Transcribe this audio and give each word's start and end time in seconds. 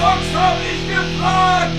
zockst, 0.00 0.34
hab 0.34 0.56
ich 0.62 0.88
gefragt! 0.88 1.70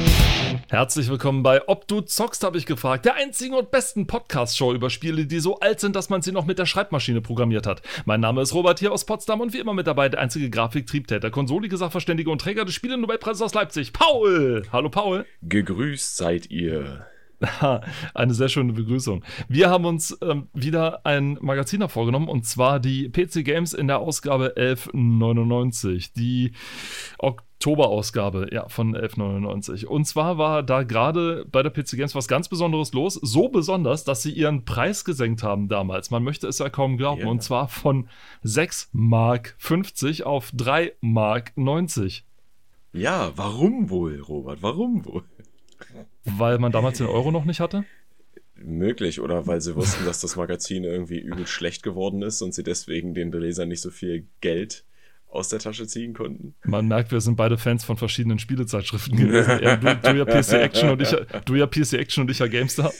Herzlich 0.69 1.09
willkommen 1.09 1.41
bei 1.43 1.67
Ob 1.67 1.87
du 1.87 2.01
zockst, 2.01 2.43
habe 2.43 2.57
ich 2.57 2.65
gefragt. 2.65 3.05
Der 3.05 3.15
einzigen 3.15 3.55
und 3.55 3.71
besten 3.71 4.05
Podcast-Show 4.05 4.73
über 4.73 4.89
Spiele, 4.89 5.25
die 5.25 5.39
so 5.39 5.59
alt 5.59 5.79
sind, 5.79 5.95
dass 5.95 6.09
man 6.09 6.21
sie 6.21 6.31
noch 6.31 6.45
mit 6.45 6.59
der 6.59 6.65
Schreibmaschine 6.67 7.19
programmiert 7.21 7.65
hat. 7.65 7.81
Mein 8.05 8.21
Name 8.21 8.41
ist 8.41 8.53
Robert 8.53 8.79
hier 8.79 8.93
aus 8.93 9.05
Potsdam 9.05 9.41
und 9.41 9.53
wie 9.53 9.59
immer 9.59 9.73
mit 9.73 9.87
dabei 9.87 10.07
der 10.07 10.19
einzige 10.19 10.49
Grafiktriebtäter, 10.49 11.31
konsolige 11.31 11.75
Sachverständige 11.77 12.29
und 12.29 12.41
Träger 12.41 12.63
des 12.63 12.75
Spiele-Nobelpreises 12.75 13.41
aus 13.41 13.53
Leipzig, 13.55 13.91
Paul. 13.91 14.63
Hallo 14.71 14.89
Paul. 14.89 15.25
Gegrüßt 15.41 16.15
seid 16.15 16.51
ihr. 16.51 17.07
Eine 18.13 18.33
sehr 18.33 18.49
schöne 18.49 18.73
Begrüßung. 18.73 19.23
Wir 19.47 19.69
haben 19.69 19.85
uns 19.85 20.17
ähm, 20.21 20.47
wieder 20.53 21.05
ein 21.05 21.37
Magazin 21.41 21.87
vorgenommen 21.89 22.27
und 22.27 22.45
zwar 22.45 22.79
die 22.79 23.09
PC 23.09 23.43
Games 23.43 23.73
in 23.73 23.87
der 23.87 23.99
Ausgabe 23.99 24.53
1199. 24.55 26.13
Die 26.13 26.53
Oktoberausgabe 27.17 28.49
ja, 28.51 28.67
von 28.69 28.95
1199. 28.95 29.87
Und 29.87 30.05
zwar 30.05 30.37
war 30.37 30.63
da 30.63 30.83
gerade 30.83 31.45
bei 31.51 31.63
der 31.63 31.71
PC 31.71 31.91
Games 31.91 32.13
was 32.13 32.27
ganz 32.27 32.47
Besonderes 32.47 32.93
los. 32.93 33.15
So 33.15 33.49
besonders, 33.49 34.03
dass 34.03 34.21
sie 34.21 34.31
ihren 34.31 34.65
Preis 34.65 35.03
gesenkt 35.05 35.41
haben 35.41 35.67
damals. 35.67 36.11
Man 36.11 36.23
möchte 36.23 36.47
es 36.47 36.59
ja 36.59 36.69
kaum 36.69 36.97
glauben. 36.97 37.21
Yeah. 37.21 37.31
Und 37.31 37.41
zwar 37.41 37.67
von 37.67 38.07
6 38.43 38.89
Mark 38.93 39.55
50 39.57 40.25
auf 40.25 40.51
3 40.53 40.93
Mark 41.01 41.53
90. 41.55 42.25
Ja, 42.93 43.31
warum 43.35 43.89
wohl, 43.89 44.19
Robert? 44.19 44.61
Warum 44.61 45.05
wohl? 45.05 45.23
Weil 46.25 46.59
man 46.59 46.71
damals 46.71 46.97
den 46.97 47.07
Euro 47.07 47.31
noch 47.31 47.45
nicht 47.45 47.59
hatte? 47.59 47.85
Möglich, 48.55 49.19
oder 49.19 49.47
weil 49.47 49.59
sie 49.61 49.75
wussten, 49.75 50.05
dass 50.05 50.21
das 50.21 50.35
Magazin 50.35 50.83
irgendwie 50.83 51.19
übel 51.19 51.47
schlecht 51.47 51.81
geworden 51.81 52.21
ist 52.21 52.41
und 52.41 52.53
sie 52.53 52.63
deswegen 52.63 53.13
den 53.13 53.31
Lesern 53.31 53.69
nicht 53.69 53.81
so 53.81 53.89
viel 53.89 54.27
Geld 54.39 54.85
aus 55.31 55.47
der 55.47 55.59
Tasche 55.59 55.87
ziehen 55.87 56.13
konnten. 56.13 56.55
Man 56.65 56.87
merkt, 56.87 57.11
wir 57.11 57.21
sind 57.21 57.37
beide 57.37 57.57
Fans 57.57 57.85
von 57.85 57.95
verschiedenen 57.95 58.37
Spielezeitschriften 58.37 59.17
gewesen. 59.17 59.59
ja, 59.63 59.77
du, 59.77 59.95
du, 59.95 60.17
ja 60.17 60.25
PC 60.25 60.53
Action 60.53 60.89
und 60.89 61.01
ich, 61.01 61.15
du 61.45 61.55
ja 61.55 61.67
PC 61.67 61.93
Action 61.93 62.23
und 62.23 62.31
ich 62.31 62.39
ja 62.39 62.47
GameStar. 62.47 62.91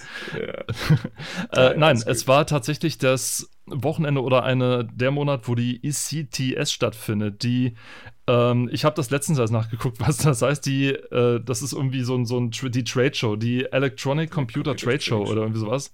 Ja. 1.53 1.72
äh, 1.72 1.78
nein, 1.78 2.02
es 2.06 2.28
war 2.28 2.47
tatsächlich 2.47 2.97
das 2.97 3.50
Wochenende 3.66 4.22
oder 4.22 4.44
eine 4.44 4.88
der 4.94 5.11
Monat, 5.11 5.47
wo 5.47 5.56
die 5.56 5.81
ECTS 5.83 6.72
stattfindet, 6.72 7.44
die 7.44 7.75
ähm, 8.27 8.69
ich 8.72 8.86
habe 8.86 8.95
das 8.95 9.09
letztens 9.09 9.39
erst 9.39 9.53
nachgeguckt, 9.53 10.00
was 10.05 10.17
das 10.17 10.41
heißt. 10.41 10.66
Die, 10.66 10.89
äh, 10.89 11.41
das 11.44 11.61
ist 11.61 11.73
irgendwie 11.73 12.03
so 12.03 12.16
ein, 12.16 12.25
so 12.25 12.39
ein 12.39 12.52
die 12.52 12.83
Trade 12.83 13.13
Show, 13.13 13.36
die 13.36 13.66
Electronic 13.66 14.31
Computer 14.31 14.75
Trade 14.75 15.02
Show 15.02 15.22
oder 15.22 15.41
irgendwie 15.41 15.59
sowas. 15.59 15.91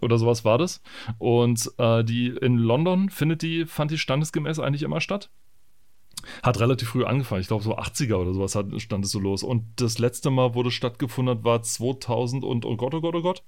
Oder 0.00 0.18
sowas 0.18 0.44
war 0.44 0.58
das. 0.58 0.80
Und 1.18 1.70
äh, 1.78 2.04
die 2.04 2.28
in 2.28 2.56
London 2.56 3.10
findet 3.10 3.42
die, 3.42 3.66
fand 3.66 3.90
die 3.90 3.98
standesgemäß 3.98 4.58
eigentlich 4.58 4.82
immer 4.82 5.00
statt. 5.00 5.30
Hat 6.42 6.58
relativ 6.58 6.88
früh 6.88 7.04
angefangen, 7.04 7.40
ich 7.40 7.46
glaube 7.46 7.62
so 7.62 7.78
80er 7.78 8.16
oder 8.16 8.34
sowas 8.34 8.56
hat, 8.56 8.66
stand 8.80 9.04
es 9.04 9.12
so 9.12 9.20
los. 9.20 9.42
Und 9.42 9.80
das 9.80 9.98
letzte 9.98 10.30
Mal, 10.30 10.54
wo 10.54 10.62
das 10.62 10.74
stattgefunden 10.74 11.36
hat, 11.36 11.44
war 11.44 11.62
2000 11.62 12.44
und 12.44 12.64
oh 12.64 12.76
Gott, 12.76 12.92
oh 12.94 13.00
Gott, 13.00 13.14
oh 13.14 13.22
Gott. 13.22 13.44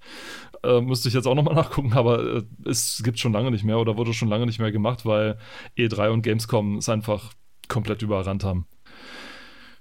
Äh, 0.62 0.80
müsste 0.80 1.08
ich 1.08 1.14
jetzt 1.14 1.26
auch 1.26 1.34
nochmal 1.34 1.54
nachgucken, 1.56 1.92
aber 1.94 2.36
äh, 2.36 2.42
es 2.64 3.02
gibt 3.04 3.18
schon 3.18 3.32
lange 3.32 3.50
nicht 3.50 3.64
mehr 3.64 3.78
oder 3.78 3.96
wurde 3.96 4.14
schon 4.14 4.28
lange 4.28 4.46
nicht 4.46 4.60
mehr 4.60 4.72
gemacht, 4.72 5.04
weil 5.04 5.38
E3 5.76 6.10
und 6.10 6.22
Gamescom 6.22 6.76
es 6.76 6.88
einfach 6.88 7.32
komplett 7.70 8.02
überrannt 8.02 8.44
haben. 8.44 8.66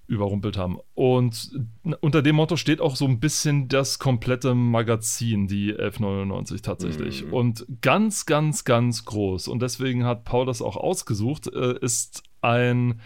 Überrumpelt 0.08 0.58
haben. 0.58 0.80
Und 0.96 1.52
unter 2.00 2.22
dem 2.24 2.38
Motto 2.38 2.56
steht 2.56 2.80
auch 2.80 2.96
so 2.96 3.06
ein 3.06 3.20
bisschen 3.20 3.68
das 3.68 4.00
komplette 4.00 4.56
Magazin, 4.56 5.48
die 5.48 5.72
1199 5.72 6.62
tatsächlich. 6.64 7.26
Mm. 7.26 7.34
Und 7.34 7.68
ganz, 7.82 8.26
ganz, 8.26 8.64
ganz 8.64 9.06
groß. 9.06 9.50
Und 9.50 9.62
deswegen 9.62 10.06
hat 10.06 10.24
Paul 10.24 10.48
das 10.48 10.64
auch 10.64 10.78
ausgesucht, 10.78 11.48
äh, 11.54 11.78
ist 11.80 12.24
ein 12.42 13.02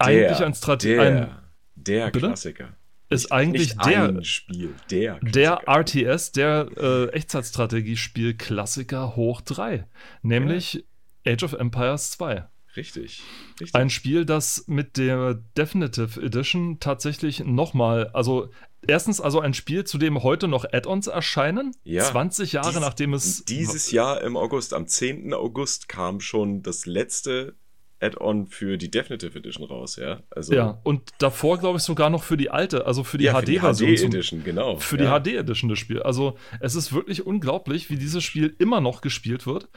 der, 0.00 0.06
eigentlich 0.06 0.44
ein 0.44 0.54
Strategie. 0.54 0.94
Der, 0.94 1.42
der 1.74 2.10
Klassiker. 2.12 2.76
Ist 3.10 3.32
eigentlich 3.32 3.74
Nicht 3.74 3.86
der 3.86 4.22
Spiel, 4.22 4.74
der, 4.90 5.18
der 5.20 5.66
RTS, 5.66 6.32
der 6.32 6.68
äh, 6.76 7.06
Echtzeitstrategiespiel 7.08 8.36
Klassiker 8.36 9.16
hoch 9.16 9.40
3, 9.40 9.86
nämlich 10.20 10.84
ja. 11.24 11.32
Age 11.32 11.42
of 11.44 11.52
Empires 11.54 12.10
2. 12.12 12.46
Richtig, 12.78 13.22
richtig. 13.60 13.74
Ein 13.74 13.90
Spiel, 13.90 14.24
das 14.24 14.64
mit 14.68 14.98
der 14.98 15.34
Definitive 15.56 16.20
Edition 16.22 16.78
tatsächlich 16.78 17.44
nochmal, 17.44 18.06
also 18.14 18.50
erstens 18.86 19.20
also 19.20 19.40
ein 19.40 19.52
Spiel, 19.52 19.82
zu 19.82 19.98
dem 19.98 20.22
heute 20.22 20.46
noch 20.46 20.64
Add-ons 20.64 21.08
erscheinen, 21.08 21.74
ja, 21.82 22.04
20 22.04 22.52
Jahre 22.52 22.70
dies, 22.70 22.80
nachdem 22.80 23.14
es... 23.14 23.44
Dieses 23.44 23.90
Jahr 23.90 24.22
im 24.22 24.36
August, 24.36 24.74
am 24.74 24.86
10. 24.86 25.34
August 25.34 25.88
kam 25.88 26.20
schon 26.20 26.62
das 26.62 26.86
letzte 26.86 27.56
Add-on 28.00 28.46
für 28.46 28.78
die 28.78 28.92
Definitive 28.92 29.36
Edition 29.36 29.66
raus, 29.66 29.96
ja. 29.96 30.22
Also 30.30 30.54
ja, 30.54 30.78
und 30.84 31.10
davor 31.18 31.58
glaube 31.58 31.78
ich 31.78 31.82
sogar 31.82 32.10
noch 32.10 32.22
für 32.22 32.36
die 32.36 32.48
alte, 32.48 32.86
also 32.86 33.02
für 33.02 33.18
die 33.18 33.24
ja, 33.24 33.42
HD-Version. 33.42 33.96
HD 33.96 34.04
Edition, 34.04 34.44
genau. 34.44 34.76
Für 34.76 35.02
ja. 35.02 35.18
die 35.18 35.32
HD 35.32 35.36
Edition 35.36 35.68
des 35.68 35.80
Spiels. 35.80 36.02
Also 36.02 36.36
es 36.60 36.76
ist 36.76 36.92
wirklich 36.92 37.26
unglaublich, 37.26 37.90
wie 37.90 37.96
dieses 37.96 38.22
Spiel 38.22 38.54
immer 38.60 38.80
noch 38.80 39.00
gespielt 39.00 39.48
wird. 39.48 39.68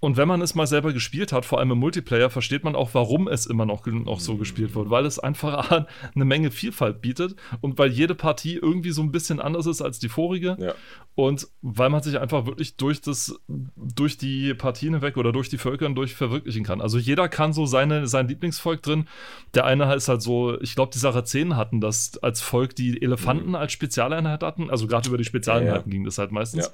Und 0.00 0.16
wenn 0.16 0.26
man 0.26 0.40
es 0.40 0.54
mal 0.54 0.66
selber 0.66 0.94
gespielt 0.94 1.30
hat, 1.30 1.44
vor 1.44 1.58
allem 1.58 1.72
im 1.72 1.78
Multiplayer, 1.78 2.30
versteht 2.30 2.64
man 2.64 2.74
auch, 2.74 2.94
warum 2.94 3.28
es 3.28 3.44
immer 3.44 3.66
noch, 3.66 3.84
noch 3.84 4.18
so 4.18 4.36
gespielt 4.38 4.74
wird. 4.74 4.88
Weil 4.88 5.04
es 5.04 5.18
einfach 5.18 5.70
eine 6.14 6.24
Menge 6.24 6.50
Vielfalt 6.50 7.02
bietet 7.02 7.36
und 7.60 7.78
weil 7.78 7.90
jede 7.90 8.14
Partie 8.14 8.56
irgendwie 8.56 8.92
so 8.92 9.02
ein 9.02 9.12
bisschen 9.12 9.40
anders 9.40 9.66
ist 9.66 9.82
als 9.82 9.98
die 9.98 10.08
vorige. 10.08 10.56
Ja. 10.58 10.74
Und 11.14 11.48
weil 11.60 11.90
man 11.90 12.02
sich 12.02 12.18
einfach 12.18 12.46
wirklich 12.46 12.76
durch, 12.76 13.02
das, 13.02 13.38
durch 13.76 14.16
die 14.16 14.54
Partien 14.54 14.94
hinweg 14.94 15.18
oder 15.18 15.32
durch 15.32 15.50
die 15.50 15.58
Völker 15.58 15.84
hindurch 15.84 16.14
verwirklichen 16.14 16.64
kann. 16.64 16.80
Also 16.80 16.96
jeder 16.96 17.28
kann 17.28 17.52
so 17.52 17.66
seine, 17.66 18.06
sein 18.06 18.26
Lieblingsvolk 18.26 18.82
drin. 18.82 19.06
Der 19.52 19.66
eine 19.66 19.94
ist 19.94 20.08
halt 20.08 20.22
so, 20.22 20.58
ich 20.62 20.74
glaube, 20.74 20.92
die 20.94 20.98
Sarazenen 20.98 21.56
hatten 21.56 21.82
das 21.82 22.16
als 22.22 22.40
Volk, 22.40 22.74
die 22.74 23.02
Elefanten 23.02 23.50
mhm. 23.50 23.54
als 23.56 23.72
Spezialeinheit 23.72 24.42
hatten. 24.42 24.70
Also 24.70 24.86
gerade 24.86 25.08
über 25.08 25.18
die 25.18 25.24
Spezialeinheiten 25.24 25.90
ja, 25.90 25.92
ja. 25.92 25.92
ging 25.92 26.04
das 26.04 26.16
halt 26.16 26.32
meistens. 26.32 26.72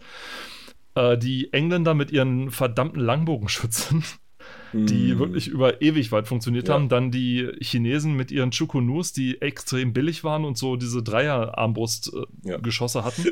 Äh, 0.96 1.18
die 1.18 1.52
Engländer 1.52 1.94
mit 1.94 2.10
ihren 2.10 2.50
verdammten 2.50 3.00
Langbogenschützen, 3.00 4.02
die 4.72 5.14
mm. 5.14 5.18
wirklich 5.18 5.46
über 5.48 5.82
ewig 5.82 6.10
weit 6.10 6.26
funktioniert 6.26 6.68
ja. 6.68 6.74
haben. 6.74 6.88
Dann 6.88 7.10
die 7.10 7.52
Chinesen 7.60 8.14
mit 8.16 8.32
ihren 8.32 8.50
Chukunus, 8.50 9.12
die 9.12 9.40
extrem 9.42 9.92
billig 9.92 10.24
waren 10.24 10.44
und 10.44 10.56
so 10.56 10.76
diese 10.76 11.02
Dreier-Armbrust-Geschosse 11.02 12.98
äh, 12.98 13.02
ja. 13.02 13.06
hatten. 13.06 13.26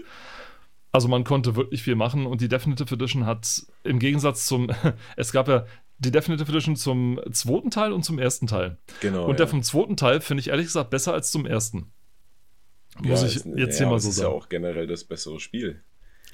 Also 0.93 1.09
man 1.09 1.25
konnte 1.25 1.57
wirklich 1.57 1.83
viel 1.83 1.97
machen 1.97 2.27
und 2.27 2.43
die 2.43 2.49
Definitive 2.49 2.95
Edition 2.95 3.27
hat 3.27 3.67
im 3.83 3.99
Gegensatz 3.99 4.47
zum, 4.47 4.71
es 5.17 5.33
gab 5.33 5.49
ja 5.49 5.65
die 5.99 6.11
Definitive 6.11 6.51
Edition 6.51 6.77
zum 6.77 7.19
zweiten 7.33 7.71
Teil 7.71 7.93
und 7.93 8.05
zum 8.05 8.19
ersten 8.19 8.47
Teil. 8.47 8.77
Genau. 9.01 9.25
Und 9.25 9.39
der 9.39 9.47
ja. 9.47 9.51
vom 9.51 9.63
zweiten 9.63 9.97
Teil 9.97 10.21
finde 10.21 10.43
ich 10.43 10.49
ehrlich 10.49 10.67
gesagt 10.67 10.91
besser 10.91 11.15
als 11.15 11.31
zum 11.31 11.47
ersten. 11.47 11.93
Muss 13.01 13.23
ja, 13.23 13.27
ich 13.27 13.35
jetzt 13.57 13.81
ja, 13.81 13.87
hier 13.87 13.93
mal 13.93 13.99
so 13.99 14.11
sagen. 14.11 14.13
Das 14.13 14.17
ist 14.17 14.21
ja 14.21 14.29
auch 14.29 14.49
generell 14.51 14.87
das 14.87 15.05
bessere 15.05 15.41
Spiel. 15.41 15.83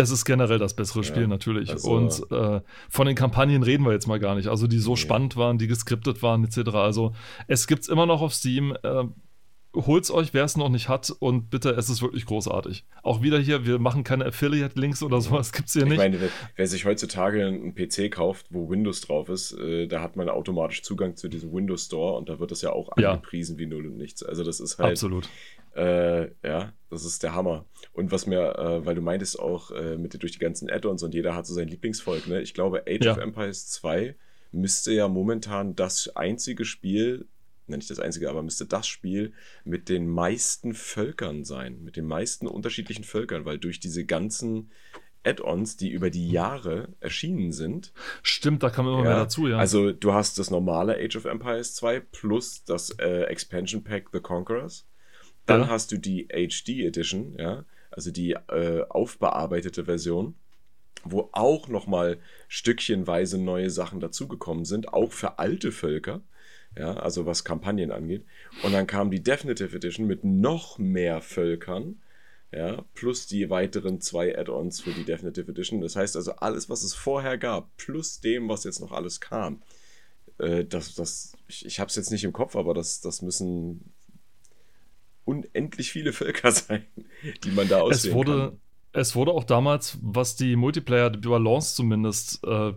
Es 0.01 0.11
ist 0.11 0.25
generell 0.25 0.59
das 0.59 0.75
bessere 0.75 1.05
Spiel, 1.05 1.23
ja, 1.23 1.29
natürlich. 1.29 1.71
Also, 1.71 1.91
und 1.91 2.33
äh, 2.33 2.61
von 2.89 3.07
den 3.07 3.17
Kampagnen 3.17 3.63
reden 3.63 3.85
wir 3.85 3.93
jetzt 3.93 4.07
mal 4.07 4.19
gar 4.19 4.35
nicht. 4.35 4.49
Also, 4.49 4.67
die 4.67 4.79
so 4.79 4.93
nee. 4.93 4.97
spannend 4.97 5.37
waren, 5.37 5.59
die 5.59 5.67
geskriptet 5.67 6.23
waren, 6.23 6.45
etc. 6.45 6.71
Also, 6.75 7.13
es 7.47 7.67
gibt 7.67 7.83
es 7.83 7.89
immer 7.89 8.07
noch 8.07 8.23
auf 8.23 8.35
Steam. 8.35 8.75
Äh, 8.83 9.05
holt's 9.75 10.11
euch, 10.11 10.35
wer 10.35 10.45
es 10.45 10.57
noch 10.57 10.69
nicht 10.69 10.89
hat 10.89 11.11
und 11.21 11.51
bitte, 11.51 11.71
es 11.71 11.89
ist 11.89 12.03
wirklich 12.03 12.27
großartig. 12.27 12.85
Auch 13.03 13.23
wieder 13.23 13.39
hier, 13.39 13.67
wir 13.67 13.79
machen 13.79 14.03
keine 14.05 14.27
Affiliate-Links 14.27 15.03
oder 15.03 15.21
sowas, 15.21 15.53
gibt's 15.53 15.73
hier 15.75 15.85
nicht. 15.85 15.93
Ich 15.93 15.99
meine, 15.99 16.19
wer 16.57 16.67
sich 16.67 16.85
heutzutage 16.85 17.47
einen 17.47 17.75
PC 17.75 18.11
kauft, 18.11 18.47
wo 18.51 18.69
Windows 18.69 19.01
drauf 19.01 19.29
ist, 19.29 19.53
äh, 19.53 19.87
da 19.87 20.01
hat 20.01 20.17
man 20.17 20.29
automatisch 20.29 20.83
Zugang 20.83 21.17
zu 21.17 21.29
diesem 21.29 21.53
Windows 21.53 21.87
Store 21.87 22.17
und 22.17 22.29
da 22.29 22.41
wird 22.41 22.51
das 22.51 22.63
ja 22.63 22.73
auch 22.73 22.91
angepriesen 22.91 23.57
ja. 23.57 23.61
wie 23.61 23.67
null 23.67 23.87
und 23.87 23.97
nichts. 23.97 24.23
Also 24.23 24.43
das 24.43 24.61
ist 24.61 24.79
halt... 24.79 24.93
Absolut. 24.93 25.29
Äh, 25.75 26.31
ja, 26.47 26.73
das 26.91 27.05
ist 27.05 27.23
der 27.23 27.35
Hammer. 27.35 27.65
Und 27.93 28.13
was 28.13 28.27
mir, 28.27 28.57
äh, 28.59 28.85
weil 28.85 28.95
du 28.95 29.03
meintest 29.03 29.39
auch 29.39 29.71
äh, 29.71 29.97
mit 29.97 30.21
durch 30.21 30.33
die 30.33 30.39
ganzen 30.39 30.71
Add-ons 30.71 31.03
und 31.03 31.15
jeder 31.15 31.35
hat 31.35 31.47
so 31.47 31.55
sein 31.55 31.69
Lieblingsvolk, 31.69 32.27
ne? 32.27 32.43
Ich 32.43 32.55
glaube, 32.55 32.85
Age 32.89 33.05
ja. 33.05 33.13
of 33.13 33.19
Empires 33.19 33.69
2 33.69 34.17
müsste 34.53 34.93
ja 34.93 35.07
momentan 35.09 35.77
das 35.77 36.15
einzige 36.17 36.65
Spiel 36.65 37.29
nicht 37.79 37.91
das 37.91 38.01
einzige, 38.01 38.29
aber 38.29 38.43
müsste 38.43 38.67
das 38.67 38.89
Spiel 38.89 39.33
mit 39.65 39.89
den 39.89 40.09
meisten 40.09 40.75
Völkern 40.75 41.45
sein, 41.45 41.83
mit 41.83 41.97
den 41.97 42.05
meisten 42.05 42.49
unterschiedlichen 42.49 43.05
Völkern, 43.05 43.45
weil 43.45 43.59
durch 43.59 43.81
diese 43.81 44.05
ganzen 44.05 44.71
Add-ons, 45.25 45.77
die 45.77 45.91
über 45.91 46.11
die 46.11 46.31
Jahre 46.31 46.89
erschienen 47.01 47.53
sind. 47.53 47.93
Stimmt, 48.23 48.63
da 48.63 48.71
kam 48.71 48.87
immer 48.87 48.99
ja, 48.99 49.03
mehr 49.05 49.17
dazu, 49.17 49.49
ja. 49.49 49.59
Also 49.59 49.93
du 49.93 50.15
hast 50.15 50.39
das 50.39 50.51
normale 50.51 50.97
Age 50.97 51.17
of 51.17 51.27
Empires 51.27 51.75
2 51.75 52.01
plus 52.01 52.65
das 52.65 52.91
äh, 52.99 53.25
Expansion 53.25 53.85
Pack 53.85 54.09
The 54.13 54.21
Conquerors. 54.21 54.87
Dann 55.47 55.63
ja. 55.63 55.69
hast 55.69 55.93
du 55.93 55.99
die 55.99 56.29
HD 56.29 56.85
Edition, 56.87 57.37
ja, 57.39 57.65
also 57.91 58.11
die 58.11 58.33
äh, 58.33 58.85
aufbearbeitete 58.89 59.85
Version, 59.85 60.35
wo 61.03 61.31
auch 61.33 61.69
nochmal 61.69 62.19
stückchenweise 62.49 63.39
neue 63.39 63.71
Sachen 63.71 64.01
dazugekommen 64.01 64.65
sind, 64.65 64.93
auch 64.93 65.13
für 65.13 65.39
alte 65.39 65.73
Völker 65.73 66.23
ja, 66.77 66.95
also 66.95 67.27
was 67.27 67.45
Kampagnen 67.45 67.91
angeht. 67.91 68.25
Und 68.63 68.73
dann 68.73 68.87
kam 68.87 69.11
die 69.11 69.23
Definitive 69.23 69.77
Edition 69.77 70.07
mit 70.07 70.25
noch 70.25 70.79
mehr 70.79 71.21
Völkern, 71.21 72.01
ja, 72.53 72.85
plus 72.95 73.27
die 73.27 73.51
weiteren 73.51 74.01
zwei 74.01 74.37
Add-ons 74.37 74.81
für 74.81 74.93
die 74.93 75.05
Definitive 75.05 75.51
Edition. 75.51 75.81
Das 75.81 75.97
heißt 75.97 76.17
also, 76.17 76.33
alles, 76.37 76.69
was 76.69 76.83
es 76.83 76.95
vorher 76.95 77.39
gab, 77.39 77.77
plus 77.77 78.21
dem, 78.21 78.49
was 78.49 78.65
jetzt 78.65 78.81
noch 78.81 78.93
alles 78.93 79.21
kam, 79.21 79.63
äh, 80.39 80.65
das, 80.65 80.95
das, 80.95 81.37
ich, 81.49 81.67
ich 81.67 81.81
habe 81.81 81.89
es 81.89 81.97
jetzt 81.97 82.11
nicht 82.11 82.25
im 82.25 82.33
Kopf, 82.33 82.57
aber 82.57 82.75
das, 82.75 83.01
das 83.01 83.23
müssen 83.23 83.93
unendlich 85.31 85.93
viele 85.93 86.13
Völker 86.13 86.51
sein, 86.53 86.85
die 87.45 87.51
man 87.51 87.69
da 87.69 87.81
auswählen 87.81 88.13
es 88.13 88.13
wurde, 88.13 88.39
kann. 88.39 88.61
Es 88.93 89.15
wurde 89.15 89.31
auch 89.31 89.45
damals, 89.45 89.99
was 90.03 90.35
die 90.35 90.57
Multiplayer-Balance 90.57 91.77
zumindest 91.77 92.45
äh, 92.45 92.73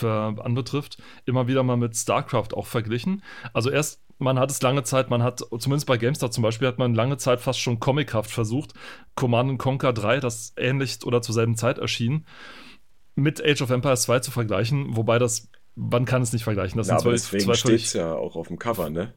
anbetrifft, 0.00 0.98
immer 1.24 1.48
wieder 1.48 1.62
mal 1.62 1.76
mit 1.76 1.96
StarCraft 1.96 2.54
auch 2.54 2.66
verglichen. 2.66 3.22
Also 3.52 3.70
erst 3.70 4.02
man 4.18 4.38
hat 4.38 4.50
es 4.50 4.62
lange 4.62 4.84
Zeit, 4.84 5.10
man 5.10 5.22
hat, 5.22 5.40
zumindest 5.58 5.86
bei 5.86 5.96
GameStar 5.96 6.30
zum 6.30 6.42
Beispiel, 6.42 6.68
hat 6.68 6.78
man 6.78 6.94
lange 6.94 7.16
Zeit 7.16 7.40
fast 7.40 7.58
schon 7.58 7.80
comichaft 7.80 8.30
versucht, 8.30 8.72
Command 9.16 9.58
Conquer 9.58 9.92
3, 9.92 10.20
das 10.20 10.52
ähnlich 10.56 11.04
oder 11.04 11.22
zur 11.22 11.34
selben 11.34 11.56
Zeit 11.56 11.78
erschien, 11.78 12.24
mit 13.14 13.44
Age 13.44 13.62
of 13.62 13.70
Empires 13.70 14.02
2 14.02 14.20
zu 14.20 14.30
vergleichen, 14.30 14.96
wobei 14.96 15.18
das, 15.18 15.48
man 15.74 16.04
kann 16.04 16.22
es 16.22 16.32
nicht 16.32 16.44
vergleichen. 16.44 16.78
Das 16.78 16.88
ja, 16.88 16.98
sind 16.98 17.08
aber 17.08 17.16
zwei, 17.16 17.38
deswegen 17.38 17.54
steht 17.56 17.80
es 17.80 17.92
ja 17.94 18.14
auch 18.14 18.36
auf 18.36 18.48
dem 18.48 18.58
Cover, 18.58 18.90
ne? 18.90 19.12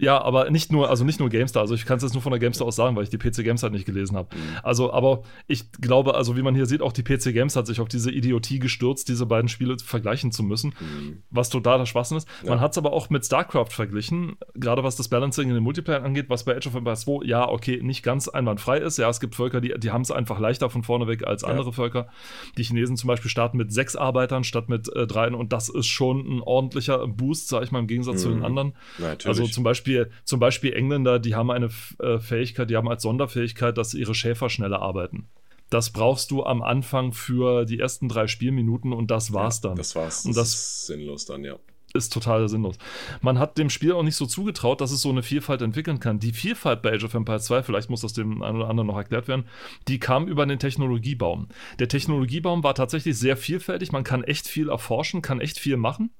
Ja, 0.00 0.20
aber 0.20 0.50
nicht 0.50 0.72
nur, 0.72 0.88
also 0.88 1.04
nicht 1.04 1.20
nur 1.20 1.28
GameStar, 1.28 1.62
also 1.62 1.74
ich 1.74 1.84
kann 1.84 1.98
es 1.98 2.02
jetzt 2.02 2.14
nur 2.14 2.22
von 2.22 2.32
der 2.32 2.38
GameStar 2.38 2.66
aus 2.66 2.76
sagen, 2.76 2.96
weil 2.96 3.04
ich 3.04 3.10
die 3.10 3.18
PC 3.18 3.44
Games 3.44 3.62
halt 3.62 3.72
nicht 3.72 3.84
gelesen 3.84 4.16
habe. 4.16 4.34
Mhm. 4.34 4.40
Also, 4.62 4.92
aber 4.92 5.22
ich 5.46 5.70
glaube, 5.72 6.14
also 6.14 6.36
wie 6.36 6.42
man 6.42 6.54
hier 6.54 6.66
sieht, 6.66 6.80
auch 6.80 6.92
die 6.92 7.02
PC 7.02 7.32
Games 7.34 7.54
hat 7.56 7.66
sich 7.66 7.80
auf 7.80 7.88
diese 7.88 8.10
Idiotie 8.10 8.58
gestürzt, 8.58 9.08
diese 9.08 9.26
beiden 9.26 9.48
Spiele 9.48 9.76
vergleichen 9.78 10.32
zu 10.32 10.42
müssen, 10.42 10.74
mhm. 10.80 11.22
was 11.30 11.50
totaler 11.50 11.84
Schwachsinn 11.84 12.16
ist. 12.16 12.28
Ja. 12.42 12.50
Man 12.50 12.60
hat 12.60 12.72
es 12.72 12.78
aber 12.78 12.92
auch 12.92 13.10
mit 13.10 13.24
StarCraft 13.24 13.70
verglichen, 13.70 14.36
gerade 14.54 14.82
was 14.82 14.96
das 14.96 15.08
Balancing 15.08 15.48
in 15.48 15.54
den 15.54 15.62
Multiplayer 15.62 16.02
angeht, 16.02 16.26
was 16.28 16.44
bei 16.44 16.56
Age 16.56 16.68
of 16.68 16.74
Empires 16.74 17.02
2, 17.02 17.26
ja, 17.26 17.48
okay, 17.48 17.80
nicht 17.82 18.02
ganz 18.02 18.28
einwandfrei 18.28 18.78
ist. 18.78 18.96
Ja, 18.96 19.08
es 19.10 19.20
gibt 19.20 19.34
Völker, 19.34 19.60
die, 19.60 19.74
die 19.78 19.90
haben 19.90 20.02
es 20.02 20.10
einfach 20.10 20.38
leichter 20.38 20.70
von 20.70 20.82
vorne 20.82 21.06
weg 21.08 21.26
als 21.26 21.44
andere 21.44 21.66
ja. 21.66 21.72
Völker. 21.72 22.08
Die 22.56 22.62
Chinesen 22.62 22.96
zum 22.96 23.08
Beispiel 23.08 23.30
starten 23.30 23.58
mit 23.58 23.72
sechs 23.72 23.96
Arbeitern 23.96 24.44
statt 24.44 24.68
mit 24.68 24.94
äh, 24.94 25.06
dreien 25.06 25.34
und 25.34 25.52
das 25.52 25.68
ist 25.68 25.86
schon 25.86 26.20
ein 26.20 26.40
ordentlicher 26.40 27.06
Boost, 27.06 27.48
sag 27.48 27.62
ich 27.62 27.70
mal, 27.70 27.80
im 27.80 27.86
Gegensatz 27.86 28.16
mhm. 28.16 28.18
zu 28.18 28.28
den 28.30 28.38
mhm. 28.38 28.44
anderen. 28.44 28.72
Natürlich. 28.98 29.26
Also 29.26 29.46
zum 29.46 29.64
Beispiel, 29.64 29.89
zum 30.24 30.40
Beispiel 30.40 30.72
Engländer, 30.72 31.18
die 31.18 31.34
haben 31.34 31.50
eine 31.50 31.70
äh, 31.98 32.18
Fähigkeit, 32.18 32.70
die 32.70 32.76
haben 32.76 32.88
als 32.88 33.02
Sonderfähigkeit, 33.02 33.76
dass 33.76 33.94
ihre 33.94 34.14
Schäfer 34.14 34.50
schneller 34.50 34.82
arbeiten. 34.82 35.28
Das 35.70 35.90
brauchst 35.90 36.30
du 36.32 36.44
am 36.44 36.62
Anfang 36.62 37.12
für 37.12 37.64
die 37.64 37.78
ersten 37.78 38.08
drei 38.08 38.26
Spielminuten 38.26 38.92
und 38.92 39.10
das 39.10 39.32
war's 39.32 39.60
ja, 39.62 39.68
dann. 39.68 39.76
Das 39.76 39.94
war's. 39.94 40.24
Und 40.24 40.36
das, 40.36 40.50
das 40.50 40.60
ist 40.60 40.86
sinnlos 40.86 41.26
dann, 41.26 41.44
ja 41.44 41.56
ist 41.94 42.12
total 42.12 42.48
sinnlos. 42.48 42.76
Man 43.20 43.38
hat 43.38 43.58
dem 43.58 43.70
Spiel 43.70 43.92
auch 43.92 44.02
nicht 44.02 44.16
so 44.16 44.26
zugetraut, 44.26 44.80
dass 44.80 44.92
es 44.92 45.00
so 45.00 45.10
eine 45.10 45.22
Vielfalt 45.22 45.62
entwickeln 45.62 46.00
kann. 46.00 46.18
Die 46.18 46.32
Vielfalt 46.32 46.82
bei 46.82 46.92
Age 46.92 47.04
of 47.04 47.14
Empires 47.14 47.44
2, 47.44 47.62
vielleicht 47.62 47.90
muss 47.90 48.02
das 48.02 48.12
dem 48.12 48.42
einen 48.42 48.58
oder 48.58 48.68
anderen 48.68 48.86
noch 48.86 48.96
erklärt 48.96 49.28
werden, 49.28 49.46
die 49.88 49.98
kam 49.98 50.28
über 50.28 50.46
den 50.46 50.58
Technologiebaum. 50.58 51.48
Der 51.78 51.88
Technologiebaum 51.88 52.62
war 52.62 52.74
tatsächlich 52.74 53.18
sehr 53.18 53.36
vielfältig, 53.36 53.92
man 53.92 54.04
kann 54.04 54.24
echt 54.24 54.48
viel 54.48 54.68
erforschen, 54.68 55.22
kann 55.22 55.40
echt 55.40 55.58
viel 55.58 55.76
machen. 55.76 56.10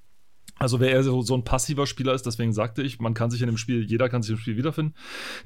Also 0.60 0.78
wer 0.78 0.90
eher 0.90 1.02
so, 1.02 1.22
so, 1.22 1.34
ein 1.34 1.42
passiver 1.42 1.86
Spieler 1.86 2.12
ist, 2.12 2.26
deswegen 2.26 2.52
sagte 2.52 2.82
ich, 2.82 3.00
man 3.00 3.14
kann 3.14 3.30
sich 3.30 3.40
in 3.40 3.46
dem 3.46 3.56
Spiel, 3.56 3.82
jeder 3.82 4.10
kann 4.10 4.20
sich 4.20 4.32
im 4.32 4.36
Spiel 4.36 4.58
wiederfinden. 4.58 4.94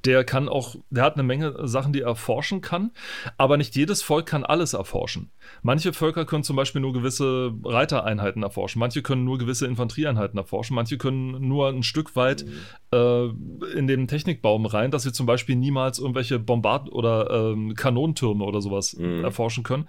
Der 0.05 0.25
kann 0.25 0.49
auch, 0.49 0.75
der 0.91 1.05
hat 1.05 1.15
eine 1.15 1.23
Menge 1.23 1.69
Sachen, 1.69 1.93
die 1.93 2.01
er 2.01 2.09
erforschen 2.09 2.61
kann, 2.61 2.91
aber 3.39 3.57
nicht 3.57 3.77
jedes 3.77 4.03
Volk 4.03 4.27
kann 4.27 4.43
alles 4.43 4.73
erforschen. 4.73 5.31
Manche 5.63 5.93
Völker 5.93 6.25
können 6.25 6.43
zum 6.43 6.57
Beispiel 6.57 6.81
nur 6.81 6.93
gewisse 6.93 7.53
Reitereinheiten 7.65 8.43
erforschen, 8.43 8.81
manche 8.81 9.03
können 9.03 9.23
nur 9.23 9.39
gewisse 9.39 9.67
Infanterieeinheiten 9.67 10.37
erforschen, 10.37 10.75
manche 10.75 10.99
können 10.99 11.47
nur 11.47 11.69
ein 11.69 11.85
Stück 11.85 12.17
weit 12.17 12.45
äh, 12.93 13.27
in 13.77 13.87
den 13.87 14.09
Technikbaum 14.09 14.67
rein, 14.67 14.91
dass 14.91 15.05
sie 15.05 15.13
zum 15.13 15.27
Beispiel 15.27 15.55
niemals 15.55 16.01
irgendwelche 16.01 16.41
Bombard- 16.41 16.91
oder 16.91 17.31
ähm, 17.31 17.75
Kanonentürme 17.77 18.45
oder 18.45 18.61
sowas 18.61 18.97
mhm. 18.97 19.23
erforschen 19.23 19.63
können. 19.63 19.87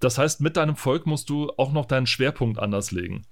Das 0.00 0.18
heißt, 0.18 0.40
mit 0.40 0.56
deinem 0.56 0.74
Volk 0.74 1.06
musst 1.06 1.30
du 1.30 1.52
auch 1.56 1.70
noch 1.70 1.84
deinen 1.84 2.06
Schwerpunkt 2.06 2.58
anders 2.58 2.90
legen. 2.90 3.22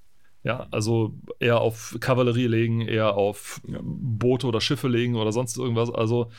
Ja, 0.45 0.67
also 0.71 1.15
eher 1.41 1.61
auf 1.61 1.97
Kavallerie 2.01 2.47
legen, 2.47 2.83
eher 2.83 3.15
auf. 3.15 3.61
Boote 3.65 4.47
oder 4.47 4.61
Schiffe 4.61 4.89
legen 4.89 5.17
oder 5.17 5.33
sonst 5.33 5.57
irgendwas. 5.57 5.91
Also 5.91 6.31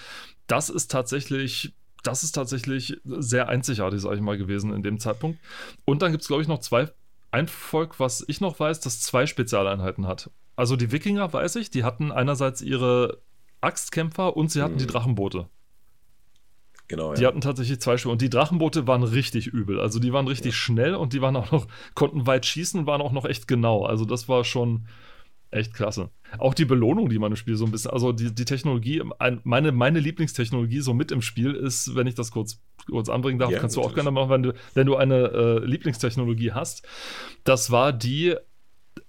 das 0.46 0.70
ist 0.70 0.92
tatsächlich, 0.92 1.74
das 2.04 2.24
ist 2.24 2.34
tatsächlich 2.34 3.02
sehr 3.04 3.50
einzigartig, 3.50 4.00
sage 4.00 4.16
ich 4.16 4.22
mal, 4.22 4.38
gewesen 4.38 4.72
in 4.74 4.84
dem 4.84 5.00
Zeitpunkt. 5.00 5.40
Und 5.86 6.04
dann 6.04 6.12
gibt 6.12 6.22
es, 6.22 6.28
glaube 6.28 6.44
ich, 6.44 6.48
noch 6.48 6.60
zwei, 6.60 6.88
ein 7.32 7.48
Volk, 7.48 8.00
was 8.00 8.24
ich 8.28 8.42
noch 8.42 8.60
weiß, 8.60 8.80
das 8.80 9.02
zwei 9.02 9.26
Spezialeinheiten 9.26 10.06
hat. 10.06 10.30
Also 10.56 10.76
die 10.76 10.92
Wikinger, 10.92 11.34
weiß 11.34 11.56
ich, 11.58 11.72
die 11.72 11.84
hatten 11.84 12.12
einerseits 12.12 12.62
ihre 12.62 13.22
Axtkämpfer 13.60 14.38
und 14.38 14.52
sie 14.52 14.62
hatten 14.62 14.76
mhm. 14.76 14.80
die 14.80 14.88
Drachenboote. 14.88 15.50
Genau, 16.88 17.14
die 17.14 17.24
ja. 17.24 17.28
hatten 17.28 17.42
tatsächlich 17.42 17.80
zwei 17.80 17.98
Spiele. 17.98 18.12
Und 18.12 18.22
die 18.22 18.30
Drachenboote 18.30 18.86
waren 18.88 19.04
richtig 19.04 19.48
übel. 19.48 19.80
Also 19.80 20.00
die 20.00 20.14
waren 20.14 20.28
richtig 20.28 20.54
ja. 20.54 20.58
schnell 20.58 20.96
und 20.96 21.14
die 21.14 21.22
waren 21.22 21.36
auch 21.36 21.52
noch, 21.52 21.68
konnten 21.96 22.28
weit 22.28 22.46
schießen, 22.46 22.86
waren 22.86 23.02
auch 23.02 23.12
noch 23.12 23.26
echt 23.26 23.48
genau. 23.48 23.86
Also 23.86 24.06
das 24.06 24.30
war 24.30 24.44
schon 24.44 24.88
echt 25.52 25.74
klasse. 25.74 26.10
Auch 26.38 26.54
die 26.54 26.66
Belohnung, 26.66 27.10
die 27.10 27.18
man 27.18 27.32
im 27.32 27.36
Spiel 27.36 27.56
so 27.56 27.66
ein 27.66 27.72
bisschen, 27.72 27.92
also 27.92 28.12
die, 28.12 28.34
die 28.34 28.46
Technologie, 28.46 29.02
meine, 29.44 29.72
meine 29.72 30.00
Lieblingstechnologie 30.00 30.82
so 30.82 30.94
mit 30.94 31.12
im 31.12 31.22
Spiel 31.22 31.54
ist, 31.54 31.96
wenn 31.96 32.08
ich 32.08 32.16
das 32.16 32.32
kurz, 32.32 32.62
kurz 32.90 33.10
anbringen 33.10 33.40
darf, 33.40 33.52
ja, 33.52 33.60
kannst 33.60 33.78
natürlich. 33.78 33.94
du 33.94 34.00
auch 34.02 34.04
gerne 34.04 34.12
machen, 34.12 34.30
wenn 34.30 34.44
du, 34.44 34.54
wenn 34.74 34.86
du 34.86 34.96
eine 34.96 35.16
äh, 35.16 35.66
Lieblingstechnologie 35.66 36.52
hast. 36.52 36.86
Das 37.46 37.72
war 37.72 37.94
die 37.94 38.36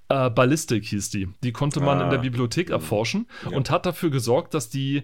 äh, 0.09 0.31
Ballistik 0.31 0.85
hieß 0.85 1.11
die. 1.11 1.29
Die 1.43 1.53
konnte 1.53 1.81
man 1.81 1.99
ah. 1.99 2.05
in 2.05 2.11
der 2.11 2.19
Bibliothek 2.19 2.71
erforschen 2.71 3.27
und 3.51 3.71
hat 3.71 3.87
dafür 3.87 4.11
gesorgt, 4.11 4.55
dass 4.55 4.69
die 4.69 5.03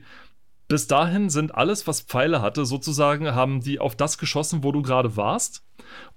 bis 0.68 0.86
dahin 0.86 1.30
sind 1.30 1.54
alles, 1.54 1.86
was 1.86 2.02
Pfeile 2.02 2.40
hatte, 2.42 2.64
sozusagen, 2.64 3.34
haben 3.34 3.60
die 3.60 3.78
auf 3.78 3.96
das 3.96 4.18
geschossen, 4.18 4.64
wo 4.64 4.72
du 4.72 4.82
gerade 4.82 5.16
warst. 5.16 5.64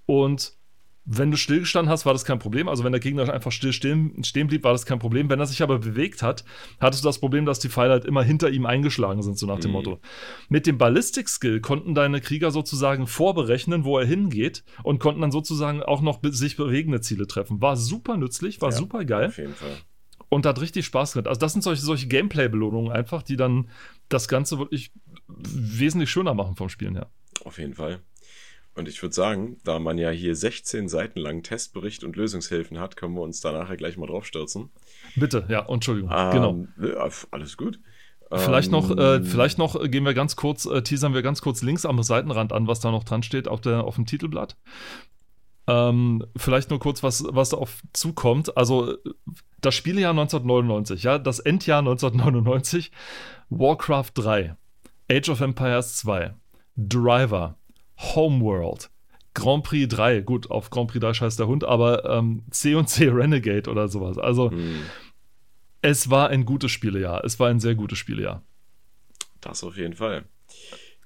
Und 0.06 0.56
wenn 1.08 1.30
du 1.30 1.36
stillgestanden 1.36 1.90
hast, 1.90 2.04
war 2.04 2.12
das 2.12 2.24
kein 2.24 2.40
Problem. 2.40 2.68
Also 2.68 2.82
wenn 2.82 2.90
der 2.90 3.00
Gegner 3.00 3.32
einfach 3.32 3.52
still 3.52 3.72
stehen, 3.72 4.24
stehen 4.24 4.48
blieb, 4.48 4.64
war 4.64 4.72
das 4.72 4.86
kein 4.86 4.98
Problem. 4.98 5.30
Wenn 5.30 5.38
er 5.38 5.46
sich 5.46 5.62
aber 5.62 5.78
bewegt 5.78 6.20
hat, 6.20 6.44
hattest 6.80 7.04
du 7.04 7.08
das 7.08 7.20
Problem, 7.20 7.46
dass 7.46 7.60
die 7.60 7.68
Pfeile 7.68 7.92
halt 7.92 8.04
immer 8.04 8.24
hinter 8.24 8.50
ihm 8.50 8.66
eingeschlagen 8.66 9.22
sind, 9.22 9.38
so 9.38 9.46
nach 9.46 9.60
dem 9.60 9.70
mhm. 9.70 9.76
Motto. 9.76 10.00
Mit 10.48 10.66
dem 10.66 10.78
Ballistik-Skill 10.78 11.60
konnten 11.60 11.94
deine 11.94 12.20
Krieger 12.20 12.50
sozusagen 12.50 13.06
vorberechnen, 13.06 13.84
wo 13.84 13.98
er 13.98 14.04
hingeht 14.04 14.64
und 14.82 14.98
konnten 14.98 15.20
dann 15.20 15.30
sozusagen 15.30 15.80
auch 15.82 16.00
noch 16.00 16.18
sich 16.24 16.56
bewegende 16.56 17.00
Ziele 17.00 17.28
treffen. 17.28 17.62
War 17.62 17.76
super 17.76 18.16
nützlich, 18.16 18.60
war 18.60 18.70
ja, 18.70 18.76
super 18.76 19.04
geil. 19.04 19.28
Auf 19.28 19.38
jeden 19.38 19.54
Fall 19.54 19.76
und 20.28 20.44
hat 20.44 20.60
richtig 20.60 20.84
Spaß 20.86 21.12
gemacht. 21.12 21.28
Also 21.28 21.38
das 21.38 21.52
sind 21.52 21.62
solche, 21.62 21.82
solche 21.82 22.08
Gameplay-Belohnungen 22.08 22.90
einfach, 22.90 23.22
die 23.22 23.36
dann 23.36 23.68
das 24.08 24.28
Ganze 24.28 24.58
wirklich 24.58 24.92
wesentlich 25.26 26.10
schöner 26.10 26.34
machen 26.34 26.56
vom 26.56 26.68
Spielen 26.68 26.94
her. 26.94 27.10
Auf 27.44 27.58
jeden 27.58 27.74
Fall. 27.74 28.00
Und 28.74 28.88
ich 28.88 29.02
würde 29.02 29.14
sagen, 29.14 29.56
da 29.64 29.78
man 29.78 29.96
ja 29.96 30.10
hier 30.10 30.36
16 30.36 30.88
Seiten 30.88 31.18
lang 31.18 31.42
Testbericht 31.42 32.04
und 32.04 32.14
Lösungshilfen 32.14 32.78
hat, 32.78 32.96
können 32.96 33.14
wir 33.14 33.22
uns 33.22 33.40
da 33.40 33.52
nachher 33.52 33.78
gleich 33.78 33.96
mal 33.96 34.06
drauf 34.06 34.26
stürzen. 34.26 34.70
Bitte, 35.16 35.46
ja, 35.48 35.66
Entschuldigung. 35.66 36.10
Ähm, 36.14 36.30
genau. 36.30 36.66
Ja, 36.82 37.08
alles 37.30 37.56
gut. 37.56 37.80
Vielleicht 38.34 38.72
noch, 38.72 38.90
äh, 38.90 39.16
ähm, 39.16 39.24
vielleicht 39.24 39.56
noch 39.56 39.80
gehen 39.88 40.04
wir 40.04 40.12
ganz 40.12 40.34
kurz, 40.34 40.66
äh, 40.66 40.82
teasern 40.82 41.14
wir 41.14 41.22
ganz 41.22 41.40
kurz 41.42 41.62
links 41.62 41.86
am 41.86 42.02
Seitenrand 42.02 42.52
an, 42.52 42.66
was 42.66 42.80
da 42.80 42.90
noch 42.90 43.04
dran 43.04 43.22
steht 43.22 43.46
auf, 43.46 43.60
der, 43.60 43.84
auf 43.84 43.94
dem 43.94 44.04
Titelblatt. 44.04 44.56
Ähm, 45.68 46.24
vielleicht 46.36 46.70
nur 46.70 46.78
kurz, 46.78 47.02
was, 47.02 47.24
was 47.28 47.52
auf 47.52 47.82
zukommt. 47.92 48.56
Also, 48.56 48.96
das 49.60 49.74
Spielejahr 49.74 50.12
1999, 50.12 51.02
ja, 51.02 51.18
das 51.18 51.40
Endjahr 51.40 51.80
1999, 51.80 52.92
Warcraft 53.50 54.12
3, 54.14 54.56
Age 55.10 55.28
of 55.28 55.40
Empires 55.40 55.96
2, 55.96 56.34
Driver, 56.76 57.56
Homeworld, 57.98 58.90
Grand 59.34 59.64
Prix 59.64 59.94
3, 59.94 60.20
gut, 60.20 60.50
auf 60.50 60.70
Grand 60.70 60.90
Prix 60.90 61.00
3 61.00 61.14
scheißt 61.14 61.38
der 61.38 61.48
Hund, 61.48 61.64
aber 61.64 62.04
ähm, 62.04 62.42
C&C 62.50 63.08
Renegade 63.08 63.68
oder 63.68 63.88
sowas. 63.88 64.18
Also, 64.18 64.50
hm. 64.50 64.82
es 65.82 66.10
war 66.10 66.28
ein 66.28 66.44
gutes 66.44 66.70
Spielejahr. 66.70 67.24
Es 67.24 67.40
war 67.40 67.48
ein 67.48 67.60
sehr 67.60 67.74
gutes 67.74 67.98
Spielejahr. 67.98 68.42
Das 69.40 69.64
auf 69.64 69.76
jeden 69.76 69.94
Fall. 69.94 70.24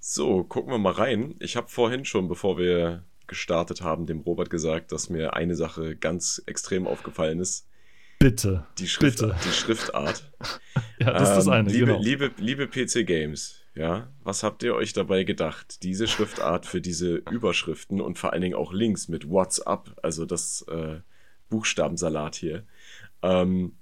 So, 0.01 0.45
gucken 0.45 0.73
wir 0.73 0.79
mal 0.79 0.93
rein. 0.93 1.35
Ich 1.41 1.57
habe 1.57 1.69
vorhin 1.69 2.05
schon, 2.05 2.29
bevor 2.29 2.57
wir 2.57 3.05
gestartet 3.31 3.81
haben, 3.81 4.05
dem 4.05 4.21
Robert 4.21 4.51
gesagt, 4.51 4.93
dass 4.93 5.09
mir 5.09 5.33
eine 5.33 5.55
Sache 5.55 5.97
ganz 5.97 6.43
extrem 6.45 6.87
aufgefallen 6.87 7.41
ist. 7.41 7.67
Bitte. 8.19 8.67
Die, 8.77 8.87
Schrift, 8.87 9.21
bitte. 9.21 9.37
die 9.43 9.53
Schriftart. 9.53 10.31
ja, 10.99 11.13
das 11.13 11.31
ist 11.31 11.37
das 11.37 11.47
ähm, 11.47 11.53
eine. 11.53 11.71
Liebe, 11.71 11.87
genau. 11.87 12.03
liebe, 12.03 12.33
liebe 12.37 12.69
PC 12.69 13.07
Games, 13.07 13.63
ja, 13.75 14.13
was 14.23 14.43
habt 14.43 14.63
ihr 14.63 14.75
euch 14.75 14.93
dabei 14.93 15.25
gedacht, 15.25 15.83
diese 15.83 16.07
Schriftart 16.07 16.67
für 16.67 16.83
diese 16.83 17.15
Überschriften 17.31 18.03
und 18.03 18.19
vor 18.19 18.35
allen 18.35 18.43
Dingen 18.43 18.57
auch 18.57 18.75
Links 18.75 19.09
mit 19.09 19.31
WhatsApp, 19.31 19.97
also 20.03 20.27
das 20.27 20.63
äh, 20.69 21.01
Buchstabensalat 21.49 22.35
hier, 22.35 22.65
ähm, 23.23 23.73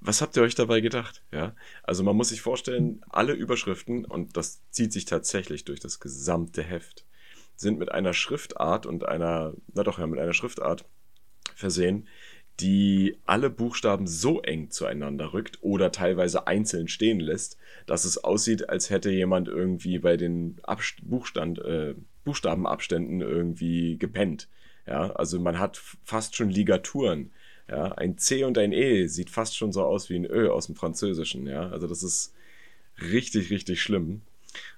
was 0.00 0.20
habt 0.20 0.36
ihr 0.36 0.42
euch 0.42 0.56
dabei 0.56 0.80
gedacht? 0.80 1.22
Ja, 1.32 1.54
also 1.84 2.02
man 2.02 2.16
muss 2.16 2.30
sich 2.30 2.42
vorstellen, 2.42 3.00
alle 3.08 3.32
Überschriften, 3.32 4.04
und 4.04 4.36
das 4.36 4.60
zieht 4.70 4.92
sich 4.92 5.04
tatsächlich 5.04 5.64
durch 5.64 5.80
das 5.80 6.00
gesamte 6.00 6.62
Heft, 6.62 7.06
sind 7.62 7.78
mit 7.78 7.90
einer 7.90 8.12
Schriftart 8.12 8.84
und 8.84 9.06
einer, 9.06 9.54
na 9.72 9.82
doch, 9.82 9.98
ja, 9.98 10.06
mit 10.06 10.20
einer 10.20 10.34
Schriftart 10.34 10.84
versehen, 11.54 12.06
die 12.60 13.16
alle 13.24 13.50
Buchstaben 13.50 14.06
so 14.06 14.40
eng 14.42 14.70
zueinander 14.70 15.32
rückt 15.32 15.58
oder 15.62 15.90
teilweise 15.90 16.46
einzeln 16.46 16.88
stehen 16.88 17.20
lässt, 17.20 17.56
dass 17.86 18.04
es 18.04 18.22
aussieht, 18.22 18.68
als 18.68 18.90
hätte 18.90 19.10
jemand 19.10 19.48
irgendwie 19.48 19.98
bei 19.98 20.16
den 20.16 20.60
Abst 20.62 20.98
Buchstand, 21.02 21.58
äh, 21.60 21.94
Buchstabenabständen 22.24 23.20
irgendwie 23.20 23.96
gepennt. 23.98 24.48
Ja, 24.86 25.12
also 25.12 25.40
man 25.40 25.58
hat 25.58 25.80
fast 26.04 26.36
schon 26.36 26.50
Ligaturen. 26.50 27.32
Ja, 27.68 27.92
ein 27.92 28.18
C 28.18 28.44
und 28.44 28.58
ein 28.58 28.72
E 28.72 29.06
sieht 29.06 29.30
fast 29.30 29.56
schon 29.56 29.72
so 29.72 29.82
aus 29.84 30.10
wie 30.10 30.16
ein 30.16 30.26
Ö 30.26 30.50
aus 30.50 30.66
dem 30.66 30.74
Französischen. 30.74 31.46
Ja, 31.46 31.70
also 31.70 31.86
das 31.86 32.02
ist 32.02 32.34
richtig, 33.00 33.50
richtig 33.50 33.80
schlimm. 33.80 34.22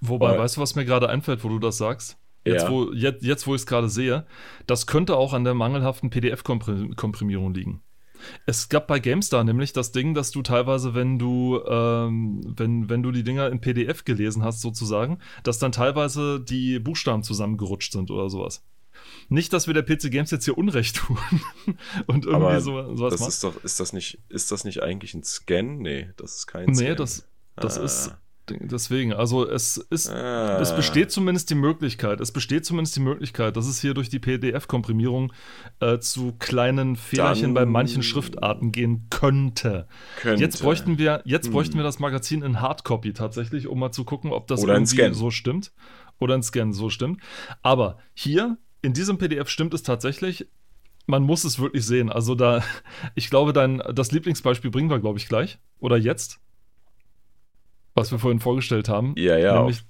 Wobei, 0.00 0.30
Aber, 0.30 0.38
weißt 0.38 0.56
du, 0.56 0.60
was 0.60 0.74
mir 0.74 0.84
gerade 0.84 1.08
einfällt, 1.08 1.42
wo 1.42 1.48
du 1.48 1.58
das 1.58 1.78
sagst? 1.78 2.16
Jetzt, 2.44 2.64
ja. 2.64 2.70
wo, 2.70 2.92
jetzt, 2.92 3.24
jetzt, 3.24 3.46
wo 3.46 3.54
ich 3.54 3.62
es 3.62 3.66
gerade 3.66 3.88
sehe, 3.88 4.26
das 4.66 4.86
könnte 4.86 5.16
auch 5.16 5.32
an 5.32 5.44
der 5.44 5.54
mangelhaften 5.54 6.10
PDF-Komprimierung 6.10 7.54
liegen. 7.54 7.82
Es 8.46 8.68
gab 8.68 8.86
bei 8.86 9.00
GameStar 9.00 9.44
nämlich 9.44 9.72
das 9.72 9.92
Ding, 9.92 10.14
dass 10.14 10.30
du 10.30 10.42
teilweise, 10.42 10.94
wenn 10.94 11.18
du, 11.18 11.60
ähm, 11.66 12.40
wenn, 12.56 12.88
wenn 12.88 13.02
du 13.02 13.12
die 13.12 13.24
Dinger 13.24 13.48
in 13.48 13.60
PDF 13.60 14.04
gelesen 14.04 14.42
hast, 14.42 14.60
sozusagen, 14.60 15.18
dass 15.42 15.58
dann 15.58 15.72
teilweise 15.72 16.40
die 16.40 16.78
Buchstaben 16.78 17.22
zusammengerutscht 17.22 17.92
sind 17.92 18.10
oder 18.10 18.30
sowas. 18.30 18.64
Nicht, 19.28 19.52
dass 19.52 19.66
wir 19.66 19.74
der 19.74 19.82
PC 19.82 20.10
Games 20.10 20.30
jetzt 20.30 20.44
hier 20.44 20.56
Unrecht 20.56 20.96
tun 21.06 21.18
und 22.06 22.26
irgendwie 22.26 22.46
Aber 22.46 22.60
so, 22.60 22.94
sowas 22.94 23.12
das 23.12 23.20
machen. 23.20 23.28
Ist, 23.28 23.44
doch, 23.44 23.64
ist, 23.64 23.80
das 23.80 23.92
nicht, 23.92 24.18
ist 24.28 24.52
das 24.52 24.64
nicht 24.64 24.82
eigentlich 24.82 25.14
ein 25.14 25.24
Scan? 25.24 25.78
Nee, 25.78 26.10
das 26.16 26.36
ist 26.36 26.46
kein 26.46 26.66
nee, 26.66 26.74
Scan. 26.74 26.84
Nee, 26.84 26.94
das, 26.94 27.28
das 27.56 27.78
ah. 27.78 27.84
ist 27.84 28.14
Deswegen, 28.50 29.14
also 29.14 29.48
es 29.48 29.78
ist, 29.78 30.10
ah. 30.10 30.60
es 30.60 30.76
besteht 30.76 31.10
zumindest 31.10 31.48
die 31.48 31.54
Möglichkeit, 31.54 32.20
es 32.20 32.30
besteht 32.30 32.66
zumindest 32.66 32.94
die 32.96 33.00
Möglichkeit, 33.00 33.56
dass 33.56 33.66
es 33.66 33.80
hier 33.80 33.94
durch 33.94 34.10
die 34.10 34.18
PDF-Komprimierung 34.18 35.32
äh, 35.80 35.98
zu 35.98 36.32
kleinen 36.38 36.96
Fehlerchen 36.96 37.54
Dann 37.54 37.54
bei 37.54 37.66
manchen 37.66 38.02
Schriftarten 38.02 38.70
gehen 38.70 39.06
könnte. 39.08 39.88
könnte. 40.20 40.42
Jetzt 40.42 40.60
bräuchten 40.62 40.98
wir, 40.98 41.22
jetzt 41.24 41.46
hm. 41.46 41.52
bräuchten 41.52 41.76
wir 41.76 41.84
das 41.84 41.98
Magazin 41.98 42.42
in 42.42 42.60
Hardcopy 42.60 43.14
tatsächlich, 43.14 43.66
um 43.66 43.78
mal 43.78 43.92
zu 43.92 44.04
gucken, 44.04 44.30
ob 44.32 44.46
das 44.46 44.62
Oder 44.62 44.74
irgendwie 44.74 45.14
so 45.14 45.30
stimmt. 45.30 45.72
Oder 46.18 46.34
ein 46.34 46.42
Scan 46.42 46.72
so 46.72 46.90
stimmt. 46.90 47.20
Aber 47.62 47.98
hier 48.12 48.58
in 48.82 48.92
diesem 48.92 49.18
PDF 49.18 49.48
stimmt 49.48 49.74
es 49.74 49.82
tatsächlich. 49.82 50.48
Man 51.06 51.22
muss 51.22 51.44
es 51.44 51.58
wirklich 51.58 51.84
sehen. 51.84 52.10
Also 52.10 52.34
da, 52.34 52.62
ich 53.14 53.30
glaube, 53.30 53.52
dein, 53.52 53.82
das 53.94 54.12
Lieblingsbeispiel 54.12 54.70
bringen 54.70 54.90
wir, 54.90 55.00
glaube 55.00 55.18
ich, 55.18 55.28
gleich. 55.28 55.58
Oder 55.80 55.96
jetzt 55.96 56.40
was 57.94 58.10
wir 58.10 58.18
vorhin 58.18 58.40
vorgestellt 58.40 58.88
haben. 58.88 59.14
Ja, 59.16 59.36
ja. 59.38 59.58
Nämlich, 59.58 59.84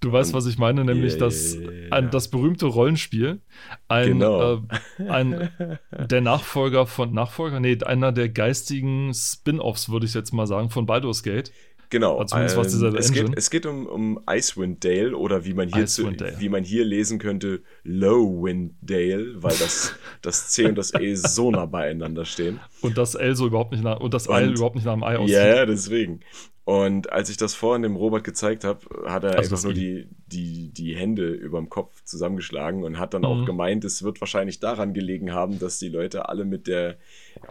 du 0.00 0.12
weißt, 0.12 0.32
was 0.32 0.46
ich 0.46 0.58
meine, 0.58 0.84
nämlich 0.84 1.14
yeah, 1.14 1.20
das, 1.20 1.56
ein, 1.90 2.10
das 2.10 2.28
berühmte 2.28 2.66
Rollenspiel. 2.66 3.40
Ein, 3.88 4.06
genau. 4.06 4.54
äh, 4.98 5.08
ein, 5.08 5.50
der 5.90 6.20
Nachfolger 6.20 6.86
von 6.86 7.12
Nachfolger, 7.12 7.60
nee, 7.60 7.78
einer 7.84 8.12
der 8.12 8.28
geistigen 8.28 9.12
Spin-offs, 9.12 9.90
würde 9.90 10.06
ich 10.06 10.14
jetzt 10.14 10.32
mal 10.32 10.46
sagen, 10.46 10.70
von 10.70 10.86
Baldur's 10.86 11.22
Gate. 11.22 11.52
Genau. 11.90 12.22
Dieser 12.22 12.94
es, 12.94 13.12
geht, 13.12 13.30
es 13.36 13.50
geht 13.50 13.64
um, 13.64 13.86
um 13.86 14.20
Icewind 14.28 14.84
Dale 14.84 15.16
oder 15.16 15.44
wie 15.44 15.54
man, 15.54 15.68
hier 15.68 15.86
zu, 15.86 16.10
wie 16.38 16.48
man 16.48 16.64
hier 16.64 16.84
lesen 16.84 17.18
könnte, 17.18 17.62
Lowwind 17.82 18.74
Dale, 18.82 19.42
weil 19.42 19.56
das, 19.56 19.94
das 20.22 20.50
C 20.50 20.66
und 20.66 20.76
das 20.76 20.92
E 20.94 21.14
so 21.14 21.50
nah 21.50 21.66
beieinander 21.66 22.24
stehen. 22.24 22.60
Und 22.82 22.98
das 22.98 23.14
L 23.14 23.34
so 23.34 23.46
überhaupt 23.46 23.72
nicht 23.72 23.82
nach, 23.82 24.00
und 24.00 24.12
das 24.12 24.28
I 24.28 24.52
überhaupt 24.52 24.74
nicht 24.74 24.84
nach 24.84 24.94
dem 24.94 25.02
I 25.02 25.16
aussieht. 25.16 25.36
Ja, 25.36 25.46
ja, 25.46 25.66
deswegen. 25.66 26.20
Und 26.64 27.10
als 27.10 27.30
ich 27.30 27.38
das 27.38 27.54
vorhin 27.54 27.80
dem 27.82 27.96
Robert 27.96 28.24
gezeigt 28.24 28.62
habe, 28.62 28.80
hat 29.06 29.24
er 29.24 29.38
also 29.38 29.54
einfach 29.54 29.64
nur 29.64 29.72
die, 29.72 30.06
die, 30.26 30.70
die 30.70 30.94
Hände 30.94 31.30
über 31.30 31.58
dem 31.58 31.70
Kopf 31.70 32.04
zusammengeschlagen 32.04 32.84
und 32.84 32.98
hat 32.98 33.14
dann 33.14 33.22
mhm. 33.22 33.28
auch 33.28 33.46
gemeint, 33.46 33.86
es 33.86 34.02
wird 34.02 34.20
wahrscheinlich 34.20 34.60
daran 34.60 34.92
gelegen 34.92 35.32
haben, 35.32 35.58
dass 35.58 35.78
die 35.78 35.88
Leute 35.88 36.28
alle 36.28 36.44
mit 36.44 36.66
der 36.66 36.98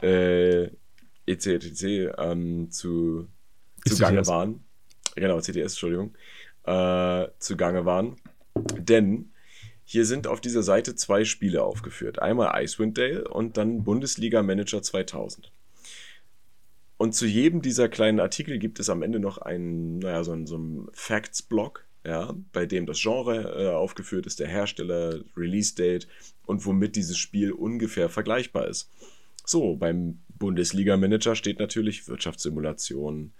äh, 0.04 0.70
ECTC 1.26 2.14
ähm, 2.20 2.70
zu 2.70 3.28
zugange 3.90 4.20
CTS. 4.20 4.28
waren. 4.28 4.64
Genau, 5.16 5.40
CTS, 5.40 5.74
Entschuldigung. 5.74 6.16
Äh, 6.64 7.28
zugange 7.40 7.86
waren. 7.86 8.16
Denn 8.78 9.32
hier 9.84 10.06
sind 10.06 10.28
auf 10.28 10.42
dieser 10.42 10.64
Seite 10.64 10.96
zwei 10.96 11.24
Spiele 11.24 11.64
aufgeführt. 11.64 12.20
Einmal 12.20 12.62
Icewind 12.62 12.98
Dale 12.98 13.28
und 13.28 13.58
dann 13.58 13.84
Bundesliga 13.84 14.44
Manager 14.44 14.82
2000. 14.82 15.52
Und 16.98 17.14
zu 17.14 17.26
jedem 17.26 17.62
dieser 17.62 17.90
kleinen 17.90 18.20
Artikel 18.20 18.58
gibt 18.58 18.80
es 18.80 18.90
am 18.90 19.04
Ende 19.04 19.20
noch 19.20 19.38
einen, 19.38 20.00
naja, 20.00 20.24
so 20.24 20.32
einen, 20.32 20.48
so 20.48 20.56
einen 20.56 20.88
Facts-Blog, 20.94 21.86
ja, 22.04 22.34
bei 22.52 22.66
dem 22.66 22.86
das 22.86 23.00
Genre 23.00 23.64
äh, 23.64 23.70
aufgeführt 23.70 24.26
ist, 24.26 24.40
der 24.40 24.48
Hersteller, 24.48 25.22
Release-Date 25.36 26.08
und 26.46 26.66
womit 26.66 26.96
dieses 26.96 27.18
Spiel 27.18 27.52
ungefähr 27.52 28.10
vergleichbar 28.10 28.68
ist. 28.68 28.90
So, 29.46 29.76
beim 29.76 30.20
Bundesliga-Manager 30.38 31.36
steht 31.36 31.60
natürlich 31.60 32.08
Wirtschaftssimulation, 32.08 33.32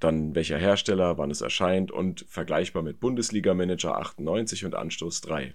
dann 0.00 0.34
welcher 0.34 0.58
Hersteller, 0.58 1.18
wann 1.18 1.30
es 1.30 1.40
erscheint 1.40 1.90
und 1.90 2.24
vergleichbar 2.28 2.82
mit 2.82 3.00
Bundesliga 3.00 3.54
Manager 3.54 3.98
98 3.98 4.64
und 4.64 4.74
Anstoß 4.74 5.20
3. 5.22 5.54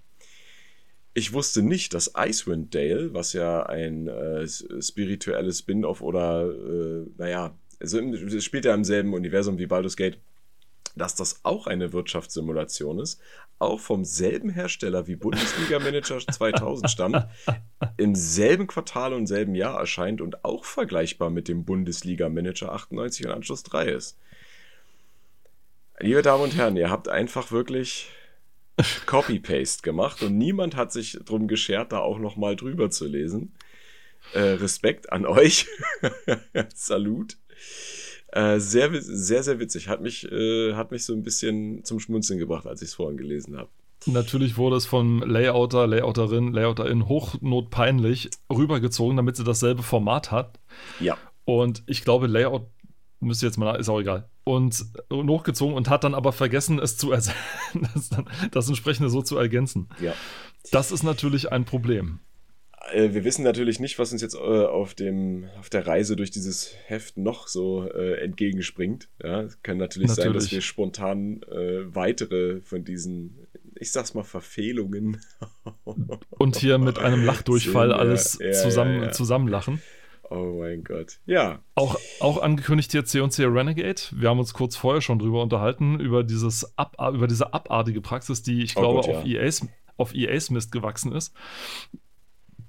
Ich 1.14 1.34
wusste 1.34 1.62
nicht, 1.62 1.94
dass 1.94 2.14
Icewind 2.18 2.74
Dale, 2.74 3.14
was 3.14 3.34
ja 3.34 3.64
ein 3.64 4.08
äh, 4.08 4.48
spirituelles 4.48 5.60
Spin-off 5.60 6.02
oder, 6.02 6.50
äh, 6.50 7.06
naja, 7.18 7.56
also 7.80 8.00
es 8.00 8.44
spielt 8.44 8.66
ja 8.66 8.74
im 8.74 8.84
selben 8.84 9.14
Universum 9.14 9.58
wie 9.60 9.68
Baldur's 9.68 9.98
Gate, 9.98 10.18
dass 10.96 11.16
das 11.16 11.40
auch 11.44 11.68
eine 11.68 11.94
Wirtschaftssimulation 11.94 13.00
ist, 13.00 13.20
auch 13.60 13.80
vom 13.80 14.04
selben 14.04 14.50
Hersteller 14.50 15.08
wie 15.08 15.16
Bundesliga 15.16 15.80
Manager 15.80 16.20
2000 16.20 16.90
stammt, 16.90 17.26
im 17.98 18.16
selben 18.16 18.68
Quartal 18.68 19.14
und 19.14 19.28
selben 19.28 19.56
Jahr 19.56 19.80
erscheint 19.80 20.22
und 20.22 20.44
auch 20.44 20.66
vergleichbar 20.66 21.30
mit 21.30 21.48
dem 21.48 21.66
Bundesliga 21.66 22.30
Manager 22.30 22.74
98 22.74 23.26
und 23.26 23.32
Anschluss 23.32 23.64
3 23.64 23.86
ist. 23.86 24.18
Liebe 26.00 26.22
Damen 26.22 26.44
und 26.44 26.56
Herren, 26.56 26.76
ihr 26.76 26.90
habt 26.90 27.08
einfach 27.08 27.52
wirklich 27.52 28.10
Copy-Paste 29.06 29.84
gemacht 29.84 30.22
und 30.22 30.38
niemand 30.38 30.76
hat 30.76 30.92
sich 30.92 31.20
drum 31.24 31.48
geschert, 31.48 31.92
da 31.92 32.00
auch 32.00 32.20
nochmal 32.20 32.56
drüber 32.56 32.90
zu 32.90 33.08
lesen. 33.08 33.54
Äh, 34.34 34.40
Respekt 34.40 35.12
an 35.12 35.26
euch. 35.26 35.68
Salut. 36.74 37.38
Äh, 38.34 38.60
sehr, 38.60 38.90
sehr, 39.00 39.44
sehr 39.44 39.60
witzig. 39.60 39.90
Hat 39.90 40.02
mich, 40.02 40.30
äh, 40.32 40.74
hat 40.74 40.90
mich 40.90 41.06
so 41.06 41.14
ein 41.14 41.22
bisschen 41.22 41.84
zum 41.84 42.00
Schmunzeln 42.00 42.40
gebracht, 42.40 42.66
als 42.66 42.82
ich 42.82 42.90
es 42.90 42.96
vorhin 42.96 43.16
gelesen 43.16 43.58
habe. 43.58 43.70
Natürlich 44.08 44.58
wurde 44.58 44.76
es 44.76 44.88
vom 44.88 45.22
Layouter, 45.22 45.86
Layouterin, 45.86 46.52
Layouterin 46.52 47.08
hochnotpeinlich 47.08 48.32
rübergezogen, 48.52 49.18
damit 49.18 49.38
sie 49.38 49.44
dasselbe 49.44 49.84
Format 49.84 50.32
hat. 50.32 50.60
Ja. 51.00 51.16
Und 51.46 51.84
ich 51.86 52.04
glaube, 52.04 52.26
Layout 52.26 52.66
müsste 53.20 53.46
jetzt 53.46 53.58
mal, 53.58 53.76
ist 53.76 53.88
auch 53.88 54.00
egal. 54.00 54.28
Und, 54.46 54.84
hochgezogen 55.12 55.76
und 55.76 55.90
hat 55.90 56.04
dann 56.04 56.16
aber 56.16 56.32
vergessen, 56.32 56.80
es 56.80 56.98
zu 56.98 57.12
das, 57.12 57.30
das 58.52 58.68
entsprechende 58.68 59.12
so 59.12 59.22
zu 59.22 59.38
ergänzen. 59.38 59.90
Ja. 60.02 60.14
Das 60.72 60.92
ist 60.92 61.04
natürlich 61.04 61.52
ein 61.52 61.66
Problem. 61.66 62.20
Äh, 62.92 63.14
wir 63.14 63.24
wissen 63.24 63.44
natürlich 63.44 63.80
nicht, 63.80 63.98
was 64.00 64.12
uns 64.12 64.22
jetzt 64.22 64.36
äh, 64.36 64.38
auf, 64.38 64.94
dem, 64.94 65.46
auf 65.60 65.70
der 65.70 65.88
Reise 65.88 66.16
durch 66.16 66.32
dieses 66.32 66.76
Heft 66.86 67.18
noch 67.18 67.48
so 67.48 67.90
äh, 67.90 68.20
entgegenspringt. 68.22 69.10
Ja, 69.24 69.42
es 69.42 69.62
kann 69.62 69.78
natürlich, 69.78 70.10
natürlich, 70.10 70.26
sein, 70.26 70.34
dass 70.34 70.52
wir 70.52 70.62
spontan 70.62 71.44
äh, 71.44 71.96
weitere 71.96 72.62
von 72.62 72.84
diesen, 72.84 73.48
ich 73.76 73.92
sag's 73.92 74.14
mal, 74.14 74.24
Verfehlungen. 74.24 75.22
Und 76.30 76.58
hier 76.58 76.78
mit 76.78 77.00
einem 77.00 77.24
Lachdurchfall 77.24 77.90
ja, 77.90 77.96
alles 77.96 78.38
ja, 78.42 78.52
zusammen, 78.52 79.04
ja, 79.04 79.12
zusammenlachen. 79.12 79.82
Oh 80.30 80.58
mein 80.60 80.84
Gott. 80.84 81.20
Ja. 81.26 81.60
Auch, 81.76 82.00
auch 82.20 82.42
angekündigt 82.42 82.92
hier 82.92 83.06
C&C 83.06 83.46
Renegade. 83.46 84.02
Wir 84.12 84.30
haben 84.30 84.40
uns 84.40 84.54
kurz 84.54 84.76
vorher 84.76 85.02
schon 85.02 85.20
drüber 85.20 85.44
unterhalten, 85.44 86.00
über, 86.00 86.24
dieses 86.24 86.78
Ab, 86.78 86.96
über 87.14 87.28
diese 87.28 87.54
abartige 87.54 88.02
Praxis, 88.02 88.42
die 88.42 88.64
ich 88.64 88.76
oh 88.76 88.82
glaube 88.82 89.02
Gott, 89.02 89.16
auf, 89.18 89.26
EAs, 89.26 89.68
auf 89.96 90.16
EAs 90.16 90.50
Mist 90.50 90.72
gewachsen 90.72 91.12
ist. 91.12 91.34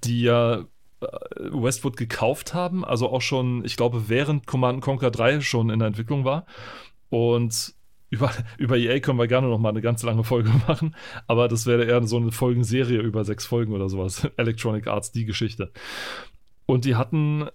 Die 0.05 0.21
ja 0.21 0.65
äh, 1.01 1.07
Westwood 1.51 1.97
gekauft 1.97 2.53
haben, 2.53 2.85
also 2.85 3.09
auch 3.09 3.21
schon, 3.21 3.63
ich 3.65 3.77
glaube, 3.77 4.09
während 4.09 4.47
Command 4.47 4.81
Conquer 4.81 5.11
3 5.11 5.41
schon 5.41 5.69
in 5.69 5.79
der 5.79 5.87
Entwicklung 5.87 6.25
war. 6.25 6.45
Und 7.09 7.73
über, 8.09 8.31
über 8.57 8.77
EA 8.77 8.99
können 8.99 9.19
wir 9.19 9.27
gerne 9.27 9.47
noch 9.47 9.59
mal 9.59 9.69
eine 9.69 9.81
ganz 9.81 10.03
lange 10.03 10.23
Folge 10.23 10.49
machen, 10.67 10.95
aber 11.27 11.47
das 11.47 11.65
wäre 11.65 11.85
eher 11.85 12.05
so 12.07 12.17
eine 12.17 12.31
Folgenserie 12.31 12.99
über 12.99 13.23
sechs 13.23 13.45
Folgen 13.45 13.73
oder 13.73 13.89
sowas. 13.89 14.27
Electronic 14.37 14.87
Arts, 14.87 15.11
die 15.11 15.25
Geschichte. 15.25 15.71
Und 16.65 16.85
die 16.85 16.95
hatten 16.95 17.47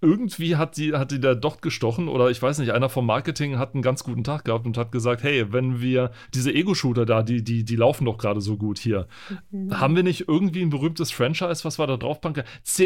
irgendwie 0.00 0.56
hat 0.56 0.76
die, 0.76 0.94
hat 0.94 1.10
die 1.10 1.20
da 1.20 1.34
doch 1.34 1.60
gestochen 1.60 2.08
oder 2.08 2.30
ich 2.30 2.40
weiß 2.40 2.58
nicht, 2.58 2.72
einer 2.72 2.88
vom 2.88 3.06
Marketing 3.06 3.58
hat 3.58 3.74
einen 3.74 3.82
ganz 3.82 4.04
guten 4.04 4.24
Tag 4.24 4.44
gehabt 4.44 4.66
und 4.66 4.78
hat 4.78 4.92
gesagt, 4.92 5.22
hey, 5.22 5.52
wenn 5.52 5.80
wir 5.80 6.12
diese 6.34 6.52
Ego-Shooter 6.52 7.04
da, 7.04 7.22
die, 7.22 7.42
die, 7.42 7.64
die 7.64 7.76
laufen 7.76 8.04
doch 8.04 8.18
gerade 8.18 8.40
so 8.40 8.56
gut 8.56 8.78
hier. 8.78 9.08
Mhm. 9.50 9.78
Haben 9.78 9.96
wir 9.96 10.02
nicht 10.02 10.28
irgendwie 10.28 10.62
ein 10.62 10.70
berühmtes 10.70 11.10
Franchise, 11.10 11.64
was 11.64 11.78
war 11.78 11.86
da 11.86 11.96
drauf? 11.96 12.20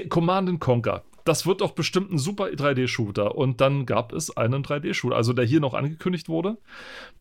Command 0.08 0.60
Conquer 0.60 1.02
das 1.24 1.46
wird 1.46 1.60
doch 1.60 1.72
bestimmt 1.72 2.10
ein 2.10 2.18
super 2.18 2.46
3D-Shooter. 2.46 3.34
Und 3.36 3.60
dann 3.60 3.86
gab 3.86 4.12
es 4.12 4.36
einen 4.36 4.64
3D-Shooter, 4.64 5.16
also 5.16 5.32
der 5.32 5.44
hier 5.44 5.60
noch 5.60 5.74
angekündigt 5.74 6.28
wurde, 6.28 6.58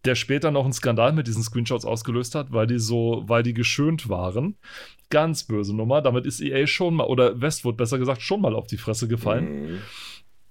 der 0.05 0.15
später 0.15 0.51
noch 0.51 0.63
einen 0.63 0.73
Skandal 0.73 1.13
mit 1.13 1.27
diesen 1.27 1.43
Screenshots 1.43 1.85
ausgelöst 1.85 2.35
hat, 2.35 2.51
weil 2.51 2.67
die 2.67 2.79
so, 2.79 3.23
weil 3.27 3.43
die 3.43 3.53
geschönt 3.53 4.09
waren. 4.09 4.55
Ganz 5.09 5.43
böse 5.43 5.75
Nummer. 5.75 6.01
Damit 6.01 6.25
ist 6.25 6.41
EA 6.41 6.67
schon 6.67 6.95
mal, 6.95 7.05
oder 7.05 7.41
Westwood 7.41 7.77
besser 7.77 7.99
gesagt, 7.99 8.21
schon 8.21 8.41
mal 8.41 8.55
auf 8.55 8.67
die 8.67 8.77
Fresse 8.77 9.07
gefallen. 9.07 9.73
Mhm. 9.73 9.77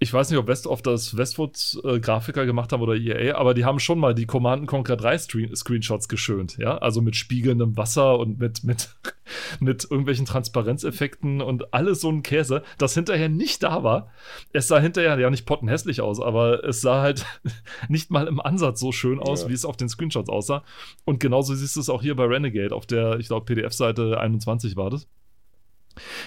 Ich 0.02 0.14
weiß 0.14 0.30
nicht, 0.30 0.38
ob 0.38 0.46
West 0.46 0.66
of 0.66 0.80
das 0.80 1.14
Westwood 1.18 1.78
äh, 1.84 2.00
Grafiker 2.00 2.46
gemacht 2.46 2.72
haben 2.72 2.80
oder 2.80 2.94
EA, 2.94 3.36
aber 3.36 3.52
die 3.52 3.66
haben 3.66 3.78
schon 3.78 3.98
mal 3.98 4.14
die 4.14 4.24
Command 4.24 4.66
Conquer 4.66 4.96
3 4.96 5.18
Screen 5.18 5.54
Screenshots 5.54 6.08
geschönt, 6.08 6.56
ja, 6.56 6.78
also 6.78 7.02
mit 7.02 7.16
spiegelndem 7.16 7.76
Wasser 7.76 8.18
und 8.18 8.38
mit, 8.38 8.64
mit, 8.64 8.96
mit 9.60 9.84
irgendwelchen 9.84 10.24
Transparenzeffekten 10.24 11.42
und 11.42 11.74
alles 11.74 12.00
so 12.00 12.10
ein 12.10 12.22
Käse, 12.22 12.62
das 12.78 12.94
hinterher 12.94 13.28
nicht 13.28 13.62
da 13.62 13.84
war. 13.84 14.10
Es 14.54 14.68
sah 14.68 14.80
hinterher 14.80 15.18
ja 15.18 15.28
nicht 15.28 15.44
pottenhässlich 15.44 16.00
aus, 16.00 16.18
aber 16.18 16.64
es 16.64 16.80
sah 16.80 17.02
halt 17.02 17.26
nicht 17.90 18.10
mal 18.10 18.26
im 18.26 18.40
Ansatz 18.40 18.80
so 18.80 18.92
schön 18.92 19.20
aus, 19.20 19.42
ja. 19.42 19.48
wie 19.50 19.54
es 19.54 19.66
auf 19.66 19.76
den 19.76 19.90
Screenshots 19.90 20.30
aussah. 20.30 20.64
Und 21.04 21.20
genauso 21.20 21.54
siehst 21.54 21.76
du 21.76 21.80
es 21.80 21.90
auch 21.90 22.00
hier 22.00 22.16
bei 22.16 22.24
Renegade 22.24 22.74
auf 22.74 22.86
der, 22.86 23.18
ich 23.18 23.26
glaube, 23.26 23.44
PDF-Seite 23.44 24.18
21 24.18 24.76
war 24.76 24.88
das. 24.88 25.08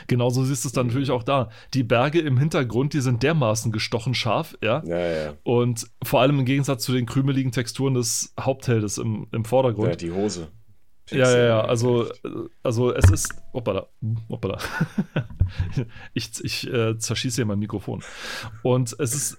Genauso 0.08 0.44
siehst 0.44 0.64
du 0.64 0.70
es 0.70 0.74
dann 0.74 0.88
natürlich 0.88 1.12
auch 1.12 1.24
da. 1.24 1.50
Die 1.74 1.84
Berge 1.84 2.20
im 2.20 2.38
Hintergrund, 2.38 2.94
die 2.94 3.02
sind 3.02 3.24
dermaßen 3.24 3.72
gestochen 3.72 4.14
scharf, 4.14 4.58
ja. 4.62 4.84
Ja, 4.86 4.98
ja. 4.98 5.34
Und 5.44 5.88
vor 6.04 6.22
allem 6.22 6.40
im 6.40 6.46
Gegensatz 6.46 6.84
zu 6.84 6.92
den 6.92 7.06
krümeligen 7.06 7.52
Texturen 7.52 7.94
des 7.94 8.34
Hauptheldes 8.40 8.98
im, 8.98 9.28
im 9.32 9.46
Vordergrund. 9.46 9.90
Ja, 9.90 9.96
die 9.96 10.12
Hose. 10.12 10.50
Ja, 11.10 11.30
ja, 11.30 11.46
ja, 11.46 11.62
also, 11.62 12.10
also 12.64 12.94
es 12.94 13.10
ist. 13.10 13.34
Hoppala, 13.54 13.88
hoppala. 14.30 14.58
ich 16.14 16.32
ich 16.44 16.72
äh, 16.72 16.98
zerschieße 16.98 17.38
hier 17.38 17.46
mein 17.46 17.60
Mikrofon. 17.60 18.04
Und 18.62 18.96
es 19.00 19.14
ist. 19.14 19.38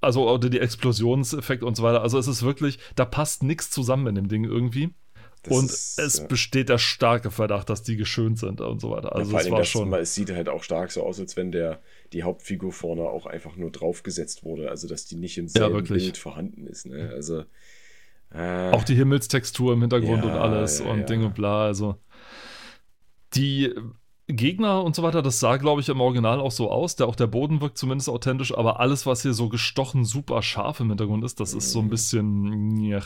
Also, 0.00 0.28
oder 0.28 0.50
die 0.50 0.60
Explosionseffekte 0.60 1.64
und 1.64 1.76
so 1.76 1.82
weiter. 1.82 2.02
Also, 2.02 2.18
es 2.18 2.26
ist 2.26 2.42
wirklich, 2.42 2.78
da 2.94 3.04
passt 3.04 3.42
nichts 3.42 3.70
zusammen 3.70 4.06
in 4.08 4.14
dem 4.14 4.28
Ding 4.28 4.44
irgendwie. 4.44 4.94
Das 5.44 5.56
und 5.56 5.66
ist, 5.66 5.98
es 5.98 6.18
ja. 6.18 6.26
besteht 6.26 6.70
der 6.70 6.78
starke 6.78 7.30
Verdacht, 7.30 7.68
dass 7.68 7.82
die 7.82 7.96
geschönt 7.96 8.38
sind 8.38 8.62
und 8.62 8.80
so 8.80 8.90
weiter. 8.90 9.14
Also 9.14 9.32
ja, 9.32 9.40
es 9.40 9.50
war 9.50 9.64
schon. 9.64 9.92
es 9.92 10.14
sieht 10.14 10.30
halt 10.30 10.48
auch 10.48 10.62
stark 10.62 10.90
so 10.90 11.02
aus, 11.02 11.20
als 11.20 11.36
wenn 11.36 11.52
der 11.52 11.82
die 12.14 12.22
Hauptfigur 12.22 12.72
vorne 12.72 13.02
auch 13.02 13.26
einfach 13.26 13.54
nur 13.56 13.70
draufgesetzt 13.70 14.42
wurde, 14.42 14.70
also 14.70 14.88
dass 14.88 15.04
die 15.04 15.16
nicht 15.16 15.36
im 15.36 15.48
selben 15.48 15.84
ja, 15.84 15.94
Bild 15.94 16.16
vorhanden 16.16 16.66
ist. 16.66 16.86
Ne? 16.86 17.10
Also 17.12 17.44
äh, 18.32 18.70
auch 18.70 18.84
die 18.84 18.94
Himmelstextur 18.94 19.74
im 19.74 19.82
Hintergrund 19.82 20.24
und 20.24 20.30
alles 20.30 20.80
und 20.80 21.08
Ding 21.10 21.24
und 21.24 21.34
bla. 21.34 21.66
Also 21.66 21.96
die 23.34 23.74
Gegner 24.26 24.82
und 24.82 24.96
so 24.96 25.02
weiter, 25.02 25.20
das 25.20 25.38
sah, 25.38 25.58
glaube 25.58 25.82
ich, 25.82 25.88
im 25.88 26.00
Original 26.00 26.40
auch 26.40 26.50
so 26.50 26.70
aus. 26.70 26.96
Der, 26.96 27.06
auch 27.06 27.16
der 27.16 27.26
Boden 27.26 27.60
wirkt 27.60 27.76
zumindest 27.76 28.08
authentisch, 28.08 28.56
aber 28.56 28.80
alles, 28.80 29.04
was 29.04 29.22
hier 29.22 29.34
so 29.34 29.48
gestochen 29.48 30.04
super 30.04 30.42
scharf 30.42 30.80
im 30.80 30.88
Hintergrund 30.88 31.24
ist, 31.24 31.40
das 31.40 31.52
ist 31.52 31.72
so 31.72 31.80
ein 31.80 31.90
bisschen. 31.90 33.02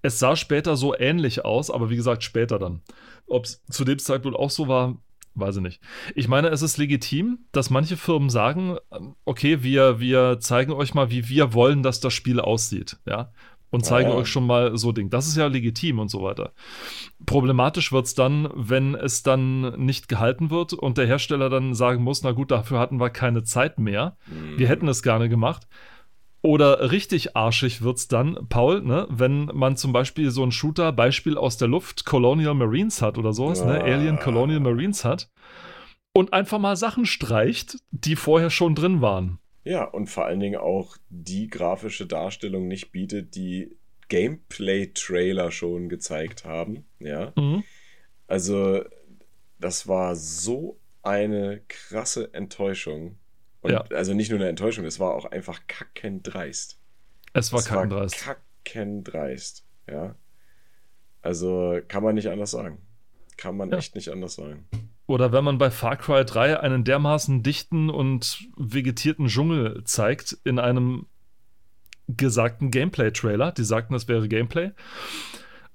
Es 0.00 0.18
sah 0.18 0.36
später 0.36 0.76
so 0.76 0.96
ähnlich 0.96 1.44
aus, 1.44 1.70
aber 1.70 1.90
wie 1.90 1.96
gesagt, 1.96 2.22
später 2.22 2.58
dann. 2.58 2.80
Ob 3.26 3.44
es 3.44 3.62
zu 3.70 3.84
dem 3.84 3.98
Zeitpunkt 3.98 4.38
auch 4.38 4.50
so 4.50 4.68
war, 4.68 4.96
weiß 5.34 5.56
ich 5.56 5.62
nicht. 5.62 5.80
Ich 6.14 6.28
meine, 6.28 6.48
es 6.48 6.62
ist 6.62 6.78
legitim, 6.78 7.40
dass 7.52 7.70
manche 7.70 7.96
Firmen 7.96 8.30
sagen, 8.30 8.78
okay, 9.24 9.62
wir, 9.62 10.00
wir 10.00 10.40
zeigen 10.40 10.72
euch 10.72 10.94
mal, 10.94 11.10
wie 11.10 11.28
wir 11.28 11.52
wollen, 11.52 11.82
dass 11.82 12.00
das 12.00 12.14
Spiel 12.14 12.40
aussieht. 12.40 12.98
Ja, 13.06 13.32
und 13.70 13.84
zeigen 13.84 14.10
ja. 14.10 14.16
euch 14.16 14.28
schon 14.28 14.46
mal 14.46 14.76
so 14.76 14.92
Ding. 14.92 15.10
Das 15.10 15.26
ist 15.26 15.36
ja 15.36 15.46
legitim 15.46 15.98
und 15.98 16.10
so 16.10 16.22
weiter. 16.22 16.52
Problematisch 17.26 17.92
wird 17.92 18.06
es 18.06 18.14
dann, 18.14 18.48
wenn 18.54 18.94
es 18.94 19.22
dann 19.22 19.78
nicht 19.84 20.08
gehalten 20.08 20.50
wird 20.50 20.72
und 20.72 20.98
der 20.98 21.06
Hersteller 21.06 21.50
dann 21.50 21.74
sagen 21.74 22.02
muss, 22.02 22.22
na 22.22 22.32
gut, 22.32 22.50
dafür 22.50 22.78
hatten 22.78 23.00
wir 23.00 23.10
keine 23.10 23.44
Zeit 23.44 23.78
mehr. 23.78 24.16
Mhm. 24.26 24.58
Wir 24.58 24.68
hätten 24.68 24.88
es 24.88 25.02
gerne 25.02 25.28
gemacht. 25.28 25.66
Oder 26.40 26.92
richtig 26.92 27.36
arschig 27.36 27.82
wird 27.82 27.98
es 27.98 28.06
dann, 28.06 28.38
Paul, 28.48 28.82
ne, 28.82 29.08
wenn 29.10 29.46
man 29.46 29.76
zum 29.76 29.92
Beispiel 29.92 30.30
so 30.30 30.42
einen 30.42 30.52
Shooter, 30.52 30.92
Beispiel 30.92 31.36
aus 31.36 31.56
der 31.56 31.66
Luft, 31.66 32.04
Colonial 32.04 32.54
Marines 32.54 33.02
hat 33.02 33.18
oder 33.18 33.32
sowas, 33.32 33.64
ne, 33.64 33.78
ja. 33.78 33.84
ne, 33.84 33.92
Alien 33.92 34.18
Colonial 34.20 34.60
Marines 34.60 35.04
hat 35.04 35.30
und 36.14 36.32
einfach 36.32 36.60
mal 36.60 36.76
Sachen 36.76 37.06
streicht, 37.06 37.78
die 37.90 38.14
vorher 38.14 38.50
schon 38.50 38.76
drin 38.76 39.00
waren. 39.00 39.40
Ja, 39.68 39.84
und 39.84 40.06
vor 40.06 40.24
allen 40.24 40.40
Dingen 40.40 40.58
auch 40.58 40.96
die 41.10 41.46
grafische 41.46 42.06
Darstellung 42.06 42.68
nicht 42.68 42.90
bietet, 42.90 43.34
die 43.34 43.76
Gameplay-Trailer 44.08 45.50
schon 45.50 45.90
gezeigt 45.90 46.46
haben. 46.46 46.86
Ja. 47.00 47.34
Mhm. 47.36 47.64
Also, 48.26 48.82
das 49.60 49.86
war 49.86 50.16
so 50.16 50.80
eine 51.02 51.60
krasse 51.68 52.32
Enttäuschung. 52.32 53.18
Und 53.60 53.72
ja. 53.72 53.82
also 53.90 54.14
nicht 54.14 54.30
nur 54.30 54.38
eine 54.38 54.48
Enttäuschung, 54.48 54.86
es 54.86 55.00
war 55.00 55.14
auch 55.14 55.26
einfach 55.26 55.60
kackendreist. 55.66 56.80
Es 57.34 57.52
war 57.52 57.62
kackendreist. 57.62 58.24
Kackendreist, 58.64 59.66
ja. 59.86 60.16
Also 61.20 61.78
kann 61.88 62.02
man 62.02 62.14
nicht 62.14 62.30
anders 62.30 62.52
sagen. 62.52 62.80
Kann 63.36 63.54
man 63.58 63.70
ja. 63.70 63.76
echt 63.76 63.94
nicht 63.96 64.08
anders 64.08 64.34
sagen. 64.34 64.66
Oder 65.08 65.32
wenn 65.32 65.42
man 65.42 65.56
bei 65.56 65.70
Far 65.70 65.96
Cry 65.96 66.22
3 66.22 66.60
einen 66.60 66.84
dermaßen 66.84 67.42
dichten 67.42 67.88
und 67.88 68.46
vegetierten 68.58 69.28
Dschungel 69.28 69.82
zeigt 69.84 70.36
in 70.44 70.58
einem 70.58 71.06
gesagten 72.08 72.70
Gameplay-Trailer, 72.70 73.52
die 73.52 73.64
sagten, 73.64 73.94
das 73.94 74.06
wäre 74.06 74.28
Gameplay. 74.28 74.72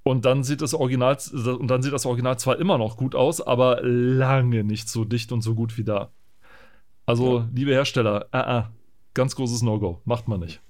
Und 0.03 0.25
dann 0.25 0.43
sieht 0.43 0.61
das 0.61 0.75
Original, 0.75 1.17
und 1.33 1.67
dann 1.67 1.81
sieht 1.81 1.93
das 1.93 2.05
Original 2.05 2.37
zwar 2.37 2.59
immer 2.59 2.77
noch 2.77 2.95
gut 2.95 3.15
aus, 3.15 3.41
aber 3.41 3.81
lange 3.81 4.63
nicht 4.63 4.87
so 4.87 5.03
dicht 5.03 5.31
und 5.31 5.41
so 5.41 5.55
gut 5.55 5.79
wie 5.79 5.83
da. 5.83 6.11
Also, 7.07 7.39
ja. 7.39 7.49
liebe 7.55 7.71
Hersteller, 7.71 8.27
äh, 8.33 8.59
äh, 8.59 8.63
ganz 9.15 9.35
großes 9.35 9.63
No-Go. 9.63 9.99
Macht 10.05 10.27
man 10.27 10.41
nicht. 10.41 10.61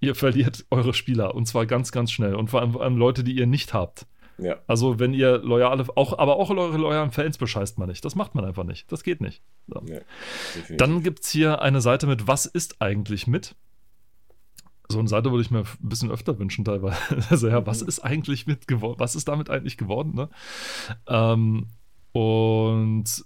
Ihr 0.00 0.16
verliert 0.16 0.66
eure 0.70 0.94
Spieler 0.94 1.36
und 1.36 1.46
zwar 1.46 1.64
ganz, 1.64 1.92
ganz 1.92 2.10
schnell. 2.10 2.34
Und 2.34 2.50
vor 2.50 2.60
allem, 2.60 2.72
vor 2.72 2.82
allem 2.82 2.96
Leute, 2.96 3.22
die 3.22 3.36
ihr 3.36 3.46
nicht 3.46 3.72
habt. 3.72 4.06
Ja. 4.38 4.56
Also, 4.66 4.98
wenn 4.98 5.14
ihr 5.14 5.38
loyale, 5.38 5.84
auch, 5.96 6.18
aber 6.18 6.36
auch 6.36 6.50
eure 6.50 6.76
loyalen 6.76 7.10
Fans 7.10 7.38
bescheißt 7.38 7.78
man 7.78 7.88
nicht. 7.88 8.04
Das 8.04 8.14
macht 8.14 8.34
man 8.34 8.44
einfach 8.44 8.64
nicht. 8.64 8.90
Das 8.90 9.02
geht 9.02 9.20
nicht. 9.20 9.42
So. 9.68 9.82
Ja, 9.86 10.00
Dann 10.76 11.02
gibt 11.02 11.20
es 11.20 11.30
hier 11.30 11.62
eine 11.62 11.80
Seite 11.80 12.06
mit 12.06 12.26
Was 12.26 12.46
ist 12.46 12.80
eigentlich 12.80 13.26
mit? 13.26 13.54
So 14.88 14.98
eine 14.98 15.08
Seite 15.08 15.30
würde 15.30 15.42
ich 15.42 15.50
mir 15.50 15.60
ein 15.60 15.88
bisschen 15.88 16.10
öfter 16.10 16.38
wünschen, 16.38 16.64
teilweise. 16.64 16.96
Also, 17.30 17.48
ja, 17.48 17.66
was 17.66 17.82
mhm. 17.82 17.88
ist 17.88 18.00
eigentlich 18.00 18.46
mit 18.46 18.66
geworden? 18.68 18.98
Was 18.98 19.14
ist 19.14 19.28
damit 19.28 19.50
eigentlich 19.50 19.78
geworden? 19.78 20.14
Ne? 20.14 20.28
Ähm, 21.06 21.68
und 22.12 23.24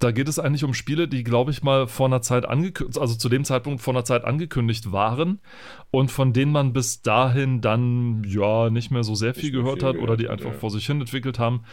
da 0.00 0.12
geht 0.12 0.28
es 0.28 0.38
eigentlich 0.38 0.64
um 0.64 0.72
Spiele, 0.72 1.08
die, 1.08 1.22
glaube 1.22 1.50
ich, 1.50 1.62
mal 1.62 1.86
vor 1.86 2.06
einer 2.06 2.22
Zeit 2.22 2.46
angekündigt, 2.46 2.98
also 2.98 3.14
zu 3.14 3.28
dem 3.28 3.44
Zeitpunkt 3.44 3.82
vor 3.82 3.92
einer 3.94 4.04
Zeit 4.04 4.24
angekündigt 4.24 4.92
waren 4.92 5.40
und 5.90 6.10
von 6.10 6.32
denen 6.32 6.52
man 6.52 6.72
bis 6.72 7.02
dahin 7.02 7.60
dann 7.60 8.24
ja 8.24 8.70
nicht 8.70 8.90
mehr 8.90 9.04
so 9.04 9.14
sehr 9.14 9.34
viel 9.34 9.50
gehört 9.50 9.80
viel 9.80 9.88
hat 9.88 9.96
oder 9.98 10.16
die 10.16 10.28
einfach 10.28 10.52
ja. 10.52 10.58
vor 10.58 10.70
sich 10.70 10.86
hin 10.86 11.00
entwickelt 11.00 11.38
haben. 11.38 11.64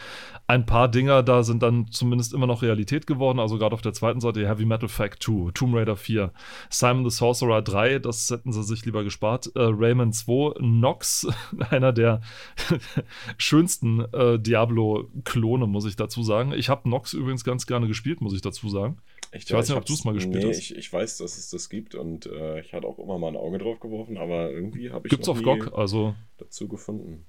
Ein 0.46 0.66
paar 0.66 0.88
Dinger 0.88 1.22
da 1.22 1.42
sind 1.42 1.62
dann 1.62 1.90
zumindest 1.90 2.34
immer 2.34 2.46
noch 2.46 2.62
Realität 2.62 3.06
geworden, 3.06 3.38
also 3.38 3.56
gerade 3.56 3.74
auf 3.74 3.82
der 3.82 3.94
zweiten 3.94 4.20
Seite 4.20 4.46
Heavy 4.46 4.66
Metal 4.66 4.88
Fact 4.88 5.22
2, 5.22 5.52
Tomb 5.52 5.74
Raider 5.74 5.96
4, 5.96 6.30
Simon 6.68 7.08
the 7.08 7.16
Sorcerer 7.16 7.62
3, 7.62 7.98
das 7.98 8.28
hätten 8.30 8.52
sie 8.52 8.62
sich 8.62 8.84
lieber 8.84 9.04
gespart, 9.04 9.50
äh, 9.54 9.60
Rayman 9.62 10.12
2, 10.12 10.60
Nox, 10.60 11.26
einer 11.70 11.92
der 11.92 12.20
schönsten 13.38 14.00
äh, 14.12 14.38
Diablo-Klone, 14.38 15.66
muss 15.66 15.86
ich 15.86 15.96
dazu 15.96 16.22
sagen. 16.22 16.52
Ich 16.52 16.68
habe 16.68 16.88
Nox 16.90 17.14
übrigens 17.14 17.44
ganz 17.44 17.66
gerne 17.66 17.86
gespielt, 17.86 18.17
muss 18.20 18.34
ich 18.34 18.40
dazu 18.40 18.68
sagen. 18.68 18.98
Echt, 19.30 19.50
ich 19.50 19.54
weiß 19.54 19.68
nicht, 19.68 19.76
ob 19.76 19.84
du 19.84 19.92
es 19.92 20.04
mal 20.04 20.14
gespielt 20.14 20.42
nee, 20.42 20.48
hast. 20.48 20.58
Ich, 20.58 20.76
ich 20.76 20.92
weiß, 20.92 21.18
dass 21.18 21.36
es 21.36 21.50
das 21.50 21.68
gibt 21.68 21.94
und 21.94 22.26
äh, 22.26 22.60
ich 22.60 22.72
hatte 22.72 22.86
auch 22.86 22.98
immer 22.98 23.18
mal 23.18 23.28
ein 23.28 23.36
Auge 23.36 23.58
drauf 23.58 23.78
geworfen, 23.80 24.16
aber 24.16 24.50
irgendwie 24.50 24.90
habe 24.90 25.06
ich 25.06 25.10
Gibt's 25.10 25.28
auf 25.28 25.42
GOG, 25.42 25.76
also 25.76 26.14
dazu 26.38 26.66
gefunden. 26.66 27.26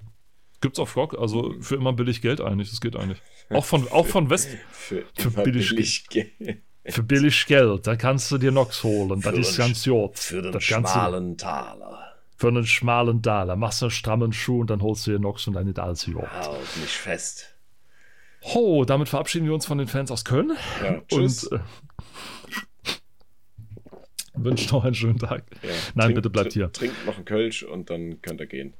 Gibt's 0.62 0.78
auf 0.78 0.94
GOG, 0.94 1.18
also 1.18 1.54
für 1.60 1.76
immer 1.76 1.92
billig 1.92 2.22
Geld 2.22 2.40
eigentlich, 2.40 2.70
das 2.70 2.80
geht 2.80 2.96
eigentlich. 2.96 3.20
Auch 3.50 3.64
von, 3.64 3.88
auch 3.88 4.06
von 4.06 4.30
West. 4.30 4.48
für, 4.70 5.04
für 5.14 5.30
billig, 5.42 5.70
billig 5.70 6.06
Geld. 6.08 6.62
Für 6.86 7.02
billig 7.02 7.46
Geld, 7.46 7.86
da 7.86 7.96
kannst 7.96 8.30
du 8.30 8.38
dir 8.38 8.52
Nox 8.52 8.84
holen, 8.84 9.20
das 9.20 9.36
ist 9.36 9.58
ganz 9.58 9.84
gut. 9.84 10.18
Für 10.18 10.40
den 10.40 10.52
das 10.52 10.62
schmalen 10.62 11.36
Taler. 11.36 12.14
Für 12.36 12.48
einen 12.48 12.64
schmalen 12.64 13.22
Taler. 13.22 13.56
Machst 13.56 13.82
du 13.82 13.86
einen 13.86 13.90
strammen 13.90 14.32
Schuh 14.32 14.60
und 14.60 14.70
dann 14.70 14.80
holst 14.80 15.06
du 15.06 15.10
dir 15.10 15.18
Nox 15.18 15.46
und 15.46 15.54
dann 15.54 15.68
ist 15.68 15.78
alles 15.78 16.06
gut. 16.06 16.22
Halt 16.22 16.76
mich 16.80 16.90
fest. 16.90 17.54
Ho, 18.42 18.84
damit 18.84 19.08
verabschieden 19.08 19.46
wir 19.46 19.54
uns 19.54 19.66
von 19.66 19.78
den 19.78 19.86
Fans 19.86 20.10
aus 20.10 20.24
Köln. 20.24 20.52
Ja, 20.82 21.00
tschüss. 21.08 21.44
Und, 21.44 21.60
äh, 21.60 21.62
wünsche 24.44 24.72
noch 24.74 24.84
einen 24.84 24.94
schönen 24.94 25.18
Tag. 25.18 25.44
Ja, 25.62 25.68
Nein, 25.94 26.06
trink, 26.06 26.14
bitte 26.16 26.30
bleibt 26.30 26.52
hier. 26.52 26.72
Trinkt 26.72 27.06
noch 27.06 27.16
einen 27.16 27.24
Kölsch 27.24 27.62
und 27.62 27.90
dann 27.90 28.22
könnt 28.22 28.40
ihr 28.40 28.46
gehen. 28.46 28.74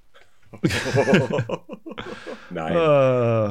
Nein, 2.50 2.72
äh, 2.72 2.76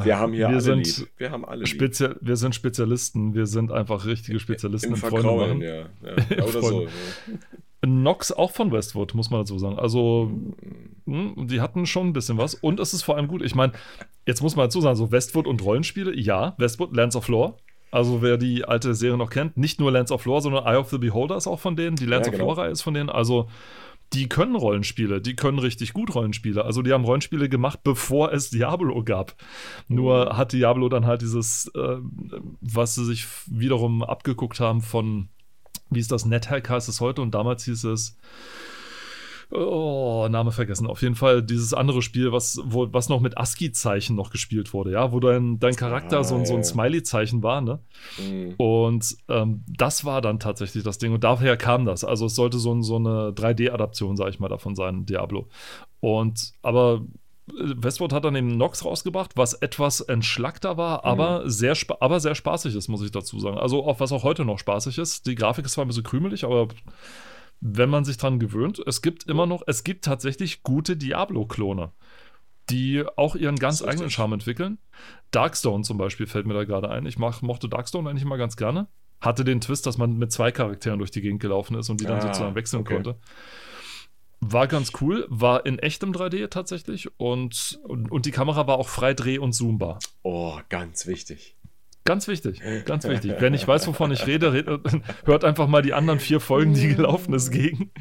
wir 0.05 0.17
haben 0.19 0.33
hier 0.33 0.39
wir 0.39 0.47
alle 0.49 0.61
sind 0.61 0.85
lieb. 0.85 1.09
Wir 1.17 1.31
haben 1.31 1.45
alle 1.45 1.65
Spezial, 1.65 2.17
Wir 2.19 2.35
sind 2.35 2.55
Spezialisten. 2.55 3.33
Wir 3.33 3.45
sind 3.45 3.71
einfach 3.71 4.05
richtige 4.05 4.37
Spezialisten 4.39 4.89
im, 4.89 4.95
im 4.95 4.99
Vertrauen, 4.99 5.61
ja. 5.61 5.85
ja. 6.01 6.43
Oder 6.43 6.61
so. 6.61 6.87
Nox 7.85 8.31
auch 8.31 8.51
von 8.51 8.71
Westwood, 8.71 9.13
muss 9.13 9.29
man 9.29 9.41
dazu 9.41 9.57
sagen. 9.57 9.79
Also, 9.79 10.31
mh, 11.05 11.35
hm, 11.35 11.47
die 11.47 11.61
hatten 11.61 11.85
schon 11.85 12.07
ein 12.07 12.13
bisschen 12.13 12.37
was. 12.37 12.55
Und 12.55 12.79
es 12.79 12.93
ist 12.93 13.03
vor 13.03 13.15
allem 13.15 13.27
gut. 13.27 13.41
Ich 13.41 13.55
meine, 13.55 13.73
jetzt 14.25 14.41
muss 14.41 14.55
man 14.55 14.65
dazu 14.65 14.81
sagen, 14.81 14.95
so 14.95 15.11
Westwood 15.11 15.47
und 15.47 15.63
Rollenspiele, 15.63 16.15
ja, 16.15 16.55
Westwood, 16.57 16.95
Lands 16.95 17.15
of 17.15 17.27
Lore. 17.27 17.55
Also, 17.91 18.21
wer 18.21 18.37
die 18.37 18.65
alte 18.65 18.93
Serie 18.93 19.17
noch 19.17 19.29
kennt, 19.29 19.57
nicht 19.57 19.79
nur 19.79 19.91
Lands 19.91 20.11
of 20.11 20.25
Lore, 20.25 20.41
sondern 20.41 20.65
Eye 20.65 20.77
of 20.77 20.89
the 20.89 20.97
Beholder 20.97 21.37
ist 21.37 21.47
auch 21.47 21.59
von 21.59 21.75
denen. 21.75 21.95
Die 21.95 22.05
Lands 22.05 22.27
ja, 22.27 22.31
genau. 22.31 22.45
of 22.45 22.57
Lore-Reihe 22.57 22.71
ist 22.71 22.81
von 22.81 22.93
denen. 22.93 23.09
Also, 23.09 23.47
die 24.13 24.27
können 24.27 24.55
Rollenspiele, 24.55 25.21
die 25.21 25.35
können 25.35 25.59
richtig 25.59 25.93
gut 25.93 26.13
Rollenspiele. 26.15 26.65
Also 26.65 26.81
die 26.81 26.91
haben 26.91 27.05
Rollenspiele 27.05 27.47
gemacht, 27.47 27.81
bevor 27.83 28.33
es 28.33 28.49
Diablo 28.49 29.03
gab. 29.03 29.35
Nur 29.87 30.35
hat 30.35 30.51
Diablo 30.51 30.89
dann 30.89 31.05
halt 31.05 31.21
dieses, 31.21 31.71
äh, 31.75 31.97
was 32.59 32.95
sie 32.95 33.05
sich 33.05 33.27
wiederum 33.45 34.03
abgeguckt 34.03 34.59
haben 34.59 34.81
von 34.81 35.29
wie 35.89 35.99
ist 35.99 36.11
das? 36.11 36.25
NetHack 36.25 36.69
heißt 36.69 36.89
es 36.89 37.01
heute 37.01 37.21
und 37.21 37.33
damals 37.33 37.65
hieß 37.65 37.85
es. 37.85 38.17
Oh, 39.51 40.27
Name 40.29 40.51
vergessen. 40.51 40.85
Auf 40.85 41.01
jeden 41.01 41.15
Fall 41.15 41.41
dieses 41.41 41.73
andere 41.73 42.03
Spiel, 42.03 42.31
was, 42.31 42.61
wo, 42.65 42.87
was 42.93 43.09
noch 43.09 43.19
mit 43.19 43.35
ASCII-Zeichen 43.35 44.15
noch 44.15 44.29
gespielt 44.29 44.73
wurde, 44.73 44.91
ja, 44.91 45.11
wo 45.11 45.19
dein, 45.19 45.59
dein 45.59 45.75
Charakter 45.75 46.19
ah, 46.19 46.23
so, 46.23 46.45
so 46.45 46.55
ein 46.55 46.63
Smiley-Zeichen 46.63 47.41
war, 47.41 47.61
ne? 47.61 47.79
Mhm. 48.19 48.53
Und 48.57 49.17
ähm, 49.27 49.63
das 49.67 50.05
war 50.05 50.21
dann 50.21 50.39
tatsächlich 50.39 50.83
das 50.83 50.99
Ding. 50.99 51.13
Und 51.13 51.23
daher 51.23 51.57
kam 51.57 51.85
das. 51.85 52.03
Also 52.03 52.27
es 52.27 52.35
sollte 52.35 52.59
so, 52.59 52.79
so 52.83 52.97
eine 52.97 53.31
3D-Adaption, 53.31 54.17
sag 54.17 54.29
ich 54.29 54.39
mal, 54.39 54.49
davon 54.49 54.75
sein, 54.75 55.07
Diablo. 55.07 55.47
Und 55.99 56.53
aber 56.61 57.01
Westwood 57.55 58.13
hat 58.13 58.25
dann 58.25 58.35
eben 58.35 58.57
Nox 58.57 58.83
rausgebracht, 58.85 59.31
was 59.35 59.53
etwas 59.53 60.01
entschlackter 60.01 60.77
war, 60.77 61.05
aber, 61.05 61.43
mhm. 61.43 61.49
sehr, 61.49 61.75
aber 61.99 62.19
sehr 62.19 62.35
spaßig 62.35 62.75
ist, 62.75 62.87
muss 62.87 63.03
ich 63.03 63.11
dazu 63.11 63.39
sagen. 63.39 63.57
Also 63.57 63.85
auch, 63.85 63.99
was 63.99 64.11
auch 64.11 64.23
heute 64.23 64.45
noch 64.45 64.59
spaßig 64.59 64.97
ist. 64.97 65.25
Die 65.25 65.35
Grafik 65.35 65.65
ist 65.65 65.73
zwar 65.73 65.85
ein 65.85 65.87
bisschen 65.87 66.03
krümelig, 66.03 66.43
aber 66.43 66.67
wenn 67.61 67.89
man 67.89 68.05
sich 68.05 68.17
dran 68.17 68.39
gewöhnt, 68.39 68.81
es 68.85 69.01
gibt 69.01 69.23
immer 69.23 69.45
noch, 69.45 69.63
es 69.67 69.83
gibt 69.83 70.05
tatsächlich 70.05 70.63
gute 70.63 70.95
Diablo-Klone, 70.95 71.91
die 72.69 73.03
auch 73.15 73.35
ihren 73.35 73.57
ganz 73.57 73.81
eigenen 73.81 74.09
Charme 74.09 74.33
entwickeln. 74.33 74.77
Darkstone 75.31 75.83
zum 75.83 75.97
Beispiel 75.97 76.27
fällt 76.27 76.45
mir 76.45 76.53
da 76.53 76.63
gerade 76.63 76.89
ein. 76.89 77.05
Ich 77.05 77.17
mach, 77.17 77.41
mochte 77.41 77.67
Darkstone 77.67 78.09
eigentlich 78.09 78.23
immer 78.23 78.37
ganz 78.37 78.55
gerne. 78.55 78.87
Hatte 79.21 79.43
den 79.43 79.59
Twist, 79.59 79.85
dass 79.85 79.97
man 79.97 80.17
mit 80.17 80.31
zwei 80.31 80.51
Charakteren 80.51 80.99
durch 80.99 81.11
die 81.11 81.21
Gegend 81.21 81.41
gelaufen 81.41 81.77
ist 81.77 81.89
und 81.89 81.99
die 81.99 82.05
dann 82.05 82.19
ah, 82.19 82.21
sozusagen 82.21 82.55
wechseln 82.55 82.81
okay. 82.81 82.93
konnte. 82.93 83.19
War 84.41 84.67
ganz 84.67 84.93
cool, 85.01 85.25
war 85.29 85.65
in 85.65 85.79
echtem 85.79 86.13
3D 86.13 86.47
tatsächlich 86.47 87.09
und, 87.19 87.79
und, 87.83 88.09
und 88.09 88.25
die 88.25 88.31
Kamera 88.31 88.67
war 88.67 88.77
auch 88.77 88.87
frei 88.87 89.13
dreh- 89.13 89.39
und 89.39 89.51
zoombar. 89.51 89.99
Oh, 90.23 90.59
ganz 90.69 91.07
wichtig. 91.07 91.57
Ganz 92.05 92.27
wichtig, 92.27 92.61
ganz 92.85 93.03
wichtig. 93.03 93.35
Wenn 93.37 93.53
ich 93.53 93.67
weiß, 93.67 93.85
wovon 93.85 94.11
ich 94.11 94.25
rede, 94.25 94.51
red, 94.51 94.65
hört 95.25 95.43
einfach 95.43 95.67
mal 95.67 95.83
die 95.83 95.93
anderen 95.93 96.19
vier 96.19 96.39
Folgen, 96.39 96.73
die 96.73 96.95
gelaufen 96.95 97.33
ist, 97.35 97.51
gegen. 97.51 97.91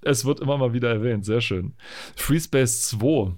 Es 0.00 0.24
wird 0.24 0.40
immer 0.40 0.56
mal 0.56 0.72
wieder 0.72 0.88
erwähnt, 0.88 1.26
sehr 1.26 1.42
schön. 1.42 1.74
FreeSpace 2.16 2.88
2. 2.88 3.36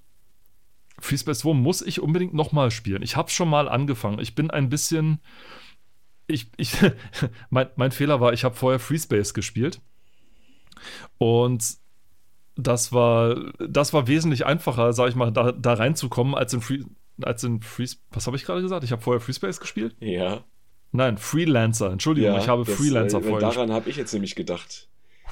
FreeSpace 1.01 1.41
2 1.41 1.55
muss 1.55 1.83
ich 1.83 2.01
unbedingt 2.01 2.35
nochmal 2.35 2.71
spielen. 2.71 3.03
Ich 3.03 3.17
habe 3.17 3.31
schon 3.31 3.49
mal 3.49 3.69
angefangen. 3.69 4.21
Ich 4.21 4.37
bin 4.37 4.51
ein 4.51 4.69
bisschen. 4.69 5.21
Ich, 6.29 6.53
ich, 6.57 6.77
mein, 7.51 7.69
mein 7.75 7.91
Fehler 7.91 8.21
war, 8.21 8.33
ich 8.33 8.45
habe 8.45 8.55
vorher 8.55 8.79
FreeSpace 8.79 9.35
gespielt. 9.35 9.81
Und 11.19 11.79
das 12.57 12.93
war, 12.93 13.37
das 13.59 13.93
war 13.93 14.07
wesentlich 14.07 14.47
einfacher, 14.47 14.93
sag 14.93 15.09
ich 15.09 15.15
mal, 15.15 15.31
da, 15.31 15.53
da 15.53 15.75
reinzukommen, 15.75 16.35
als 16.35 16.53
in, 16.55 16.61
Free, 16.61 16.83
als 17.23 17.45
in 17.45 17.61
Free. 17.61 17.87
Was 18.11 18.27
habe 18.27 18.37
ich 18.37 18.45
gerade 18.45 18.63
gesagt? 18.63 18.83
Ich 18.85 18.93
habe 18.93 19.03
vorher 19.03 19.21
FreeSpace 19.21 19.61
gespielt? 19.61 19.95
Ja. 20.01 20.45
Nein, 20.93 21.19
Freelancer. 21.19 21.93
Entschuldigung, 21.93 22.33
ja, 22.33 22.39
ich 22.39 22.49
habe 22.49 22.65
das, 22.65 22.75
Freelancer 22.75 23.19
äh, 23.19 23.23
vorher 23.23 23.51
Daran 23.51 23.73
habe 23.73 23.91
ich 23.91 23.97
jetzt 23.97 24.13
nämlich 24.13 24.35
gedacht. 24.35 24.89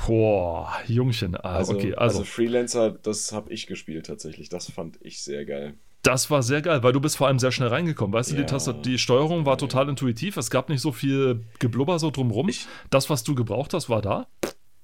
Boah, 0.07 0.71
Jungchen. 0.87 1.37
Ah, 1.37 1.57
also, 1.57 1.75
okay, 1.75 1.95
also. 1.95 2.19
also 2.19 2.25
Freelancer, 2.25 2.91
das 2.91 3.33
habe 3.33 3.53
ich 3.53 3.67
gespielt 3.67 4.07
tatsächlich. 4.07 4.49
Das 4.49 4.71
fand 4.71 4.99
ich 5.01 5.23
sehr 5.23 5.45
geil. 5.45 5.75
Das 6.03 6.31
war 6.31 6.43
sehr 6.43 6.61
geil, 6.61 6.83
weil 6.83 6.93
du 6.93 7.01
bist 7.01 7.17
vor 7.17 7.29
allem 7.29 7.39
sehr 7.39 7.51
schnell 7.51 7.69
reingekommen. 7.69 8.13
Weißt 8.13 8.31
ja. 8.31 8.37
du, 8.37 8.43
die, 8.43 8.47
Taste, 8.47 8.75
die 8.75 8.99
Steuerung 8.99 9.47
war 9.47 9.57
total 9.57 9.89
intuitiv. 9.89 10.37
Es 10.37 10.51
gab 10.51 10.69
nicht 10.69 10.83
so 10.83 10.93
viel 10.93 11.45
Geblubber 11.61 11.99
so 11.99 12.11
drumrum. 12.11 12.51
Ich, 12.51 12.67
das, 12.91 13.09
was 13.09 13.25
du 13.25 13.35
gebraucht 13.35 13.73
hast, 13.73 13.89
war 13.89 14.03
da. 14.03 14.27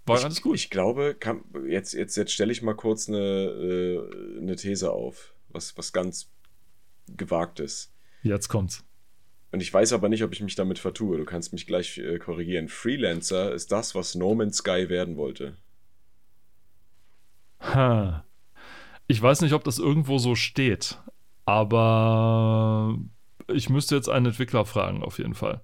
War 0.06 0.18
ich, 0.18 0.24
alles 0.24 0.42
gut. 0.42 0.56
Ich 0.56 0.70
glaube, 0.70 1.14
kann, 1.18 1.44
jetzt, 1.68 1.92
jetzt, 1.92 2.16
jetzt 2.16 2.32
stelle 2.32 2.52
ich 2.52 2.62
mal 2.62 2.74
kurz 2.74 3.08
eine, 3.08 3.18
äh, 3.18 4.38
eine 4.38 4.56
These 4.56 4.90
auf, 4.90 5.34
was, 5.48 5.76
was 5.76 5.92
ganz 5.92 6.30
gewagt 7.08 7.60
ist. 7.60 7.92
Jetzt 8.22 8.48
kommt's. 8.48 8.84
Und 9.52 9.60
ich 9.60 9.72
weiß 9.72 9.92
aber 9.92 10.08
nicht, 10.08 10.22
ob 10.22 10.32
ich 10.32 10.40
mich 10.40 10.54
damit 10.54 10.78
vertue. 10.78 11.18
Du 11.18 11.24
kannst 11.24 11.52
mich 11.52 11.66
gleich 11.66 11.98
äh, 11.98 12.18
korrigieren. 12.18 12.68
Freelancer 12.68 13.52
ist 13.52 13.72
das, 13.72 13.94
was 13.94 14.14
No 14.14 14.34
Man's 14.34 14.58
Sky 14.58 14.88
werden 14.88 15.16
wollte. 15.16 15.56
Ha. 17.60 18.24
Ich 19.06 19.20
weiß 19.20 19.40
nicht, 19.40 19.52
ob 19.54 19.64
das 19.64 19.78
irgendwo 19.78 20.18
so 20.18 20.36
steht, 20.36 20.98
aber 21.44 22.96
ich 23.48 23.68
müsste 23.68 23.96
jetzt 23.96 24.08
einen 24.08 24.26
Entwickler 24.26 24.64
fragen, 24.64 25.02
auf 25.02 25.18
jeden 25.18 25.34
Fall. 25.34 25.62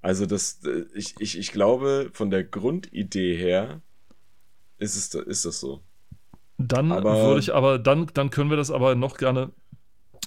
Also 0.00 0.26
das, 0.26 0.60
äh, 0.64 0.84
ich, 0.94 1.14
ich, 1.18 1.38
ich 1.38 1.52
glaube, 1.52 2.10
von 2.12 2.30
der 2.30 2.44
Grundidee 2.44 3.36
her 3.36 3.82
ist, 4.78 4.96
es, 4.96 5.14
ist 5.14 5.44
das 5.44 5.60
so. 5.60 5.82
Dann 6.56 6.92
aber, 6.92 7.14
würde 7.26 7.40
ich 7.40 7.54
aber, 7.54 7.78
dann, 7.78 8.08
dann 8.14 8.30
können 8.30 8.50
wir 8.50 8.56
das 8.56 8.70
aber 8.70 8.94
noch 8.94 9.16
gerne, 9.16 9.52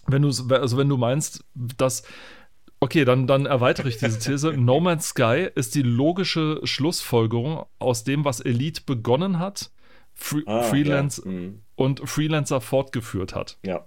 wenn 0.07 0.21
du, 0.21 0.29
also 0.29 0.77
wenn 0.77 0.89
du 0.89 0.97
meinst, 0.97 1.43
dass, 1.53 2.03
okay, 2.79 3.05
dann, 3.05 3.27
dann 3.27 3.45
erweitere 3.45 3.89
ich 3.89 3.97
diese 3.97 4.19
These. 4.19 4.53
no 4.57 4.79
Man's 4.79 5.09
Sky 5.09 5.49
ist 5.55 5.75
die 5.75 5.81
logische 5.81 6.61
Schlussfolgerung 6.63 7.65
aus 7.79 8.03
dem, 8.03 8.23
was 8.23 8.39
Elite 8.39 8.81
begonnen 8.85 9.39
hat, 9.39 9.71
Free, 10.13 10.43
ah, 10.45 10.63
Freelance 10.63 11.21
ja. 11.25 11.31
mhm. 11.31 11.61
und 11.75 12.09
Freelancer 12.09 12.61
fortgeführt 12.61 13.35
hat. 13.35 13.57
Ja. 13.65 13.83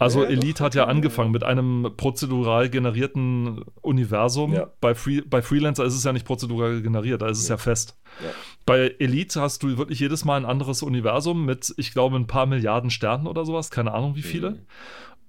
Also 0.00 0.22
ja, 0.22 0.30
Elite 0.30 0.64
hat 0.64 0.74
ja 0.74 0.86
angefangen 0.86 1.30
mit 1.30 1.44
einem 1.44 1.92
prozedural 1.94 2.70
generierten 2.70 3.66
Universum. 3.82 4.54
Ja. 4.54 4.72
Bei, 4.80 4.94
Free, 4.94 5.20
bei 5.20 5.42
Freelancer 5.42 5.84
ist 5.84 5.94
es 5.94 6.04
ja 6.04 6.14
nicht 6.14 6.24
prozedural 6.24 6.80
generiert, 6.80 7.20
da 7.20 7.28
ist 7.28 7.38
es 7.38 7.48
ja, 7.48 7.56
ja 7.56 7.58
fest. 7.58 8.00
Bei 8.64 8.94
Elite 8.98 9.42
hast 9.42 9.62
du 9.62 9.76
wirklich 9.76 10.00
jedes 10.00 10.24
Mal 10.24 10.38
ein 10.38 10.46
anderes 10.46 10.82
Universum 10.82 11.44
mit, 11.44 11.74
ich 11.76 11.92
glaube, 11.92 12.16
ein 12.16 12.26
paar 12.26 12.46
Milliarden 12.46 12.88
Sternen 12.88 13.26
oder 13.26 13.44
sowas, 13.44 13.70
keine 13.70 13.92
Ahnung 13.92 14.16
wie 14.16 14.22
viele. 14.22 14.52
Mhm. 14.52 14.58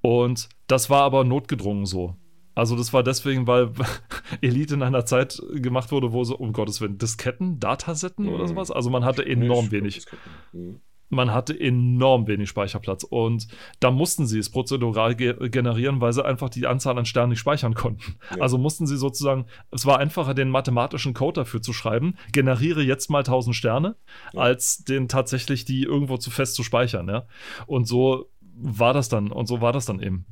Und 0.03 0.49
das 0.67 0.89
war 0.89 1.03
aber 1.03 1.25
notgedrungen 1.25 1.85
so. 1.85 2.15
Also 2.55 2.77
das 2.77 2.93
war 2.93 3.03
deswegen, 3.03 3.47
weil 3.47 3.71
Elite 4.41 4.75
in 4.75 4.83
einer 4.83 5.05
Zeit 5.05 5.41
gemacht 5.53 5.91
wurde, 5.91 6.13
wo 6.13 6.23
so, 6.23 6.37
um 6.37 6.53
Gottes 6.53 6.79
Willen, 6.79 6.97
Disketten, 6.97 7.59
Datasetten 7.59 8.25
mhm. 8.25 8.33
oder 8.35 8.47
sowas. 8.47 8.71
Also 8.71 8.89
man 8.89 9.03
hatte 9.03 9.25
enorm 9.25 9.69
wenig. 9.69 10.05
Mhm 10.53 10.79
man 11.11 11.33
hatte 11.33 11.57
enorm 11.57 12.25
wenig 12.27 12.49
Speicherplatz 12.49 13.03
und 13.03 13.47
da 13.79 13.91
mussten 13.91 14.25
sie 14.25 14.39
es 14.39 14.49
prozedural 14.49 15.15
ge 15.15 15.49
generieren, 15.49 16.01
weil 16.01 16.13
sie 16.13 16.25
einfach 16.25 16.49
die 16.49 16.65
Anzahl 16.65 16.97
an 16.97 17.05
Sternen 17.05 17.31
nicht 17.31 17.39
speichern 17.39 17.73
konnten. 17.73 18.15
Ja. 18.31 18.41
Also 18.41 18.57
mussten 18.57 18.87
sie 18.87 18.97
sozusagen, 18.97 19.45
es 19.71 19.85
war 19.85 19.99
einfacher, 19.99 20.33
den 20.33 20.49
mathematischen 20.49 21.13
Code 21.13 21.41
dafür 21.41 21.61
zu 21.61 21.73
schreiben, 21.73 22.15
generiere 22.31 22.81
jetzt 22.81 23.09
mal 23.09 23.19
1000 23.19 23.55
Sterne, 23.55 23.95
ja. 24.33 24.39
als 24.39 24.83
den 24.83 25.07
tatsächlich 25.07 25.65
die 25.65 25.83
irgendwo 25.83 26.17
zu 26.17 26.31
fest 26.31 26.55
zu 26.55 26.63
speichern. 26.63 27.07
Ja? 27.07 27.27
Und 27.67 27.87
so 27.87 28.29
war 28.39 28.93
das 28.93 29.09
dann 29.09 29.31
und 29.31 29.47
so 29.47 29.61
war 29.61 29.73
das 29.73 29.85
dann 29.85 29.99
eben. 29.99 30.25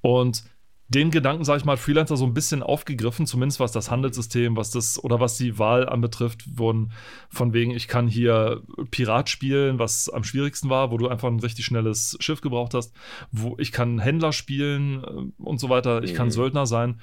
Und 0.00 0.44
den 0.88 1.10
Gedanken, 1.10 1.44
sage 1.44 1.58
ich 1.58 1.64
mal, 1.64 1.76
Freelancer 1.76 2.16
so 2.16 2.24
ein 2.24 2.34
bisschen 2.34 2.62
aufgegriffen, 2.62 3.26
zumindest 3.26 3.58
was 3.58 3.72
das 3.72 3.90
Handelssystem, 3.90 4.56
was 4.56 4.70
das 4.70 5.02
oder 5.02 5.18
was 5.18 5.36
die 5.36 5.58
Wahl 5.58 5.88
anbetrifft, 5.88 6.44
wurden 6.56 6.92
von 7.28 7.52
wegen, 7.52 7.72
ich 7.72 7.88
kann 7.88 8.06
hier 8.06 8.62
Pirat 8.92 9.28
spielen, 9.28 9.80
was 9.80 10.08
am 10.08 10.22
schwierigsten 10.22 10.70
war, 10.70 10.92
wo 10.92 10.98
du 10.98 11.08
einfach 11.08 11.28
ein 11.28 11.40
richtig 11.40 11.64
schnelles 11.64 12.16
Schiff 12.20 12.40
gebraucht 12.40 12.74
hast, 12.74 12.94
wo 13.32 13.56
ich 13.58 13.72
kann 13.72 13.98
Händler 13.98 14.32
spielen 14.32 15.02
äh, 15.02 15.42
und 15.42 15.58
so 15.58 15.68
weiter, 15.68 16.04
ich 16.04 16.12
mhm. 16.12 16.16
kann 16.16 16.30
Söldner 16.30 16.66
sein. 16.66 17.00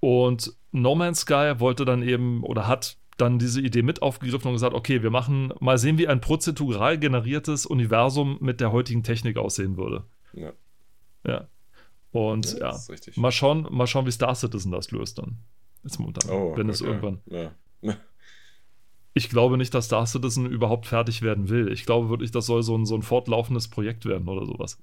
Und 0.00 0.54
No 0.72 0.94
Man's 0.94 1.20
Sky 1.20 1.54
wollte 1.56 1.86
dann 1.86 2.02
eben 2.02 2.42
oder 2.42 2.66
hat 2.66 2.98
dann 3.16 3.38
diese 3.38 3.62
Idee 3.62 3.82
mit 3.82 4.02
aufgegriffen 4.02 4.48
und 4.48 4.52
gesagt, 4.52 4.74
okay, 4.74 5.02
wir 5.02 5.10
machen 5.10 5.52
mal 5.60 5.78
sehen, 5.78 5.96
wie 5.96 6.08
ein 6.08 6.20
prozedural 6.20 6.98
generiertes 6.98 7.64
Universum 7.64 8.36
mit 8.40 8.60
der 8.60 8.72
heutigen 8.72 9.02
Technik 9.02 9.38
aussehen 9.38 9.78
würde. 9.78 10.04
Ja. 10.34 10.52
Ja. 11.26 11.48
Und 12.16 12.58
ja, 12.58 12.72
ja 12.72 12.80
mal 13.16 13.32
schauen, 13.32 13.66
mal 13.70 13.86
schauen, 13.86 14.06
wie 14.06 14.12
Star 14.12 14.34
Citizen 14.34 14.72
das 14.72 14.90
löst 14.90 15.18
dann. 15.18 15.38
Jetzt 15.82 15.98
momentan, 15.98 16.30
oh, 16.30 16.56
wenn 16.56 16.66
okay. 16.66 16.70
es 16.70 16.80
irgendwann. 16.80 17.20
Ja. 17.26 17.52
Ich 19.14 19.30
glaube 19.30 19.56
nicht, 19.56 19.72
dass 19.72 19.86
Star 19.86 20.06
Citizen 20.06 20.44
überhaupt 20.46 20.86
fertig 20.86 21.22
werden 21.22 21.48
will. 21.48 21.72
Ich 21.72 21.86
glaube 21.86 22.10
wirklich, 22.10 22.32
das 22.32 22.46
soll 22.46 22.62
so 22.62 22.76
ein, 22.76 22.84
so 22.84 22.94
ein 22.94 23.02
fortlaufendes 23.02 23.68
Projekt 23.68 24.04
werden 24.04 24.28
oder 24.28 24.44
sowas. 24.44 24.78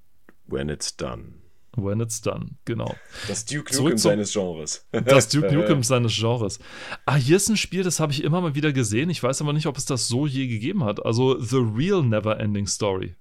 When 0.48 0.70
it's 0.70 0.98
done. 0.98 1.36
When 1.76 2.00
it's 2.00 2.22
done, 2.22 2.52
genau. 2.66 2.96
Das 3.28 3.46
Duke 3.46 3.76
Nukem 3.76 3.98
seines 3.98 4.34
Genres. 4.34 4.88
Das 4.92 5.30
Duke 5.30 5.52
Nukem 5.54 5.84
seines 5.84 6.16
Genres. 6.16 6.60
Ah, 7.06 7.16
hier 7.16 7.38
ist 7.38 7.50
ein 7.50 7.58
Spiel, 7.58 7.84
das 7.84 8.00
habe 8.00 8.12
ich 8.12 8.24
immer 8.24 8.42
mal 8.42 8.54
wieder 8.54 8.72
gesehen. 8.74 9.10
Ich 9.10 9.22
weiß 9.24 9.42
aber 9.42 9.54
nicht, 9.54 9.66
ob 9.66 9.78
es 9.78 9.86
das 9.86 10.08
so 10.08 10.28
je 10.28 10.48
gegeben 10.48 10.84
hat. 10.84 11.04
Also 11.04 11.40
The 11.40 11.58
Real 11.58 12.04
Never 12.04 12.40
Ending 12.40 12.68
Story. 12.68 13.16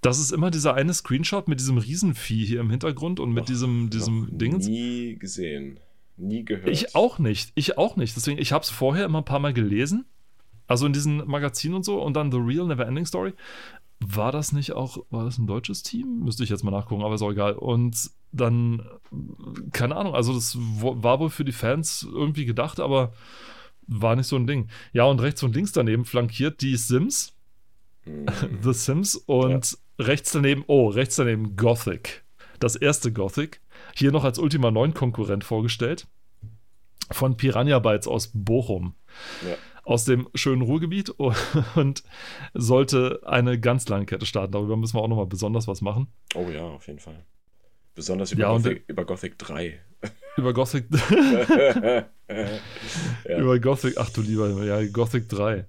Das 0.00 0.18
ist 0.18 0.32
immer 0.32 0.50
dieser 0.50 0.74
eine 0.74 0.94
Screenshot 0.94 1.48
mit 1.48 1.60
diesem 1.60 1.78
Riesenvieh 1.78 2.46
hier 2.46 2.60
im 2.60 2.70
Hintergrund 2.70 3.20
und 3.20 3.32
mit 3.32 3.42
Och, 3.42 3.46
diesem, 3.46 3.90
diesem 3.90 4.28
Dingens. 4.38 4.66
Nie 4.66 5.16
gesehen. 5.16 5.78
Nie 6.16 6.44
gehört. 6.44 6.68
Ich 6.68 6.94
auch 6.94 7.18
nicht. 7.18 7.52
Ich 7.54 7.78
auch 7.78 7.96
nicht. 7.96 8.16
Deswegen, 8.16 8.38
ich 8.38 8.52
habe 8.52 8.62
es 8.62 8.70
vorher 8.70 9.04
immer 9.04 9.18
ein 9.18 9.24
paar 9.24 9.40
Mal 9.40 9.52
gelesen. 9.52 10.06
Also 10.66 10.86
in 10.86 10.92
diesen 10.92 11.26
Magazinen 11.26 11.74
und 11.74 11.84
so. 11.84 12.02
Und 12.02 12.14
dann 12.14 12.30
The 12.30 12.38
Real 12.38 12.66
Never 12.66 12.86
Ending 12.86 13.06
Story. 13.06 13.32
War 14.02 14.32
das 14.32 14.52
nicht 14.52 14.72
auch, 14.72 15.04
war 15.10 15.24
das 15.24 15.36
ein 15.36 15.46
deutsches 15.46 15.82
Team? 15.82 16.20
Müsste 16.20 16.42
ich 16.42 16.48
jetzt 16.48 16.64
mal 16.64 16.70
nachgucken, 16.70 17.02
aber 17.02 17.14
ist 17.14 17.22
auch 17.22 17.32
egal. 17.32 17.52
Und 17.52 18.10
dann, 18.32 18.82
keine 19.72 19.96
Ahnung, 19.96 20.14
also 20.14 20.32
das 20.32 20.56
war 20.58 21.20
wohl 21.20 21.28
für 21.28 21.44
die 21.44 21.52
Fans 21.52 22.08
irgendwie 22.10 22.46
gedacht, 22.46 22.80
aber 22.80 23.12
war 23.86 24.16
nicht 24.16 24.26
so 24.26 24.36
ein 24.36 24.46
Ding. 24.46 24.68
Ja, 24.92 25.04
und 25.04 25.20
rechts 25.20 25.42
und 25.42 25.54
links 25.54 25.72
daneben 25.72 26.06
flankiert 26.06 26.62
die 26.62 26.76
Sims. 26.76 27.34
Mhm. 28.06 28.26
The 28.62 28.72
Sims 28.72 29.16
und 29.16 29.76
rechts 30.00 30.32
daneben, 30.32 30.64
oh, 30.66 30.88
rechts 30.88 31.16
daneben 31.16 31.56
Gothic. 31.56 32.24
Das 32.58 32.76
erste 32.76 33.12
Gothic. 33.12 33.60
Hier 33.94 34.12
noch 34.12 34.24
als 34.24 34.38
Ultima 34.38 34.70
9 34.70 34.94
Konkurrent 34.94 35.44
vorgestellt. 35.44 36.06
von 37.12 37.36
Piranha 37.36 37.78
Bytes 37.80 38.06
aus 38.06 38.30
Bochum. 38.32 38.94
Ja. 39.42 39.56
Aus 39.82 40.04
dem 40.04 40.28
schönen 40.34 40.62
Ruhrgebiet 40.62 41.10
und 41.74 42.04
sollte 42.54 43.20
eine 43.26 43.58
ganz 43.58 43.88
lange 43.88 44.06
Kette 44.06 44.26
starten. 44.26 44.52
Darüber 44.52 44.76
müssen 44.76 44.96
wir 44.96 45.02
auch 45.02 45.08
nochmal 45.08 45.26
besonders 45.26 45.66
was 45.66 45.80
machen. 45.80 46.06
Oh 46.34 46.48
ja, 46.50 46.62
auf 46.62 46.86
jeden 46.86 47.00
Fall. 47.00 47.24
Besonders 47.96 48.30
über, 48.32 48.42
ja, 48.42 48.52
Gothic, 48.52 48.84
über 48.86 49.04
Gothic 49.04 49.38
3. 49.38 49.80
Über 50.36 50.54
Gothic. 50.54 50.86
ja. 50.90 52.06
Über 53.38 53.58
Gothic, 53.58 53.94
ach 53.98 54.08
du 54.10 54.22
lieber, 54.22 54.64
ja, 54.64 54.86
Gothic 54.86 55.28
3. 55.28 55.66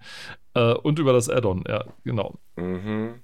Äh, 0.53 0.73
und 0.75 0.99
über 0.99 1.11
das 1.13 1.27
Add-on, 1.29 1.63
ja, 1.67 1.83
genau. 2.03 2.39
Mhm. 2.55 3.15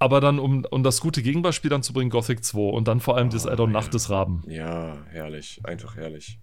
Aber 0.00 0.22
dann, 0.22 0.38
um, 0.38 0.64
um 0.70 0.82
das 0.82 1.00
gute 1.00 1.22
Gegenbeispiel 1.22 1.68
dann 1.68 1.82
zu 1.82 1.92
bringen, 1.92 2.08
Gothic 2.08 2.42
2 2.42 2.58
und 2.58 2.88
dann 2.88 3.00
vor 3.00 3.18
allem 3.18 3.28
oh, 3.28 3.32
das 3.32 3.46
Add-on 3.46 3.70
ja. 3.70 3.80
Nacht 3.80 3.92
des 3.92 4.08
Raben. 4.08 4.42
Ja, 4.48 5.04
herrlich, 5.10 5.60
einfach 5.64 5.94
herrlich. 5.94 6.40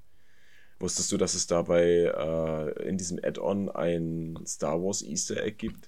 Wusstest 0.79 1.11
du, 1.11 1.17
dass 1.17 1.33
es 1.33 1.47
dabei 1.47 1.83
äh, 1.83 2.87
in 2.87 2.99
diesem 2.99 3.19
Add-on 3.21 3.69
ein 3.69 4.37
Star 4.45 4.79
Wars 4.79 5.01
Easter 5.01 5.43
Egg 5.43 5.55
gibt? 5.57 5.87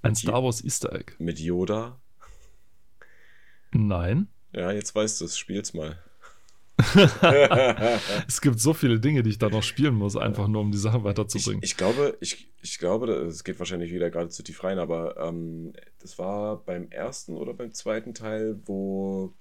Ein 0.00 0.14
Star 0.14 0.42
Wars 0.42 0.64
Easter 0.64 0.90
Egg? 0.94 1.12
Mit 1.18 1.38
Yoda? 1.38 2.00
Nein. 3.72 4.28
Ja, 4.54 4.72
jetzt 4.72 4.94
weißt 4.94 5.20
du 5.20 5.26
es, 5.26 5.36
spiel's 5.36 5.74
mal. 5.74 6.02
es 8.28 8.40
gibt 8.40 8.60
so 8.60 8.74
viele 8.74 9.00
Dinge, 9.00 9.22
die 9.22 9.30
ich 9.30 9.38
da 9.38 9.48
noch 9.48 9.62
spielen 9.62 9.94
muss, 9.94 10.16
einfach 10.16 10.46
nur 10.46 10.60
um 10.60 10.70
die 10.70 10.78
Sache 10.78 11.04
weiterzubringen. 11.04 11.62
Ich, 11.62 11.70
ich 11.70 11.76
glaube, 11.76 12.16
ich, 12.20 12.52
ich 12.62 12.78
glaube, 12.78 13.12
es 13.12 13.44
geht 13.44 13.58
wahrscheinlich 13.58 13.92
wieder 13.92 14.10
gerade 14.10 14.28
zu 14.28 14.42
tief 14.42 14.62
rein, 14.62 14.78
aber 14.78 15.16
ähm, 15.16 15.72
das 16.00 16.18
war 16.18 16.58
beim 16.58 16.88
ersten 16.90 17.36
oder 17.36 17.54
beim 17.54 17.72
zweiten 17.72 18.12
Teil, 18.12 18.60
wo 18.66 19.32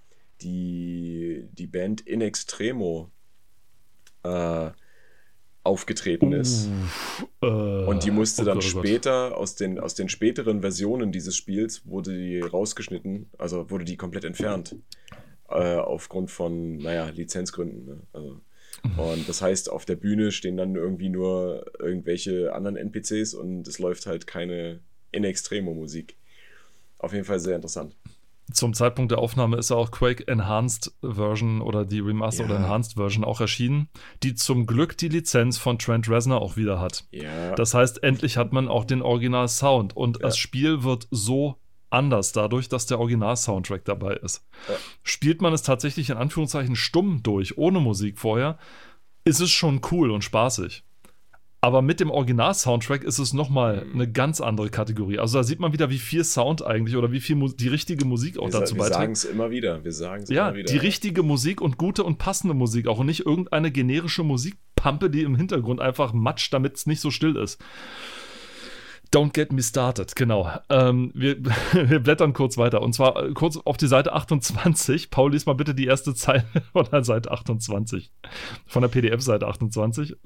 die, 0.42 1.48
die 1.52 1.68
Band 1.68 2.02
In 2.02 2.22
Extremo 2.22 3.12
äh, 4.24 4.72
aufgetreten 5.64 6.34
uh, 6.34 6.38
ist. 6.38 6.70
Äh, 7.42 7.48
und 7.48 8.04
die 8.06 8.12
musste 8.12 8.44
oh 8.44 8.46
dann 8.46 8.60
Gott, 8.60 8.76
oh 8.76 8.80
später 8.80 9.38
aus 9.38 9.56
den, 9.56 9.80
aus 9.80 9.96
den 9.96 10.08
späteren 10.08 10.62
Versionen 10.62 11.12
dieses 11.12 11.36
Spiels 11.36 11.86
wurde 11.86 12.18
die 12.18 12.40
rausgeschnitten, 12.40 13.30
also 13.38 13.70
wurde 13.70 13.84
die 13.84 13.98
komplett 13.98 14.24
entfernt. 14.24 14.76
Äh, 15.50 15.76
aufgrund 15.76 16.32
von, 16.32 16.78
naja, 16.78 17.10
Lizenzgründen. 17.10 17.86
Ne? 17.86 18.02
Also, 18.14 18.42
und 18.98 19.28
das 19.28 19.42
heißt, 19.42 19.72
auf 19.72 19.86
der 19.86 19.96
Bühne 19.96 20.32
stehen 20.32 20.58
dann 20.58 20.76
irgendwie 20.76 21.10
nur 21.10 21.66
irgendwelche 21.80 22.54
anderen 22.54 22.76
NPCs 22.76 23.34
und 23.34 23.68
es 23.68 23.80
läuft 23.80 24.06
halt 24.06 24.28
keine 24.28 24.80
in 25.12 25.24
Extremo 25.24 25.74
Musik. 25.74 26.18
Auf 27.00 27.14
jeden 27.14 27.26
Fall 27.26 27.40
sehr 27.40 27.56
interessant 27.56 27.96
zum 28.54 28.74
Zeitpunkt 28.74 29.12
der 29.12 29.20
Aufnahme 29.20 29.58
ist 29.58 29.72
auch 29.72 29.92
Quake 29.92 30.28
Enhanced 30.28 30.94
Version 31.02 31.62
oder 31.62 31.86
die 31.86 32.00
Remaster 32.00 32.44
ja. 32.44 32.50
oder 32.50 32.58
Enhanced 32.58 32.94
Version 32.94 33.24
auch 33.24 33.42
erschienen, 33.42 33.90
die 34.24 34.36
zum 34.36 34.66
Glück 34.68 34.98
die 34.98 35.10
Lizenz 35.10 35.58
von 35.58 35.80
Trent 35.80 36.10
Reznor 36.10 36.42
auch 36.42 36.56
wieder 36.56 36.80
hat. 36.80 37.06
Ja. 37.12 37.56
Das 37.56 37.74
heißt, 37.74 38.04
endlich 38.04 38.38
hat 38.38 38.54
man 38.54 38.68
auch 38.68 38.86
den 38.86 39.02
Original 39.02 39.48
Sound 39.48 39.96
und 39.96 40.18
ja. 40.18 40.24
das 40.24 40.38
Spiel 40.38 40.84
wird 40.84 41.08
so 41.10 41.58
anders 41.96 42.32
dadurch, 42.32 42.70
dass 42.70 42.86
der 42.86 43.00
Original 43.00 43.36
Soundtrack 43.36 43.86
dabei 43.86 44.16
ist. 44.16 44.46
Spielt 45.04 45.42
man 45.42 45.54
es 45.54 45.64
tatsächlich 45.64 46.10
in 46.10 46.18
Anführungszeichen 46.18 46.76
stumm 46.76 47.24
durch, 47.24 47.58
ohne 47.58 47.80
Musik 47.80 48.20
vorher, 48.20 48.60
ist 49.24 49.40
es 49.40 49.50
schon 49.50 49.82
cool 49.92 50.12
und 50.12 50.24
spaßig. 50.24 50.84
Aber 51.66 51.82
mit 51.82 52.00
dem 52.00 52.12
Original-Soundtrack 52.12 53.04
ist 53.04 53.18
es 53.18 53.34
nochmal 53.34 53.86
mhm. 53.86 53.94
eine 53.96 54.12
ganz 54.12 54.40
andere 54.40 54.70
Kategorie. 54.70 55.18
Also 55.18 55.40
da 55.40 55.44
sieht 55.44 55.60
man 55.60 55.74
wieder, 55.74 55.90
wie 55.90 55.98
viel 55.98 56.24
Sound 56.24 56.64
eigentlich 56.64 56.96
oder 56.96 57.12
wie 57.12 57.20
viel 57.20 57.36
Mu 57.36 57.48
die 57.48 57.70
richtige 57.70 58.06
Musik 58.06 58.38
auch 58.38 58.46
wir 58.46 58.60
dazu 58.60 58.76
beiträgt. 58.76 58.92
Wir 58.92 59.00
sagen 59.00 59.12
es 59.14 59.24
immer 59.24 59.50
wieder. 59.50 59.84
Wir 59.84 59.92
sagen 59.92 60.22
es 60.22 60.30
ja, 60.30 60.50
immer 60.50 60.58
wieder. 60.58 60.72
Die 60.72 60.78
richtige 60.78 61.24
Musik 61.24 61.62
und 61.62 61.80
gute 61.80 62.04
und 62.04 62.20
passende 62.20 62.54
Musik 62.54 62.86
auch 62.86 63.00
und 63.00 63.08
nicht 63.08 63.26
irgendeine 63.26 63.72
generische 63.72 64.24
Musikpampe, 64.24 65.10
die 65.10 65.24
im 65.24 65.36
Hintergrund 65.36 65.82
einfach 65.82 66.14
matscht, 66.14 66.54
damit 66.54 66.76
es 66.76 66.86
nicht 66.86 67.02
so 67.02 67.10
still 67.10 67.36
ist. 67.36 67.60
Don't 69.16 69.34
get 69.34 69.54
me 69.54 69.64
started, 69.64 70.14
genau. 70.14 70.52
Ähm, 70.70 71.12
wir, 71.16 71.38
wir, 71.72 72.02
blättern 72.02 72.34
kurz 72.34 72.58
weiter. 72.58 72.82
Und 72.82 72.92
zwar 72.92 73.24
äh, 73.24 73.32
kurz 73.32 73.56
auf 73.56 73.78
die 73.78 73.88
Seite 73.88 74.12
28. 74.12 75.10
Paul, 75.10 75.32
lies 75.32 75.46
mal 75.46 75.54
bitte 75.54 75.74
die 75.74 75.86
erste 75.86 76.14
Zeile 76.14 76.44
von 76.74 76.86
der 76.92 77.06
Seite 77.06 77.32
28. 77.32 78.12
Von 78.68 78.82
der 78.82 78.90
PDF-Seite 78.90 79.48
28 79.48 80.18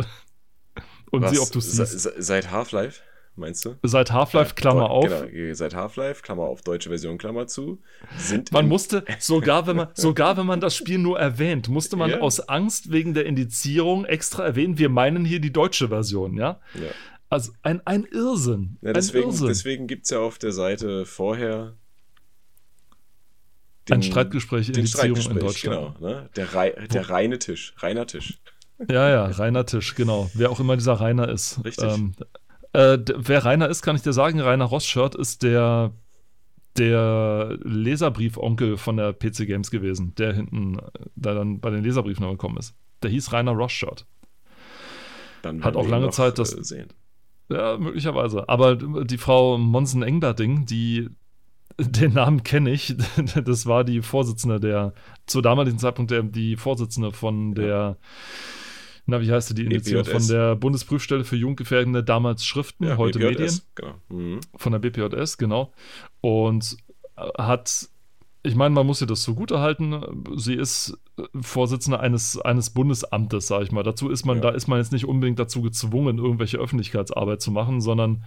und 1.12 1.22
Was, 1.22 1.32
sieh, 1.32 1.38
ob 1.38 1.52
du 1.52 1.60
es 1.60 1.72
siehst. 1.72 2.12
Seit 2.18 2.50
Half-Life, 2.50 3.04
meinst 3.36 3.64
du? 3.64 3.76
Seit 3.84 4.12
Half-Life, 4.12 4.56
Klammer 4.56 4.86
ja, 4.86 4.88
auf. 4.88 5.08
Genau, 5.08 5.54
seit 5.54 5.76
Half-Life, 5.76 6.24
Klammer 6.24 6.46
auf, 6.46 6.64
deutsche 6.64 6.90
Version, 6.90 7.20
Klammer 7.20 7.46
zu. 7.46 7.84
Sind 8.18 8.52
man 8.52 8.68
musste, 8.68 9.06
sogar 9.20 9.68
wenn 9.68 9.76
man, 9.76 9.90
sogar 9.94 10.36
wenn 10.36 10.48
man 10.48 10.62
das 10.62 10.76
Spiel 10.76 10.98
nur 10.98 11.20
erwähnt, 11.20 11.70
musste 11.70 11.96
man 11.96 12.10
ja. 12.10 12.22
aus 12.22 12.40
Angst 12.40 12.92
wegen 12.92 13.14
der 13.14 13.28
Indizierung 13.28 14.06
extra 14.06 14.44
erwähnen, 14.46 14.80
wir 14.80 14.90
meinen 14.90 15.26
hier 15.26 15.40
die 15.40 15.54
deutsche 15.54 15.90
Version, 15.90 16.36
ja? 16.38 16.60
ja. 16.74 16.90
Also 17.30 17.52
ein, 17.62 17.86
ein 17.86 18.06
Irrsinn. 18.06 18.78
Ja, 18.82 18.94
deswegen 18.94 19.32
deswegen 19.46 19.88
gibt 19.88 20.06
es 20.06 20.10
ja 20.10 20.20
auf 20.20 20.40
der 20.40 20.52
Seite 20.52 21.06
vorher 21.06 21.76
den, 23.88 23.96
ein 23.96 24.04
Streitgespräch, 24.04 24.72
den 24.72 24.88
Streitgespräch 24.88 25.36
in 25.36 25.40
Deutschland. 25.40 25.96
Genau, 25.98 26.08
ne? 26.08 26.30
der, 26.36 26.48
der 26.88 27.10
reine 27.10 27.40
Tisch, 27.40 27.74
reiner 27.78 28.08
Tisch. 28.08 28.40
Ja, 28.88 29.10
ja, 29.10 29.26
Rainer 29.26 29.66
Tisch, 29.66 29.96
genau. 29.96 30.30
Wer 30.34 30.50
auch 30.50 30.60
immer 30.60 30.78
dieser 30.78 30.94
Rainer 30.94 31.28
ist. 31.28 31.64
Richtig. 31.66 31.92
Ähm, 31.92 32.14
äh, 32.72 32.98
wer 33.14 33.44
Rainer 33.44 33.68
ist, 33.68 33.82
kann 33.82 33.96
ich 33.96 34.04
dir 34.04 34.14
sagen. 34.14 34.40
Rainer 34.40 34.66
Rosshirt 34.66 35.16
ist 35.16 35.44
der, 35.44 35.92
der 36.78 37.58
Leserbrief-Onkel 37.62 38.78
von 38.78 38.96
der 38.96 39.12
PC 39.12 39.48
Games 39.48 39.70
gewesen, 39.70 40.16
der 40.16 40.34
hinten, 40.34 40.78
der 41.16 41.36
dann 41.36 41.60
bei 41.60 41.72
den 41.72 41.84
Leserbriefen 41.84 42.26
gekommen 42.30 42.58
ist. 42.58 42.74
Der 43.04 43.10
hieß 43.10 43.34
Rainer 43.34 43.52
Rosshirt. 43.52 44.06
Dann 45.42 45.64
Hat 45.64 45.76
auch 45.76 45.88
lange 45.88 46.10
Zeit 46.12 46.40
das. 46.40 46.54
Äh, 46.54 46.64
sehen. 46.64 46.88
Ja, 47.50 47.78
möglicherweise. 47.78 48.48
Aber 48.48 48.76
die 48.76 49.18
Frau 49.18 49.58
Monsen 49.58 50.04
Engberding, 50.04 50.66
die 50.66 51.10
den 51.80 52.14
Namen 52.14 52.44
kenne 52.44 52.72
ich. 52.72 52.96
Das 53.46 53.66
war 53.66 53.84
die 53.84 54.02
Vorsitzende 54.02 54.60
der, 54.60 54.94
zu 55.26 55.42
damaligen 55.42 55.80
Zeitpunkt 55.80 56.12
der, 56.12 56.24
die 56.24 56.56
Vorsitzende 56.56 57.12
von 57.12 57.56
der 57.56 57.98
na, 59.10 59.22
wie 59.22 59.32
heißt 59.32 59.48
sie 59.48 59.56
die 59.56 59.66
Initiative? 59.66 60.20
Von 60.20 60.28
der 60.28 60.56
Bundesprüfstelle 60.56 61.24
für 61.24 61.36
Jugendgefährdende 61.36 62.04
damals 62.04 62.46
Schriften, 62.46 62.86
ja, 62.86 62.98
heute 62.98 63.18
BPJS, 63.18 63.40
Medien. 63.40 63.62
Genau. 63.74 63.96
Mhm. 64.10 64.40
Von 64.56 64.72
der 64.72 64.80
BPJS, 64.80 65.38
genau. 65.40 65.74
Und 66.22 66.78
hat 67.18 67.90
ich 68.42 68.56
meine, 68.56 68.74
man 68.74 68.88
muss 68.88 69.02
ihr 69.02 69.08
das 69.08 69.22
zugute 69.22 69.60
halten. 69.60 70.24
Sie 70.36 70.54
ist 70.54 70.98
äh, 71.18 71.24
Vorsitzende 71.42 72.00
eines, 72.00 72.40
eines 72.40 72.70
Bundesamtes, 72.70 73.48
sage 73.48 73.66
ich 73.66 73.72
mal. 73.72 73.84
Dazu 73.84 74.10
ist 74.10 74.26
man, 74.26 74.38
ja. 74.38 74.44
da 74.44 74.50
ist 74.52 74.68
man 74.68 74.80
jetzt 74.80 74.94
nicht 74.94 75.06
unbedingt 75.06 75.40
dazu 75.40 75.62
gezwungen, 75.62 76.20
irgendwelche 76.20 76.58
Öffentlichkeitsarbeit 76.58 77.42
zu 77.42 77.52
machen, 77.52 77.82
sondern 77.82 78.24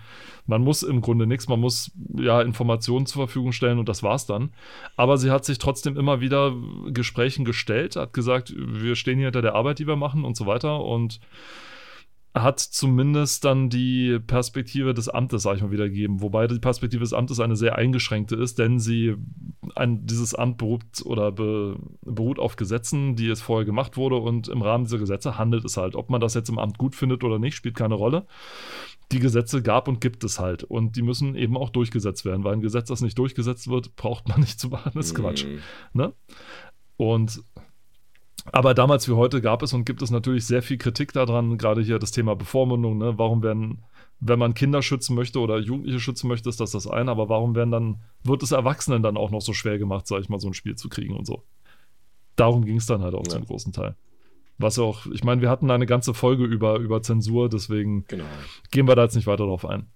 man 0.46 0.62
muss 0.62 0.83
im 0.83 1.01
Grunde 1.01 1.27
nichts, 1.27 1.48
man 1.48 1.61
muss 1.61 1.92
ja 2.14 2.42
Informationen 2.42 3.07
zur 3.07 3.27
Verfügung 3.27 3.53
stellen 3.53 3.79
und 3.79 3.88
das 3.88 4.03
war's 4.03 4.27
dann. 4.27 4.51
Aber 4.96 5.16
sie 5.16 5.31
hat 5.31 5.46
sich 5.46 5.59
trotzdem 5.59 5.96
immer 5.96 6.20
wieder 6.20 6.55
Gesprächen 6.88 7.46
gestellt, 7.46 7.96
hat 7.96 8.12
gesagt, 8.12 8.53
wir 8.55 8.96
stehen 8.96 9.16
hier 9.16 9.29
hinter 9.29 9.42
der 9.42 9.55
Arbeit, 9.55 9.79
die 9.79 9.87
wir 9.87 9.96
machen 9.96 10.25
und 10.25 10.37
so 10.37 10.44
weiter. 10.44 10.85
Und 10.85 11.20
hat 12.35 12.61
zumindest 12.61 13.45
dann 13.45 13.68
die 13.68 14.18
Perspektive 14.18 14.95
des 14.95 15.09
Amtes, 15.09 15.42
sag 15.42 15.57
ich 15.57 15.62
mal, 15.62 15.71
wiedergegeben. 15.71 16.23
Wobei 16.23 16.47
die 16.47 16.59
Perspektive 16.59 17.03
des 17.03 17.12
Amtes 17.12 17.40
eine 17.40 17.57
sehr 17.57 17.77
eingeschränkte 17.77 18.37
ist, 18.37 18.59
denn 18.59 18.79
sie 18.79 19.16
ein, 19.75 20.07
dieses 20.07 20.35
Amt 20.35 20.57
beruht 20.57 21.05
oder 21.05 21.31
be, 21.31 21.79
beruht 22.01 22.38
auf 22.38 22.57
Gesetzen, 22.57 23.16
die 23.16 23.29
es 23.29 23.42
vorher 23.42 23.66
gemacht 23.66 23.99
wurde 23.99 24.16
und 24.16 24.49
im 24.49 24.62
Rahmen 24.62 24.85
dieser 24.85 24.99
Gesetze 24.99 25.37
handelt 25.37 25.64
es 25.66 25.77
halt. 25.77 25.95
Ob 25.95 26.09
man 26.09 26.23
das 26.23 26.33
jetzt 26.33 26.49
im 26.49 26.59
Amt 26.59 26.79
gut 26.79 26.95
findet 26.95 27.23
oder 27.23 27.38
nicht, 27.38 27.55
spielt 27.55 27.77
keine 27.77 27.95
Rolle. 27.95 28.27
Die 29.12 29.18
Gesetze 29.18 29.62
gab 29.62 29.87
und 29.87 30.01
gibt 30.01 30.25
es 30.25 30.40
halt 30.40 30.64
und 30.64 30.97
die 30.97 31.03
müssen 31.03 31.35
eben 31.35 31.59
auch 31.59 31.68
durchgesetzt 31.68 32.25
werden, 32.25 32.45
weil 32.45 32.55
ein 32.55 32.62
Gesetz, 32.62 32.88
das 32.88 33.03
nicht 33.03 33.18
durchgesetzt 33.18 33.68
wird, 33.68 33.95
braucht 33.95 34.29
man 34.29 34.40
nicht 34.40 34.59
zu 34.59 34.68
machen, 34.68 34.92
das 34.95 35.07
ist 35.09 35.14
Quatsch. 35.14 35.45
Mhm. 35.45 35.61
Ne? 35.92 36.12
Und 36.97 37.42
aber 38.50 38.74
damals 38.74 39.09
wie 39.09 39.12
heute 39.12 39.40
gab 39.40 39.62
es 39.62 39.72
und 39.72 39.85
gibt 39.85 40.02
es 40.02 40.11
natürlich 40.11 40.46
sehr 40.46 40.62
viel 40.62 40.78
Kritik 40.78 41.12
daran, 41.12 41.59
gerade 41.59 41.83
hier 41.83 41.98
das 41.98 42.11
Thema 42.11 42.35
Bevormundung. 42.35 42.98
Ne? 42.98 43.14
Warum 43.16 43.42
werden, 43.42 43.85
wenn 44.18 44.38
man 44.38 44.55
Kinder 44.55 44.83
schützen 44.83 45.14
möchte 45.14 45.38
oder 45.38 45.59
Jugendliche 45.59 46.00
schützen 46.00 46.26
möchte, 46.26 46.48
ist 46.48 46.59
das 46.59 46.72
das 46.72 46.88
eine, 46.88 47.11
aber 47.11 47.28
warum 47.28 47.55
werden 47.55 47.70
dann, 47.70 48.00
wird 48.24 48.42
es 48.42 48.50
Erwachsenen 48.50 49.02
dann 49.02 49.16
auch 49.16 49.31
noch 49.31 49.42
so 49.42 49.52
schwer 49.52 49.78
gemacht, 49.78 50.07
sag 50.07 50.20
ich 50.20 50.28
mal, 50.28 50.40
so 50.40 50.48
ein 50.48 50.55
Spiel 50.55 50.74
zu 50.74 50.88
kriegen 50.88 51.16
und 51.16 51.26
so. 51.26 51.44
Darum 52.35 52.64
ging 52.64 52.76
es 52.76 52.87
dann 52.87 53.02
halt 53.02 53.14
auch 53.14 53.24
ja. 53.26 53.33
zum 53.33 53.44
großen 53.44 53.72
Teil. 53.72 53.94
Was 54.59 54.78
auch, 54.78 55.07
ich 55.07 55.22
meine, 55.22 55.40
wir 55.40 55.50
hatten 55.50 55.70
eine 55.70 55.87
ganze 55.87 56.14
Folge 56.14 56.44
über, 56.44 56.78
über 56.78 57.02
Zensur, 57.02 57.48
deswegen 57.48 58.05
genau. 58.07 58.24
gehen 58.70 58.88
wir 58.88 58.96
da 58.96 59.05
jetzt 59.05 59.16
nicht 59.16 59.26
weiter 59.26 59.44
drauf 59.44 59.64
ein. 59.64 59.87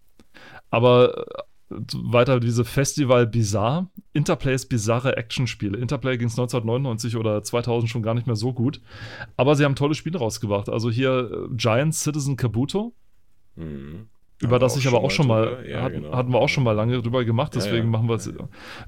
Aber 0.70 1.26
weiter 1.68 2.40
diese 2.40 2.64
Festival 2.64 3.26
Bizarre. 3.26 3.88
Interplays 4.12 4.66
bizarre 4.66 5.16
Actionspiele. 5.16 5.76
Interplay 5.78 6.16
ging 6.16 6.28
es 6.28 6.34
1999 6.34 7.16
oder 7.16 7.42
2000 7.42 7.90
schon 7.90 8.02
gar 8.02 8.14
nicht 8.14 8.26
mehr 8.26 8.36
so 8.36 8.52
gut. 8.52 8.80
Aber 9.36 9.56
sie 9.56 9.64
haben 9.64 9.74
tolle 9.74 9.94
Spiele 9.94 10.18
rausgebracht. 10.18 10.68
Also 10.68 10.90
hier 10.90 11.48
äh, 11.50 11.54
Giant 11.56 11.94
Citizen 11.94 12.36
Kabuto. 12.36 12.94
Mhm. 13.56 14.08
Über 14.42 14.58
das 14.58 14.76
ich 14.76 14.86
aber 14.86 15.02
auch 15.02 15.10
schon 15.10 15.26
mal, 15.26 15.64
ja, 15.66 15.82
hatten, 15.82 16.02
genau. 16.02 16.16
hatten 16.16 16.32
wir 16.32 16.38
auch 16.38 16.48
schon 16.48 16.62
mal 16.62 16.72
lange 16.72 17.00
drüber 17.00 17.24
gemacht, 17.24 17.54
deswegen 17.54 17.76
ja, 17.76 17.84
ja. 17.84 17.90
machen 17.90 18.08
wir 18.08 18.16
es. 18.16 18.30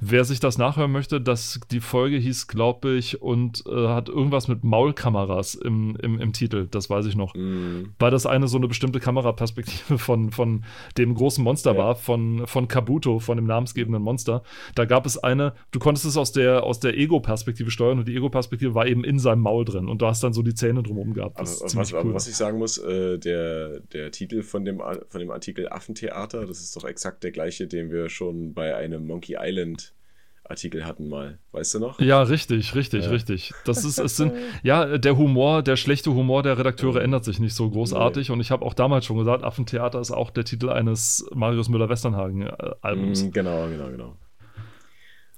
Wer 0.01 0.25
sich 0.25 0.41
das 0.41 0.59
nachhören 0.59 0.93
möchte, 0.93 1.21
dass 1.23 1.61
die 1.71 1.81
Folge 1.81 2.19
hieß, 2.19 2.49
glaube 2.49 2.97
ich, 2.97 3.23
und 3.23 3.65
äh, 3.67 3.89
hat 3.89 4.11
irgendwas 4.11 4.49
mit 4.49 4.63
Maulkameras 4.63 5.55
im, 5.55 5.97
im, 6.03 6.21
im 6.21 6.33
Titel, 6.35 6.69
das 6.71 6.91
weiß 6.91 7.07
ich 7.07 7.17
noch. 7.17 7.35
Mm. 7.35 7.95
Weil 7.99 8.11
das 8.11 8.27
eine 8.27 8.47
so 8.47 8.59
eine 8.59 8.69
bestimmte 8.69 9.01
Kameraperspektive 9.01 9.97
von, 9.99 10.33
von 10.33 10.65
dem 10.99 11.15
großen 11.15 11.43
Monster 11.43 11.79
war, 11.79 11.97
von, 11.97 12.47
von 12.47 12.69
Kabuto, 12.69 13.19
von 13.19 13.37
dem 13.37 13.47
namensgebenden 13.47 14.03
Monster. 14.03 14.43
Da 14.75 14.85
gab 14.85 15.07
es 15.07 15.17
eine, 15.17 15.55
du 15.71 15.79
konntest 15.79 16.05
es 16.05 16.19
aus 16.19 16.33
der, 16.33 16.65
aus 16.65 16.79
der 16.81 16.97
Ego-Perspektive 16.99 17.71
steuern 17.71 17.99
und 17.99 18.07
die 18.07 18.17
Ego-Perspektive 18.17 18.75
war 18.75 18.87
eben 18.87 19.03
in 19.03 19.19
seinem 19.19 19.41
Maul 19.41 19.65
drin 19.65 19.89
und 19.89 20.03
du 20.03 20.07
hast 20.07 20.23
dann 20.23 20.35
so 20.35 20.43
die 20.43 20.55
Zähne 20.55 20.83
drumherum 20.83 21.15
gehabt. 21.15 21.41
Das 21.41 21.63
aber, 21.63 21.81
was, 21.81 21.93
cool. 21.95 22.13
was, 22.13 22.29
ich 22.29 22.37
sagen 22.37 22.59
muss, 22.59 22.77
äh, 22.77 23.19
der, 23.19 23.81
der 23.81 24.11
Titel 24.11 24.43
von 24.43 24.67
dem, 24.67 24.83
von 25.09 25.21
dem 25.21 25.31
Artikel 25.39 25.69
Affentheater. 25.69 26.47
Das 26.47 26.61
ist 26.61 26.75
doch 26.77 26.85
exakt 26.85 27.23
der 27.23 27.31
gleiche, 27.31 27.69
den 27.69 27.93
wir 27.93 28.09
schon 28.09 28.55
bei 28.55 28.75
einem 28.75 29.07
Monkey 29.07 29.37
Island 29.39 29.95
Artikel 30.43 30.85
hatten 30.85 31.09
mal. 31.09 31.39
Weißt 31.53 31.75
du 31.75 31.79
noch? 31.79 32.01
Ja, 32.01 32.23
richtig, 32.23 32.75
richtig, 32.75 33.05
ja. 33.05 33.11
richtig. 33.11 33.53
Das 33.65 33.85
ist, 33.85 33.99
es 33.99 34.17
sind, 34.17 34.33
ja, 34.63 34.99
der 34.99 35.17
Humor, 35.17 35.63
der 35.63 35.77
schlechte 35.77 36.13
Humor 36.13 36.43
der 36.43 36.59
Redakteure 36.59 37.03
ändert 37.03 37.25
sich 37.25 37.39
nicht 37.39 37.55
so 37.55 37.71
großartig. 37.71 38.29
Nee. 38.29 38.33
Und 38.33 38.41
ich 38.41 38.51
habe 38.51 38.65
auch 38.65 38.75
damals 38.75 39.05
schon 39.05 39.19
gesagt, 39.19 39.45
Affentheater 39.45 40.01
ist 40.01 40.11
auch 40.11 40.31
der 40.31 40.45
Titel 40.45 40.71
eines 40.71 41.29
Marius 41.35 41.69
Müller-Westernhagen-Albums. 41.69 43.25
Mm, 43.25 43.31
genau, 43.31 43.69
genau, 43.69 43.89
genau. 43.91 44.17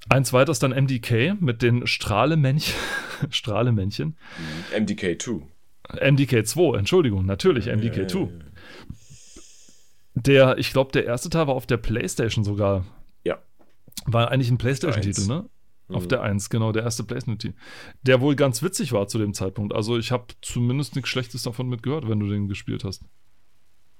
Ein 0.09 0.25
zweites 0.25 0.59
dann 0.59 0.71
MDK 0.71 1.41
mit 1.41 1.61
den 1.63 1.87
Strahlemännchen. 1.87 2.75
Strahlemännchen. 3.31 4.17
MDK 4.79 5.21
2. 5.21 5.43
MDK 6.13 6.47
2, 6.47 6.79
Entschuldigung, 6.79 7.27
natürlich 7.27 7.67
MDK 7.67 8.09
2. 8.09 8.19
Ja, 8.19 8.25
ja, 8.27 8.31
der, 10.15 10.59
ich 10.59 10.73
glaube, 10.73 10.93
der 10.93 11.07
erste 11.07 11.31
Teil 11.31 11.47
war 11.47 11.55
auf 11.55 11.67
der 11.67 11.77
PlayStation 11.77 12.45
sogar. 12.45 12.85
Ja. 13.25 13.39
War 14.07 14.31
eigentlich 14.31 14.51
ein 14.51 14.59
PlayStation-Titel, 14.59 15.27
ne? 15.27 15.49
Mhm. 15.89 15.95
Auf 15.95 16.09
der 16.09 16.23
1, 16.23 16.51
genau, 16.51 16.73
der 16.73 16.83
erste 16.83 17.05
PlayStation-Titel. 17.05 17.55
Der 18.03 18.21
wohl 18.21 18.37
ganz 18.37 18.63
witzig 18.63 18.93
war 18.93 19.09
zu 19.09 19.19
dem 19.19 19.35
Zeitpunkt. 19.35 19.75
Also, 19.75 19.99
ich 19.99 20.13
habe 20.13 20.27
zumindest 20.43 20.97
nichts 20.97 21.11
Schlechtes 21.11 21.43
davon 21.43 21.69
mitgehört, 21.69 22.09
wenn 22.09 22.21
du 22.21 22.29
den 22.29 22.49
gespielt 22.49 22.85
hast. 22.85 23.05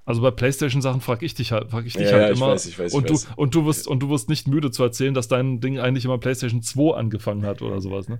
Also 0.03 0.21
bei 0.21 0.31
PlayStation-Sachen 0.31 0.99
frage 0.99 1.25
ich 1.25 1.35
dich 1.35 1.51
halt, 1.51 1.69
frag 1.69 1.85
ich 1.85 1.93
dich 1.93 2.07
ja, 2.07 2.13
halt 2.13 2.21
ja, 2.23 2.27
immer. 2.29 2.47
Ich 2.47 2.51
weiß, 2.53 2.65
ich 2.65 2.79
weiß, 2.79 2.93
und, 2.93 3.09
ich 3.09 3.23
du, 3.23 3.27
und, 3.35 3.55
du 3.55 3.65
wirst, 3.65 3.87
und 3.87 3.99
du 3.99 4.09
wirst 4.09 4.29
nicht 4.29 4.47
müde 4.47 4.71
zu 4.71 4.83
erzählen, 4.83 5.13
dass 5.13 5.27
dein 5.27 5.61
Ding 5.61 5.79
eigentlich 5.79 6.05
immer 6.05 6.17
PlayStation 6.17 6.63
2 6.63 6.95
angefangen 6.95 7.45
hat 7.45 7.61
oder 7.61 7.79
sowas, 7.81 8.09
ne? 8.09 8.19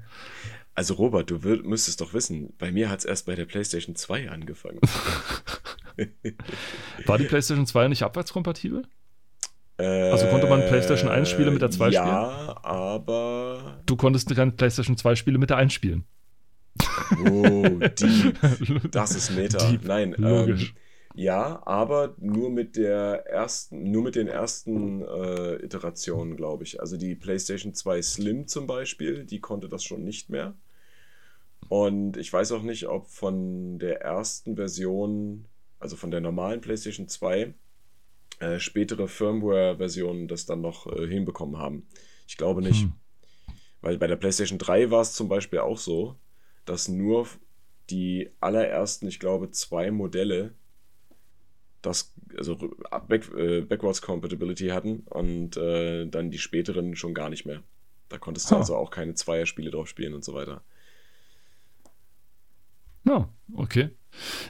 Also 0.73 0.93
Robert, 0.93 1.29
du 1.29 1.37
müsstest 1.39 1.99
doch 1.99 2.13
wissen, 2.13 2.53
bei 2.57 2.71
mir 2.71 2.89
hat 2.89 2.99
es 2.99 3.05
erst 3.05 3.25
bei 3.25 3.35
der 3.35 3.45
PlayStation 3.45 3.95
2 3.95 4.29
angefangen. 4.29 4.79
War 7.05 7.17
die 7.17 7.25
PlayStation 7.25 7.65
2 7.65 7.87
nicht 7.89 8.03
abwärtskompatibel? 8.03 8.83
also 9.77 10.27
konnte 10.27 10.47
man 10.47 10.59
PlayStation 10.67 11.09
1 11.09 11.27
Spiele 11.27 11.49
mit 11.49 11.63
der 11.63 11.71
2 11.71 11.89
ja, 11.89 12.01
spielen? 12.01 12.15
Ja, 12.15 12.59
aber. 12.61 13.81
Du 13.87 13.95
konntest 13.95 14.29
keine 14.35 14.51
PlayStation 14.51 14.95
2 14.95 15.15
Spiele 15.15 15.39
mit 15.39 15.49
der 15.49 15.57
1 15.57 15.73
spielen. 15.73 16.05
Oh, 17.25 17.63
deep. 17.79 18.37
Das 18.91 19.15
ist 19.15 19.31
Meta. 19.31 19.57
Deep. 19.69 19.85
Nein, 19.85 20.13
logisch. 20.17 20.69
Ähm, 20.69 20.81
ja, 21.13 21.61
aber 21.65 22.15
nur 22.19 22.49
mit 22.49 22.77
der 22.77 23.25
ersten, 23.27 23.91
nur 23.91 24.03
mit 24.03 24.15
den 24.15 24.27
ersten 24.27 25.01
äh, 25.01 25.55
Iterationen, 25.55 26.37
glaube 26.37 26.63
ich. 26.63 26.79
Also 26.79 26.95
die 26.97 27.15
PlayStation 27.15 27.73
2 27.73 28.01
Slim 28.01 28.47
zum 28.47 28.65
Beispiel, 28.65 29.25
die 29.25 29.41
konnte 29.41 29.67
das 29.67 29.83
schon 29.83 30.03
nicht 30.03 30.29
mehr. 30.29 30.55
Und 31.67 32.17
ich 32.17 32.31
weiß 32.31 32.53
auch 32.53 32.63
nicht, 32.63 32.87
ob 32.87 33.07
von 33.07 33.77
der 33.79 34.01
ersten 34.01 34.55
Version 34.55 35.45
also 35.81 35.95
von 35.95 36.11
der 36.11 36.21
normalen 36.21 36.61
PlayStation 36.61 37.07
2, 37.07 37.53
äh, 38.39 38.59
spätere 38.59 39.07
Firmware-Versionen 39.07 40.27
das 40.27 40.45
dann 40.45 40.61
noch 40.61 40.87
äh, 40.87 41.07
hinbekommen 41.07 41.57
haben. 41.57 41.87
Ich 42.27 42.37
glaube 42.37 42.61
nicht. 42.61 42.83
Hm. 42.83 42.93
Weil 43.81 43.97
bei 43.97 44.07
der 44.07 44.15
PlayStation 44.15 44.59
3 44.59 44.91
war 44.91 45.01
es 45.01 45.13
zum 45.13 45.27
Beispiel 45.27 45.59
auch 45.59 45.77
so, 45.77 46.15
dass 46.65 46.87
nur 46.87 47.27
die 47.89 48.29
allerersten, 48.39 49.07
ich 49.07 49.19
glaube, 49.19 49.51
zwei 49.51 49.91
Modelle 49.91 50.53
das, 51.81 52.13
also 52.37 52.57
Back, 53.07 53.33
äh, 53.35 53.61
Backwards 53.61 54.03
Compatibility 54.03 54.67
hatten 54.67 54.99
und 55.09 55.57
äh, 55.57 56.05
dann 56.05 56.29
die 56.29 56.37
späteren 56.37 56.95
schon 56.95 57.15
gar 57.15 57.29
nicht 57.29 57.45
mehr. 57.45 57.63
Da 58.07 58.19
konntest 58.19 58.51
du 58.51 58.55
huh. 58.55 58.59
also 58.59 58.75
auch 58.75 58.91
keine 58.91 59.15
Zweierspiele 59.15 59.71
drauf 59.71 59.87
spielen 59.87 60.13
und 60.13 60.23
so 60.23 60.35
weiter. 60.35 60.63
Ja, 63.03 63.33
okay. 63.55 63.89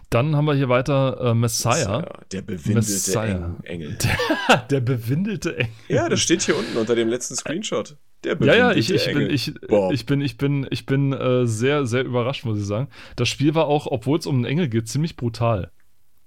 Dann 0.10 0.36
haben 0.36 0.45
wir 0.45 0.56
hier 0.56 0.69
weiter 0.69 1.19
äh, 1.21 1.34
Messiah. 1.34 2.00
Messiah. 2.00 2.19
Der 2.32 2.41
bewindelte 2.41 2.74
Messiah. 2.74 3.56
Engel. 3.63 3.97
Der, 3.97 4.58
der, 4.69 4.80
bewindelte 4.82 5.58
Engel. 5.58 5.71
Ja, 5.88 6.10
das 6.10 6.19
steht 6.21 6.41
hier 6.41 6.58
unten 6.58 6.78
unter 6.78 6.95
dem 6.95 7.08
letzten 7.08 7.36
Screenshot. 7.36 7.97
Der 8.24 8.38
ja, 8.41 8.56
ja, 8.56 8.71
ich, 8.74 8.91
ich, 8.91 9.06
bin, 9.06 9.30
ich, 9.30 9.54
ich 9.91 10.06
bin, 10.06 10.21
ich 10.21 10.38
bin, 10.38 10.67
ich 10.69 10.86
bin 10.86 11.13
äh, 11.13 11.47
sehr, 11.47 11.86
sehr 11.86 12.04
überrascht, 12.04 12.45
muss 12.45 12.60
ich 12.60 12.65
sagen. 12.65 12.88
Das 13.15 13.30
Spiel 13.30 13.56
war 13.56 13.65
auch, 13.65 13.88
obwohl 13.88 14.19
es 14.19 14.28
um 14.28 14.36
einen 14.36 14.45
Engel 14.45 14.67
geht, 14.67 14.88
ziemlich 14.88 15.15
brutal. 15.15 15.71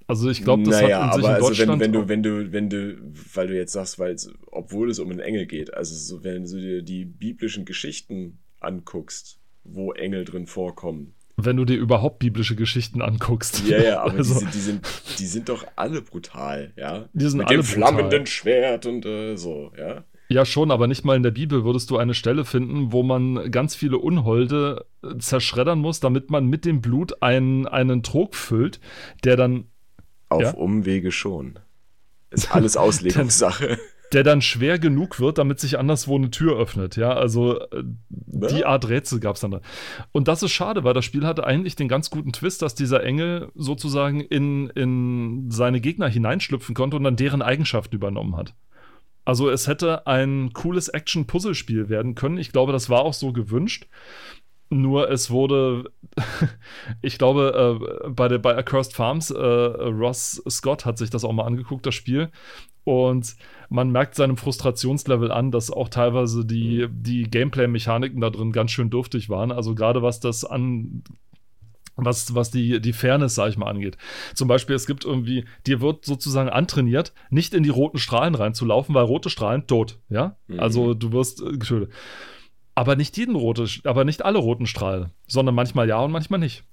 Also 0.07 0.29
ich 0.29 0.43
glaube, 0.43 0.65
das 0.65 0.83
naja, 0.83 1.07
hat 1.07 1.17
in 1.17 1.23
sich 1.23 1.29
aber 1.29 1.37
in 1.37 1.43
Deutschland 1.43 1.71
also 1.71 1.81
wenn, 1.81 1.93
wenn 1.93 1.93
du, 1.93 2.09
wenn 2.09 2.23
du, 2.23 2.53
wenn 2.53 2.71
du, 2.71 3.13
weil 3.33 3.47
du 3.47 3.57
jetzt 3.57 3.73
sagst, 3.73 3.99
weil 3.99 4.17
obwohl 4.51 4.91
es 4.91 4.99
um 4.99 5.11
einen 5.11 5.21
Engel 5.21 5.47
geht, 5.47 5.73
also 5.73 5.95
so, 5.95 6.25
wenn 6.25 6.45
du 6.45 6.61
dir 6.61 6.83
die 6.83 7.05
biblischen 7.05 7.65
Geschichten 7.65 8.39
anguckst, 8.61 9.39
wo 9.63 9.93
Engel 9.93 10.25
drin 10.25 10.47
vorkommen, 10.47 11.15
wenn 11.37 11.57
du 11.57 11.65
dir 11.65 11.77
überhaupt 11.77 12.19
biblische 12.19 12.57
Geschichten 12.57 13.03
anguckst. 13.03 13.67
Ja, 13.67 13.83
ja, 13.83 14.03
aber 14.03 14.13
also, 14.19 14.35
die, 14.35 14.41
sind, 14.41 14.55
die, 14.55 14.59
sind, 14.59 14.87
die 15.19 15.27
sind 15.27 15.49
doch 15.49 15.67
alle 15.77 16.03
brutal, 16.03 16.73
ja. 16.77 17.09
Die 17.13 17.27
sind 17.29 17.39
Mit 17.39 17.49
alle 17.49 17.59
dem 17.59 17.65
flammenden 17.65 18.11
brutal. 18.11 18.27
Schwert 18.27 18.87
und 18.87 19.05
äh, 19.05 19.37
so, 19.37 19.73
ja. 19.79 20.05
Ja, 20.29 20.47
schon, 20.47 20.71
aber 20.71 20.87
nicht 20.87 21.05
mal 21.05 21.17
in 21.17 21.23
der 21.23 21.33
Bibel 21.33 21.65
würdest 21.65 21.91
du 21.91 21.99
eine 21.99 22.15
Stelle 22.15 22.45
finden, 22.45 22.93
wo 22.93 23.03
man 23.03 23.51
ganz 23.51 23.75
viele 23.75 23.99
Unholde 23.99 24.87
äh, 25.03 25.19
zerschreddern 25.19 25.79
muss, 25.79 26.01
damit 26.01 26.31
man 26.31 26.47
mit 26.47 26.65
dem 26.65 26.81
Blut 26.81 27.23
einen, 27.23 27.67
einen 27.67 28.03
Trog 28.03 28.35
füllt, 28.35 28.81
der 29.23 29.37
dann. 29.37 29.67
Auf 30.31 30.43
ja? 30.43 30.51
Umwege 30.53 31.13
schon. 31.13 31.59
Ist 32.31 32.55
alles 32.55 32.77
Auslegungssache 32.79 33.79
der 34.15 34.23
dann 34.23 34.41
schwer 34.41 34.79
genug 34.79 35.19
wird, 35.19 35.39
damit 35.39 35.59
sich 35.59 35.79
anderswo 35.79 36.17
eine 36.17 36.31
Tür 36.31 36.57
öffnet. 36.57 36.97
Ja, 36.97 37.13
also 37.13 37.61
äh, 37.61 37.83
die 38.09 38.65
Art 38.65 38.89
Rätsel 38.89 39.19
gab 39.19 39.35
es 39.35 39.41
dann 39.41 39.51
da. 39.51 39.61
Und 40.13 40.29
das 40.29 40.43
ist 40.43 40.53
schade, 40.53 40.85
weil 40.85 40.95
das 40.95 41.05
Spiel 41.05 41.27
hatte 41.27 41.45
eigentlich 41.45 41.75
den 41.75 41.89
ganz 41.89 42.11
guten 42.11 42.33
Twist, 42.33 42.63
dass 42.63 42.75
dieser 42.77 43.03
Engel 43.03 43.51
sozusagen 43.55 44.21
in, 44.21 44.71
in 44.71 45.51
seine 45.51 45.81
Gegner 45.81 46.09
hineinschlüpfen 46.09 46.75
konnte 46.75 46.97
und 46.97 47.05
dann 47.05 47.17
deren 47.17 47.43
Eigenschaften 47.43 47.97
übernommen 47.97 48.37
hat. 48.37 48.55
Also 49.25 49.51
es 49.51 49.67
hätte 49.67 50.07
ein 50.07 50.53
cooles 50.53 50.89
Action-Puzzle-Spiel 50.89 51.89
werden 51.89 52.15
können. 52.15 52.39
Ich 52.39 52.53
glaube, 52.53 52.73
das 52.73 52.91
war 52.91 53.01
auch 53.01 53.15
so 53.15 53.33
gewünscht. 53.33 53.89
Nur 54.71 55.11
es 55.11 55.31
wurde, 55.31 55.91
ich 57.03 57.19
glaube, 57.19 57.81
äh, 58.05 58.09
bei, 58.11 58.29
der, 58.29 58.39
bei 58.39 58.57
Accursed 58.57 58.93
Farms, 58.93 59.31
äh, 59.31 59.37
Ross 59.39 60.43
Scott 60.49 60.85
hat 60.85 60.99
sich 60.99 61.11
das 61.11 61.25
auch 61.25 61.33
mal 61.33 61.47
angeguckt, 61.47 61.87
das 61.87 61.95
Spiel. 61.95 62.31
Und 62.85 63.37
man 63.71 63.91
merkt 63.91 64.15
seinem 64.15 64.37
Frustrationslevel 64.37 65.33
an, 65.33 65.51
dass 65.51 65.71
auch 65.71 65.89
teilweise 65.89 66.45
die, 66.45 66.87
die 66.91 67.25
Gameplay-Mechaniken 67.25 68.21
da 68.21 68.31
drin 68.31 68.53
ganz 68.53 68.71
schön 68.71 68.91
dürftig 68.91 69.31
waren. 69.31 69.51
Also 69.51 69.75
gerade 69.75 70.03
was 70.03 70.21
das 70.21 70.45
an 70.45 71.03
was, 71.97 72.35
was 72.35 72.51
die, 72.51 72.81
die 72.81 72.93
Fairness, 72.93 73.35
sag 73.35 73.51
ich 73.51 73.57
mal, 73.57 73.69
angeht. 73.69 73.97
Zum 74.35 74.49
Beispiel, 74.49 74.75
es 74.75 74.87
gibt 74.87 75.05
irgendwie, 75.05 75.45
dir 75.67 75.81
wird 75.81 76.05
sozusagen 76.05 76.49
antrainiert, 76.49 77.13
nicht 77.31 77.55
in 77.55 77.63
die 77.63 77.71
roten 77.71 77.99
Strahlen 77.99 78.35
reinzulaufen, 78.35 78.95
weil 78.95 79.05
rote 79.05 79.31
Strahlen 79.31 79.67
tot, 79.67 80.01
ja? 80.09 80.37
Mhm. 80.49 80.61
Also 80.61 80.95
du 80.95 81.13
wirst 81.13 81.41
äh, 81.41 81.53
getötet. 81.53 81.93
Aber 82.75 82.97
nicht 82.97 83.17
jeden 83.17 83.37
rote, 83.37 83.69
aber 83.85 84.05
nicht 84.05 84.25
alle 84.25 84.39
roten 84.39 84.67
Strahlen, 84.67 85.13
sondern 85.29 85.55
manchmal 85.55 85.89
ja 85.89 86.01
und 86.01 86.11
manchmal 86.11 86.41
nicht. 86.41 86.65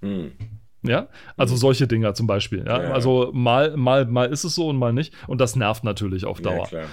Mhm. 0.00 0.32
Ja, 0.82 1.08
also 1.36 1.54
mhm. 1.54 1.58
solche 1.58 1.86
Dinger 1.88 2.14
zum 2.14 2.26
Beispiel. 2.26 2.64
Ja? 2.66 2.82
ja? 2.82 2.90
Also 2.92 3.30
mal, 3.32 3.76
mal, 3.76 4.06
mal 4.06 4.28
ist 4.28 4.44
es 4.44 4.54
so 4.54 4.68
und 4.68 4.76
mal 4.76 4.92
nicht. 4.92 5.12
Und 5.26 5.40
das 5.40 5.56
nervt 5.56 5.84
natürlich 5.84 6.24
auf 6.24 6.40
Dauer. 6.40 6.68
Ja, 6.70 6.84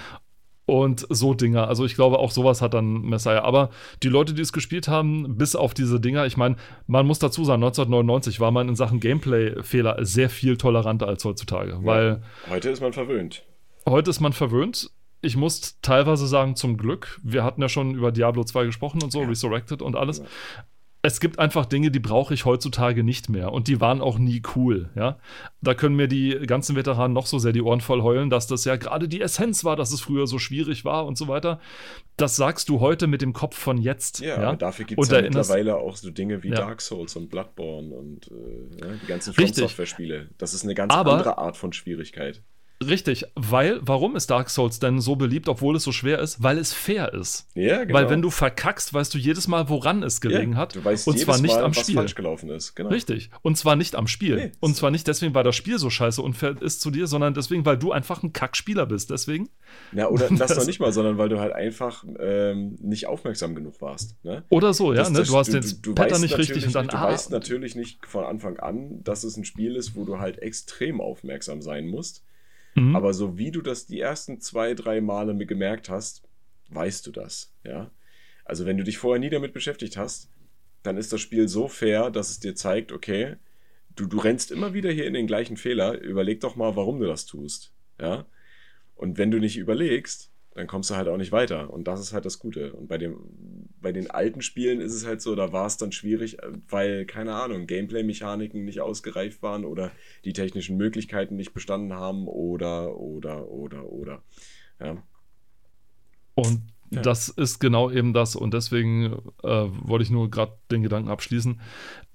und 0.66 1.06
so 1.08 1.32
Dinger. 1.32 1.68
Also 1.68 1.84
ich 1.84 1.94
glaube, 1.94 2.18
auch 2.18 2.32
sowas 2.32 2.60
hat 2.60 2.74
dann 2.74 3.02
Messiah. 3.02 3.42
Aber 3.42 3.70
die 4.02 4.08
Leute, 4.08 4.34
die 4.34 4.42
es 4.42 4.52
gespielt 4.52 4.88
haben, 4.88 5.38
bis 5.38 5.54
auf 5.54 5.74
diese 5.74 6.00
Dinger, 6.00 6.26
ich 6.26 6.36
meine, 6.36 6.56
man 6.88 7.06
muss 7.06 7.20
dazu 7.20 7.44
sagen, 7.44 7.62
1999 7.62 8.40
war 8.40 8.50
man 8.50 8.68
in 8.68 8.74
Sachen 8.74 8.98
Gameplay-Fehler 9.00 10.04
sehr 10.04 10.28
viel 10.28 10.56
toleranter 10.56 11.06
als 11.06 11.24
heutzutage. 11.24 11.70
Ja, 11.70 11.84
weil 11.84 12.22
heute 12.50 12.68
ist 12.70 12.80
man 12.80 12.92
verwöhnt. 12.92 13.44
Heute 13.88 14.10
ist 14.10 14.20
man 14.20 14.32
verwöhnt. 14.32 14.90
Ich 15.22 15.36
muss 15.36 15.80
teilweise 15.80 16.26
sagen, 16.26 16.56
zum 16.56 16.76
Glück. 16.76 17.20
Wir 17.22 17.44
hatten 17.44 17.62
ja 17.62 17.68
schon 17.68 17.94
über 17.94 18.10
Diablo 18.10 18.44
2 18.44 18.66
gesprochen 18.66 19.02
und 19.02 19.12
so, 19.12 19.22
ja. 19.22 19.28
Resurrected 19.28 19.82
und 19.82 19.96
alles 19.96 20.22
es 21.06 21.20
gibt 21.20 21.38
einfach 21.38 21.66
Dinge, 21.66 21.92
die 21.92 22.00
brauche 22.00 22.34
ich 22.34 22.44
heutzutage 22.44 23.04
nicht 23.04 23.28
mehr 23.28 23.52
und 23.52 23.68
die 23.68 23.80
waren 23.80 24.00
auch 24.00 24.18
nie 24.18 24.42
cool, 24.56 24.90
ja. 24.96 25.18
Da 25.62 25.74
können 25.74 25.94
mir 25.94 26.08
die 26.08 26.30
ganzen 26.46 26.74
Veteranen 26.74 27.14
noch 27.14 27.26
so 27.26 27.38
sehr 27.38 27.52
die 27.52 27.62
Ohren 27.62 27.80
voll 27.80 28.02
heulen, 28.02 28.28
dass 28.28 28.48
das 28.48 28.64
ja 28.64 28.74
gerade 28.76 29.08
die 29.08 29.20
Essenz 29.20 29.64
war, 29.64 29.76
dass 29.76 29.92
es 29.92 30.00
früher 30.00 30.26
so 30.26 30.38
schwierig 30.38 30.84
war 30.84 31.06
und 31.06 31.16
so 31.16 31.28
weiter. 31.28 31.60
Das 32.16 32.34
sagst 32.34 32.68
du 32.68 32.80
heute 32.80 33.06
mit 33.06 33.22
dem 33.22 33.32
Kopf 33.32 33.56
von 33.56 33.78
jetzt. 33.78 34.20
Ja, 34.20 34.40
ja? 34.40 34.48
aber 34.48 34.56
dafür 34.56 34.84
gibt 34.84 35.00
es 35.00 35.08
ja 35.08 35.22
mittlerweile 35.22 35.76
auch 35.76 35.96
so 35.96 36.10
Dinge 36.10 36.42
wie 36.42 36.48
ja. 36.48 36.56
Dark 36.56 36.80
Souls 36.80 37.14
und 37.14 37.30
Bloodborne 37.30 37.94
und 37.94 38.26
äh, 38.26 38.96
die 39.02 39.06
ganzen 39.06 39.32
From 39.32 39.46
Software-Spiele. 39.46 40.30
Das 40.38 40.54
ist 40.54 40.64
eine 40.64 40.74
ganz 40.74 40.92
aber, 40.92 41.12
andere 41.12 41.38
Art 41.38 41.56
von 41.56 41.72
Schwierigkeit. 41.72 42.42
Richtig, 42.84 43.24
weil, 43.34 43.78
warum 43.80 44.16
ist 44.16 44.28
Dark 44.30 44.50
Souls 44.50 44.78
denn 44.78 45.00
so 45.00 45.16
beliebt, 45.16 45.48
obwohl 45.48 45.76
es 45.76 45.82
so 45.82 45.92
schwer 45.92 46.18
ist? 46.18 46.42
Weil 46.42 46.58
es 46.58 46.74
fair 46.74 47.14
ist. 47.14 47.48
Ja, 47.54 47.84
genau. 47.84 47.98
Weil 47.98 48.10
wenn 48.10 48.20
du 48.20 48.28
verkackst, 48.30 48.92
weißt 48.92 49.14
du 49.14 49.18
jedes 49.18 49.48
Mal, 49.48 49.70
woran 49.70 50.02
es 50.02 50.20
gelegen 50.20 50.52
ja, 50.52 50.58
hat. 50.58 50.76
Du 50.76 50.84
weißt 50.84 51.08
und 51.08 51.18
zwar 51.18 51.40
nicht 51.40 51.54
Mal, 51.54 51.64
am 51.64 51.74
was 51.74 51.82
Spiel. 51.84 51.94
falsch 51.94 52.14
gelaufen 52.14 52.50
ist. 52.50 52.74
Genau. 52.76 52.90
Richtig. 52.90 53.30
Und 53.40 53.56
zwar 53.56 53.76
nicht 53.76 53.96
am 53.96 54.06
Spiel. 54.06 54.36
Nee. 54.36 54.52
und 54.60 54.76
zwar 54.76 54.90
nicht 54.90 55.06
deswegen, 55.06 55.34
weil 55.34 55.44
das 55.44 55.56
Spiel 55.56 55.78
so 55.78 55.88
scheiße 55.88 56.20
unfair 56.20 56.60
ist 56.60 56.82
zu 56.82 56.90
dir, 56.90 57.06
sondern 57.06 57.32
deswegen, 57.32 57.64
weil 57.64 57.78
du 57.78 57.92
einfach 57.92 58.22
ein 58.22 58.34
Kackspieler 58.34 58.84
bist. 58.84 59.10
Deswegen. 59.10 59.48
Ja, 59.92 60.08
oder 60.08 60.28
das, 60.28 60.38
Das- 60.38 60.58
noch 60.58 60.66
nicht 60.66 60.80
mal, 60.80 60.92
sondern 60.92 61.16
weil 61.16 61.30
du 61.30 61.40
halt 61.40 61.54
einfach 61.54 62.04
ähm, 62.18 62.76
nicht 62.82 63.06
aufmerksam 63.06 63.54
genug 63.54 63.80
warst. 63.80 64.22
Ne? 64.22 64.44
Oder 64.50 64.74
so, 64.74 64.92
ja. 64.92 64.98
Das- 64.98 65.10
ne? 65.10 65.22
Du 65.22 65.36
hast 65.36 65.50
den 65.50 65.64
du 65.80 65.94
Pattern 65.94 66.20
nicht 66.20 66.36
richtig 66.36 66.66
und 66.66 66.74
dann, 66.74 66.88
Du 66.88 66.96
ah, 66.96 67.04
weißt 67.04 67.30
natürlich 67.30 67.74
nicht 67.74 68.04
von 68.06 68.24
Anfang 68.24 68.58
an, 68.58 69.02
dass 69.02 69.24
es 69.24 69.38
ein 69.38 69.46
Spiel 69.46 69.76
ist, 69.76 69.96
wo 69.96 70.04
du 70.04 70.18
halt 70.18 70.38
extrem 70.40 71.00
aufmerksam 71.00 71.62
sein 71.62 71.88
musst. 71.88 72.22
Mhm. 72.76 72.94
Aber 72.94 73.12
so 73.12 73.36
wie 73.36 73.50
du 73.50 73.60
das 73.60 73.86
die 73.86 74.00
ersten 74.00 74.40
zwei, 74.40 74.74
drei 74.74 75.00
Male 75.00 75.34
gemerkt 75.44 75.88
hast, 75.88 76.22
weißt 76.68 77.06
du 77.06 77.10
das, 77.10 77.52
ja. 77.64 77.90
Also 78.44 78.64
wenn 78.64 78.78
du 78.78 78.84
dich 78.84 78.98
vorher 78.98 79.18
nie 79.18 79.30
damit 79.30 79.52
beschäftigt 79.52 79.96
hast, 79.96 80.30
dann 80.84 80.96
ist 80.96 81.12
das 81.12 81.20
Spiel 81.20 81.48
so 81.48 81.66
fair, 81.66 82.10
dass 82.10 82.30
es 82.30 82.38
dir 82.38 82.54
zeigt, 82.54 82.92
okay, 82.92 83.36
du, 83.96 84.06
du 84.06 84.18
rennst 84.18 84.52
immer 84.52 84.72
wieder 84.72 84.90
hier 84.92 85.06
in 85.06 85.14
den 85.14 85.26
gleichen 85.26 85.56
Fehler, 85.56 85.98
überleg 85.98 86.40
doch 86.40 86.54
mal, 86.54 86.76
warum 86.76 87.00
du 87.00 87.06
das 87.06 87.26
tust, 87.26 87.72
ja. 88.00 88.24
Und 88.94 89.18
wenn 89.18 89.30
du 89.30 89.38
nicht 89.38 89.58
überlegst, 89.58 90.30
dann 90.54 90.66
kommst 90.66 90.88
du 90.90 90.96
halt 90.96 91.08
auch 91.08 91.18
nicht 91.18 91.32
weiter. 91.32 91.70
Und 91.70 91.86
das 91.86 92.00
ist 92.00 92.14
halt 92.14 92.24
das 92.24 92.38
Gute. 92.38 92.72
Und 92.72 92.88
bei, 92.88 92.96
dem, 92.96 93.65
bei 93.80 93.92
den 93.92 94.10
alten 94.10 94.42
Spielen 94.42 94.80
ist 94.80 94.94
es 94.94 95.06
halt 95.06 95.20
so, 95.22 95.34
da 95.34 95.52
war 95.52 95.66
es 95.66 95.76
dann 95.76 95.92
schwierig, 95.92 96.38
äh, 96.42 96.52
weil, 96.68 97.06
keine 97.06 97.34
Ahnung, 97.34 97.66
Gameplay-Mechaniken 97.66 98.64
nicht 98.64 98.80
ausgereift 98.80 99.42
waren 99.42 99.64
oder 99.64 99.92
die 100.24 100.32
technischen 100.32 100.76
Möglichkeiten 100.76 101.36
nicht 101.36 101.54
bestanden 101.54 101.94
haben 101.94 102.26
oder, 102.28 102.96
oder, 102.96 103.48
oder, 103.48 103.84
oder. 103.90 104.22
Ja. 104.80 105.02
Und 106.34 106.72
Ja. 106.90 107.02
das 107.02 107.28
ist 107.28 107.58
genau 107.58 107.90
eben 107.90 108.12
das. 108.12 108.36
Und 108.36 108.54
deswegen 108.54 109.12
äh, 109.42 109.48
wollte 109.48 110.02
ich 110.04 110.10
nur 110.10 110.30
gerade 110.30 110.58
den 110.70 110.82
Gedanken 110.82 111.10
abschließen. 111.10 111.60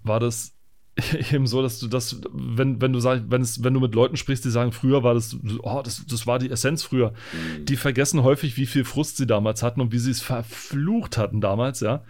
War 0.01 0.20
das 0.20 0.55
eben 1.32 1.48
so, 1.48 1.62
dass 1.62 1.80
du 1.80 1.88
das, 1.88 2.22
wenn, 2.32 2.82
wenn 2.82 2.92
du 2.92 3.00
sagst, 3.00 3.26
wenn 3.30 3.42
es, 3.42 3.64
wenn 3.64 3.74
du 3.74 3.80
mit 3.80 3.96
Leuten 3.96 4.18
sprichst, 4.18 4.44
die 4.44 4.50
sagen, 4.50 4.72
früher 4.72 5.04
war 5.04 5.14
das, 5.14 5.38
oh, 5.62 5.82
das, 5.84 6.06
das 6.06 6.28
war 6.28 6.38
die 6.38 6.50
Essenz 6.50 6.84
früher. 6.84 7.14
Mhm. 7.32 7.66
Die 7.66 7.78
vergessen 7.78 8.24
häufig, 8.24 8.58
wie 8.58 8.66
viel 8.66 8.84
Frust 8.84 9.18
sie 9.18 9.28
damals 9.28 9.64
hatten 9.64 9.80
und 9.80 9.92
wie 9.94 10.00
sie 10.00 10.12
es 10.12 10.22
verflucht 10.22 11.18
hatten 11.18 11.39
damals, 11.39 11.80
ja. 11.80 12.04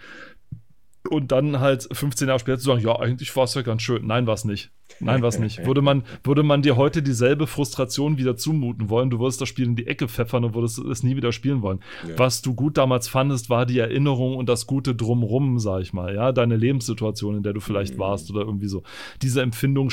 Und 1.09 1.31
dann 1.31 1.59
halt 1.59 1.87
15 1.91 2.27
Jahre 2.27 2.39
später 2.39 2.59
zu 2.59 2.65
sagen, 2.65 2.81
ja, 2.81 2.95
eigentlich 2.99 3.35
war 3.35 3.45
es 3.45 3.55
ja 3.55 3.63
ganz 3.63 3.81
schön. 3.81 4.05
Nein, 4.05 4.27
war 4.27 4.35
es 4.35 4.45
nicht. 4.45 4.71
Nein, 4.99 5.21
war 5.23 5.29
es 5.29 5.39
nicht. 5.39 5.57
Würde 5.65 5.81
man, 5.81 6.03
würde 6.23 6.43
man 6.43 6.61
dir 6.61 6.75
heute 6.75 7.01
dieselbe 7.01 7.47
Frustration 7.47 8.17
wieder 8.17 8.35
zumuten 8.35 8.89
wollen, 8.89 9.09
du 9.09 9.19
würdest 9.19 9.41
das 9.41 9.49
Spiel 9.49 9.65
in 9.65 9.75
die 9.75 9.87
Ecke 9.87 10.07
pfeffern 10.07 10.43
und 10.43 10.53
würdest 10.53 10.77
es 10.77 11.01
nie 11.01 11.15
wieder 11.15 11.31
spielen 11.31 11.63
wollen. 11.63 11.79
Ja. 12.07 12.19
Was 12.19 12.41
du 12.43 12.53
gut 12.53 12.77
damals 12.77 13.07
fandest, 13.07 13.49
war 13.49 13.65
die 13.65 13.79
Erinnerung 13.79 14.35
und 14.35 14.47
das 14.47 14.67
Gute 14.67 14.93
drumrum, 14.93 15.57
sag 15.59 15.81
ich 15.81 15.91
mal, 15.91 16.13
ja, 16.13 16.31
deine 16.31 16.55
Lebenssituation, 16.55 17.37
in 17.37 17.43
der 17.43 17.53
du 17.53 17.61
vielleicht 17.61 17.95
Mhm. 17.95 17.99
warst 17.99 18.29
oder 18.29 18.41
irgendwie 18.41 18.67
so. 18.67 18.83
Diese 19.23 19.41
Empfindung 19.41 19.89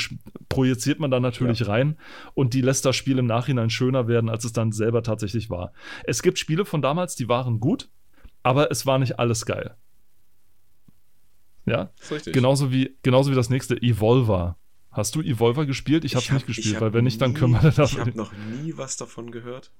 projiziert 0.47 0.99
man 0.99 1.09
dann 1.09 1.23
natürlich 1.23 1.67
rein 1.67 1.97
und 2.35 2.53
die 2.53 2.61
lässt 2.61 2.85
das 2.85 2.95
Spiel 2.95 3.17
im 3.17 3.25
Nachhinein 3.25 3.69
schöner 3.71 4.07
werden, 4.07 4.29
als 4.29 4.43
es 4.43 4.53
dann 4.53 4.71
selber 4.71 5.01
tatsächlich 5.01 5.49
war. 5.49 5.71
Es 6.03 6.21
gibt 6.21 6.37
Spiele 6.37 6.65
von 6.65 6.81
damals, 6.83 7.15
die 7.15 7.29
waren 7.29 7.59
gut, 7.59 7.89
aber 8.43 8.69
es 8.69 8.85
war 8.85 8.99
nicht 8.99 9.17
alles 9.17 9.45
geil. 9.45 9.75
Ja, 11.69 11.91
ist 12.01 12.11
richtig. 12.11 12.33
genauso 12.33 12.71
wie, 12.71 12.95
genauso 13.03 13.31
wie 13.31 13.35
das 13.35 13.49
nächste, 13.49 13.81
Evolver. 13.81 14.57
Hast 14.91 15.15
du 15.15 15.21
Evolver 15.21 15.65
gespielt? 15.65 16.03
Ich 16.03 16.15
habe 16.15 16.23
es 16.23 16.29
hab- 16.29 16.35
nicht 16.35 16.47
gespielt, 16.47 16.81
weil 16.81 16.93
wenn 16.93 17.03
nicht, 17.03 17.21
dann 17.21 17.31
nie- 17.33 17.37
können 17.37 17.53
wir 17.53 17.71
da. 17.71 17.83
Ich 17.83 17.97
habe 17.99 18.11
noch 18.17 18.33
nie 18.33 18.73
was 18.75 18.97
davon 18.97 19.31
gehört. 19.31 19.71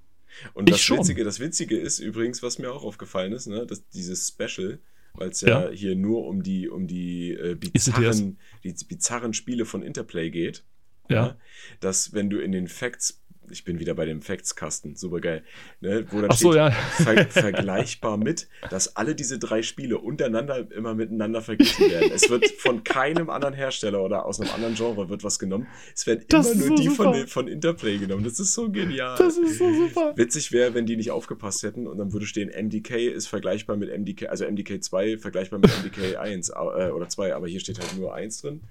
Und 0.53 0.69
Ich 0.69 0.75
das 0.75 0.81
schon. 0.81 0.99
Witzige, 0.99 1.23
das 1.23 1.39
Witzige 1.39 1.77
ist 1.77 1.97
übrigens, 1.99 2.43
was 2.43 2.59
mir 2.59 2.71
auch 2.71 2.83
aufgefallen 2.83 3.33
ist, 3.33 3.47
ne, 3.47 3.65
dass 3.65 3.87
dieses 3.89 4.27
Special, 4.27 4.79
weil 5.15 5.29
es 5.29 5.41
ja, 5.41 5.65
Ja. 5.65 5.69
hier 5.71 5.95
nur 5.95 6.27
um 6.27 6.43
die, 6.43 6.69
um 6.69 6.85
die, 6.87 7.31
äh, 7.31 7.55
bizarren, 7.55 8.37
die 8.63 8.73
bizarren 8.87 9.33
Spiele 9.33 9.65
von 9.65 9.81
Interplay 9.81 10.29
geht, 10.29 10.63
Ja. 11.09 11.35
dass 11.79 12.13
wenn 12.13 12.29
du 12.29 12.37
in 12.39 12.51
den 12.51 12.67
Facts, 12.67 13.19
ich 13.51 13.63
bin 13.63 13.79
wieder 13.79 13.93
bei 13.93 14.05
dem 14.05 14.21
Facts-Kasten, 14.21 14.95
super 14.95 15.19
geil, 15.19 15.43
ne, 15.81 16.05
wo 16.11 16.21
dann 16.21 16.31
so, 16.31 16.51
steht, 16.51 16.55
ja. 16.55 16.71
ver 16.71 17.25
vergleichbar 17.27 18.17
mit, 18.17 18.47
dass 18.69 18.95
alle 18.95 19.15
diese 19.15 19.39
drei 19.39 19.61
Spiele 19.61 19.97
untereinander 19.97 20.71
immer 20.71 20.95
miteinander 20.95 21.41
verglichen 21.41 21.89
werden. 21.89 22.11
Es 22.13 22.29
wird 22.29 22.47
von 22.57 22.83
keinem 22.83 23.29
anderen 23.29 23.53
Hersteller 23.53 24.03
oder 24.03 24.25
aus 24.25 24.39
einem 24.39 24.51
anderen 24.51 24.75
Genre 24.75 25.09
wird 25.09 25.23
was 25.23 25.39
genommen. 25.39 25.67
Es 25.95 26.05
werden 26.07 26.25
Das 26.29 26.51
immer 26.51 26.67
nur 26.67 26.77
so 26.77 26.83
die 26.83 26.89
von, 26.89 27.27
von 27.27 27.47
Interplay 27.47 27.97
genommen. 27.97 28.23
Das 28.23 28.39
ist 28.39 28.53
so 28.53 28.69
genial. 28.69 29.17
Das 29.17 29.37
ist 29.37 29.57
so 29.57 29.73
super. 29.73 30.13
Witzig 30.15 30.51
wäre, 30.51 30.73
wenn 30.73 30.85
die 30.85 30.95
nicht 30.97 31.11
aufgepasst 31.11 31.63
hätten 31.63 31.87
und 31.87 31.97
dann 31.97 32.13
würde 32.13 32.25
stehen, 32.25 32.49
MDK 32.49 33.11
ist 33.11 33.27
vergleichbar 33.27 33.77
mit 33.77 33.89
MDK, 33.89 34.27
also 34.29 34.45
MDK 34.45 34.83
2 34.83 35.17
vergleichbar 35.17 35.59
mit 35.59 35.71
MDK 35.83 36.17
1 36.17 36.51
au- 36.51 36.75
äh, 36.77 36.89
oder 36.91 37.09
2, 37.09 37.33
aber 37.35 37.47
hier 37.47 37.59
steht 37.59 37.79
halt 37.79 37.97
nur 37.97 38.13
1 38.13 38.41
drin. 38.41 38.61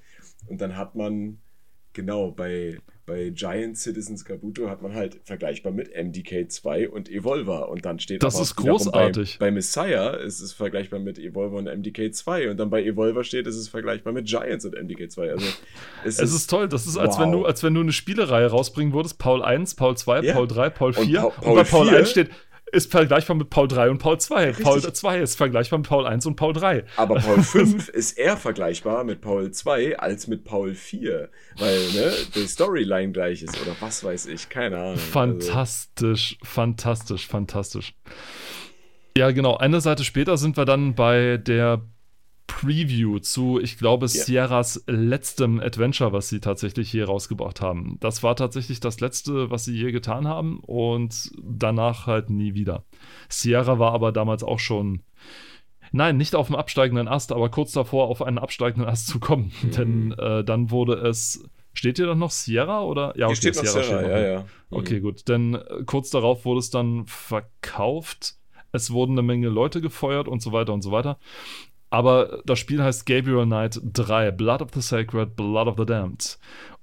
Und 0.47 0.61
dann 0.61 0.77
hat 0.77 0.95
man, 0.95 1.39
genau, 1.93 2.31
bei, 2.31 2.79
bei 3.09 3.31
Giant 3.31 3.77
Citizens 3.77 4.25
Kabuto 4.25 4.69
hat 4.69 4.83
man 4.83 4.95
halt 4.95 5.19
vergleichbar 5.25 5.73
mit 5.73 5.91
MDK 5.97 6.49
2 6.49 6.89
und 6.91 7.11
Evolver. 7.11 7.69
Und 7.71 7.85
dann 7.85 7.99
steht 7.99 8.23
Das 8.23 8.39
ist 8.39 8.55
großartig. 8.55 9.39
Bei, 9.41 9.47
bei 9.47 9.51
Messiah 9.51 10.11
ist 10.11 10.41
es 10.41 10.53
vergleichbar 10.53 11.01
mit 11.01 11.19
Evolver 11.19 11.57
und 11.57 11.65
MDK 11.65 12.15
2 12.15 12.51
und 12.51 12.59
dann 12.59 12.71
bei 12.71 12.85
Evolver 12.85 13.25
steht, 13.25 13.47
ist 13.49 13.57
es 13.57 13.69
vergleichbar 13.69 14.13
mit 14.13 14.27
Giants 14.27 14.65
und 14.65 14.75
MDK 14.81 15.11
2. 15.11 15.31
Also 15.33 15.47
es, 16.05 16.19
Es 16.21 16.33
ist 16.33 16.49
toll. 16.49 16.69
Das 16.69 16.87
ist, 16.87 16.97
als, 16.97 17.17
Wow. 17.17 17.23
wenn 17.25 17.33
du, 17.33 17.45
als 17.47 17.63
wenn 17.65 17.75
du 17.75 17.81
eine 17.81 17.93
Spielereihe 17.93 18.47
rausbringen 18.47 18.93
würdest. 18.93 19.19
Paul 19.19 19.43
1, 19.43 19.75
Paul 19.75 19.97
2, 19.97 20.21
Ja. 20.21 20.35
Paul 20.35 20.47
3, 20.47 20.71
Paul 20.71 20.95
Und 20.97 21.05
4. 21.07 21.19
Pa- 21.21 21.25
Und, 21.27 21.35
Paul 21.41 21.55
bei 21.57 21.65
Paul 21.65 21.89
4 21.89 21.99
1 21.99 22.11
steht, 22.11 22.31
ist 22.73 22.91
vergleichbar 22.91 23.37
mit 23.37 23.51
Paul 23.51 23.69
3 23.69 23.91
und 23.91 23.99
Paul 23.99 24.19
2. 24.19 24.53
Paul 24.53 24.75
Richtig. 24.75 24.95
2 24.95 25.19
ist 25.21 25.37
vergleichbar 25.37 25.79
mit 25.79 25.89
Paul 25.89 26.07
1 26.07 26.27
und 26.27 26.37
Paul 26.37 26.53
3. 26.53 26.85
Aber 26.97 27.17
Paul 27.17 27.43
5 27.43 27.89
ist 27.89 28.19
eher 28.19 28.37
vergleichbar 28.37 29.05
mit 29.05 29.21
Paul 29.21 29.51
2 29.51 29.99
als 29.99 30.27
mit 30.27 30.45
Paul 30.45 30.75
4, 30.75 31.29
weil 31.59 31.79
ne, 31.93 32.13
die 32.35 32.47
Storyline 32.47 33.13
gleich 33.13 33.43
ist 33.43 33.61
oder 33.61 33.75
was 33.81 34.05
weiß 34.05 34.27
ich, 34.27 34.49
keine 34.49 34.77
Ahnung. 34.77 34.91
Also, 34.93 35.11
Fantastisch, 35.11 36.39
fantastisch, 36.43 37.27
fantastisch. 37.27 37.95
Ja, 39.17 39.31
genau. 39.31 39.57
Eine 39.57 39.81
Seite 39.81 40.05
später 40.05 40.37
sind 40.37 40.57
wir 40.57 40.65
dann 40.65 40.95
bei 40.95 41.39
der 41.39 41.83
Preview 42.49 43.21
zu, 43.21 43.61
ich 43.61 43.79
glaube, 43.79 44.07
Ja. 44.07 44.09
Sierras 44.25 44.83
letztem 44.89 45.61
Adventure, 45.61 46.13
was 46.13 46.29
sie 46.29 46.41
tatsächlich 46.41 46.91
hier 46.91 47.05
rausgebracht 47.07 47.61
haben. 47.61 47.99
Das 48.01 48.25
war 48.25 48.35
tatsächlich 48.35 48.81
das 48.81 48.99
letzte, 49.01 49.51
was 49.51 49.65
sie 49.67 49.77
je 49.77 49.93
getan 49.93 50.27
haben 50.27 50.59
und 50.61 51.31
danach 51.41 52.07
halt 52.09 52.31
nie 52.31 52.55
wieder. 52.55 52.85
Sierra 53.29 53.79
war 53.79 53.93
aber 53.93 54.11
damals 54.11 54.43
auch 54.43 54.59
schon, 54.59 55.03
nein, 55.93 56.17
nicht 56.17 56.35
auf 56.35 56.49
dem 56.49 56.57
absteigenden 56.57 57.07
Ast, 57.07 57.31
aber 57.33 57.49
kurz 57.51 57.71
davor 57.73 58.09
auf 58.09 58.23
einen 58.23 58.39
absteigenden 58.39 58.89
Ast 58.91 59.07
zu 59.07 59.21
kommen. 59.21 59.53
Mhm. 59.63 59.71
Denn 59.77 60.13
äh, 60.13 60.43
dann 60.43 60.71
wurde 60.71 60.95
es, 60.95 61.49
steht 61.75 61.99
hier 61.99 62.07
dann 62.07 62.19
noch 62.19 62.31
Sierra 62.33 62.83
oder? 62.83 63.13
Ja, 63.17 63.27
Hier 63.29 63.37
steht 63.37 63.57
noch 63.57 63.65
Sarah, 63.67 64.03
noch. 64.03 64.09
ja, 64.09 64.19
ja. 64.19 64.45
Okay, 64.71 65.01
gut. 65.01 65.29
Denn 65.29 65.55
äh, 65.55 65.85
kurz 65.87 66.11
darauf 66.11 66.45
wurde 66.45 66.61
es 66.61 66.71
dann 66.71 67.05
verkauft. 67.07 68.35
Es 68.73 68.91
wurden 68.91 69.13
eine 69.13 69.23
Menge 69.23 69.49
Leute 69.49 69.81
gefeuert 69.81 70.29
und 70.29 70.43
so 70.43 70.53
weiter 70.53 70.75
und 70.75 70.83
so 70.83 70.91
weiter. 70.93 71.19
Aber 71.91 72.43
das 72.45 72.59
Spiel 72.59 72.83
heißt 72.83 73.07
Gabriel 73.07 73.47
Knight 73.47 73.81
3, 73.83 74.31
Blood 74.33 74.63
of 74.63 74.69
the 74.75 74.81
Sacred, 74.81 75.37
Blood 75.37 75.69
of 75.69 75.77
the 75.79 75.87
Damned. 75.87 76.39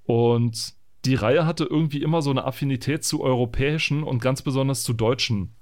Und 0.06 0.74
die 1.06 1.16
Reihe 1.16 1.46
hatte 1.46 1.66
irgendwie 1.66 2.02
immer 2.02 2.22
so 2.22 2.32
eine 2.32 2.46
Affinität 2.46 3.04
zu 3.04 3.22
europäischen 3.22 4.04
und 4.04 4.20
ganz 4.22 4.42
besonders 4.42 4.84
zu 4.84 4.94
deutschen, 4.94 5.56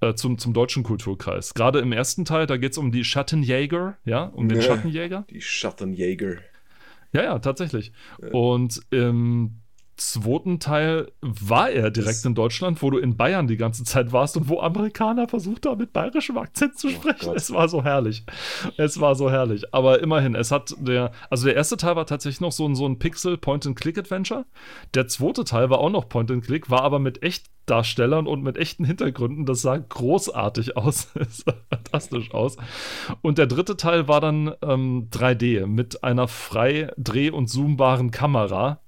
äh, 0.00 0.14
zum, 0.14 0.38
zum 0.38 0.52
deutschen 0.52 0.82
Kulturkreis. 0.82 1.54
Gerade 1.54 1.78
im 1.78 1.92
ersten 1.92 2.24
Teil, 2.24 2.46
da 2.46 2.56
geht 2.56 2.72
es 2.72 2.78
um 2.78 2.90
die 2.90 3.04
Schattenjäger, 3.04 3.96
ja, 4.04 4.24
um 4.24 4.48
den 4.48 4.58
Ja. 4.58 4.64
Schattenjäger. 4.64 5.24
Die 5.30 5.40
Schattenjäger. 5.40 6.38
Ja, 7.12 7.22
ja, 7.22 7.38
tatsächlich. 7.38 7.92
Und 8.32 8.80
im 8.90 9.60
zweiten 9.96 10.60
Teil 10.60 11.10
war 11.20 11.70
er 11.70 11.90
direkt 11.90 12.16
Das- 12.18 12.24
in 12.24 12.34
Deutschland, 12.34 12.82
wo 12.82 12.90
du 12.90 12.98
in 12.98 13.16
Bayern 13.16 13.46
die 13.46 13.56
ganze 13.56 13.84
Zeit 13.84 14.12
warst 14.12 14.36
und 14.36 14.48
wo 14.48 14.60
Amerikaner 14.60 15.28
versucht 15.28 15.66
haben, 15.66 15.78
mit 15.78 15.92
bayerischem 15.92 16.36
Akzent 16.38 16.78
zu 16.78 16.88
Oh 16.88 16.90
sprechen. 16.90 17.26
Gott. 17.26 17.36
es 17.36 17.52
war 17.52 17.68
so 17.68 17.82
herrlich. 17.84 18.24
Es 18.76 19.00
war 19.00 19.14
so 19.14 19.30
herrlich. 19.30 19.72
Aber 19.74 20.00
immerhin, 20.00 20.34
es 20.34 20.50
hat 20.50 20.74
der, 20.78 21.12
also 21.30 21.46
der 21.46 21.56
erste 21.56 21.76
Teil 21.76 21.96
war 21.96 22.06
tatsächlich 22.06 22.40
noch 22.40 22.52
so 22.52 22.66
ein, 22.66 22.74
so 22.74 22.86
ein 22.86 22.98
Pixel-Point-and-Click-Adventure. 22.98 24.46
Der 24.94 25.06
zweite 25.08 25.44
Teil 25.44 25.70
war 25.70 25.78
auch 25.78 25.90
noch 25.90 26.08
Point-and-Click, 26.08 26.70
war 26.70 26.82
aber 26.82 26.98
mit 26.98 27.22
Echtdarstellern 27.22 28.26
und 28.26 28.42
mit 28.42 28.56
echten 28.56 28.84
Hintergründen. 28.84 29.46
Das 29.46 29.62
sah 29.62 29.76
großartig 29.76 30.76
aus. 30.76 31.08
Es 31.14 31.38
sah 31.38 31.54
fantastisch 31.70 32.32
aus. 32.34 32.56
Und 33.22 33.38
der 33.38 33.46
dritte 33.46 33.76
Teil 33.76 34.08
war 34.08 34.20
dann 34.20 34.52
ähm, 34.62 35.08
3D 35.10 35.66
mit 35.66 36.02
einer 36.04 36.28
frei 36.28 36.90
dreh- 36.98 37.30
und 37.30 37.46
zoombaren 37.48 38.10
Kamera, 38.10 38.80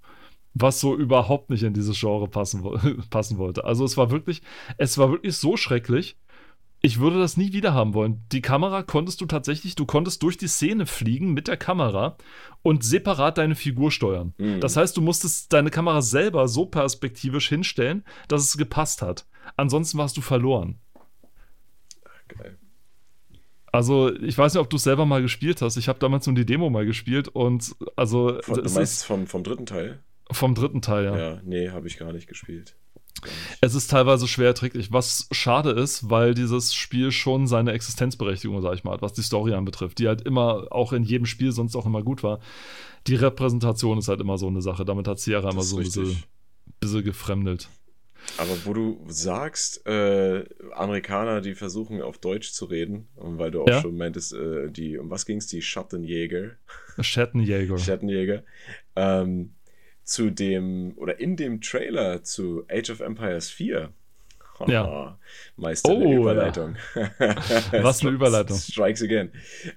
was 0.58 0.80
so 0.80 0.96
überhaupt 0.96 1.50
nicht 1.50 1.62
in 1.62 1.74
dieses 1.74 1.98
Genre 1.98 2.28
passen, 2.28 2.62
passen 3.10 3.38
wollte. 3.38 3.64
Also 3.64 3.84
es 3.84 3.96
war 3.96 4.10
wirklich, 4.10 4.42
es 4.78 4.96
war 4.98 5.10
wirklich 5.10 5.36
so 5.36 5.56
schrecklich, 5.56 6.16
Ich 6.82 7.00
würde 7.00 7.18
das 7.18 7.36
nie 7.36 7.52
wieder 7.52 7.74
haben 7.74 7.94
wollen. 7.94 8.22
Die 8.32 8.42
Kamera 8.42 8.82
konntest 8.82 9.20
du 9.20 9.26
tatsächlich, 9.26 9.74
du 9.74 9.86
konntest 9.86 10.22
durch 10.22 10.36
die 10.36 10.46
Szene 10.46 10.86
fliegen 10.86 11.32
mit 11.32 11.48
der 11.48 11.56
Kamera 11.56 12.16
und 12.62 12.84
separat 12.84 13.38
deine 13.38 13.54
Figur 13.54 13.90
steuern. 13.90 14.34
Mhm. 14.38 14.60
Das 14.60 14.76
heißt, 14.76 14.96
du 14.96 15.00
musstest 15.00 15.52
deine 15.52 15.70
Kamera 15.70 16.00
selber 16.02 16.48
so 16.48 16.66
perspektivisch 16.66 17.48
hinstellen, 17.48 18.04
dass 18.28 18.42
es 18.42 18.56
gepasst 18.56 19.02
hat. 19.02 19.26
Ansonsten 19.56 19.98
warst 19.98 20.16
du 20.16 20.20
verloren. 20.20 20.78
Geil. 22.28 22.58
Also, 23.72 24.14
ich 24.14 24.36
weiß 24.38 24.54
nicht, 24.54 24.60
ob 24.62 24.70
du 24.70 24.76
es 24.76 24.84
selber 24.84 25.06
mal 25.06 25.22
gespielt 25.22 25.60
hast. 25.62 25.76
Ich 25.76 25.88
habe 25.88 25.98
damals 25.98 26.26
nur 26.26 26.34
die 26.36 26.46
Demo 26.46 26.70
mal 26.70 26.86
gespielt 26.86 27.28
und 27.28 27.74
also 27.94 28.38
Von, 28.42 28.54
du 28.54 28.62
meinst 28.62 28.76
ist 28.78 29.04
vom, 29.04 29.26
vom 29.26 29.42
dritten 29.42 29.66
Teil? 29.66 30.00
Vom 30.30 30.54
dritten 30.54 30.82
Teil, 30.82 31.04
ja. 31.04 31.16
Ja, 31.18 31.40
nee, 31.44 31.70
habe 31.70 31.86
ich 31.86 31.98
gar 31.98 32.12
nicht 32.12 32.28
gespielt. 32.28 32.74
Gar 33.22 33.30
nicht. 33.30 33.58
Es 33.60 33.74
ist 33.74 33.90
teilweise 33.90 34.28
schwer 34.28 34.48
erträglich, 34.48 34.92
was 34.92 35.28
schade 35.32 35.70
ist, 35.70 36.10
weil 36.10 36.34
dieses 36.34 36.74
Spiel 36.74 37.10
schon 37.12 37.46
seine 37.46 37.72
Existenzberechtigung, 37.72 38.60
sag 38.60 38.74
ich 38.74 38.84
mal, 38.84 38.92
hat, 38.92 39.02
was 39.02 39.14
die 39.14 39.22
Story 39.22 39.54
anbetrifft, 39.54 39.98
die 39.98 40.08
halt 40.08 40.22
immer 40.22 40.66
auch 40.70 40.92
in 40.92 41.02
jedem 41.02 41.26
Spiel 41.26 41.52
sonst 41.52 41.76
auch 41.76 41.86
immer 41.86 42.02
gut 42.02 42.22
war. 42.22 42.40
Die 43.06 43.14
Repräsentation 43.14 43.98
ist 43.98 44.08
halt 44.08 44.20
immer 44.20 44.36
so 44.36 44.48
eine 44.48 44.60
Sache. 44.62 44.84
Damit 44.84 45.08
hat 45.08 45.18
Sierra 45.20 45.50
immer 45.50 45.58
Das 45.58 45.66
ist 45.66 45.70
so 45.70 45.78
ein 45.78 45.84
bisschen, 45.84 46.22
bisschen 46.80 47.04
gefremdelt. 47.04 47.68
Aber 48.38 48.50
wo 48.64 48.74
du 48.74 48.98
sagst, 49.06 49.86
äh, 49.86 50.44
Amerikaner, 50.74 51.40
die 51.40 51.54
versuchen 51.54 52.02
auf 52.02 52.18
Deutsch 52.18 52.50
zu 52.52 52.64
reden, 52.64 53.06
und 53.14 53.38
weil 53.38 53.52
du 53.52 53.62
auch 53.62 53.68
Ja. 53.68 53.80
schon 53.80 53.96
meintest, 53.96 54.32
äh, 54.34 54.68
die, 54.68 54.98
um 54.98 55.08
was 55.10 55.24
ging's, 55.26 55.46
die 55.46 55.62
Schattenjäger, 55.62 56.56
Schattenjäger. 57.00 57.78
Schattenjäger, 57.78 58.42
ähm, 58.96 59.52
zu 60.06 60.30
dem, 60.30 60.94
oder 60.96 61.20
in 61.20 61.36
dem 61.36 61.60
Trailer 61.60 62.22
zu 62.24 62.64
Age 62.70 62.88
of 62.90 63.00
Empires 63.00 63.50
4. 63.50 63.90
Ja. 64.68 65.18
Meister 65.58 65.90
Oh, 65.92 65.98
der 66.00 66.08
ja. 66.08 66.16
Überleitung. 66.18 66.76
Was 67.82 68.00
eine 68.00 68.10
Überleitung. 68.12 68.56
Strikes 68.56 69.02
again. 69.02 69.30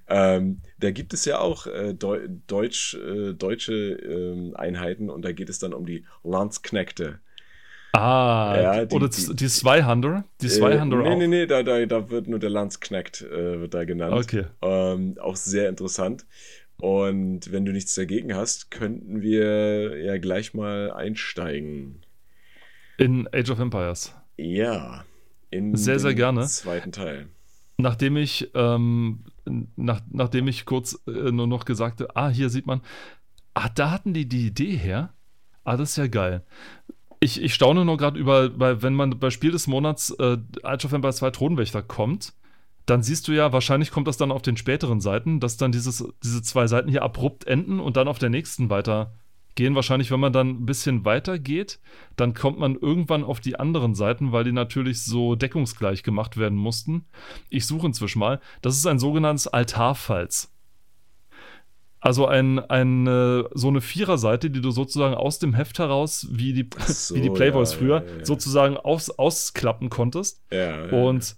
Ähm, 0.08 0.62
da 0.78 0.90
gibt 0.90 1.12
es 1.12 1.26
ja 1.26 1.38
auch 1.38 1.66
äh, 1.66 1.92
Deu 1.92 2.26
Deutsch, 2.46 2.94
äh, 2.94 3.34
deutsche 3.34 3.74
ähm, 3.74 4.54
Einheiten 4.56 5.10
und 5.10 5.22
da 5.22 5.32
geht 5.32 5.50
es 5.50 5.58
dann 5.58 5.74
um 5.74 5.84
die 5.84 6.06
Landsknechte. 6.22 7.18
Ah, 7.92 8.56
Ja, 8.58 8.84
die- 8.86 8.94
oder 8.96 9.08
die- 9.10 9.34
die 9.36 9.48
Zweihander? 9.48 10.24
Die 10.40 10.48
Zweihander 10.48 11.00
äh, 11.00 11.02
nee, 11.02 11.08
auch? 11.10 11.18
nee, 11.18 11.26
nee, 11.26 11.46
da, 11.46 11.62
da, 11.62 11.84
da 11.84 12.08
wird 12.08 12.28
nur 12.28 12.38
der 12.38 12.50
Landsknecht 12.50 13.20
äh, 13.20 13.60
wird 13.60 13.74
da 13.74 13.84
genannt. 13.84 14.14
Okay. 14.14 14.44
Ähm, 14.62 15.16
auch 15.20 15.36
sehr 15.36 15.68
interessant. 15.68 16.24
Und 16.80 17.52
wenn 17.52 17.64
du 17.64 17.72
nichts 17.72 17.94
dagegen 17.94 18.34
hast, 18.34 18.70
könnten 18.70 19.22
wir 19.22 20.02
ja 20.02 20.18
gleich 20.18 20.54
mal 20.54 20.90
einsteigen. 20.92 22.02
In 22.98 23.28
Age 23.32 23.50
of 23.50 23.58
Empires. 23.58 24.14
Ja. 24.36 25.04
In 25.50 25.74
Sehr, 25.76 25.98
sehr 25.98 26.14
gerne. 26.14 26.46
zweiten 26.46 26.92
Teil. 26.92 27.28
Nachdem 27.76 28.16
ich, 28.16 28.50
ähm, 28.54 29.24
nach, 29.76 30.00
nachdem 30.10 30.48
ich 30.48 30.64
kurz 30.64 30.98
äh, 31.06 31.32
nur 31.32 31.46
noch 31.46 31.64
gesagt 31.64 32.00
habe, 32.00 32.14
ah, 32.14 32.28
hier 32.28 32.50
sieht 32.50 32.66
man, 32.66 32.82
ah, 33.54 33.68
da 33.74 33.90
hatten 33.90 34.12
die 34.12 34.28
die 34.28 34.46
Idee 34.46 34.76
her. 34.76 35.12
Ah, 35.64 35.76
das 35.76 35.90
ist 35.90 35.96
ja 35.96 36.06
geil. 36.06 36.44
Ich, 37.20 37.42
ich 37.42 37.52
staune 37.54 37.84
nur 37.84 37.96
gerade 37.96 38.18
über, 38.18 38.48
bei, 38.48 38.82
wenn 38.82 38.94
man 38.94 39.18
bei 39.18 39.30
Spiel 39.30 39.50
des 39.50 39.66
Monats 39.66 40.10
äh, 40.18 40.38
Age 40.62 40.84
of 40.84 40.92
Empires 40.92 41.16
2 41.16 41.30
Thronwächter 41.30 41.82
kommt, 41.82 42.32
dann 42.90 43.04
siehst 43.04 43.28
du 43.28 43.32
ja, 43.32 43.52
wahrscheinlich 43.52 43.92
kommt 43.92 44.08
das 44.08 44.16
dann 44.16 44.32
auf 44.32 44.42
den 44.42 44.56
späteren 44.56 45.00
Seiten, 45.00 45.38
dass 45.38 45.56
dann 45.56 45.70
dieses, 45.70 46.04
diese 46.24 46.42
zwei 46.42 46.66
Seiten 46.66 46.88
hier 46.88 47.02
abrupt 47.02 47.46
enden 47.46 47.78
und 47.78 47.96
dann 47.96 48.08
auf 48.08 48.18
der 48.18 48.30
nächsten 48.30 48.68
weitergehen. 48.68 49.76
Wahrscheinlich, 49.76 50.10
wenn 50.10 50.18
man 50.18 50.32
dann 50.32 50.48
ein 50.48 50.66
bisschen 50.66 51.04
weiter 51.04 51.38
geht, 51.38 51.78
dann 52.16 52.34
kommt 52.34 52.58
man 52.58 52.74
irgendwann 52.74 53.22
auf 53.22 53.38
die 53.38 53.60
anderen 53.60 53.94
Seiten, 53.94 54.32
weil 54.32 54.42
die 54.42 54.50
natürlich 54.50 55.04
so 55.04 55.36
deckungsgleich 55.36 56.02
gemacht 56.02 56.36
werden 56.36 56.58
mussten. 56.58 57.06
Ich 57.48 57.64
suche 57.64 57.86
inzwischen 57.86 58.18
mal. 58.18 58.40
Das 58.60 58.76
ist 58.76 58.86
ein 58.86 58.98
sogenanntes 58.98 59.46
Altarfalz. 59.46 60.52
Also 62.00 62.26
ein, 62.26 62.58
ein, 62.58 63.06
äh, 63.06 63.44
so 63.52 63.68
eine 63.68 63.82
Viererseite, 63.82 64.50
die 64.50 64.62
du 64.62 64.70
sozusagen 64.70 65.14
aus 65.14 65.38
dem 65.38 65.54
Heft 65.54 65.78
heraus, 65.78 66.26
wie 66.30 66.54
die, 66.54 66.68
so, 66.86 67.14
wie 67.14 67.20
die 67.20 67.30
Playboys 67.30 67.72
ja, 67.72 67.78
früher, 67.78 68.04
ja, 68.04 68.18
ja. 68.18 68.24
sozusagen 68.24 68.78
aus, 68.78 69.10
ausklappen 69.10 69.90
konntest. 69.90 70.42
Und 70.90 71.36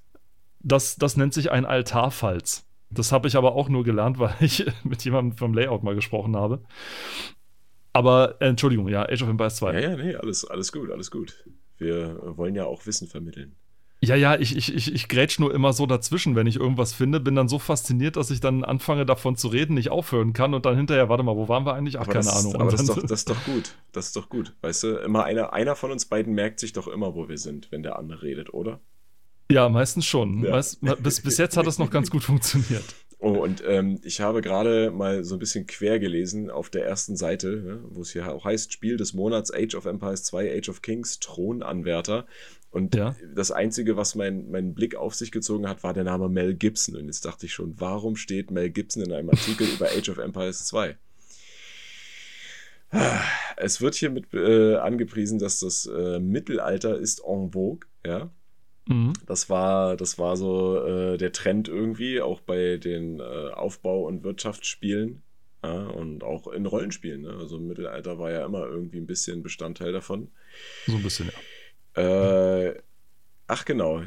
das, 0.63 0.97
das 0.97 1.17
nennt 1.17 1.35
sich 1.35 1.51
ein 1.51 1.65
Altarfalz. 1.65 2.67
Das 2.91 3.13
habe 3.13 3.29
ich 3.29 3.37
aber 3.37 3.55
auch 3.55 3.69
nur 3.69 3.85
gelernt, 3.85 4.19
weil 4.21 4.35
ich 4.41 4.65
mit 4.85 5.05
jemandem 5.05 5.37
vom 5.37 5.55
Layout 5.55 5.83
mal 5.83 5.95
gesprochen 5.95 6.37
habe. 6.37 6.63
Aber, 7.93 8.37
äh, 8.41 8.49
Entschuldigung, 8.49 8.89
ja, 8.89 9.03
Age 9.03 9.23
of 9.23 9.29
Empires 9.29 9.57
2. 9.57 9.75
ja, 9.75 9.91
ja, 9.91 9.97
nee, 9.97 10.15
alles, 10.15 10.45
alles 10.47 10.73
gut, 10.73 10.91
alles 10.91 11.11
gut. 11.11 11.45
Wir 11.77 12.19
wollen 12.37 12.55
ja 12.55 12.65
auch 12.65 12.87
Wissen 12.87 13.09
vermitteln. 13.09 13.57
Ja, 14.05 14.17
ja, 14.17 14.35
ich, 14.35 14.57
ich, 14.57 14.75
ich, 14.75 14.93
ich 14.93 15.09
grätsch 15.09 15.39
nur 15.39 15.55
immer 15.55 15.73
so 15.73 15.87
dazwischen, 15.87 16.35
wenn 16.35 16.49
ich 16.49 16.57
irgendwas 16.57 16.93
finde, 16.93 17.21
bin 17.21 17.37
dann 17.37 17.47
so 17.47 17.61
fasziniert, 17.61 18.17
dass 18.17 18.31
ich 18.31 18.41
dann 18.41 18.65
anfange 18.65 19.07
davon 19.07 19.37
zu 19.37 19.47
reden, 19.47 19.75
nicht 19.75 19.91
aufhören 19.91 20.33
kann 20.33 20.55
und 20.55 20.67
dann 20.67 20.77
hinterher, 20.77 21.09
warte 21.09 21.23
mal, 21.23 21.37
wo 21.37 21.49
waren 21.49 21.65
wir 21.65 21.75
eigentlich? 21.75 21.99
Ach, 21.99 22.03
Aber 22.03 22.13
keine 22.15 22.25
das, 22.25 22.41
Ahnung. 22.45 22.57
Aber 22.57 22.71
das 22.73 22.81
ist, 22.81 22.89
doch, 22.89 23.01
das 23.01 23.13
ist 23.13 23.31
doch 23.31 23.45
gut. 23.45 23.77
Das 23.93 24.07
ist 24.07 24.17
doch 24.17 24.29
gut. 24.29 24.57
Weißt 24.61 24.83
du, 24.83 24.97
immer 24.97 25.23
einer, 25.23 25.53
einer 25.53 25.77
von 25.77 25.93
uns 25.93 26.07
beiden 26.07 26.35
merkt 26.35 26.59
sich 26.59 26.73
doch 26.73 26.89
immer, 26.89 27.15
wo 27.15 27.29
wir 27.29 27.39
sind, 27.39 27.71
wenn 27.71 27.85
der 27.85 27.97
andere 27.97 28.23
redet, 28.23 28.53
oder? 28.53 28.81
Ja, 29.51 29.69
meistens 29.69 30.07
schon. 30.07 30.45
Ja. 30.45 30.53
Weißt, 30.53 30.81
bis, 31.03 31.21
bis 31.21 31.39
jetzt 31.39 31.57
hat 31.57 31.67
das 31.67 31.79
noch 31.79 31.91
ganz 31.91 32.11
gut 32.11 32.25
funktioniert. 32.25 32.85
Oh, 33.19 33.31
und 33.41 33.63
ähm, 33.65 34.01
ich 34.03 34.21
habe 34.21 34.41
gerade 34.41 34.91
mal 34.91 35.23
so 35.23 35.37
ein 35.37 35.39
bisschen 35.39 35.69
quer 35.69 36.01
gelesen 36.01 36.51
auf 36.51 36.71
der 36.71 36.85
ersten 36.85 37.15
Seite, 37.17 37.49
ne, 37.65 37.85
wo 37.91 38.01
es 38.03 38.11
hier 38.11 38.33
auch 38.35 38.45
heißt, 38.45 38.73
Spiel 38.73 38.97
des 38.97 39.15
Monats 39.15 39.53
Age 39.55 39.77
of 39.77 39.85
Empires 39.85 40.25
2, 40.25 40.59
Age 40.59 40.69
of 40.71 40.83
Kings, 40.83 41.21
Thronanwärter. 41.21 42.27
Und 42.73 42.97
Ja. 42.97 43.15
das 43.35 43.53
Einzige, 43.53 43.97
was 43.97 44.17
mein, 44.17 44.51
meinen 44.51 44.75
Blick 44.75 44.97
auf 44.97 45.15
sich 45.15 45.31
gezogen 45.31 45.69
hat, 45.69 45.85
war 45.85 45.93
der 45.95 46.03
Name 46.03 46.29
Mel 46.29 46.55
Gibson. 46.55 46.97
Und 46.97 47.05
jetzt 47.07 47.25
dachte 47.25 47.47
ich 47.47 47.53
schon, 47.53 47.75
warum 47.79 48.17
steht 48.17 48.51
Mel 48.51 48.71
Gibson 48.71 49.05
in 49.05 49.13
einem 49.13 49.31
Artikel 49.31 49.69
über 49.69 49.87
Age 49.87 50.09
of 50.09 50.19
Empires 50.19 50.65
2? 50.67 50.97
Es 53.57 53.81
wird 53.81 53.95
hier 53.95 54.11
mit 54.11 54.35
äh, 54.35 54.77
angepriesen, 54.77 55.39
dass 55.39 55.61
das 55.61 55.87
äh, 55.87 56.19
Mittelalter 56.19 56.99
ist 56.99 57.23
en 57.25 57.53
vogue, 57.53 57.87
ja. 58.05 58.31
Mhm. 58.87 59.13
Das 59.27 59.49
war, 59.49 59.97
das 59.97 60.19
war 60.19 60.37
so 60.37 60.85
äh, 60.85 61.17
der 61.17 61.33
Trend 61.33 61.69
irgendwie, 61.69 62.21
auch 62.21 62.41
bei 62.41 62.77
den 62.77 63.21
äh, 63.21 63.51
Aufbau- 63.53 64.07
und 64.07 64.25
Wirtschaftsspielen 64.25 65.23
ja, 65.65 65.87
und 65.87 66.25
auch 66.25 66.49
in 66.49 66.67
Rollenspielen. 66.67 67.23
Ne? 67.23 67.31
Also 67.39 67.59
Mittelalter 67.59 68.19
war 68.19 68.31
ja 68.33 68.45
immer 68.45 68.67
irgendwie 68.67 68.99
ein 68.99 69.07
bisschen 69.07 69.43
Bestandteil 69.43 69.93
davon. 69.93 70.29
So 70.87 70.97
ein 70.97 71.03
bisschen, 71.03 71.31
ja. 71.97 72.03
Äh, 72.03 72.83
ach 73.47 73.65
genau, 73.65 74.03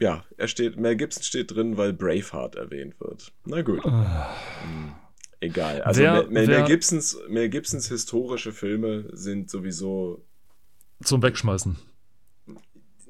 ja, 0.00 0.24
er 0.36 0.48
steht, 0.48 0.76
Mel 0.78 0.96
Gibson 0.96 1.22
steht 1.22 1.54
drin, 1.54 1.76
weil 1.76 1.92
Braveheart 1.92 2.56
erwähnt 2.56 2.98
wird. 3.00 3.32
Na 3.44 3.62
gut, 3.62 3.84
hm, 3.84 4.92
egal. 5.40 5.82
Also 5.82 6.00
Wer- 6.02 6.26
Mel, 6.28 6.46
Mel, 6.46 6.64
Gibsons, 6.64 7.18
Mel 7.28 7.48
Gibsons 7.48 7.88
historische 7.88 8.52
Filme 8.52 9.08
sind 9.12 9.50
sowieso 9.50 10.24
Zum 11.02 11.22
Wegschmeißen. 11.22 11.76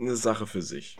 Eine 0.00 0.16
Sache 0.16 0.46
für 0.46 0.62
sich. 0.62 0.98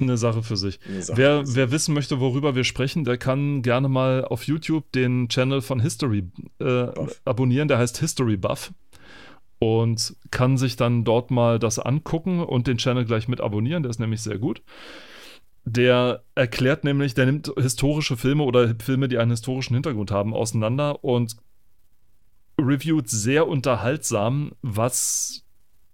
Eine 0.00 0.16
Sache 0.16 0.42
für 0.42 0.56
sich. 0.56 0.78
Sache 1.00 1.16
Wer, 1.18 1.40
für 1.40 1.46
sich. 1.46 1.56
wer 1.56 1.70
wissen 1.70 1.94
möchte, 1.94 2.20
worüber 2.20 2.54
wir 2.54 2.64
sprechen, 2.64 3.04
der 3.04 3.18
kann 3.18 3.62
gerne 3.62 3.88
mal 3.88 4.24
auf 4.24 4.44
YouTube 4.44 4.90
den 4.92 5.28
Channel 5.28 5.60
von 5.60 5.80
History 5.80 6.30
äh, 6.60 6.86
abonnieren. 7.24 7.68
Der 7.68 7.78
heißt 7.78 7.98
History 7.98 8.36
Buff. 8.36 8.72
Und 9.58 10.14
kann 10.30 10.58
sich 10.58 10.76
dann 10.76 11.04
dort 11.04 11.30
mal 11.30 11.58
das 11.58 11.78
angucken 11.78 12.40
und 12.40 12.66
den 12.66 12.76
Channel 12.76 13.06
gleich 13.06 13.26
mit 13.26 13.40
abonnieren. 13.40 13.82
Der 13.82 13.90
ist 13.90 13.98
nämlich 13.98 14.20
sehr 14.20 14.38
gut. 14.38 14.62
Der 15.64 16.22
erklärt 16.34 16.84
nämlich, 16.84 17.14
der 17.14 17.26
nimmt 17.26 17.50
historische 17.56 18.18
Filme 18.18 18.44
oder 18.44 18.74
Filme, 18.78 19.08
die 19.08 19.16
einen 19.18 19.30
historischen 19.30 19.74
Hintergrund 19.74 20.10
haben, 20.10 20.34
auseinander 20.34 21.02
und 21.02 21.36
reviewt 22.60 23.08
sehr 23.08 23.48
unterhaltsam, 23.48 24.52
was 24.62 25.45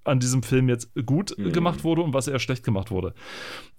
an 0.04 0.20
diesem 0.20 0.42
Film 0.42 0.68
jetzt 0.68 0.90
gut 1.06 1.34
Mhm. 1.38 1.52
gemacht 1.52 1.84
wurde 1.84 2.02
und 2.02 2.12
was 2.14 2.28
eher 2.28 2.38
schlecht 2.38 2.64
gemacht 2.64 2.90
wurde. 2.90 3.14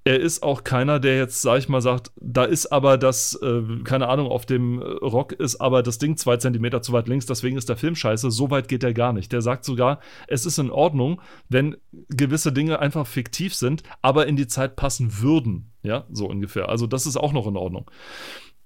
Er 0.06 0.20
ist 0.20 0.44
auch 0.44 0.64
keiner, 0.66 1.00
der 1.00 1.18
jetzt, 1.18 1.42
sag 1.42 1.60
ich 1.60 1.70
mal, 1.70 1.82
sagt, 1.82 2.12
da 2.20 2.44
ist 2.44 2.68
aber 2.74 2.98
das, 2.98 3.36
äh, 3.42 3.62
keine 3.86 4.10
Ahnung, 4.10 4.28
auf 4.28 4.46
dem 4.46 4.82
Rock 4.82 5.32
ist 5.32 5.62
aber 5.62 5.82
das 5.82 5.98
Ding 5.98 6.18
zwei 6.18 6.36
Zentimeter 6.38 6.82
zu 6.82 6.92
weit 6.92 7.08
links, 7.08 7.26
deswegen 7.26 7.58
ist 7.58 7.70
der 7.70 7.78
Film 7.78 7.96
scheiße. 7.96 8.30
So 8.30 8.52
weit 8.52 8.68
geht 8.68 8.84
er 8.84 8.94
gar 8.94 9.14
nicht. 9.14 9.32
Der 9.32 9.42
sagt 9.42 9.64
sogar, 9.64 10.00
es 10.28 10.46
ist 10.46 10.58
in 10.60 10.72
Ordnung, 10.72 11.22
wenn 11.48 11.78
gewisse 12.10 12.52
Dinge 12.52 12.80
einfach 12.80 13.08
fiktiv 13.08 13.56
sind, 13.56 13.84
aber 14.02 14.28
in 14.28 14.36
die 14.36 14.48
Zeit 14.48 14.76
passen 14.76 15.22
würden. 15.22 15.72
Ja, 15.84 16.06
so 16.12 16.28
ungefähr. 16.28 16.70
Also, 16.70 16.88
das 16.88 17.06
ist 17.06 17.18
auch 17.18 17.34
noch 17.34 17.48
in 17.48 17.58
Ordnung. 17.58 17.90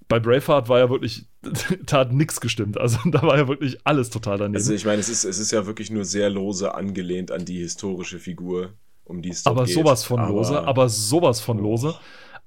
Bei 0.09 0.19
Braveheart 0.19 0.69
war 0.69 0.79
ja 0.79 0.89
wirklich, 0.89 1.25
da 1.85 1.99
hat 1.99 2.13
nichts 2.13 2.39
gestimmt. 2.39 2.77
Also, 2.77 2.97
da 3.05 3.21
war 3.23 3.37
ja 3.37 3.47
wirklich 3.47 3.77
alles 3.83 4.09
total 4.09 4.37
daneben. 4.37 4.55
Also 4.55 4.73
ich 4.73 4.85
meine, 4.85 4.99
es 4.99 5.09
ist, 5.09 5.23
es 5.25 5.37
ist 5.39 5.51
ja 5.51 5.65
wirklich 5.65 5.91
nur 5.91 6.05
sehr 6.05 6.29
lose 6.29 6.73
angelehnt 6.75 7.31
an 7.31 7.43
die 7.45 7.57
historische 7.59 8.19
Figur, 8.19 8.73
um 9.03 9.21
die 9.21 9.29
es 9.29 9.45
aber 9.45 9.65
geht. 9.65 9.73
sowas 9.75 10.03
von 10.03 10.19
Aber- 10.19 10.29
lose, 10.33 10.59
aber 10.61 10.89
sowas 10.89 11.41
von 11.41 11.57
lose. 11.59 11.95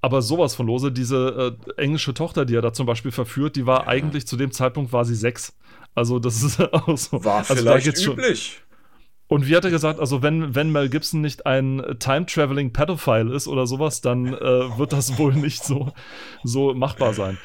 Aber 0.02 0.22
sowas 0.22 0.54
von 0.54 0.66
lose. 0.66 0.90
Diese 0.90 1.58
äh, 1.76 1.80
englische 1.82 2.14
Tochter, 2.14 2.46
die 2.46 2.54
er 2.54 2.62
da 2.62 2.72
zum 2.72 2.86
Beispiel 2.86 3.10
verführt, 3.10 3.56
die 3.56 3.66
war 3.66 3.82
Ja. 3.82 3.88
eigentlich 3.88 4.26
zu 4.26 4.38
dem 4.38 4.50
Zeitpunkt 4.50 4.94
war 4.94 5.04
sie 5.04 5.14
sechs. 5.14 5.52
Also 5.94 6.18
das 6.18 6.42
ist 6.42 6.58
auch 6.72 6.96
so. 6.96 7.22
War 7.22 7.40
also 7.40 7.54
vielleicht 7.56 7.84
geht's 7.84 8.02
schon- 8.02 8.14
üblich. 8.14 8.62
Und 9.30 9.46
wie 9.46 9.54
hat 9.54 9.64
er 9.64 9.70
gesagt, 9.70 10.00
also 10.00 10.22
wenn, 10.22 10.56
wenn 10.56 10.72
Mel 10.72 10.88
Gibson 10.88 11.20
nicht 11.20 11.46
ein 11.46 11.80
Time-Traveling 12.00 12.72
Pedophile 12.72 13.32
ist 13.32 13.46
oder 13.46 13.64
sowas, 13.64 14.00
dann 14.00 14.26
äh, 14.26 14.76
wird 14.76 14.92
das 14.92 15.18
wohl 15.18 15.34
nicht 15.34 15.62
so, 15.62 15.92
so 16.42 16.74
machbar 16.74 17.14
sein. 17.14 17.38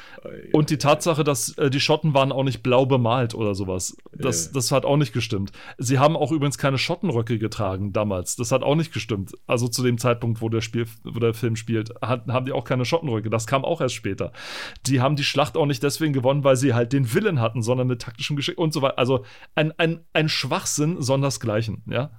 Und 0.51 0.69
die 0.69 0.77
Tatsache, 0.77 1.23
dass 1.23 1.57
äh, 1.57 1.69
die 1.69 1.79
Schotten 1.79 2.13
waren 2.13 2.31
auch 2.31 2.43
nicht 2.43 2.63
blau 2.63 2.85
bemalt 2.85 3.35
oder 3.35 3.55
sowas, 3.55 3.95
das, 4.13 4.51
das 4.51 4.71
hat 4.71 4.85
auch 4.85 4.97
nicht 4.97 5.13
gestimmt. 5.13 5.51
Sie 5.77 5.99
haben 5.99 6.15
auch 6.15 6.31
übrigens 6.31 6.57
keine 6.57 6.77
Schottenröcke 6.77 7.37
getragen 7.37 7.93
damals. 7.93 8.35
Das 8.35 8.51
hat 8.51 8.63
auch 8.63 8.75
nicht 8.75 8.93
gestimmt. 8.93 9.33
Also 9.47 9.67
zu 9.67 9.83
dem 9.83 9.97
Zeitpunkt, 9.97 10.41
wo 10.41 10.49
der, 10.49 10.61
Spiel, 10.61 10.87
wo 11.03 11.19
der 11.19 11.33
Film 11.33 11.55
spielt, 11.55 11.93
hat, 12.01 12.27
haben 12.27 12.45
die 12.45 12.51
auch 12.51 12.63
keine 12.63 12.85
Schottenröcke. 12.85 13.29
Das 13.29 13.47
kam 13.47 13.65
auch 13.65 13.81
erst 13.81 13.95
später. 13.95 14.31
Die 14.85 15.01
haben 15.01 15.15
die 15.15 15.23
Schlacht 15.23 15.57
auch 15.57 15.65
nicht 15.65 15.83
deswegen 15.83 16.13
gewonnen, 16.13 16.43
weil 16.43 16.55
sie 16.55 16.73
halt 16.73 16.93
den 16.93 17.13
Willen 17.13 17.41
hatten, 17.41 17.61
sondern 17.61 17.87
mit 17.87 18.01
taktischem 18.01 18.35
Geschick 18.35 18.57
und 18.57 18.73
so 18.73 18.81
weiter. 18.81 18.97
Also 18.97 19.25
ein, 19.53 19.73
ein, 19.77 19.99
ein 20.13 20.29
Schwachsinn 20.29 21.01
sondersgleichen, 21.01 21.74
ja. 21.85 22.11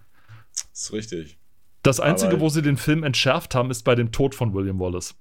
ist 0.72 0.92
richtig. 0.92 1.38
Das 1.82 2.00
Einzige, 2.00 2.32
Aber- 2.32 2.40
wo 2.40 2.48
sie 2.48 2.62
den 2.62 2.76
Film 2.76 3.04
entschärft 3.04 3.54
haben, 3.54 3.70
ist 3.70 3.82
bei 3.84 3.94
dem 3.94 4.10
Tod 4.12 4.34
von 4.34 4.52
William 4.54 4.78
Wallace. 4.80 5.14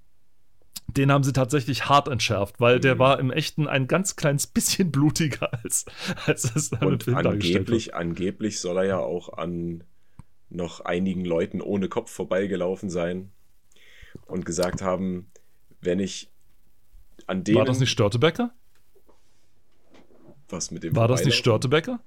Den 0.88 1.12
haben 1.12 1.24
sie 1.24 1.34
tatsächlich 1.34 1.90
hart 1.90 2.08
entschärft, 2.08 2.60
weil 2.60 2.80
der 2.80 2.96
Mhm. 2.96 3.00
war 3.00 3.20
im 3.20 3.32
Echten 3.32 3.68
ein 3.68 3.88
ganz 3.88 4.16
kleines 4.16 4.48
bisschen 4.48 4.92
blutiger, 4.92 5.52
als, 5.64 5.86
als 6.26 6.56
es 6.56 6.70
dann 6.70 6.82
im 6.84 6.88
Und 6.90 7.04
Film 7.04 7.16
dargestellt 7.22 7.54
wird. 7.54 7.60
angeblich, 7.68 7.96
angeblich 7.96 8.60
soll 8.60 8.78
er 8.78 8.84
ja 8.86 9.00
auch 9.00 9.30
an 9.38 9.84
noch 10.50 10.80
einigen 10.82 11.26
Leuten 11.26 11.60
ohne 11.62 11.90
Kopf 11.90 12.12
vorbeigelaufen 12.12 12.90
sein 12.90 13.32
und 14.28 14.46
gesagt 14.46 14.82
haben, 14.82 15.30
wenn 15.82 16.00
ich 16.00 16.30
an 17.28 17.44
denen 17.44 17.58
War 17.58 17.66
das 17.66 17.80
nicht 17.80 17.90
Störtebecker? 17.90 18.52
was 20.50 20.72
mit 20.72 20.84
dem 20.84 20.96
War 20.96 21.08
das 21.08 21.26
nicht? 21.26 21.36
Störtebecker? 21.38 22.00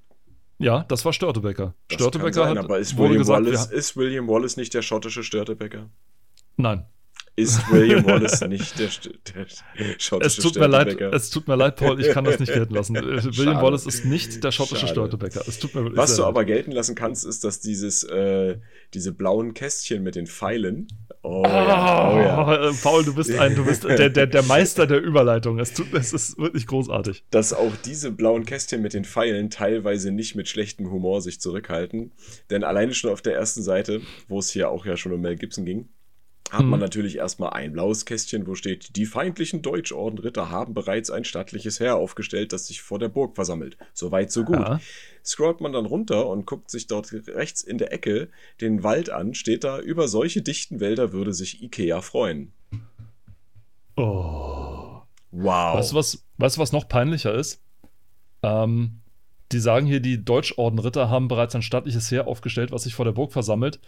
Ja, 0.58 0.84
das 0.88 1.04
war 1.04 1.12
Störtebecker. 1.12 1.74
Das 1.88 1.94
Störtebecker 2.00 2.32
sein, 2.44 2.58
hat 2.58 2.64
aber 2.64 2.78
ist 2.78 2.96
William, 2.98 3.18
gesagt, 3.18 3.44
Wallace, 3.46 3.70
wir, 3.70 3.78
ist 3.78 3.96
William 3.96 4.28
Wallace 4.28 4.56
nicht 4.56 4.74
der 4.74 4.82
schottische 4.82 5.22
Störtebecker? 5.22 5.88
nein. 6.56 6.84
Ist 7.36 7.70
William 7.70 8.04
Wallace 8.04 8.40
nicht 8.48 8.76
der, 8.80 8.88
der 9.32 9.46
Es 9.94 10.02
schottische 10.04 10.42
tut 10.42 10.56
mir 10.56 10.66
leid, 10.66 10.88
Störtebecker? 10.88 11.16
es 11.16 11.30
tut 11.30 11.46
mir 11.46 11.54
leid, 11.54 11.76
Paul, 11.76 12.00
ich 12.00 12.08
kann 12.10 12.24
das 12.24 12.40
nicht 12.40 12.52
gelten 12.52 12.74
lassen. 12.74 12.96
Äh, 12.98 13.02
William 13.02 13.32
Schade. 13.32 13.62
Wallace 13.62 13.86
ist 13.86 14.04
nicht 14.06 14.42
der 14.42 14.50
schottische 14.50 14.80
Schade. 14.80 14.90
Störtebecker. 14.90 15.42
Es 15.46 15.60
tut 15.60 15.72
mir 15.76 15.96
Was 15.96 16.16
du 16.16 16.22
leid. 16.22 16.28
aber 16.30 16.44
gelten 16.44 16.72
lassen 16.72 16.96
kannst, 16.96 17.24
ist, 17.24 17.44
dass 17.44 17.60
dieses, 17.60 18.02
äh, 18.02 18.58
diese 18.92 19.12
blauen 19.12 19.54
Kästchen 19.54 20.02
mit 20.02 20.16
den 20.16 20.26
Pfeilen. 20.26 20.88
Oh, 21.30 21.42
ja, 21.44 22.10
oh 22.10 22.18
ja. 22.18 22.72
Paul, 22.82 23.04
du 23.04 23.14
bist 23.14 23.30
ein, 23.38 23.54
du 23.54 23.64
bist 23.64 23.84
der, 23.84 24.08
der, 24.08 24.26
der 24.26 24.42
Meister 24.44 24.86
der 24.86 25.02
Überleitung. 25.02 25.58
Es 25.58 25.74
tut, 25.74 25.92
es 25.92 26.14
ist 26.14 26.38
wirklich 26.38 26.66
großartig. 26.66 27.24
Dass 27.30 27.52
auch 27.52 27.72
diese 27.84 28.10
blauen 28.10 28.46
Kästchen 28.46 28.80
mit 28.80 28.94
den 28.94 29.04
Pfeilen 29.04 29.50
teilweise 29.50 30.10
nicht 30.10 30.36
mit 30.36 30.48
schlechtem 30.48 30.90
Humor 30.90 31.20
sich 31.20 31.38
zurückhalten. 31.38 32.12
Denn 32.48 32.64
alleine 32.64 32.94
schon 32.94 33.10
auf 33.10 33.20
der 33.20 33.34
ersten 33.34 33.62
Seite, 33.62 34.00
wo 34.26 34.38
es 34.38 34.50
hier 34.50 34.70
auch 34.70 34.86
ja 34.86 34.96
schon 34.96 35.12
um 35.12 35.20
Mel 35.20 35.36
Gibson 35.36 35.66
ging, 35.66 35.90
hat 36.50 36.64
man 36.64 36.80
natürlich 36.80 37.16
erstmal 37.16 37.50
ein 37.50 37.72
blaues 37.72 38.06
Kästchen, 38.06 38.46
wo 38.46 38.54
steht, 38.54 38.96
die 38.96 39.04
feindlichen 39.04 39.60
Deutschordenritter 39.60 40.50
haben 40.50 40.72
bereits 40.72 41.10
ein 41.10 41.24
stattliches 41.24 41.78
Heer 41.78 41.96
aufgestellt, 41.96 42.54
das 42.54 42.68
sich 42.68 42.80
vor 42.80 42.98
der 42.98 43.08
Burg 43.08 43.34
versammelt. 43.34 43.76
Soweit, 43.92 44.32
so 44.32 44.44
gut. 44.44 44.58
Ja. 44.58 44.80
Scrollt 45.28 45.60
man 45.60 45.72
dann 45.72 45.84
runter 45.84 46.26
und 46.26 46.46
guckt 46.46 46.70
sich 46.70 46.86
dort 46.86 47.12
rechts 47.12 47.62
in 47.62 47.76
der 47.76 47.92
Ecke 47.92 48.30
den 48.60 48.82
Wald 48.82 49.10
an, 49.10 49.34
steht 49.34 49.62
da, 49.62 49.78
über 49.78 50.08
solche 50.08 50.40
dichten 50.40 50.80
Wälder 50.80 51.12
würde 51.12 51.34
sich 51.34 51.62
Ikea 51.62 52.00
freuen. 52.00 52.52
Oh. 53.96 55.02
Wow. 55.30 55.76
Weißt 55.76 55.92
du, 55.92 55.96
was, 55.96 56.24
weißt 56.38 56.56
du, 56.56 56.60
was 56.60 56.72
noch 56.72 56.88
peinlicher 56.88 57.34
ist? 57.34 57.60
Ähm, 58.42 59.00
die 59.52 59.60
sagen 59.60 59.86
hier, 59.86 60.00
die 60.00 60.24
Deutschordenritter 60.24 61.10
haben 61.10 61.28
bereits 61.28 61.54
ein 61.54 61.62
stattliches 61.62 62.10
Heer 62.10 62.26
aufgestellt, 62.26 62.70
was 62.70 62.84
sich 62.84 62.94
vor 62.94 63.04
der 63.04 63.12
Burg 63.12 63.32
versammelt. 63.32 63.80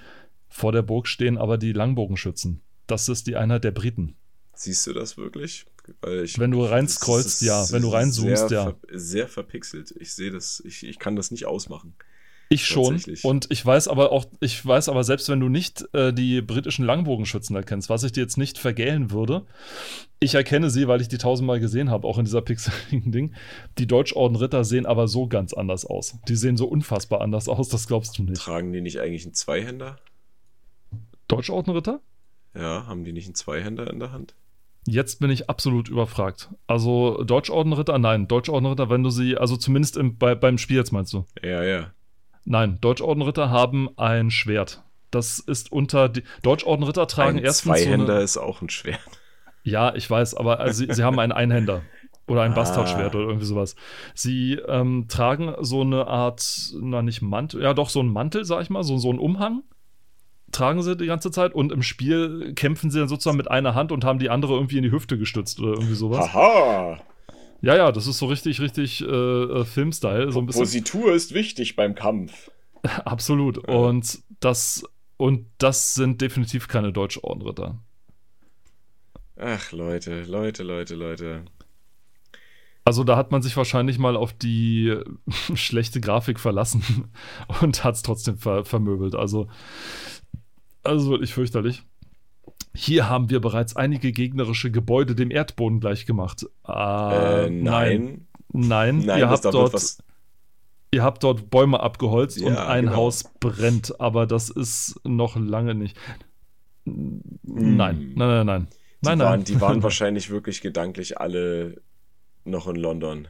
Vor 0.49 0.73
der 0.73 0.83
Burg 0.83 1.07
stehen 1.07 1.39
aber 1.39 1.57
die 1.57 1.73
Langbogenschützen. 1.73 2.61
Das 2.87 3.09
ist 3.09 3.27
die 3.27 3.37
Einheit 3.37 3.65
der 3.65 3.71
Briten. 3.71 4.17
Siehst 4.55 4.87
du 4.87 4.93
das 4.93 5.17
wirklich? 5.17 5.65
Weil 6.01 6.25
ich, 6.25 6.39
Wenn 6.39 6.51
du 6.51 6.65
rein 6.65 6.87
das 6.87 6.97
scrollst, 6.97 7.43
ist 7.43 7.43
ja. 7.43 7.71
Wenn 7.71 7.83
du 7.83 7.89
reinzoomst, 7.89 8.49
sehr 8.49 8.59
ja. 8.59 8.75
Sehr 8.93 9.29
verpixelt. 9.29 9.95
Ich 9.99 10.15
sehe 10.15 10.31
das, 10.31 10.63
ich, 10.65 10.85
ich 10.85 10.99
kann 10.99 11.17
das 11.17 11.31
nicht 11.31 11.47
ausmachen. 11.47 11.95
Ich 12.53 12.67
schon. 12.67 13.01
Und 13.23 13.47
ich 13.51 13.65
weiß 13.65 13.87
aber 13.87 14.11
auch, 14.11 14.25
ich 14.41 14.67
weiß 14.67 14.89
aber, 14.89 15.05
selbst 15.05 15.29
wenn 15.29 15.39
du 15.39 15.49
nicht 15.49 15.89
äh, 15.95 16.13
die 16.13 16.43
britischen 16.43 16.85
Langbogenschützen 16.85 17.55
erkennst, 17.55 17.89
was 17.89 18.03
ich 18.03 18.11
dir 18.11 18.23
jetzt 18.23 18.39
nicht 18.39 18.59
vergällen 18.59 19.13
würde, 19.13 19.47
ich 20.19 20.35
erkenne 20.35 20.69
sie, 20.69 20.89
weil 20.89 21.01
ich 21.01 21.07
die 21.07 21.19
tausendmal 21.19 21.61
gesehen 21.61 21.91
habe, 21.91 22.09
auch 22.09 22.19
in 22.19 22.25
dieser 22.25 22.41
pixeligen 22.43 23.13
Ding. 23.13 23.35
Die 23.79 23.87
Deutschordenritter 23.87 24.65
sehen 24.65 24.85
aber 24.85 25.07
so 25.07 25.29
ganz 25.29 25.53
anders 25.53 25.87
aus. 25.87 26.19
Die 26.27 26.35
sehen 26.35 26.57
so 26.57 26.67
unfassbar 26.67 27.21
anders 27.21 27.49
aus, 27.49 27.69
das 27.69 27.87
glaubst 27.87 28.19
du 28.19 28.25
nicht. 28.25 28.43
Tragen 28.43 28.73
die 28.73 28.81
nicht 28.81 28.99
eigentlich 28.99 29.25
einen 29.25 29.35
Zweihänder? 29.35 30.01
Deutschordenritter? 31.29 32.01
Ja, 32.57 32.85
haben 32.89 33.05
die 33.05 33.13
nicht 33.13 33.27
einen 33.27 33.37
Zweihänder 33.37 33.89
in 33.89 34.01
der 34.01 34.11
Hand? 34.11 34.35
Jetzt 34.91 35.21
bin 35.21 35.31
ich 35.31 35.49
absolut 35.49 35.89
überfragt. 35.89 36.51
Also 36.67 37.23
Deutschordenritter, 37.23 37.97
nein. 38.01 38.27
Deutschordenritter, 38.27 38.91
wenn 38.91 39.05
du 39.05 39.11
sie, 39.11 39.37
also 39.37 39.57
zumindest 39.57 39.97
im, 39.97 40.19
bei, 40.19 40.35
beim 40.35 40.59
Spiel 40.59 40.79
jetzt 40.79 40.91
meinst 40.91 41.13
du. 41.13 41.27
Ja, 41.45 41.63
ja. 41.63 41.93
Nein, 42.45 42.79
Deutschordenritter 42.81 43.51
haben 43.51 43.89
ein 43.97 44.33
Schwert. 44.33 44.83
Das 45.13 45.39
ist 45.39 45.71
unter 45.71 46.09
die 46.09 46.25
Deutschordenritter 46.43 47.07
tragen 47.07 47.39
Ein 47.39 47.45
erstens 47.45 47.79
so 47.79 47.85
Zweihänder 47.85 48.15
eine, 48.15 48.25
ist 48.25 48.37
auch 48.37 48.63
ein 48.63 48.69
Schwert. 48.69 48.99
Ja, 49.63 49.95
ich 49.95 50.11
weiß, 50.11 50.35
aber 50.35 50.59
also, 50.59 50.85
sie, 50.85 50.93
sie 50.93 51.05
haben 51.05 51.21
einen 51.21 51.33
Einhänder 51.33 51.83
oder 52.27 52.43
ein 52.43 52.53
Ah. 52.53 52.57
Bastardschwert 52.57 53.15
oder 53.15 53.27
irgendwie 53.27 53.47
sowas. 53.47 53.77
Sie 54.15 54.55
ähm, 54.55 55.07
tragen 55.09 55.55
so 55.61 55.83
eine 55.83 56.09
Art, 56.09 56.73
na 56.81 57.03
nicht 57.03 57.23
Mantel, 57.23 57.63
ja 57.63 57.75
doch 57.75 57.91
so 57.91 58.01
einen 58.01 58.13
Mantel, 58.13 58.45
sag 58.45 58.63
ich 58.63 58.71
mal, 58.71 58.83
so, 58.83 58.99
so 58.99 59.11
einen 59.11 59.21
Umhang. 59.21 59.63
Tragen 60.53 60.83
sie 60.83 60.97
die 60.97 61.07
ganze 61.07 61.31
Zeit 61.31 61.55
und 61.55 61.73
im 61.73 61.83
Spiel 61.83 62.55
kämpfen 62.55 62.91
sie 62.91 62.99
dann 62.99 63.09
sozusagen 63.09 63.37
mit 63.37 63.51
einer 63.51 63.75
Hand 63.75 63.93
und 63.93 64.05
haben 64.05 64.19
die 64.19 64.31
andere 64.31 64.55
irgendwie 64.55 64.79
in 64.79 64.83
die 64.83 64.91
Hüfte 64.91 65.17
gestützt 65.17 65.61
oder 65.61 65.73
irgendwie 65.73 65.95
sowas. 65.95 66.33
Haha! 66.33 67.01
Ja, 67.63 67.77
ja, 67.77 67.93
das 67.93 68.07
ist 68.07 68.19
so 68.19 68.27
richtig, 68.27 68.61
richtig 68.61 69.03
äh, 69.03 69.07
äh, 69.07 69.65
Filmstyle, 69.65 70.33
so 70.33 70.41
ein 70.41 70.47
bisschen. 70.47 70.63
Positur 70.63 71.15
ist 71.15 71.35
wichtig 71.35 71.77
beim 71.77 71.95
Kampf. 71.95 72.51
Absolut. 73.05 73.59
Und 73.59 74.21
das 74.41 74.85
und 75.17 75.47
das 75.59 75.95
sind 75.95 76.23
definitiv 76.23 76.67
keine 76.67 76.93
Deutschordenritter. 76.93 77.79
Ach, 79.37 79.73
Leute, 79.73 80.23
Leute, 80.23 80.63
Leute, 80.63 80.95
Leute. 80.95 81.45
Also 82.85 83.05
da 83.05 83.17
hat 83.17 83.31
man 83.31 83.43
sich 83.43 83.57
wahrscheinlich 83.57 83.99
mal 83.99 84.17
auf 84.17 84.33
die 84.33 84.97
schlechte 85.55 86.01
Grafik 86.01 86.41
verlassen 86.41 87.11
und 87.61 87.85
hat 87.85 87.97
es 87.97 88.03
trotzdem 88.03 88.39
ver 88.39 88.65
vermöbelt. 88.65 89.15
Also, 89.15 89.49
also 90.83 91.11
wirklich 91.11 91.35
fürchterlich. 91.35 91.83
Hier 92.75 93.09
haben 93.09 93.31
wir 93.31 93.41
bereits 93.41 93.75
einige 93.77 94.13
gegnerische 94.13 94.71
Gebäude 94.71 95.15
dem 95.15 95.31
Erdboden 95.31 95.81
gleichgemacht. 95.81 96.47
Äh, 96.67 97.47
äh, 97.47 97.51
nein. 97.51 98.27
Nein, 98.53 98.99
Nein, 99.05 99.19
ihr, 99.19 99.29
habt 99.29 99.45
dort, 99.45 99.73
was. 99.73 99.99
ihr 100.91 101.03
habt 101.03 101.23
dort 101.23 101.51
Bäume 101.51 101.81
abgeholzt 101.81 102.43
und 102.43 102.55
Ja, 102.55 102.67
ein 102.67 102.87
genau. 102.87 102.97
Haus 102.97 103.25
brennt, 103.39 104.01
aber 104.01 104.27
das 104.27 104.51
ist 104.51 105.01
noch 105.05 105.37
lange 105.37 105.75
nicht. 105.75 105.97
Nein, 106.85 107.37
nein, 107.45 108.15
nein, 108.17 108.47
nein. 108.47 108.61
Hm. 108.63 108.69
Die, 109.03 109.07
Nein, 109.09 109.19
waren, 109.21 109.39
nein. 109.41 109.45
die 109.45 109.61
waren 109.61 109.83
wahrscheinlich 109.83 110.31
wirklich 110.31 110.61
gedanklich 110.61 111.19
alle 111.19 111.81
noch 112.45 112.69
in 112.69 112.77
London. 112.77 113.29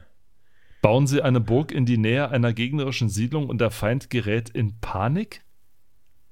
Bauen 0.81 1.07
Sie 1.07 1.21
eine 1.21 1.39
Burg 1.39 1.71
in 1.71 1.85
die 1.85 1.97
Nähe 1.97 2.29
einer 2.29 2.53
gegnerischen 2.53 3.07
Siedlung 3.07 3.47
und 3.47 3.61
der 3.61 3.71
Feind 3.71 4.09
gerät 4.09 4.49
in 4.49 4.79
Panik? 4.81 5.43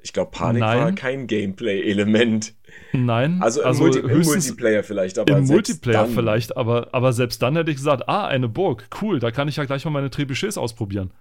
Ich 0.01 0.13
glaube, 0.13 0.31
Panik 0.31 0.61
Nein. 0.61 0.79
war 0.79 0.91
kein 0.93 1.27
Gameplay-Element. 1.27 2.53
Nein. 2.93 3.39
Also, 3.41 3.61
im, 3.61 3.77
Multi 3.77 3.99
im 3.99 4.21
Multiplayer 4.21 4.83
vielleicht, 4.83 5.19
aber 5.19 5.37
im 5.37 5.45
Multiplayer 5.45 6.03
dann, 6.03 6.11
vielleicht, 6.11 6.55
aber, 6.57 6.89
aber 6.93 7.13
selbst 7.13 7.41
dann 7.41 7.55
hätte 7.55 7.71
ich 7.71 7.77
gesagt, 7.77 8.07
ah, 8.07 8.25
eine 8.27 8.47
Burg, 8.47 8.87
cool, 9.01 9.19
da 9.19 9.31
kann 9.31 9.47
ich 9.47 9.57
ja 9.57 9.65
gleich 9.65 9.83
mal 9.85 9.91
meine 9.91 10.09
Trebuchets 10.09 10.57
ausprobieren. 10.57 11.11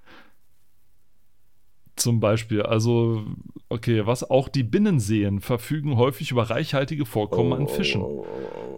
Zum 1.96 2.20
Beispiel, 2.20 2.62
also, 2.62 3.24
okay, 3.68 4.06
was 4.06 4.28
auch 4.28 4.48
die 4.48 4.62
Binnenseen 4.62 5.40
verfügen 5.40 5.96
häufig 5.96 6.30
über 6.30 6.48
reichhaltige 6.48 7.04
Vorkommen 7.04 7.52
an 7.52 7.66
Fischen. 7.66 8.02
Oh, 8.02 8.24
oh, 8.24 8.76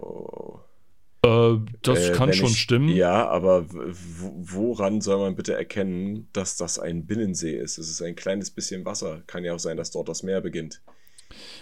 Äh, 1.23 1.57
das 1.83 2.09
Äh, 2.09 2.11
kann 2.13 2.33
schon 2.33 2.49
ich, 2.49 2.59
stimmen. 2.59 2.89
Ja, 2.89 3.27
aber 3.29 3.65
woran 3.69 5.01
soll 5.01 5.19
man 5.19 5.35
bitte 5.35 5.53
erkennen, 5.53 6.27
dass 6.33 6.57
das 6.57 6.79
ein 6.79 7.05
Binnensee 7.05 7.55
ist? 7.55 7.77
Es 7.77 7.89
ist 7.89 8.01
ein 8.01 8.15
kleines 8.15 8.51
bisschen 8.51 8.85
Wasser. 8.85 9.21
Kann 9.27 9.43
ja 9.43 9.53
auch 9.53 9.59
sein, 9.59 9.77
dass 9.77 9.91
dort 9.91 10.09
das 10.09 10.23
Meer 10.23 10.41
beginnt. 10.41 10.81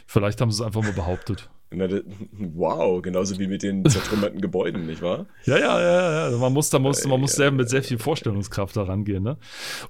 Vielleicht 0.06 0.42
haben 0.42 0.52
sie 0.52 0.62
es 0.62 0.66
einfach 0.66 0.82
mal 0.82 0.94
behauptet. 0.94 1.50
Na, 1.72 1.88
Wow, 2.32 3.02
genauso 3.02 3.38
wie 3.38 3.48
mit 3.48 3.62
den 3.62 3.86
zertrümmerten 3.90 4.42
Gebäuden, 4.42 4.88
nicht 4.88 5.02
wahr? 5.02 5.28
Ja, 5.46 5.58
ja, 5.60 5.80
ja, 5.82 6.30
ja. 6.32 6.38
Man 6.38 6.54
muss, 6.54 6.70
da 6.70 6.80
muss, 6.80 7.06
man 7.06 7.20
muss 7.20 7.34
sehr, 7.34 7.52
mit 7.52 7.70
sehr 7.70 7.84
viel 7.84 8.00
Vorstellungskraft 8.00 8.76
da 8.76 8.84
rangehen. 8.84 9.24
Ne? 9.24 9.38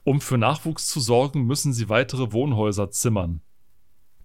Um 0.04 0.20
für 0.20 0.38
Nachwuchs 0.38 0.88
zu 0.88 1.00
sorgen, 1.00 1.46
müssen 1.46 1.72
sie 1.74 1.88
weitere 1.90 2.34
Wohnhäuser 2.34 2.90
zimmern. 2.92 3.42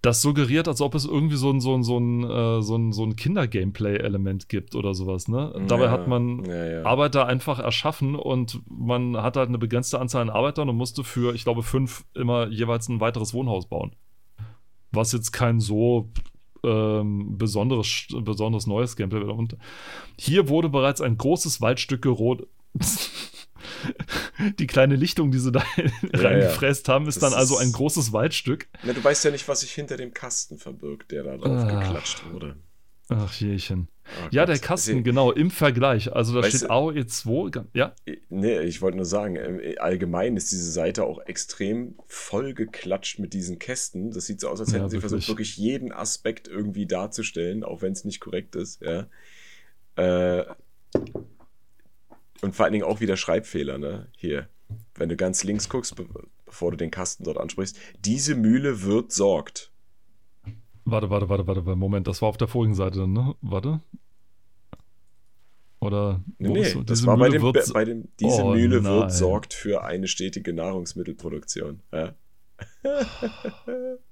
Das 0.05 0.21
suggeriert, 0.21 0.67
als 0.67 0.81
ob 0.81 0.93
es 0.93 1.05
irgendwie 1.05 1.35
so 1.35 1.51
ein, 1.51 1.59
so 1.59 1.73
ein, 1.73 1.83
so 1.83 1.97
ein, 1.97 2.23
äh, 2.23 2.61
so 2.61 2.75
ein, 2.75 2.91
so 2.91 3.03
ein 3.03 3.15
Kinder-Gameplay-Element 3.15 4.49
gibt 4.49 4.75
oder 4.75 4.93
sowas. 4.93 5.27
Ne? 5.27 5.65
Dabei 5.67 5.89
hat 5.89 6.07
man 6.07 6.45
ja, 6.45 6.65
ja. 6.65 6.85
Arbeiter 6.85 7.25
einfach 7.25 7.57
erschaffen 7.57 8.15
und 8.15 8.61
man 8.69 9.17
hat 9.17 9.35
halt 9.35 9.49
eine 9.49 9.57
begrenzte 9.57 9.99
Anzahl 9.99 10.21
an 10.21 10.29
Arbeitern 10.29 10.69
und 10.69 10.77
musste 10.77 11.03
für, 11.03 11.33
ich 11.33 11.43
glaube, 11.43 11.63
fünf 11.63 12.05
immer 12.13 12.47
jeweils 12.49 12.87
ein 12.87 12.99
weiteres 12.99 13.33
Wohnhaus 13.33 13.67
bauen. 13.67 13.95
Was 14.91 15.11
jetzt 15.11 15.31
kein 15.31 15.59
so 15.59 16.11
ähm, 16.63 17.37
besonderes, 17.37 18.07
besonderes 18.21 18.67
neues 18.67 18.95
Gameplay 18.95 19.21
wird. 19.21 19.31
Und 19.31 19.57
hier 20.19 20.49
wurde 20.49 20.69
bereits 20.69 21.01
ein 21.01 21.17
großes 21.17 21.61
Waldstück 21.61 22.03
gerodet. 22.03 22.47
die 24.59 24.67
kleine 24.67 24.95
Lichtung, 24.95 25.31
die 25.31 25.39
sie 25.39 25.51
da 25.51 25.63
Ja, 25.77 25.89
reingefräst 26.13 26.87
haben, 26.89 27.07
ist 27.07 27.21
Das 27.21 27.31
dann 27.31 27.39
also 27.39 27.57
ein 27.57 27.71
großes 27.71 28.11
Waldstück. 28.13 28.67
Na, 28.83 28.93
du 28.93 29.03
weißt 29.03 29.23
ja 29.25 29.31
nicht, 29.31 29.47
was 29.47 29.61
sich 29.61 29.71
hinter 29.71 29.97
dem 29.97 30.13
Kasten 30.13 30.57
verbirgt, 30.57 31.11
der 31.11 31.23
da 31.23 31.37
drauf 31.37 31.63
Ah. 31.63 31.79
geklatscht 31.83 32.23
wurde. 32.31 32.55
Ach 33.09 33.33
jechen. 33.35 33.87
Oh 34.07 34.27
Ja, 34.31 34.43
Gott. 34.43 34.49
der 34.49 34.59
Kasten, 34.59 34.97
Sie- 34.97 35.03
genau, 35.03 35.31
im 35.31 35.51
Vergleich. 35.51 36.11
Also 36.13 36.39
da 36.39 36.47
steht 36.47 36.63
du- 36.63 36.69
AOE2, 36.71 37.49
ga- 37.51 37.65
ja, 37.73 37.93
Nee, 38.29 38.59
ich 38.61 38.81
wollte 38.81 38.97
nur 38.97 39.05
sagen, 39.05 39.35
ähm, 39.35 39.59
allgemein 39.77 40.35
ist 40.37 40.51
diese 40.51 40.71
Seite 40.71 41.03
auch 41.03 41.19
extrem 41.25 41.95
voll 42.07 42.53
geklatscht 42.55 43.19
mit 43.19 43.33
diesen 43.33 43.59
Kästen. 43.59 44.11
Das 44.11 44.25
sieht 44.25 44.39
so 44.41 44.49
aus, 44.49 44.59
als 44.59 44.71
Ja, 44.71 44.79
hätten 44.79 44.89
sie 44.89 44.99
versucht, 44.99 45.27
wirklich. 45.27 45.27
wirklich 45.29 45.57
jeden 45.57 45.91
Aspekt 45.91 46.47
irgendwie 46.47 46.87
darzustellen, 46.87 47.63
auch 47.63 47.81
wenn 47.83 47.93
es 47.93 48.05
nicht 48.05 48.19
korrekt 48.19 48.55
ist. 48.55 48.81
Ja. 48.81 49.07
Äh, 49.97 50.45
und 52.41 52.55
vor 52.55 52.65
allen 52.65 52.73
Dingen 52.73 52.85
auch 52.85 52.99
wieder 52.99 53.17
Schreibfehler, 53.17 53.77
ne? 53.77 54.07
Hier. 54.17 54.47
Wenn 54.95 55.09
du 55.09 55.15
ganz 55.15 55.43
links 55.43 55.69
guckst, 55.69 55.95
be 55.95 56.05
bevor 56.45 56.71
du 56.71 56.77
den 56.77 56.91
Kasten 56.91 57.23
dort 57.23 57.37
ansprichst, 57.37 57.77
diese 57.99 58.35
Mühle 58.35 58.83
wird 58.83 59.11
sorgt. 59.11 59.71
Warte, 60.85 61.09
warte, 61.09 61.27
warte, 61.29 61.47
warte, 61.47 61.65
warte, 61.65 61.77
Moment, 61.77 62.07
das 62.07 62.21
war 62.21 62.29
auf 62.29 62.37
der 62.37 62.47
vorigen 62.47 62.75
Seite, 62.75 63.07
ne? 63.07 63.35
Warte. 63.41 63.81
Oder 65.79 66.21
Nee, 66.37 66.49
nee, 66.49 66.61
das 66.63 66.85
Diese 66.99 67.07
war 67.07 67.17
bei 67.17 67.27
Mühle 67.27 67.39
dem, 67.39 67.41
wird- 67.43 67.73
bei 67.73 67.85
dem, 67.85 68.07
diese 68.19 68.43
Oh 68.43 68.53
Mühle 68.53 68.81
nein. 68.81 68.91
wird 68.93 69.11
sorgt 69.11 69.53
für 69.53 69.83
eine 69.83 70.07
stetige 70.07 70.53
Nahrungsmittelproduktion. 70.53 71.81
Ja. 71.91 72.13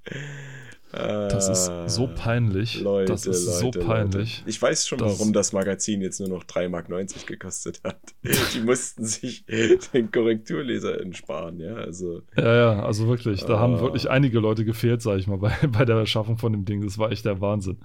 Das 0.94 1.48
ist 1.48 1.70
so 1.86 2.08
peinlich. 2.08 2.78
Ah, 2.80 2.84
Leute, 2.84 3.12
das 3.12 3.26
ist 3.26 3.62
Leute, 3.62 3.78
so 3.80 3.86
peinlich. 3.86 4.38
Leute. 4.38 4.50
Ich 4.50 4.60
weiß 4.62 4.86
schon, 4.86 4.98
Das- 4.98 5.18
warum 5.18 5.32
das 5.32 5.52
Magazin 5.52 6.00
jetzt 6.00 6.20
nur 6.20 6.28
noch 6.28 6.44
3,90 6.44 6.68
Mark 6.70 7.26
gekostet 7.26 7.80
hat. 7.84 7.98
Die 8.54 8.60
mussten 8.60 9.04
sich 9.04 9.44
den 9.46 10.10
Korrekturleser 10.10 11.00
entsparen, 11.00 11.58
ja. 11.60 11.74
Also, 11.74 12.22
Ja, 12.36 12.54
ja, 12.54 12.82
also 12.84 13.08
wirklich. 13.08 13.44
Da 13.44 13.58
haben 13.58 13.74
Ah. 13.76 13.80
wirklich 13.80 14.08
einige 14.10 14.38
Leute 14.38 14.64
gefehlt, 14.64 15.02
sag 15.02 15.18
ich 15.18 15.26
mal, 15.26 15.38
bei, 15.38 15.52
bei 15.68 15.84
der 15.84 15.96
Erschaffung 15.96 16.38
von 16.38 16.52
dem 16.52 16.64
Ding. 16.64 16.82
Das 16.82 16.98
war 16.98 17.10
echt 17.10 17.24
der 17.24 17.40
Wahnsinn. 17.40 17.78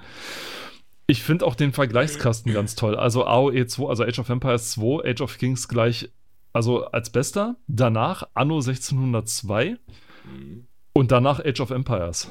Ich 1.07 1.23
finde 1.23 1.45
auch 1.47 1.55
den 1.55 1.73
Vergleichskasten 1.73 2.53
ganz 2.53 2.75
toll. 2.75 2.95
Also 2.95 3.25
AOE 3.25 3.65
2, 3.65 3.87
also 3.89 4.03
Age 4.03 4.19
of 4.19 4.29
Empires 4.29 4.71
2, 4.71 5.09
Age 5.09 5.21
of 5.21 5.37
Kings 5.39 5.67
gleich, 5.67 6.11
also 6.53 6.85
als 6.85 7.09
bester. 7.09 7.55
Danach 7.67 8.27
Anno 8.35 8.57
1602 8.57 9.77
hm. 10.23 10.67
und 10.93 11.11
danach 11.11 11.39
Age 11.43 11.61
of 11.61 11.71
Empires. 11.71 12.29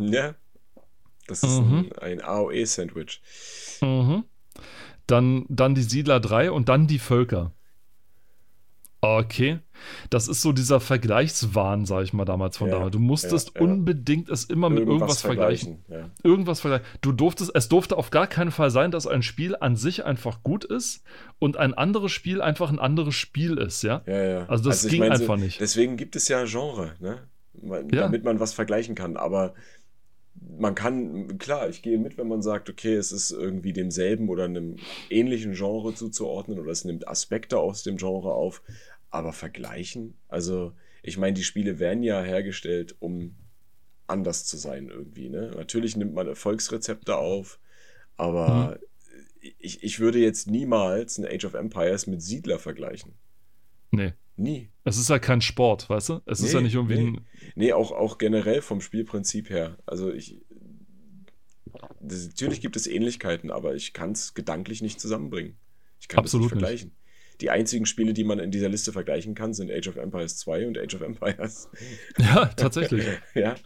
Ja. 0.00 0.34
Das 1.26 1.42
ist 1.42 1.58
Mhm. 1.60 1.90
ein, 2.00 2.20
ein 2.20 2.22
AOE-Sandwich. 2.22 3.20
Mhm. 3.80 4.24
Dann, 5.08 5.44
dann 5.48 5.74
die 5.74 5.82
Siedler 5.82 6.20
3 6.20 6.50
und 6.52 6.68
dann 6.68 6.86
die 6.86 6.98
Völker. 7.00 7.52
Okay. 9.00 9.58
Das 10.08 10.26
ist 10.26 10.40
so 10.42 10.52
dieser 10.52 10.80
Vergleichswahn, 10.80 11.84
sag 11.84 12.02
ich 12.04 12.12
mal 12.12 12.24
damals 12.24 12.56
von 12.56 12.68
Ja, 12.68 12.74
damals. 12.76 12.92
Du 12.92 12.98
musstest 12.98 13.52
ja, 13.54 13.60
ja. 13.60 13.66
unbedingt 13.66 14.28
es 14.30 14.44
immer 14.44 14.70
mit 14.70 14.86
irgendwas 14.86 15.20
vergleichen. 15.20 15.84
Ja. 15.88 16.10
Irgendwas 16.22 16.60
vergleichen. 16.60 16.86
Du 17.02 17.12
durftest, 17.12 17.52
es 17.54 17.68
durfte 17.68 17.96
auf 17.98 18.10
gar 18.10 18.26
keinen 18.26 18.50
Fall 18.50 18.70
sein, 18.70 18.90
dass 18.90 19.06
ein 19.06 19.22
Spiel 19.22 19.54
an 19.60 19.76
sich 19.76 20.04
einfach 20.04 20.42
gut 20.42 20.64
ist 20.64 21.02
und 21.38 21.56
ein 21.56 21.74
anderes 21.74 22.10
Spiel 22.10 22.40
einfach 22.40 22.70
ein 22.70 22.78
anderes 22.78 23.14
Spiel 23.14 23.58
ist, 23.58 23.82
ja? 23.82 24.02
Ja, 24.06 24.24
ja. 24.24 24.46
Also 24.46 24.64
das 24.64 24.84
ich 24.84 24.90
ging 24.92 25.00
meine, 25.00 25.16
so- 25.16 25.22
einfach 25.24 25.36
nicht. 25.36 25.60
Deswegen 25.60 25.96
gibt 25.96 26.16
es 26.16 26.26
ja 26.28 26.44
Genre, 26.44 26.94
ne? 26.98 27.18
Damit 27.90 28.24
man 28.24 28.38
was 28.40 28.52
vergleichen 28.54 28.94
kann. 28.94 29.16
Aber 29.16 29.54
man 30.58 30.74
kann, 30.74 31.38
klar, 31.38 31.68
ich 31.68 31.82
gehe 31.82 31.98
mit, 31.98 32.18
wenn 32.18 32.28
man 32.28 32.42
sagt, 32.42 32.70
okay, 32.70 32.94
es 32.94 33.12
ist 33.12 33.30
irgendwie 33.30 33.72
demselben 33.72 34.28
oder 34.28 34.44
einem 34.44 34.86
ähnlichen 35.08 35.52
Genre 35.52 35.94
zuzuordnen 35.94 36.58
oder 36.58 36.70
es 36.70 36.84
nimmt 36.84 37.08
Aspekte 37.08 37.58
aus 37.58 37.82
dem 37.82 37.96
Genre 37.96 38.32
auf. 38.32 38.62
Aber 39.10 39.32
vergleichen, 39.32 40.18
also 40.28 40.72
ich 41.02 41.16
meine, 41.16 41.34
die 41.34 41.44
Spiele 41.44 41.78
werden 41.78 42.02
ja 42.02 42.22
hergestellt, 42.22 42.96
um 42.98 43.36
anders 44.06 44.44
zu 44.44 44.56
sein 44.56 44.88
irgendwie. 44.88 45.28
Ne? 45.28 45.52
Natürlich 45.56 45.96
nimmt 45.96 46.14
man 46.14 46.26
Erfolgsrezepte 46.26 47.16
auf, 47.16 47.58
aber 48.16 48.78
Mhm. 48.80 48.86
ich, 49.58 49.82
ich 49.82 50.00
würde 50.00 50.18
jetzt 50.18 50.48
niemals 50.48 51.18
ein 51.18 51.26
Age 51.26 51.44
of 51.44 51.54
Empires 51.54 52.06
mit 52.06 52.22
Siedler 52.22 52.58
vergleichen. 52.58 53.14
Nee. 53.90 54.12
Nie. 54.36 54.70
Es 54.84 54.98
ist 54.98 55.08
ja 55.08 55.18
kein 55.18 55.40
Sport, 55.40 55.88
weißt 55.88 56.10
du? 56.10 56.20
Es 56.26 56.40
ist 56.40 56.48
Nee, 56.48 56.54
ja 56.54 56.60
nicht 56.60 56.74
irgendwie 56.74 56.94
nee. 56.96 57.06
ein. 57.18 57.26
Nee, 57.54 57.72
auch, 57.72 57.90
auch 57.90 58.18
generell 58.18 58.60
vom 58.62 58.80
Spielprinzip 58.80 59.50
her. 59.50 59.78
Also 59.86 60.12
ich. 60.12 60.40
Das, 62.00 62.26
natürlich 62.26 62.60
gibt 62.60 62.76
es 62.76 62.86
Ähnlichkeiten, 62.86 63.50
aber 63.50 63.74
ich 63.74 63.92
kann 63.92 64.12
es 64.12 64.34
gedanklich 64.34 64.82
nicht 64.82 65.00
zusammenbringen. 65.00 65.56
Ich 66.00 66.08
kann 66.08 66.18
Absolut 66.20 66.46
das 66.46 66.52
nicht 66.52 66.60
vergleichen. 66.60 66.96
Die 67.40 67.50
einzigen 67.50 67.84
Spiele, 67.84 68.14
die 68.14 68.24
man 68.24 68.38
in 68.38 68.50
dieser 68.50 68.68
Liste 68.68 68.92
vergleichen 68.92 69.34
kann, 69.34 69.52
sind 69.52 69.70
Age 69.70 69.88
of 69.88 69.96
Empires 69.96 70.38
2 70.38 70.66
und 70.68 70.78
Age 70.78 70.94
of 70.94 71.00
Empires. 71.02 71.68
Ja, 72.18 72.46
tatsächlich. 72.46 73.04
ja, 73.34 73.56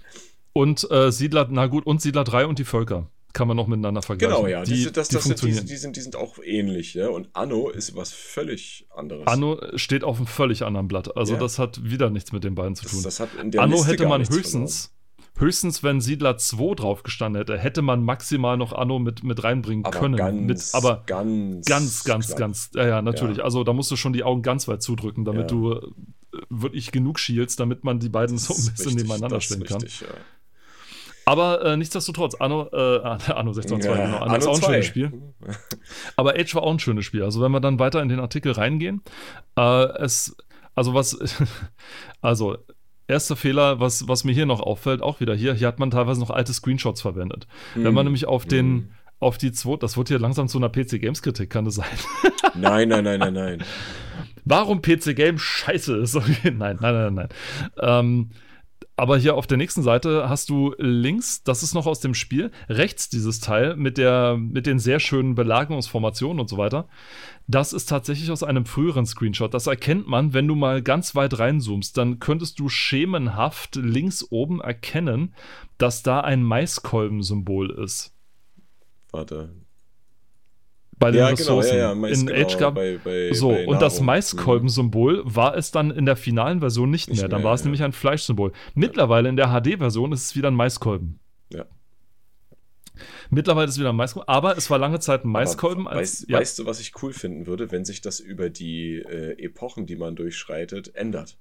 Und 0.53 0.91
äh, 0.91 1.13
Siedler, 1.13 1.47
na 1.51 1.67
gut, 1.67 1.87
und 1.87 2.01
Siedler 2.01 2.25
3 2.25 2.47
und 2.47 2.59
die 2.59 2.65
Völker. 2.65 3.11
Kann 3.33 3.47
man 3.49 3.57
noch 3.57 3.67
miteinander 3.69 4.03
vergleichen. 4.03 4.37
genau, 4.37 4.49
ja. 4.49 4.65
Die, 4.65 4.75
Die, 4.85 4.93
das, 4.93 5.09
die 5.09 5.15
das 5.15 5.25
sind, 5.25 5.41
die, 5.43 5.53
sind, 5.77 5.97
die 5.97 6.01
sind 6.01 6.17
auch 6.17 6.39
ähnlich. 6.43 6.95
Ja? 6.95 7.09
Und 7.11 7.29
Anno 7.33 7.69
ist 7.71 7.95
was 7.95 8.13
völlig 8.13 8.87
anderes. 8.95 9.27
Anno 9.27 9.61
steht 9.77 10.03
auf 10.05 10.17
einem 10.17 10.27
völlig 10.27 10.63
anderen 10.65 10.89
Blatt. 10.89 11.17
Also 11.17 11.35
Ja. 11.35 11.39
das 11.41 11.59
hat 11.59 11.83
wieder 11.85 12.11
nichts 12.11 12.33
mit 12.33 12.43
den 12.45 12.55
beiden 12.55 12.75
zu 12.75 12.83
das, 12.85 12.93
tun. 12.93 13.03
das 13.03 13.17
der 13.19 13.63
Anno 13.63 13.77
Liste 13.77 13.93
hätte 13.93 14.07
man 14.07 14.29
höchstens, 14.29 14.93
höchstens, 15.39 15.83
wenn 15.83 16.01
Siedler 16.01 16.37
2 16.39 16.75
drauf 16.75 17.03
gestanden 17.05 17.41
hätte, 17.41 17.57
hätte 17.57 17.83
man 17.83 18.03
maximal 18.05 18.57
noch 18.57 18.73
Anno 18.73 18.99
mit, 18.99 19.23
mit 19.23 19.43
reinbringen 19.45 19.85
Aber 19.85 19.99
können. 19.99 20.17
ganz, 20.17 20.41
mit, 20.41 20.75
aber 20.75 21.03
ganz, 21.07 21.67
ganz, 21.67 22.05
ganz, 22.05 22.35
ganz, 22.37 22.71
ja, 22.75 22.87
ja, 22.87 23.03
natürlich. 23.03 23.39
Ja. 23.39 23.45
Also 23.45 23.63
da 23.65 23.73
musst 23.73 23.91
du 23.91 23.97
schon 23.97 24.13
die 24.13 24.25
Augen 24.25 24.43
ganz 24.43 24.67
weit 24.69 24.83
zudrücken, 24.83 25.25
damit 25.25 25.51
Ja. 25.53 25.57
du 25.57 25.95
wirklich 26.49 26.93
genug 26.93 27.19
schielst, 27.19 27.59
damit 27.61 27.85
man 27.85 27.99
die 28.01 28.09
beiden 28.09 28.37
Das 28.37 28.45
so 28.47 28.55
ein 28.55 28.57
bisschen 28.57 28.73
richtig, 28.87 28.95
nebeneinander 28.97 29.37
das 29.37 29.45
stellen 29.45 29.65
kann. 29.65 29.81
richtig, 29.83 30.01
ja. 30.03 30.09
Aber 31.27 31.65
äh, 31.65 31.77
nichtsdestotrotz, 31.77 32.35
Anno, 32.35 32.69
äh, 32.73 33.01
Anno 33.33 33.53
16.2, 33.53 33.85
Ja, 33.85 34.07
genau. 34.07 34.19
Anno 34.19 34.37
ist 34.37 34.47
auch 34.47 34.55
ein 34.55 34.61
2. 34.63 34.67
schönes 34.73 34.87
Spiel. 34.87 35.13
Aber 36.17 36.35
Age 36.35 36.55
war 36.55 36.63
auch 36.63 36.73
ein 36.73 36.79
schönes 36.79 37.05
Spiel. 37.05 37.23
Also 37.23 37.41
wenn 37.41 37.53
wir 37.53 37.61
dann 37.61 37.79
weiter 37.79 38.03
in 38.03 38.09
den 38.09 38.21
Artikel 38.21 38.53
reingehen, 38.53 39.03
äh, 39.57 39.85
es, 40.03 40.37
also 40.75 40.95
was, 40.95 41.19
also 42.21 42.57
erster 43.07 43.37
Fehler, 43.37 43.81
was, 43.81 44.09
was 44.09 44.25
mir 44.25 44.33
hier 44.33 44.47
noch 44.47 44.61
auffällt, 44.61 45.03
auch 45.03 45.21
wieder 45.21 45.35
hier, 45.35 45.55
hier 45.55 45.69
hat 45.69 45.79
man 45.79 45.91
teilweise 45.91 46.21
noch 46.21 46.31
alte 46.31 46.53
Screenshots 46.53 47.01
verwendet. 47.03 47.47
Wenn 47.75 47.93
man 47.95 48.07
nämlich 48.07 48.27
auf 48.27 48.47
den, 48.47 48.67
Hm. 48.67 48.89
auf 49.19 49.37
die 49.39 49.53
zwei, 49.53 49.77
das 49.77 49.97
wird 49.97 50.09
hier 50.09 50.19
langsam 50.19 50.49
zu 50.49 50.59
einer 50.59 50.69
PC 50.69 51.01
Games 51.01 51.21
Kritik, 51.23 51.51
kann 51.51 51.65
das 51.65 51.75
sein? 51.75 51.87
Nein, 52.55 52.89
nein, 52.89 53.05
nein, 53.05 53.21
nein, 53.21 53.33
nein. 53.35 53.65
Warum 54.45 54.81
PC 54.83 55.15
Games 55.15 55.41
scheiße 55.41 55.97
ist? 55.99 56.15
Nein, 56.45 56.53
nein, 56.57 56.79
nein, 56.81 57.15
nein. 57.15 57.29
Ähm, 57.81 58.31
aber 59.01 59.17
hier 59.17 59.35
auf 59.35 59.47
der 59.47 59.57
nächsten 59.57 59.83
Seite 59.83 60.29
hast 60.29 60.51
du 60.51 60.75
links, 60.77 61.43
das 61.43 61.63
ist 61.63 61.73
noch 61.73 61.87
aus 61.87 62.01
dem 62.01 62.13
Spiel, 62.13 62.51
rechts 62.69 63.09
dieses 63.09 63.41
Teil 63.41 63.75
mit, 63.75 63.97
der, 63.97 64.37
mit 64.37 64.67
den 64.67 64.79
sehr 64.79 65.01
schönen 65.01 65.35
Belagerungsformationen 65.35 66.39
und 66.39 66.51
so 66.51 66.59
weiter. 66.59 66.87
Das 67.47 67.73
ist 67.73 67.87
tatsächlich 67.87 68.31
aus 68.31 68.43
einem 68.43 68.67
früheren 68.67 69.07
Screenshot. 69.07 69.55
Das 69.55 69.67
erkennt 69.67 70.07
man, 70.07 70.35
wenn 70.35 70.47
du 70.47 70.55
mal 70.55 70.83
ganz 70.83 71.15
weit 71.15 71.39
reinzoomst. 71.39 71.97
Dann 71.97 72.19
könntest 72.19 72.61
du 72.61 72.69
schemenhaft 72.69 73.77
links 73.77 74.27
oben 74.31 74.61
erkennen, 74.61 75.35
dass 75.79 76.03
da 76.03 76.21
ein 76.21 76.43
Maiskolben-Symbol 76.43 77.71
ist. 77.71 78.15
Warte. 79.13 79.49
Bei 81.01 81.11
den 81.11 81.19
Ja, 81.19 81.27
genau, 81.29 81.39
Ressourcen. 81.39 81.77
ja, 81.77 81.89
ja. 81.89 81.95
Mais, 81.97 82.21
In 82.21 82.27
genau, 82.29 82.39
Age 82.41 82.59
gab, 82.59 82.75
bei, 82.77 82.99
bei, 83.03 83.33
so, 83.33 83.49
bei 83.49 83.67
und 83.67 83.81
das. 83.83 84.01
Maiskolben-Symbol 84.01 85.23
war 85.25 85.57
es 85.57 85.71
dann 85.73 85.91
in 85.91 86.07
der 86.07 86.15
finalen 86.15 86.61
Version 86.61 86.91
nicht, 86.91 87.09
Nicht 87.09 87.21
mehr. 87.21 87.29
Dann 87.29 87.43
war 87.43 87.55
es 87.55 87.63
ja. 87.63 87.65
nämlich 87.65 87.83
ein 87.83 87.93
Fleischsymbol. 87.93 88.53
Mittlerweile 88.75 89.29
in 89.29 89.37
der 89.37 89.49
HD-Version 89.49 90.13
ist 90.13 90.27
es 90.27 90.37
wieder 90.37 90.49
ein 90.49 90.55
Maiskolben. 90.55 91.19
Ja. 91.53 91.65
Mittlerweile 93.31 93.67
ist 93.67 93.73
es 93.75 93.79
wieder 93.81 93.91
ein 93.91 93.97
Maiskolben, 93.97 94.29
aber 94.29 94.57
es 94.59 94.69
war 94.69 94.79
lange 94.79 95.01
Zeit 95.01 95.21
ein 95.25 95.29
Aber 95.31 95.41
Maiskolben. 95.41 95.89
Als, 95.89 95.99
weißt, 96.23 96.29
ja, 96.29 96.39
weißt 96.39 96.59
du, 96.59 96.67
was 96.67 96.81
ich 96.81 96.93
cool 97.03 97.13
finden 97.15 97.47
würde, 97.47 97.71
wenn 97.73 97.85
sich 97.85 98.03
das 98.03 98.21
über 98.21 98.51
die 98.51 98.97
äh, 98.97 99.43
Epochen, 99.43 99.87
die 99.87 99.97
man 99.97 100.17
durchschreitet, 100.17 100.95
ändert? 100.95 101.39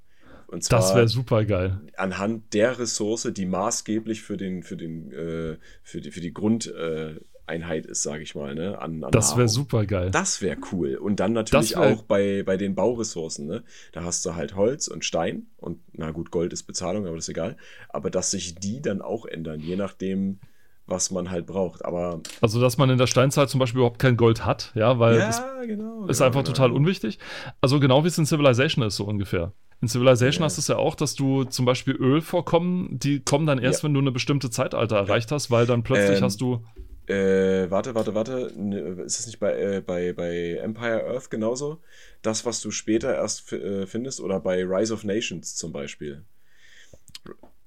Und 0.47 0.63
zwar 0.63 0.79
das 0.79 0.95
wäre 0.95 1.07
super 1.07 1.45
geil. 1.45 1.79
anhand 1.95 2.53
der 2.55 2.79
Ressource, 2.79 3.29
die 3.35 3.45
maßgeblich 3.45 4.23
für 4.23 4.35
den, 4.35 4.63
für 4.63 4.77
den, 4.77 5.11
äh, 5.11 5.57
für 5.83 6.01
die, 6.01 6.09
für 6.11 6.21
die 6.21 6.33
Grundeigenschaften 6.33 7.17
äh, 7.17 7.28
Einheit 7.49 7.85
ist, 7.85 8.03
sage 8.03 8.23
ich 8.23 8.35
mal, 8.35 8.55
ne? 8.55 8.79
An, 8.79 9.03
an 9.03 9.11
das 9.11 9.35
wäre 9.35 9.49
super 9.49 9.85
geil. 9.85 10.11
Das 10.11 10.41
wäre 10.41 10.57
cool. 10.71 10.95
Und 10.95 11.19
dann 11.19 11.33
natürlich 11.33 11.75
auch 11.75 12.03
bei, 12.03 12.43
bei 12.43 12.55
den 12.55 12.75
Bauressourcen, 12.75 13.47
ne? 13.47 13.63
Da 13.91 14.03
hast 14.03 14.25
du 14.25 14.35
halt 14.35 14.55
Holz 14.55 14.87
und 14.87 15.03
Stein 15.03 15.47
und 15.57 15.79
na 15.93 16.11
gut, 16.11 16.31
Gold 16.31 16.53
ist 16.53 16.63
Bezahlung, 16.63 17.05
aber 17.05 17.15
das 17.15 17.25
ist 17.25 17.29
egal. 17.29 17.57
Aber 17.89 18.09
dass 18.09 18.31
sich 18.31 18.55
die 18.55 18.81
dann 18.81 19.01
auch 19.01 19.25
ändern, 19.25 19.59
je 19.59 19.75
nachdem, 19.75 20.39
was 20.85 21.11
man 21.11 21.29
halt 21.29 21.45
braucht. 21.45 21.83
Aber 21.85 22.21
Also, 22.41 22.59
dass 22.61 22.77
man 22.77 22.89
in 22.89 22.97
der 22.97 23.07
Steinzeit 23.07 23.49
zum 23.49 23.59
Beispiel 23.59 23.79
überhaupt 23.79 23.99
kein 23.99 24.17
Gold 24.17 24.45
hat, 24.45 24.71
ja, 24.75 24.97
weil 24.99 25.17
das 25.19 25.37
genau. 25.67 26.05
ist 26.07 26.17
genau, 26.17 26.27
einfach 26.27 26.43
genau. 26.43 26.43
total 26.43 26.71
unwichtig. 26.71 27.19
Also 27.61 27.79
genau 27.79 28.03
wie 28.03 28.07
es 28.07 28.17
in 28.17 28.25
Civilization 28.25 28.83
ist, 28.85 28.95
so 28.95 29.05
ungefähr. 29.05 29.53
In 29.81 29.87
Civilization 29.87 30.41
Ja. 30.41 30.45
hast 30.45 30.57
du 30.57 30.61
es 30.61 30.67
ja 30.67 30.75
auch, 30.77 30.95
dass 30.95 31.15
du 31.15 31.43
zum 31.45 31.65
Beispiel 31.65 31.95
Ölvorkommen, 31.95 32.99
die 32.99 33.21
kommen 33.21 33.45
dann 33.45 33.59
erst, 33.59 33.81
Ja. 33.81 33.87
wenn 33.87 33.93
du 33.93 33.99
eine 34.01 34.11
bestimmte 34.11 34.49
Zeitalter 34.49 34.97
erreicht 34.97 35.31
hast, 35.31 35.51
weil 35.51 35.65
dann 35.65 35.83
plötzlich 35.83 36.17
Ähm, 36.17 36.23
hast 36.23 36.41
du. 36.41 36.63
Äh, 37.09 37.71
warte, 37.71 37.95
warte, 37.95 38.13
warte. 38.13 38.51
Ne, 38.55 38.77
Ist 39.03 39.19
es 39.19 39.25
nicht 39.25 39.39
bei, 39.39 39.53
äh, 39.59 39.81
bei, 39.81 40.13
bei 40.13 40.57
Empire 40.61 41.05
Earth 41.07 41.29
genauso? 41.31 41.79
Das, 42.21 42.45
was 42.45 42.61
du 42.61 42.69
später 42.71 43.15
erst 43.15 43.51
äh, 43.51 43.87
findest, 43.87 44.21
oder 44.21 44.39
bei 44.39 44.63
Rise 44.63 44.93
of 44.93 45.03
Nations 45.03 45.55
zum 45.55 45.71
Beispiel. 45.71 46.23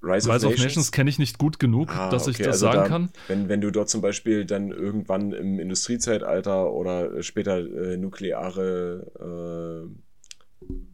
Rise 0.02 0.28
of 0.30 0.58
Nations 0.58 0.90
kenne 0.90 1.10
ich 1.10 1.18
nicht 1.18 1.38
gut 1.38 1.58
genug, 1.60 1.88
Ah, 1.88 2.10
dass 2.10 2.26
ich 2.26 2.34
okay, 2.36 2.44
das 2.44 2.54
also 2.54 2.66
sagen 2.66 2.82
da- 2.82 2.88
kann. 2.88 3.10
Wenn, 3.28 3.48
wenn 3.48 3.60
du 3.60 3.70
dort 3.70 3.88
zum 3.88 4.00
Beispiel 4.00 4.44
dann 4.44 4.70
irgendwann 4.70 5.32
im 5.32 5.58
Industriezeitalter 5.60 6.72
oder 6.72 7.14
äh, 7.18 7.22
später 7.22 7.58
äh, 7.58 7.96
nukleare 7.96 9.86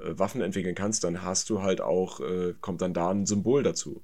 äh, 0.01 0.05
äh, 0.05 0.19
Waffen 0.19 0.41
entwickeln 0.43 0.75
kannst, 0.75 1.05
dann 1.05 1.23
hast 1.23 1.49
du 1.51 1.63
halt 1.63 1.81
auch, 1.81 2.21
äh, 2.21 2.55
kommt 2.61 2.81
dann 2.83 2.95
da 2.95 3.11
ein 3.11 3.27
Symbol 3.27 3.63
dazu. 3.63 4.03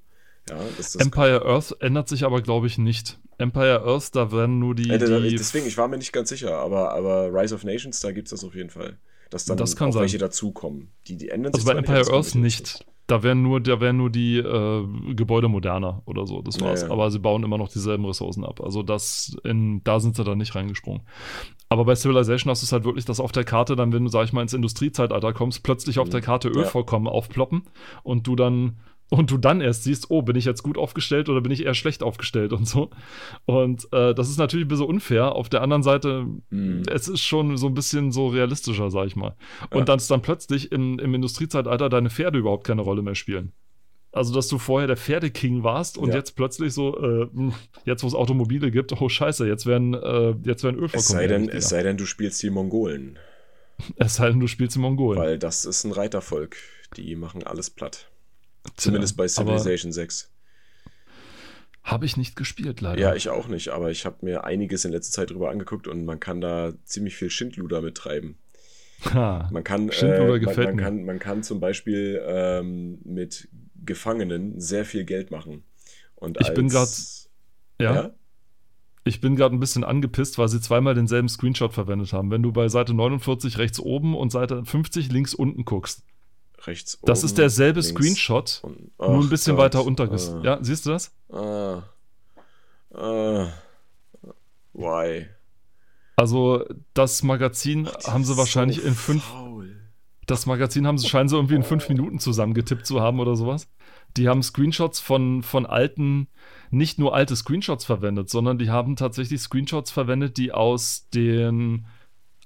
Ja, 0.49 0.57
Empire 0.99 1.43
Earth 1.45 1.75
ändert 1.79 2.07
sich 2.07 2.23
aber, 2.23 2.41
glaube 2.41 2.67
ich, 2.67 2.77
nicht. 2.77 3.19
Empire 3.37 3.83
Earth, 3.83 4.15
da 4.15 4.31
werden 4.31 4.59
nur 4.59 4.75
die. 4.75 4.89
Äh, 4.89 4.97
da- 4.99 5.19
die 5.19 5.35
deswegen, 5.35 5.65
ich 5.65 5.77
war 5.77 5.87
mir 5.87 5.97
nicht 5.97 6.13
ganz 6.13 6.29
sicher, 6.29 6.57
aber, 6.57 6.93
aber 6.93 7.33
Rise 7.33 7.55
of 7.55 7.63
Nations, 7.63 7.99
da 7.99 8.11
gibt 8.11 8.27
es 8.27 8.31
das 8.31 8.43
auf 8.43 8.55
jeden 8.55 8.69
Fall. 8.69 8.97
Dass 9.31 9.45
dann 9.45 9.57
Das 9.57 9.75
kann 9.75 9.89
auch 9.89 9.93
sein. 9.93 10.01
welche 10.03 10.19
dazukommen. 10.19 10.91
Die, 11.07 11.17
die 11.17 11.29
ändern 11.29 11.51
also 11.53 11.65
sich 11.65 11.73
bei 11.73 11.77
Empire 11.77 12.13
Earth 12.13 12.35
nicht. 12.35 12.85
Da 13.07 13.21
werden 13.21 13.43
nur, 13.43 13.59
da 13.61 13.79
werden 13.81 13.97
nur 13.97 14.09
die 14.09 14.37
äh, 14.37 14.87
Gebäude 15.13 15.47
moderner 15.47 16.01
oder 16.05 16.25
so. 16.25 16.41
Das 16.41 16.59
war's. 16.61 16.81
Ja, 16.81 16.87
ja. 16.87 16.93
Aber 16.93 17.11
sie 17.11 17.19
bauen 17.19 17.43
immer 17.43 17.57
noch 17.59 17.69
dieselben 17.69 18.03
Ressourcen 18.05 18.43
ab. 18.43 18.61
Also 18.61 18.81
das 18.81 19.35
in, 19.43 19.83
da 19.83 19.99
sind 19.99 20.15
sie 20.15 20.23
dann 20.23 20.37
nicht 20.39 20.55
reingesprungen. 20.55 21.01
Aber 21.69 21.85
bei 21.85 21.93
Civilization 21.95 22.49
hast 22.49 22.61
du 22.63 22.65
es 22.65 22.71
halt 22.71 22.83
wirklich, 22.83 23.05
dass 23.05 23.19
auf 23.19 23.31
der 23.31 23.43
Karte 23.43 23.75
dann, 23.75 23.91
wenn 23.93 24.05
du, 24.05 24.09
sag 24.09 24.23
ich 24.25 24.33
mal, 24.33 24.41
ins 24.41 24.53
Industriezeitalter 24.53 25.33
kommst, 25.33 25.61
plötzlich 25.63 25.99
auf 25.99 26.07
Mhm. 26.07 26.11
der 26.11 26.21
Karte. 26.21 26.47
Ölvorkommen 26.49 27.07
aufploppen 27.07 27.63
und 28.03 28.25
du 28.25 28.35
dann 28.35 28.77
und 29.09 29.29
du 29.31 29.37
dann 29.37 29.61
erst 29.61 29.83
siehst, 29.83 30.09
oh, 30.09 30.21
bin 30.23 30.35
ich 30.35 30.45
jetzt 30.45 30.63
gut 30.63 30.77
aufgestellt 30.77 31.29
oder 31.29 31.41
bin 31.41 31.51
ich 31.51 31.63
eher 31.65 31.73
schlecht 31.75 32.01
aufgestellt 32.03 32.53
und 32.53 32.67
so. 32.67 32.89
Und 33.45 33.87
äh, 33.93 34.13
das 34.15 34.29
ist 34.29 34.37
natürlich 34.37 34.65
ein 34.65 34.69
bisschen 34.69 34.87
unfair. 34.87 35.33
Auf 35.35 35.47
der 35.49 35.61
anderen 35.61 35.83
Seite, 35.83 36.25
Mhm. 36.49 36.83
es 36.91 37.07
ist 37.07 37.21
schon 37.21 37.55
so 37.57 37.67
ein 37.67 37.73
bisschen 37.75 38.11
so 38.11 38.27
realistischer, 38.27 38.89
sag 38.89 39.05
ich 39.07 39.15
mal. 39.15 39.35
Und 39.69 39.79
Ja. 39.87 39.95
dass 39.95 40.07
dann 40.07 40.21
plötzlich 40.21 40.71
in, 40.71 40.97
im 40.99 41.13
Industriezeitalter 41.13 41.89
deine 41.89 42.09
Pferde 42.09 42.39
überhaupt 42.39 42.65
keine 42.65 42.81
Rolle 42.81 43.01
mehr 43.03 43.15
spielen. 43.15 43.51
Also, 44.11 44.33
dass 44.33 44.47
du 44.47 44.57
vorher 44.57 44.87
der 44.87 44.95
Pferdeking 44.97 45.63
warst 45.63 45.97
und 45.97 46.09
Ja. 46.09 46.15
jetzt 46.15 46.35
plötzlich 46.37 46.73
so, 46.73 46.97
äh, 46.97 47.27
mh, 47.33 47.53
jetzt 47.83 48.01
wo 48.01 48.07
es 48.07 48.15
Automobile 48.15 48.71
gibt, 48.71 48.99
oh 48.99 49.09
Scheiße, 49.09 49.45
jetzt 49.45 49.65
werden, 49.65 49.93
äh, 49.93 50.33
jetzt 50.43 50.63
werden 50.63 50.77
Ölvorkommen. 50.79 50.99
Es 50.99 51.07
sei, 51.09 51.27
denn, 51.27 51.49
es 51.49 51.67
sei 51.69 51.83
denn, 51.83 51.97
du 51.97 52.05
spielst 52.05 52.41
die 52.41 52.49
Mongolen. 52.49 53.19
es 53.97 54.15
sei 54.15 54.29
denn, 54.29 54.39
du 54.39 54.47
spielst 54.47 54.75
die 54.77 54.79
Mongolen. 54.79 55.19
Weil 55.19 55.37
das 55.37 55.65
ist 55.65 55.83
ein 55.83 55.91
Reitervolk. 55.91 56.55
Die 56.95 57.15
machen 57.17 57.43
alles 57.43 57.69
platt. 57.69 58.09
Zumindest 58.77 59.15
bei 59.17 59.23
aber 59.23 59.29
Civilization 59.29 59.91
6. 59.91 60.31
Habe 61.83 62.05
ich 62.07 62.17
nicht 62.17 62.35
gespielt, 62.35 62.81
leider. 62.81 62.99
Ja, 62.99 63.15
ich 63.15 63.29
auch 63.29 63.47
nicht, 63.47 63.69
aber 63.69 63.91
ich 63.91 64.05
habe 64.05 64.17
mir 64.25 64.43
einiges 64.43 64.85
in 64.85 64.91
letzter 64.91 65.11
Zeit 65.21 65.29
drüber 65.29 65.51
angeguckt 65.51 65.87
und 65.87 66.03
man 66.05 66.19
kann 66.19 66.41
da 66.41 66.73
ziemlich 66.83 67.15
viel 67.15 67.29
Schindluder 67.29 67.81
mit 67.81 67.95
treiben. 67.95 68.37
Ha. 69.13 69.49
Man 69.51 69.63
kann, 69.63 69.91
Schindluder 69.91 70.25
äh, 70.25 70.29
man, 70.31 70.39
gefällt 70.39 70.67
man, 70.67 70.75
mir. 70.77 70.81
kann, 70.81 71.03
man 71.05 71.19
kann 71.19 71.43
zum 71.43 71.59
Beispiel 71.59 72.21
ähm, 72.25 72.99
mit 73.03 73.47
Gefangenen 73.85 74.59
sehr 74.59 74.83
viel 74.83 75.03
Geld 75.05 75.29
machen. 75.29 75.63
Und 76.15 76.39
Ich 76.41 76.53
bin 76.55 76.75
als- 76.75 77.29
Ja. 77.79 77.93
ja? 77.93 78.11
Ich 79.03 79.21
bin 79.21 79.35
gerade 79.35 79.55
ein 79.55 79.59
bisschen 79.59 79.83
angepisst, 79.83 80.39
weil 80.39 80.47
sie 80.47 80.59
zweimal 80.59 80.95
denselben 80.95 81.29
Screenshot 81.29 81.73
verwendet 81.73 82.11
haben. 82.13 82.31
Wenn 82.31 82.41
du 82.41 82.51
bei 82.51 82.67
Seite 82.69 82.95
49 82.95 83.59
rechts 83.59 83.79
oben 83.79 84.15
und 84.15 84.31
Seite 84.31 84.65
50 84.65 85.11
links 85.11 85.35
unten 85.35 85.63
guckst. 85.65 86.03
Rechts 86.65 86.99
Das 87.03 87.19
oben, 87.19 87.25
ist 87.27 87.37
derselbe 87.37 87.81
Screenshot, 87.83 88.59
und- 88.63 88.91
nur 88.99 89.09
ein 89.09 89.21
Ach 89.25 89.29
bisschen 89.29 89.55
Gott, 89.55 89.65
weiter 89.65 89.85
unterges. 89.85 90.29
ah, 90.29 90.41
Ja, 90.43 90.59
siehst 90.61 90.85
du 90.85 90.91
das? 90.91 91.13
Ah, 91.31 91.83
ah, 92.93 93.47
why? 94.73 95.27
Also, 96.17 96.63
das 96.93 97.23
Magazin 97.23 97.87
haben 98.05 98.23
sie 98.23 98.37
wahrscheinlich 98.37 98.81
so 98.81 98.87
in 98.87 98.95
fünf. 98.95 99.23
Faul. 99.23 99.75
Das 100.27 100.45
Magazin 100.47 100.87
haben 100.87 100.97
sie, 100.97 101.07
scheinen 101.07 101.29
sie 101.29 101.35
irgendwie 101.35 101.55
in 101.55 101.63
fünf 101.63 101.87
Minuten 101.87 102.19
zusammengetippt 102.19 102.85
zu 102.87 102.99
haben 102.99 103.19
oder 103.19 103.35
sowas. 103.35 103.67
Die 104.17 104.27
haben 104.27 104.41
Screenshots 104.41 104.99
von, 104.99 105.43
von 105.43 105.65
alten, 105.67 106.27
nicht 106.71 106.97
nur 106.97 107.13
alte 107.13 107.35
Screenshots 107.35 107.85
verwendet, 107.85 108.29
sondern 108.29 108.57
die 108.57 108.71
haben 108.71 108.95
tatsächlich 108.95 109.41
Screenshots 109.41 109.91
verwendet, 109.91 110.37
die 110.37 110.51
aus 110.51 111.09
den 111.13 111.85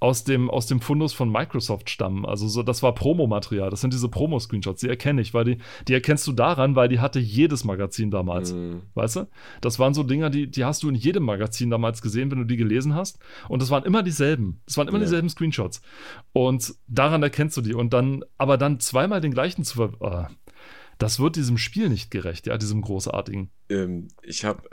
aus 0.00 0.24
dem, 0.24 0.50
aus 0.50 0.66
dem 0.66 0.80
Fundus 0.80 1.12
von 1.12 1.30
Microsoft 1.30 1.90
stammen. 1.90 2.24
Also 2.24 2.48
so, 2.48 2.62
das 2.62 2.82
war 2.82 2.94
Promomaterial. 2.94 3.68
Das 3.68 3.82
sind 3.82 3.92
diese 3.92 4.08
Promo-Screenshots. 4.08 4.80
Die 4.80 4.88
erkenne 4.88 5.20
ich, 5.20 5.34
weil 5.34 5.44
die, 5.44 5.58
die 5.86 5.92
erkennst 5.92 6.26
du 6.26 6.32
daran, 6.32 6.74
weil 6.74 6.88
die 6.88 7.00
hatte 7.00 7.20
jedes 7.20 7.64
Magazin 7.64 8.10
damals. 8.10 8.52
Hm. 8.52 8.80
Weißt 8.94 9.16
du? 9.16 9.28
Das 9.60 9.78
waren 9.78 9.92
so 9.92 10.02
Dinger, 10.02 10.30
die, 10.30 10.50
die 10.50 10.64
hast 10.64 10.82
du 10.82 10.88
in 10.88 10.94
jedem 10.94 11.24
Magazin 11.24 11.68
damals 11.68 12.00
gesehen, 12.00 12.30
wenn 12.30 12.38
du 12.38 12.44
die 12.44 12.56
gelesen 12.56 12.94
hast. 12.94 13.18
Und 13.48 13.60
das 13.60 13.70
waren 13.70 13.84
immer 13.84 14.02
dieselben. 14.02 14.62
Das 14.64 14.78
waren 14.78 14.88
immer 14.88 14.98
Ja. 14.98 15.04
dieselben 15.04 15.28
Screenshots. 15.28 15.82
Und 16.32 16.74
daran 16.88 17.22
erkennst 17.22 17.56
du 17.58 17.60
die. 17.60 17.74
Und 17.74 17.92
dann, 17.92 18.24
aber 18.38 18.56
dann 18.56 18.80
zweimal 18.80 19.20
den 19.20 19.32
gleichen 19.32 19.64
zu 19.64 19.76
ver 19.76 19.92
ah, 20.00 20.28
das 21.00 21.18
wird 21.18 21.36
diesem 21.36 21.56
Spiel 21.56 21.88
nicht 21.88 22.10
gerecht, 22.10 22.46
ja, 22.46 22.58
diesem 22.58 22.82
großartigen. 22.82 23.50
Ähm, 23.70 24.08
ich 24.22 24.44
habe 24.44 24.68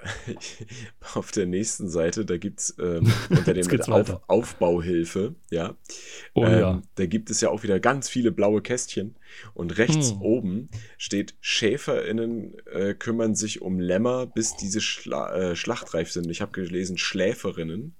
auf 1.13 1.31
der 1.31 1.45
nächsten 1.45 1.87
Seite, 1.89 2.25
da 2.25 2.37
gibt 2.37 2.59
es 2.59 2.75
ähm, 2.79 3.11
unter 3.29 3.53
dem 3.53 3.81
Auf. 3.91 4.19
Aufbauhilfe, 4.27 5.35
ja. 5.49 5.75
Oh 6.33 6.43
ähm, 6.43 6.59
ja. 6.59 6.81
Da 6.95 7.05
gibt 7.05 7.29
es 7.29 7.39
ja 7.39 7.49
auch 7.49 7.63
wieder 7.63 7.79
ganz 7.79 8.09
viele 8.09 8.31
blaue 8.33 8.61
Kästchen. 8.61 9.15
Und 9.53 9.77
rechts 9.77 10.11
Hm. 10.11 10.21
oben 10.21 10.69
steht, 10.97 11.35
SchäferInnen 11.39 12.55
äh, 12.67 12.93
kümmern 12.93 13.35
sich 13.35 13.61
um 13.61 13.79
Lämmer, 13.79 14.25
bis 14.25 14.57
diese 14.57 14.81
Schla 14.81 15.33
äh, 15.33 15.55
schlachtreif 15.55 16.11
sind. 16.11 16.29
Ich 16.29 16.41
habe 16.41 16.51
gelesen, 16.51 16.97
Schläferinnen. 16.97 17.95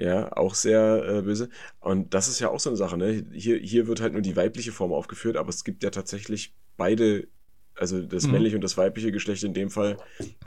Ja, 0.00 0.32
auch 0.34 0.54
sehr 0.54 1.04
äh, 1.18 1.22
böse. 1.22 1.50
Und 1.78 2.14
das 2.14 2.26
ist 2.28 2.40
ja 2.40 2.48
auch 2.48 2.58
so 2.58 2.70
eine 2.70 2.76
Sache, 2.78 2.96
ne? 2.96 3.26
Hier, 3.32 3.58
hier 3.58 3.86
wird 3.86 4.00
halt 4.00 4.14
nur 4.14 4.22
die 4.22 4.34
weibliche 4.34 4.72
Form 4.72 4.92
aufgeführt, 4.94 5.36
aber 5.36 5.50
es 5.50 5.62
gibt 5.62 5.82
ja 5.82 5.90
tatsächlich 5.90 6.56
beide, 6.78 7.28
also 7.74 8.00
das 8.02 8.26
Mhm. 8.26 8.32
männliche 8.32 8.56
und 8.56 8.62
das 8.62 8.76
weibliche 8.76 9.10
Geschlecht 9.12 9.42
in 9.44 9.54
dem 9.54 9.70
Fall, 9.70 9.96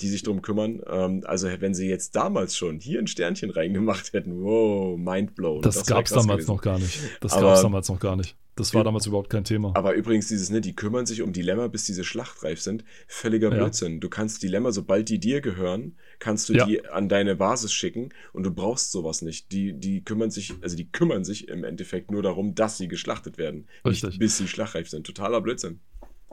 die 0.02 0.08
sich 0.08 0.24
drum 0.24 0.42
kümmern. 0.42 0.82
Ähm, 0.88 1.24
also 1.26 1.48
wenn 1.60 1.74
sie 1.74 1.88
jetzt 1.90 2.16
damals 2.16 2.56
schon 2.56 2.80
hier 2.80 3.00
ein 3.00 3.08
Sternchen 3.08 3.50
reingemacht 3.50 4.14
hätten, 4.14 4.44
wow, 4.44 4.98
mindblown. 4.98 5.62
Das, 5.62 5.76
wär 5.78 5.96
gab's 5.96 6.12
krass 6.12 6.22
damals 6.24 6.38
gewesen. 6.46 6.52
noch 6.56 6.62
gar 6.62 6.80
nicht. 6.80 7.00
Das 7.22 7.34
Aber- 7.34 7.48
gab's 7.50 7.62
damals 7.62 7.90
noch 7.90 8.00
gar 8.00 8.16
nicht. 8.16 8.36
Das 8.56 8.72
war 8.76 8.84
damals 8.84 9.08
überhaupt 9.08 9.32
kein 9.32 9.44
Thema. 9.44 9.72
Aber 9.76 9.96
übrigens, 9.96 10.28
dieses, 10.28 10.52
ne, 10.52 10.62
die 10.62 10.76
kümmern 10.76 11.08
sich 11.08 11.24
um 11.24 11.34
die 11.34 11.42
Lämmer, 11.42 11.70
bis 11.70 11.86
diese 11.86 12.04
schlachtreif 12.04 12.62
sind. 12.62 12.84
Völliger 13.08 13.50
Ja. 13.50 13.56
Blödsinn. 13.58 14.00
Du 14.00 14.10
kannst 14.10 14.44
die 14.44 14.48
Lämmer, 14.48 14.72
sobald 14.72 15.10
die 15.10 15.18
dir 15.18 15.42
gehören, 15.42 15.98
kannst 16.20 16.50
du 16.50 16.54
Ja. 16.54 16.64
die 16.68 16.86
an 16.86 17.10
deine 17.10 17.36
Basis 17.36 17.74
schicken 17.74 18.10
und 18.32 18.44
du 18.44 18.52
brauchst 18.52 18.92
sowas 18.92 19.24
nicht. 19.24 19.52
Die, 19.52 19.74
die 19.74 20.04
kümmern 20.04 20.30
sich, 20.30 20.54
also 20.62 20.76
die 20.76 20.88
kümmern 20.92 21.24
sich 21.24 21.48
im 21.48 21.64
Endeffekt 21.64 22.12
nur 22.12 22.22
darum, 22.22 22.54
dass 22.54 22.78
sie 22.78 22.88
geschlachtet 22.88 23.40
werden. 23.40 23.66
Richtig. 23.88 24.10
Nicht 24.12 24.20
bis 24.20 24.38
sie 24.38 24.48
schlachtreif 24.48 24.88
sind. 24.88 25.08
Totaler 25.08 25.42
Blödsinn. 25.42 25.80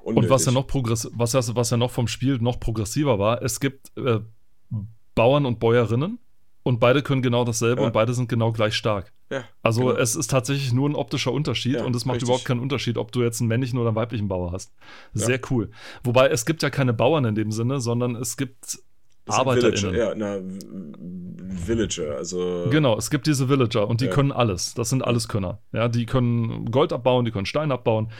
Und 0.02 0.28
was 0.30 0.44
ja 0.46 0.52
noch 0.52 0.66
progress 0.66 1.08
was, 1.12 1.32
ja- 1.32 1.42
was 1.54 1.70
ja 1.70 1.76
noch 1.76 1.90
vom 1.90 2.08
Spiel 2.08 2.38
noch 2.38 2.58
progressiver 2.60 3.18
war, 3.18 3.42
es 3.42 3.60
gibt 3.60 3.96
äh, 3.96 4.20
Bauern 5.14 5.46
und 5.46 5.58
Bäuerinnen 5.60 6.18
und 6.62 6.78
beide 6.80 7.02
können 7.02 7.22
genau 7.22 7.44
dasselbe 7.44 7.80
Ja. 7.82 7.86
und 7.86 7.92
beide 7.92 8.14
sind 8.14 8.28
genau 8.28 8.52
gleich 8.52 8.74
stark. 8.74 9.12
Ja, 9.30 9.44
Also 9.62 9.82
genau. 9.86 9.96
es 9.96 10.16
ist 10.16 10.28
tatsächlich 10.30 10.72
nur 10.72 10.88
ein 10.88 10.94
optischer 10.96 11.32
Unterschied 11.32 11.74
Ja, 11.76 11.84
und 11.84 11.94
es 11.94 12.04
macht 12.04 12.16
richtig. 12.16 12.28
überhaupt 12.28 12.44
keinen 12.44 12.60
Unterschied, 12.60 12.98
ob 12.98 13.12
du 13.12 13.22
jetzt 13.22 13.40
einen 13.40 13.48
männlichen 13.48 13.78
oder 13.78 13.88
einen 13.90 13.96
weiblichen 13.96 14.28
Bauer 14.28 14.50
hast. 14.52 14.72
Sehr 15.14 15.40
cool. 15.50 15.70
Wobei 16.02 16.28
es 16.28 16.44
gibt 16.46 16.62
ja 16.62 16.70
keine 16.70 16.92
Bauern 16.92 17.24
in 17.24 17.34
dem 17.34 17.52
Sinne, 17.52 17.80
sondern 17.80 18.16
es 18.16 18.36
gibt 18.36 18.78
Das 19.26 19.36
ArbeiterInnen. 19.38 19.92
Villager, 19.92 19.96
ja, 19.96 20.14
na, 20.16 20.38
Villager, 21.66 22.16
also. 22.16 22.66
Genau, 22.70 22.96
es 22.96 23.10
gibt 23.10 23.26
diese 23.26 23.48
Villager 23.48 23.86
und 23.88 24.00
die 24.00 24.08
können 24.08 24.32
alles. 24.32 24.74
Das 24.74 24.88
sind 24.90 25.04
alles 25.04 25.28
Könner. 25.28 25.58
Ja, 25.72 25.88
die 25.88 26.06
können 26.06 26.70
Gold 26.70 26.92
abbauen, 26.92 27.24
die 27.24 27.30
können 27.30 27.46
Stein 27.46 27.70
abbauen. 27.72 28.10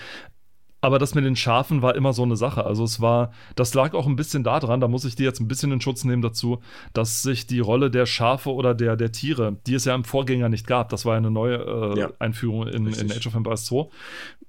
Aber 0.81 0.99
das 0.99 1.15
mit 1.15 1.25
den 1.25 1.37
Schafen 1.37 1.83
war 1.83 1.95
immer 1.95 2.13
so 2.13 2.23
eine 2.23 2.37
Sache. 2.37 2.65
Also 2.65 2.85
es 2.85 3.01
war, 3.01 3.33
das 3.55 3.75
lag 3.75 3.95
auch 3.95 4.07
ein 4.07 4.17
bisschen 4.17 4.45
daran, 4.45 4.81
da 4.81 4.89
muss 4.89 5.05
ich 5.05 5.15
dir 5.15 5.25
jetzt 5.25 5.41
ein 5.41 5.49
bisschen 5.49 5.73
in 5.73 5.81
Schutz 5.81 6.05
nehmen 6.05 6.23
dazu, 6.23 6.61
dass 6.93 7.23
sich 7.23 7.47
die 7.47 7.61
Rolle 7.61 7.91
der 7.91 8.07
Schafe 8.07 8.53
oder 8.53 8.75
der, 8.75 8.97
der 8.97 9.13
Tiere, 9.13 9.57
die 9.67 9.75
es 9.75 9.85
ja 9.85 9.95
im 9.95 10.05
Vorgänger 10.05 10.49
nicht 10.49 10.67
gab, 10.67 10.89
das 10.89 11.05
war 11.05 11.15
ja 11.15 11.19
eine 11.19 11.31
neue 11.31 11.57
äh, 11.57 11.99
ja, 11.99 12.11
Einführung 12.19 12.67
in, 12.67 12.87
in, 12.87 13.13
Age 13.13 13.27
of 13.27 13.35
Empires 13.35 13.67
2, 13.67 13.89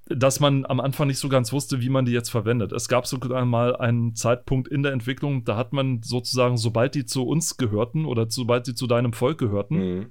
dass 0.07 0.39
man 0.39 0.65
am 0.65 0.79
Anfang 0.79 1.07
nicht 1.07 1.19
so 1.19 1.29
ganz 1.29 1.51
wusste, 1.51 1.81
wie 1.81 1.89
man 1.89 2.05
die 2.05 2.11
jetzt 2.11 2.29
verwendet. 2.29 2.71
Es 2.71 2.87
gab 2.87 3.07
sogar 3.07 3.43
mal 3.45 3.75
einen 3.75 4.15
Zeitpunkt 4.15 4.67
in 4.67 4.83
der 4.83 4.93
Entwicklung, 4.93 5.43
da 5.43 5.57
hat 5.57 5.73
man 5.73 6.01
sozusagen, 6.01 6.57
sobald 6.57 6.95
die 6.95 7.05
zu 7.05 7.27
uns 7.27 7.57
gehörten 7.57 8.05
oder 8.05 8.27
sobald 8.29 8.65
sie 8.65 8.75
zu 8.75 8.87
deinem 8.87 9.13
Volk 9.13 9.37
gehörten, 9.37 9.75
mhm 9.77 10.05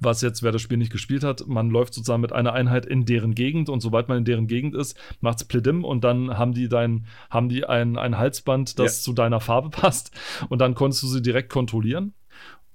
was 0.00 0.22
jetzt, 0.22 0.42
wer 0.42 0.52
das 0.52 0.62
Spiel 0.62 0.78
nicht 0.78 0.92
gespielt 0.92 1.24
hat, 1.24 1.46
man 1.46 1.70
läuft 1.70 1.94
sozusagen 1.94 2.22
mit 2.22 2.32
einer 2.32 2.52
Einheit 2.52 2.86
in 2.86 3.04
deren 3.04 3.34
Gegend 3.34 3.68
und 3.68 3.80
sobald 3.80 4.08
man 4.08 4.18
in 4.18 4.24
deren 4.24 4.46
Gegend 4.46 4.74
ist, 4.74 4.98
macht's 5.20 5.44
Pledim 5.44 5.84
und 5.84 6.04
dann 6.04 6.38
haben 6.38 6.52
die 6.52 6.68
dein, 6.68 7.06
haben 7.30 7.48
die 7.48 7.64
ein, 7.66 7.96
ein 7.96 8.18
Halsband, 8.18 8.78
das 8.78 8.98
ja. 8.98 9.04
zu 9.04 9.12
deiner 9.12 9.40
Farbe 9.40 9.70
passt 9.70 10.10
und 10.48 10.60
dann 10.60 10.74
konntest 10.74 11.02
du 11.02 11.06
sie 11.08 11.22
direkt 11.22 11.50
kontrollieren. 11.50 12.14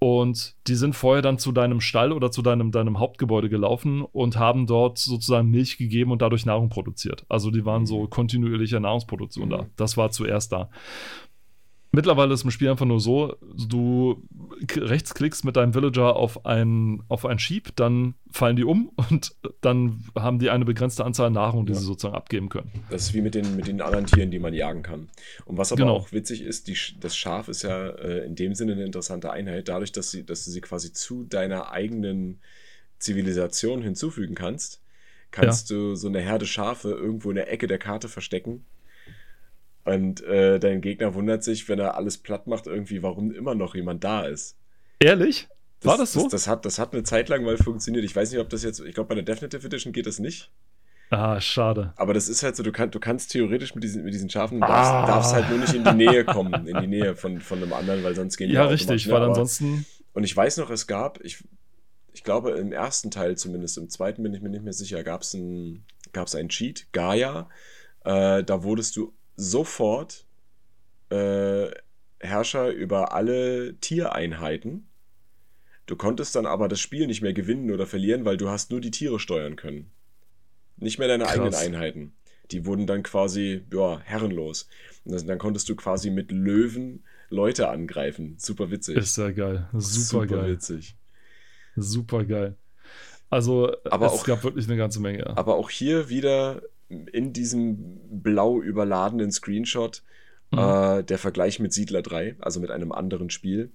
Und 0.04 0.56
die 0.66 0.74
sind 0.74 0.96
vorher 0.96 1.22
dann 1.22 1.38
zu 1.38 1.52
deinem 1.52 1.80
Stall 1.80 2.12
oder 2.12 2.32
zu 2.32 2.42
deinem, 2.42 2.72
deinem 2.72 2.98
Hauptgebäude 2.98 3.50
gelaufen 3.50 4.02
und 4.02 4.36
haben 4.36 4.66
dort 4.66 4.98
sozusagen 4.98 5.52
Milch 5.52 5.78
gegeben 5.78 6.10
und 6.10 6.24
dadurch 6.24 6.44
Nahrung 6.44 6.70
produziert. 6.70 7.24
Also 7.30 7.52
die 7.52 7.66
waren 7.66 7.86
so 7.86 8.02
mhm. 8.02 8.10
kontinuierliche 8.10 8.80
Nahrungsproduktion 8.80 9.46
mhm. 9.46 9.52
da. 9.52 9.66
Das 9.76 9.98
war 9.98 10.10
zuerst 10.10 10.54
da. 10.54 10.72
Mittlerweile 11.92 12.34
ist 12.34 12.44
im 12.44 12.50
Spiel 12.50 12.70
einfach 12.70 12.88
nur 12.88 13.00
so, 13.00 13.36
du 13.56 14.24
rechtsklickst 14.70 15.44
mit 15.46 15.56
deinem 15.56 15.74
Villager 15.74 16.16
auf 16.16 16.46
ein, 16.46 17.04
auf 17.08 17.26
ein 17.26 17.40
Sheep, 17.40 17.76
dann 17.76 18.16
fallen 18.32 18.56
die 18.56 18.64
um 18.64 18.90
und 19.10 19.36
dann 19.62 20.04
haben 20.16 20.40
die 20.40 20.50
eine 20.50 20.66
begrenzte 20.66 21.06
Anzahl 21.06 21.32
Nahrung, 21.32 21.66
die 21.66 21.74
ja. 21.74 21.80
sie 21.80 21.86
sozusagen 21.86 22.16
abgeben 22.16 22.50
können. 22.50 22.72
Das 22.90 23.04
ist 23.04 23.14
wie 23.14 23.22
mit 23.22 23.36
den, 23.36 23.56
mit 23.56 23.68
den 23.68 23.82
anderen 23.82 24.06
Tieren, 24.06 24.32
die 24.32 24.40
man 24.40 24.54
jagen 24.54 24.84
kann. 24.84 25.10
Und 25.46 25.58
was 25.58 25.72
aber 25.72 25.82
genau. 25.82 25.96
auch 25.96 26.12
witzig 26.12 26.42
ist, 26.42 26.68
die, 26.68 26.78
das 27.00 27.16
Schaf 27.16 27.48
ist 27.48 27.64
ja 27.64 27.90
äh, 27.90 28.26
in 28.26 28.36
dem 28.36 28.56
Sinne 28.56 28.74
eine 28.74 28.86
interessante 28.86 29.32
Einheit, 29.32 29.68
dadurch, 29.68 29.92
dass, 29.92 30.12
sie, 30.12 30.26
dass 30.26 30.46
du 30.46 30.52
sie 30.52 30.62
quasi 30.62 30.94
zu 30.94 31.24
deiner 31.24 31.72
eigenen 31.72 32.40
Zivilisation 33.00 33.82
hinzufügen 33.82 34.36
kannst, 34.36 34.82
kannst 35.32 35.70
ja. 35.70 35.76
du 35.76 35.96
so 35.96 36.08
eine 36.08 36.20
Herde 36.20 36.46
Schafe 36.46 36.92
irgendwo 36.92 37.30
in 37.30 37.36
der 37.36 37.52
Ecke 37.52 37.68
der 37.68 37.80
Karte 37.80 38.10
verstecken 38.10 38.66
und 39.84 40.22
äh, 40.24 40.60
dein 40.60 40.82
Gegner 40.82 41.14
wundert 41.16 41.44
sich, 41.44 41.68
wenn 41.70 41.80
er 41.80 41.96
alles 41.96 42.18
platt 42.18 42.48
macht, 42.48 42.68
irgendwie, 42.68 43.02
warum 43.02 43.32
immer 43.32 43.56
noch 43.56 43.76
jemand 43.76 44.04
da 44.04 44.26
ist. 44.26 44.58
Ehrlich? 45.00 45.48
War 45.82 45.98
das, 45.98 46.12
das 46.12 46.14
so? 46.14 46.24
Das, 46.24 46.32
das, 46.32 46.48
hat, 46.48 46.66
das 46.66 46.80
hat 46.80 46.94
eine 46.94 47.04
Zeit 47.04 47.30
lang 47.30 47.44
mal 47.44 47.58
funktioniert. 47.58 48.06
Ich 48.06 48.16
weiß 48.16 48.32
nicht, 48.32 48.40
ob 48.40 48.50
das 48.50 48.64
jetzt, 48.64 48.80
ich 48.80 48.94
glaube, 48.94 49.10
bei 49.10 49.16
der 49.16 49.24
Definitive 49.24 49.66
Edition 49.66 49.94
geht 49.94 50.06
das 50.06 50.20
nicht. 50.20 50.52
Ah, 51.10 51.42
schade. 51.42 51.94
Aber 51.98 52.14
das 52.14 52.30
ist 52.30 52.42
halt 52.42 52.56
so, 52.56 52.64
du, 52.64 52.72
kann, 52.72 52.90
du 52.90 53.00
kannst 53.00 53.32
theoretisch 53.32 53.76
mit 53.76 53.84
diesen, 53.84 54.04
mit 54.04 54.14
diesen 54.14 54.30
Schafen, 54.30 54.62
darfst, 54.62 54.92
ah. 54.92 55.06
darfst 55.06 55.34
halt 55.34 55.50
nur 55.50 55.60
nicht 55.60 55.74
in 55.74 55.84
die 55.84 55.94
Nähe 55.94 56.24
kommen, 56.24 56.68
in 56.68 56.80
die 56.80 56.88
Nähe 56.88 57.16
von, 57.16 57.42
von 57.42 57.62
einem 57.62 57.74
anderen, 57.74 58.04
weil 58.04 58.16
sonst 58.16 58.38
gehen 58.38 58.48
die 58.48 58.56
Ja, 58.56 58.66
richtig, 58.66 59.10
weil 59.10 59.22
ansonsten. 59.24 59.86
Und 60.14 60.24
ich 60.24 60.36
weiß 60.36 60.58
noch, 60.58 60.70
es 60.70 60.88
gab, 60.88 61.20
ich, 61.22 61.44
ich 62.14 62.24
glaube, 62.24 62.52
im 62.52 62.72
ersten 62.72 63.12
Teil 63.12 63.36
zumindest, 63.36 63.78
im 63.78 63.90
zweiten 63.90 64.24
bin 64.24 64.34
ich 64.34 64.42
mir 64.42 64.50
nicht 64.50 64.64
mehr 64.64 64.74
sicher, 64.74 65.04
gab 65.04 65.22
es 65.24 65.34
ein, 65.34 65.84
einen 66.14 66.50
Cheat, 66.50 66.88
Gaia. 66.94 67.50
Äh, 68.06 68.44
da 68.44 68.64
wurdest 68.64 68.96
du 68.96 69.14
sofort 69.36 70.26
äh, 71.10 71.68
Herrscher 72.20 72.70
über 72.70 73.14
alle 73.14 73.76
Tiereinheiten. 73.80 74.88
Du 75.86 75.96
konntest 75.96 76.36
dann 76.36 76.46
aber 76.46 76.68
das 76.68 76.80
Spiel 76.80 77.08
nicht 77.08 77.22
mehr 77.22 77.34
gewinnen 77.34 77.72
oder 77.72 77.86
verlieren, 77.86 78.24
weil 78.26 78.38
du 78.38 78.50
hast 78.50 78.72
nur 78.72 78.80
die 78.80 78.92
Tiere 78.92 79.20
steuern 79.20 79.56
können. 79.56 79.92
Nicht 80.78 81.00
mehr 81.00 81.08
deine 81.08 81.26
Krass. 81.26 81.34
eigenen 81.34 81.56
Einheiten. 81.56 82.14
Die 82.52 82.66
wurden 82.66 82.88
dann 82.88 83.04
quasi, 83.04 83.64
ja, 83.74 84.00
herrenlos. 84.04 84.68
Und 85.06 85.28
dann 85.28 85.38
konntest 85.38 85.70
du 85.70 85.76
quasi 85.76 86.10
mit 86.10 86.32
Löwen 86.32 87.04
Leute 87.30 87.70
angreifen. 87.70 88.36
Super 88.38 88.72
witzig. 88.72 88.98
Ist 88.98 89.18
ja 89.18 89.32
geil. 89.32 89.68
Super, 89.74 90.26
Super 90.26 90.28
geil. 90.28 90.52
witzig. 90.52 90.96
Super 91.76 92.26
geil. 92.26 92.58
Also, 93.30 93.74
aber 93.86 94.08
es 94.08 94.12
auch, 94.12 94.26
gab 94.26 94.44
wirklich 94.44 94.68
eine 94.68 94.76
ganze 94.76 95.00
Menge. 95.00 95.26
Aber 95.38 95.56
auch 95.56 95.70
hier 95.70 96.10
wieder 96.10 96.62
in 96.92 97.34
diesem 97.34 98.00
blau 98.10 98.62
überladenen 98.62 99.32
Screenshot 99.32 100.04
mhm. 100.52 100.60
äh, 100.60 101.04
der 101.04 101.18
Vergleich 101.18 101.60
mit 101.60 101.74
Siedler 101.74 102.02
3, 102.02 102.36
also 102.40 102.60
mit 102.60 102.72
einem 102.72 102.92
anderen 102.92 103.30
Spiel. 103.30 103.72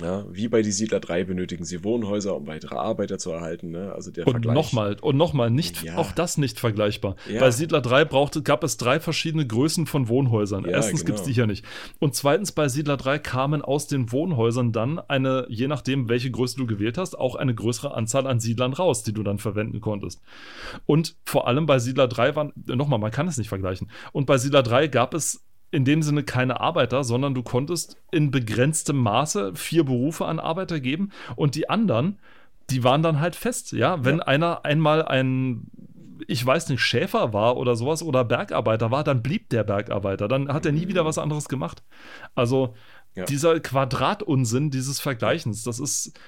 Ja, 0.00 0.24
wie 0.28 0.48
bei 0.48 0.62
die 0.62 0.72
Siedler 0.72 0.98
3 0.98 1.24
benötigen 1.24 1.64
sie 1.64 1.84
Wohnhäuser, 1.84 2.34
um 2.34 2.46
weitere 2.46 2.74
Arbeiter 2.74 3.18
zu 3.18 3.30
erhalten. 3.30 3.70
Ne? 3.70 3.92
Also 3.92 4.10
der 4.10 4.26
und 4.26 4.32
Vergleich. 4.32 4.54
Nochmal, 4.54 4.96
und 5.00 5.16
nochmal, 5.16 5.50
nicht, 5.50 5.82
ja. 5.84 5.96
auch 5.96 6.10
das 6.12 6.36
nicht 6.36 6.58
vergleichbar. 6.58 7.14
Ja. 7.28 7.40
Bei 7.40 7.50
Siedler 7.50 7.80
3 7.80 8.04
brauchte, 8.04 8.42
gab 8.42 8.64
es 8.64 8.76
drei 8.76 8.98
verschiedene 8.98 9.46
Größen 9.46 9.86
von 9.86 10.08
Wohnhäusern. 10.08 10.64
Ja, 10.64 10.72
Erstens 10.72 11.00
genau. 11.00 11.06
gibt 11.06 11.20
es 11.20 11.24
die 11.26 11.32
hier 11.32 11.46
nicht. 11.46 11.64
Und 12.00 12.14
zweitens, 12.14 12.50
bei 12.50 12.68
Siedler 12.68 12.96
3 12.96 13.18
kamen 13.20 13.62
aus 13.62 13.86
den 13.86 14.10
Wohnhäusern 14.10 14.72
dann 14.72 14.98
eine, 14.98 15.46
je 15.48 15.68
nachdem, 15.68 16.08
welche 16.08 16.30
Größe 16.30 16.56
du 16.56 16.66
gewählt 16.66 16.98
hast, 16.98 17.16
auch 17.16 17.36
eine 17.36 17.54
größere 17.54 17.94
Anzahl 17.94 18.26
an 18.26 18.40
Siedlern 18.40 18.72
raus, 18.72 19.04
die 19.04 19.12
du 19.12 19.22
dann 19.22 19.38
verwenden 19.38 19.80
konntest. 19.80 20.22
Und 20.86 21.16
vor 21.24 21.46
allem 21.46 21.66
bei 21.66 21.78
Siedler 21.78 22.08
3 22.08 22.34
waren, 22.34 22.52
nochmal, 22.66 22.98
man 22.98 23.12
kann 23.12 23.28
es 23.28 23.38
nicht 23.38 23.48
vergleichen. 23.48 23.90
Und 24.12 24.26
bei 24.26 24.38
Siedler 24.38 24.64
3 24.64 24.88
gab 24.88 25.14
es 25.14 25.44
in 25.74 25.84
dem 25.84 26.02
Sinne 26.02 26.22
keine 26.22 26.60
Arbeiter, 26.60 27.02
sondern 27.02 27.34
du 27.34 27.42
konntest 27.42 27.96
in 28.12 28.30
begrenztem 28.30 28.96
Maße 28.96 29.54
vier 29.54 29.84
Berufe 29.84 30.24
an 30.26 30.38
Arbeiter 30.38 30.78
geben 30.78 31.10
und 31.34 31.56
die 31.56 31.68
anderen, 31.68 32.18
die 32.70 32.84
waren 32.84 33.02
dann 33.02 33.20
halt 33.20 33.34
fest, 33.34 33.72
ja. 33.72 34.04
Wenn 34.04 34.18
ja. 34.18 34.24
einer 34.24 34.64
einmal 34.64 35.04
ein, 35.04 35.66
ich 36.28 36.46
weiß 36.46 36.68
nicht, 36.68 36.80
Schäfer 36.80 37.32
war 37.32 37.56
oder 37.56 37.74
sowas 37.74 38.02
oder 38.02 38.24
Bergarbeiter 38.24 38.92
war, 38.92 39.02
dann 39.02 39.22
blieb 39.22 39.50
der 39.50 39.64
Bergarbeiter. 39.64 40.28
Dann 40.28 40.48
hat 40.48 40.64
er 40.64 40.72
nie 40.72 40.86
wieder 40.86 41.04
was 41.04 41.18
anderes 41.18 41.48
gemacht. 41.48 41.82
Also 42.36 42.74
ja. 43.16 43.24
dieser 43.24 43.58
Quadratunsinn 43.58 44.70
dieses 44.70 45.00
Vergleichens, 45.00 45.64
das 45.64 45.80
ist, 45.80 46.18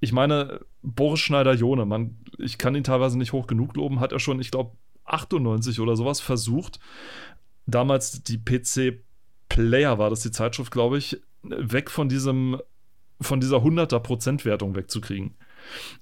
ich 0.00 0.12
meine, 0.12 0.60
Boris 0.82 1.20
Schneider-Jone, 1.20 1.84
man, 1.84 2.16
ich 2.38 2.56
kann 2.56 2.74
ihn 2.74 2.84
teilweise 2.84 3.18
nicht 3.18 3.32
hoch 3.32 3.46
genug 3.46 3.76
loben, 3.76 4.00
hat 4.00 4.12
er 4.12 4.18
schon, 4.18 4.40
ich 4.40 4.50
glaube, 4.50 4.72
98 5.04 5.80
oder 5.80 5.96
sowas 5.96 6.20
versucht, 6.20 6.80
damals 7.66 8.22
die 8.22 8.38
PC 8.38 9.04
Player 9.48 9.98
war 9.98 10.10
das 10.10 10.20
die 10.20 10.30
Zeitschrift, 10.30 10.70
glaube 10.70 10.98
ich, 10.98 11.20
weg 11.42 11.90
von 11.90 12.08
diesem 12.08 12.60
von 13.20 13.40
dieser 13.40 13.58
100er 13.58 14.00
Prozentwertung 14.00 14.74
wegzukriegen. 14.74 15.36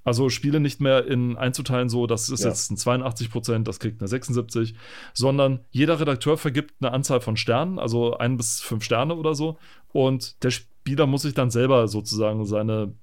Also 0.03 0.29
Spiele 0.29 0.59
nicht 0.59 0.81
mehr 0.81 1.05
in 1.05 1.37
einzuteilen, 1.37 1.87
so, 1.87 2.07
das 2.07 2.29
ist 2.29 2.43
ja. 2.43 2.49
jetzt 2.49 2.69
ein 2.71 2.77
82 2.77 3.29
Prozent, 3.29 3.67
das 3.67 3.79
kriegt 3.79 4.01
eine 4.01 4.07
76, 4.07 4.75
sondern 5.13 5.61
jeder 5.71 5.99
Redakteur 5.99 6.37
vergibt 6.37 6.73
eine 6.81 6.91
Anzahl 6.91 7.21
von 7.21 7.37
Sternen, 7.37 7.79
also 7.79 8.17
ein 8.17 8.35
bis 8.35 8.59
fünf 8.59 8.83
Sterne 8.83 9.15
oder 9.15 9.35
so, 9.35 9.57
und 9.89 10.43
der 10.43 10.51
Spieler 10.51 11.05
muss 11.05 11.21
sich 11.21 11.33
dann 11.33 11.49
selber 11.49 11.87
sozusagen 11.87 12.45
seine 12.45 12.93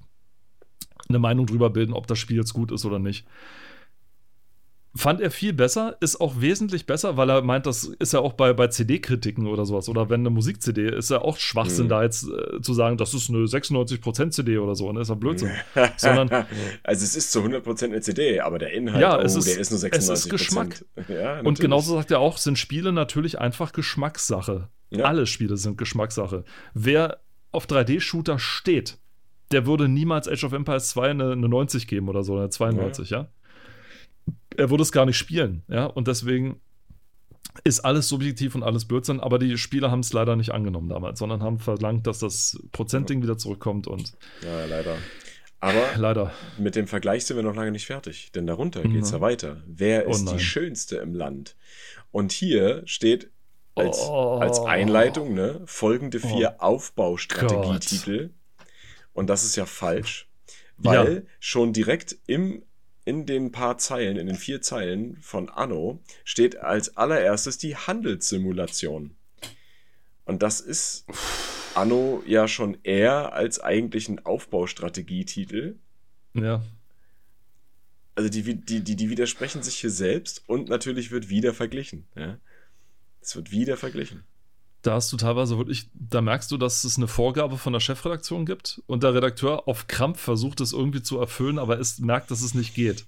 eine 1.09 1.19
Meinung 1.19 1.47
drüber 1.47 1.71
bilden, 1.71 1.93
ob 1.93 2.07
das 2.07 2.19
Spiel 2.19 2.37
jetzt 2.37 2.53
gut 2.53 2.71
ist 2.73 2.85
oder 2.85 2.99
nicht. 2.99 3.27
Fand 4.97 5.21
er 5.21 5.31
viel 5.31 5.53
besser, 5.53 5.97
ist 6.01 6.21
auch 6.21 6.41
wesentlich 6.41 6.85
besser, 6.85 7.17
weil 7.17 7.31
er 7.31 7.43
meint, 7.43 7.65
das 7.65 7.85
ist 7.85 8.13
ja 8.13 8.19
auch 8.19 8.33
bei, 8.33 8.53
bei 8.53 8.67
CD-Kritiken 8.67 9.47
oder 9.47 9.65
sowas. 9.65 9.89
Oder 9.89 10.11
wenn 10.11 10.21
eine 10.21 10.31
Musik-CD 10.31 10.89
ist 10.89 11.11
ja 11.11 11.23
auch 11.23 11.37
Schwachsinn, 11.37 11.85
mhm. 11.85 11.91
da 11.91 12.03
jetzt 12.03 12.25
äh, 12.25 12.61
zu 12.61 12.75
sagen, 12.75 12.97
das 12.97 13.15
ist 13.15 13.31
eine 13.31 13.39
96% 13.39 14.31
CD 14.31 14.59
oder 14.59 14.75
so, 14.75 14.91
ne? 14.91 15.01
Ist 15.01 15.09
ja 15.09 15.15
Blödsinn. 15.15 15.51
Sondern, 15.97 16.29
also 16.83 17.05
es 17.05 17.15
ist 17.15 17.31
zu 17.31 17.41
100% 17.41 17.85
eine 17.85 18.01
CD, 18.01 18.41
aber 18.41 18.59
der 18.59 18.73
Inhalt, 18.73 19.01
ja, 19.01 19.17
oh, 19.17 19.23
ist, 19.23 19.47
der 19.47 19.61
ist 19.61 19.71
nur 19.71 19.79
96%. 19.79 19.97
Es 19.97 20.09
ist 20.09 20.29
Geschmack. 20.29 20.85
Ja, 21.09 21.41
Und 21.41 21.61
genauso 21.61 21.95
sagt 21.95 22.11
er 22.11 22.21
auch, 22.21 22.37
sind 22.37 22.59
Spiele 22.59 22.93
natürlich 22.93 23.39
einfach 23.39 23.73
Geschmackssache. 23.73 24.69
Ja. 24.91 25.05
Alle 25.05 25.27
Spiele 25.27 25.57
sind 25.57 25.79
Geschmackssache. 25.79 26.45
Wer 26.75 27.21
auf 27.53 27.67
3D-Shooter 27.67 28.39
steht, 28.39 28.99
der 29.51 29.67
würde 29.67 29.89
niemals 29.89 30.29
Age 30.29 30.45
of 30.45 30.53
Empires 30.53 30.91
2 30.91 31.11
eine, 31.11 31.33
eine 31.33 31.49
90 31.49 31.87
geben 31.87 32.09
oder 32.09 32.23
so, 32.23 32.37
eine 32.37 32.51
92, 32.51 33.11
ja. 33.11 33.29
Er 34.57 34.71
würde 34.71 34.83
es 34.83 34.93
gar 34.93 35.07
nicht 35.07 35.17
spielen, 35.17 35.63
ja, 35.69 35.87
und 35.87 36.09
deswegen 36.09 36.61
ist 37.65 37.81
alles 37.81 38.09
subjektiv 38.09 38.55
und 38.55 38.63
alles 38.63 38.85
Blödsinn, 38.85 39.21
aber 39.21 39.39
die 39.39 39.59
Spieler 39.59 39.91
haben 39.91 40.01
es 40.01 40.13
leider 40.13 40.37
nicht 40.37 40.53
angenommen 40.53 40.89
damals, 40.89 41.19
sondern 41.19 41.43
haben 41.43 41.59
verlangt, 41.59 42.07
dass 42.07 42.21
das 42.21 42.63
Prozentding 42.73 43.23
wieder 43.23 43.39
zurückkommt 43.39 43.87
und. 43.87 44.13
Ja, 44.43 44.65
leider. 44.67 44.97
Aber 45.63 45.85
leider. 45.97 46.33
mit 46.59 46.75
dem 46.75 46.87
Vergleich 46.87 47.27
sind 47.27 47.37
wir 47.37 47.43
noch 47.43 47.55
lange 47.55 47.71
nicht 47.71 47.87
fertig, 47.87 48.33
denn 48.33 48.47
darunter 48.47 48.83
geht 48.83 49.03
es 49.03 49.11
ja 49.11 49.21
weiter. 49.21 49.63
Wer 49.67 50.09
oh 50.09 50.11
ist 50.11 50.27
oh 50.27 50.33
die 50.33 50.41
schönste 50.41 50.97
im 50.97 51.15
Land? 51.15 51.55
Und 52.13 52.33
hier 52.33 52.83
steht 52.87 53.31
als, 53.75 53.99
oh. 54.01 54.39
als 54.41 54.61
Einleitung 54.61 55.35
ne, 55.35 55.61
folgende 55.67 56.19
vier 56.19 56.57
oh. 56.59 56.63
Aufbaustrategietitel. 56.63 58.31
Und 59.13 59.29
das 59.29 59.45
ist 59.45 59.57
ja 59.57 59.67
falsch, 59.67 60.31
weil 60.79 61.15
ja. 61.15 61.23
schon 61.41 61.75
direkt 61.75 62.17
im 62.27 62.63
in 63.11 63.27
den 63.27 63.51
paar 63.51 63.77
Zeilen, 63.77 64.17
in 64.17 64.29
den 64.29 64.37
vier 64.37 64.63
Zeilen 64.63 65.17
von 65.21 65.49
Anno, 65.49 66.01
steht 66.25 66.59
als 66.59 66.97
allererstes 66.97 67.59
die 67.59 67.75
Handelssimulation. 67.75 69.17
Und 70.27 70.45
das 70.45 70.61
ist 70.61 71.07
Anno 71.75 72.23
ja 72.25 72.47
schon 72.47 72.79
eher 72.85 73.33
als 73.33 73.59
eigentlich 73.59 74.09
ein 74.09 74.25
Aufbaustrategietitel. 74.25 75.75
Ja. 76.35 76.63
Also 78.15 78.31
die, 78.31 78.55
die, 78.55 78.81
die, 78.81 78.95
die 78.95 79.11
widersprechen 79.11 79.65
sich 79.65 79.79
hier 79.79 79.91
selbst 79.91 80.45
und 80.47 80.69
natürlich 80.69 81.11
wird 81.11 81.29
wieder 81.29 81.53
verglichen. 81.53 82.07
Ja? 82.15 82.39
Es 83.21 83.35
wird 83.35 83.51
wieder 83.51 83.77
verglichen. 83.77 84.23
Da 84.83 84.95
hast 84.95 85.13
du 85.13 85.17
teilweise 85.17 85.59
wirklich, 85.59 85.91
da 85.95 86.23
merkst 86.23 86.51
du, 86.51 86.57
dass 86.57 86.85
es 86.85 86.97
eine 86.97 87.09
Vorgabe 87.09 87.59
von 87.59 87.73
der 87.73 87.81
Chefredaktion 87.81 88.47
gibt 88.47 88.81
und 88.87 89.03
der 89.03 89.15
Redakteur 89.15 89.69
auf 89.69 89.89
Krampf 89.89 90.21
versucht, 90.21 90.61
es 90.61 90.73
irgendwie 90.73 91.03
zu 91.03 91.19
erfüllen, 91.19 91.59
aber 91.59 91.79
es 91.79 91.99
merkt, 91.99 92.31
dass 92.31 92.41
es 92.41 92.55
nicht 92.55 92.75
geht. 92.75 93.05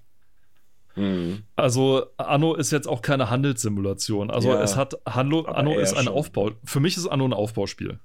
Mhm. 0.95 1.43
Also 1.55 2.05
Anno 2.17 2.53
ist 2.53 2.71
jetzt 2.71 2.87
auch 2.87 3.01
keine 3.01 3.29
Handelssimulation. 3.29 4.29
Also 4.29 4.49
ja, 4.49 4.61
es 4.61 4.75
hat 4.75 4.95
Handlo, 5.07 5.45
Anno 5.45 5.79
ist 5.79 5.93
ein 5.93 6.05
schon. 6.05 6.13
Aufbau. 6.13 6.51
Für 6.63 6.79
mich 6.79 6.97
ist 6.97 7.07
Anno 7.07 7.25
ein 7.25 7.33
Aufbauspiel. 7.33 7.99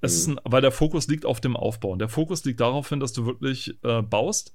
Es 0.00 0.12
mhm. 0.12 0.18
ist 0.18 0.28
ein, 0.28 0.50
weil 0.50 0.62
der 0.62 0.72
Fokus 0.72 1.06
liegt 1.06 1.24
auf 1.24 1.40
dem 1.40 1.56
Aufbauen. 1.56 1.98
Der 1.98 2.08
Fokus 2.08 2.44
liegt 2.44 2.60
darauf 2.60 2.88
hin, 2.88 3.00
dass 3.00 3.12
du 3.12 3.26
wirklich 3.26 3.78
äh, 3.84 4.02
baust. 4.02 4.54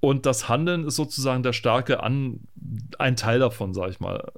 Und 0.00 0.26
das 0.26 0.48
Handeln 0.48 0.84
ist 0.84 0.96
sozusagen 0.96 1.42
der 1.42 1.52
starke 1.52 2.02
An 2.02 2.40
ein 2.98 3.16
Teil 3.16 3.38
davon, 3.38 3.72
sag 3.72 3.90
ich 3.90 4.00
mal. 4.00 4.30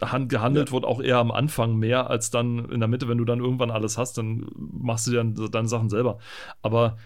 Hand, 0.00 0.28
gehandelt 0.28 0.68
ja. 0.68 0.72
wird 0.72 0.84
auch 0.84 1.00
eher 1.00 1.18
am 1.18 1.30
Anfang 1.30 1.76
mehr 1.76 2.10
als 2.10 2.30
dann 2.30 2.70
in 2.70 2.80
der 2.80 2.88
Mitte. 2.88 3.08
Wenn 3.08 3.18
du 3.18 3.24
dann 3.24 3.40
irgendwann 3.40 3.70
alles 3.70 3.98
hast, 3.98 4.18
dann 4.18 4.46
machst 4.54 5.06
du 5.06 5.12
dann 5.12 5.34
deine 5.50 5.68
Sachen 5.68 5.90
selber. 5.90 6.18
Aber 6.62 6.96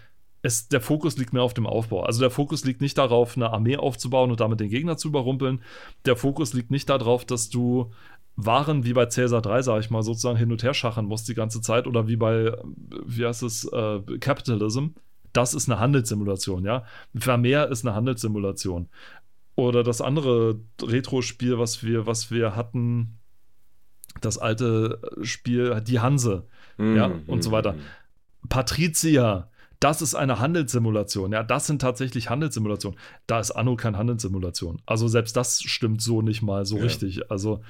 es, 0.41 0.67
der 0.67 0.81
Fokus 0.81 1.17
liegt 1.17 1.33
mehr 1.33 1.43
auf 1.43 1.53
dem 1.53 1.67
Aufbau. 1.67 2.03
Also 2.03 2.19
der 2.19 2.31
Fokus 2.31 2.65
liegt 2.65 2.81
nicht 2.81 2.97
darauf, 2.97 3.35
eine 3.35 3.51
Armee 3.51 3.77
aufzubauen 3.77 4.31
und 4.31 4.39
damit 4.39 4.59
den 4.59 4.69
Gegner 4.69 4.97
zu 4.97 5.09
überrumpeln. 5.09 5.61
Der 6.05 6.15
Fokus 6.15 6.53
liegt 6.53 6.71
nicht 6.71 6.89
darauf, 6.89 7.25
dass 7.25 7.49
du 7.49 7.91
waren 8.35 8.85
wie 8.85 8.93
bei 8.93 9.05
Cäsar 9.07 9.41
3, 9.41 9.61
sage 9.61 9.81
ich 9.81 9.89
mal, 9.89 10.03
sozusagen 10.03 10.37
hin 10.37 10.51
und 10.51 10.63
her 10.63 10.73
schachern 10.73 11.05
musst 11.05 11.27
die 11.27 11.33
ganze 11.33 11.61
Zeit 11.61 11.85
oder 11.85 12.07
wie 12.07 12.15
bei, 12.15 12.57
wie 13.05 13.25
heißt 13.25 13.43
es, 13.43 13.65
äh, 13.65 13.99
Capitalism. 14.19 14.87
Das 15.33 15.53
ist 15.53 15.69
eine 15.69 15.79
Handelssimulation, 15.79 16.65
ja. 16.65 16.83
Vermeer 17.15 17.69
ist 17.69 17.85
eine 17.85 17.95
Handelssimulation. 17.95 18.89
Oder 19.61 19.83
das 19.83 20.01
andere 20.01 20.59
Retro-Spiel, 20.81 21.59
was 21.59 21.83
wir, 21.83 22.07
was 22.07 22.31
wir 22.31 22.55
hatten, 22.55 23.19
das 24.19 24.39
alte 24.39 24.99
Spiel, 25.21 25.79
die 25.81 25.99
Hanse, 25.99 26.47
mm, 26.77 26.95
ja, 26.95 27.05
und 27.27 27.37
mm, 27.37 27.41
so 27.43 27.51
weiter. 27.51 27.73
Mm. 27.73 28.47
Patricia, 28.49 29.51
das 29.79 30.01
ist 30.01 30.15
eine 30.15 30.39
Handelssimulation. 30.39 31.31
Ja, 31.31 31.43
das 31.43 31.67
sind 31.67 31.79
tatsächlich 31.79 32.27
Handelssimulationen. 32.27 32.99
Da 33.27 33.39
ist 33.39 33.51
Anno 33.51 33.75
kein 33.75 33.99
Handelssimulation. 33.99 34.81
Also 34.87 35.07
selbst 35.07 35.37
das 35.37 35.61
stimmt 35.61 36.01
so 36.01 36.23
nicht 36.23 36.41
mal 36.41 36.65
so 36.65 36.77
ja. 36.77 36.83
richtig. 36.83 37.29
Also 37.29 37.61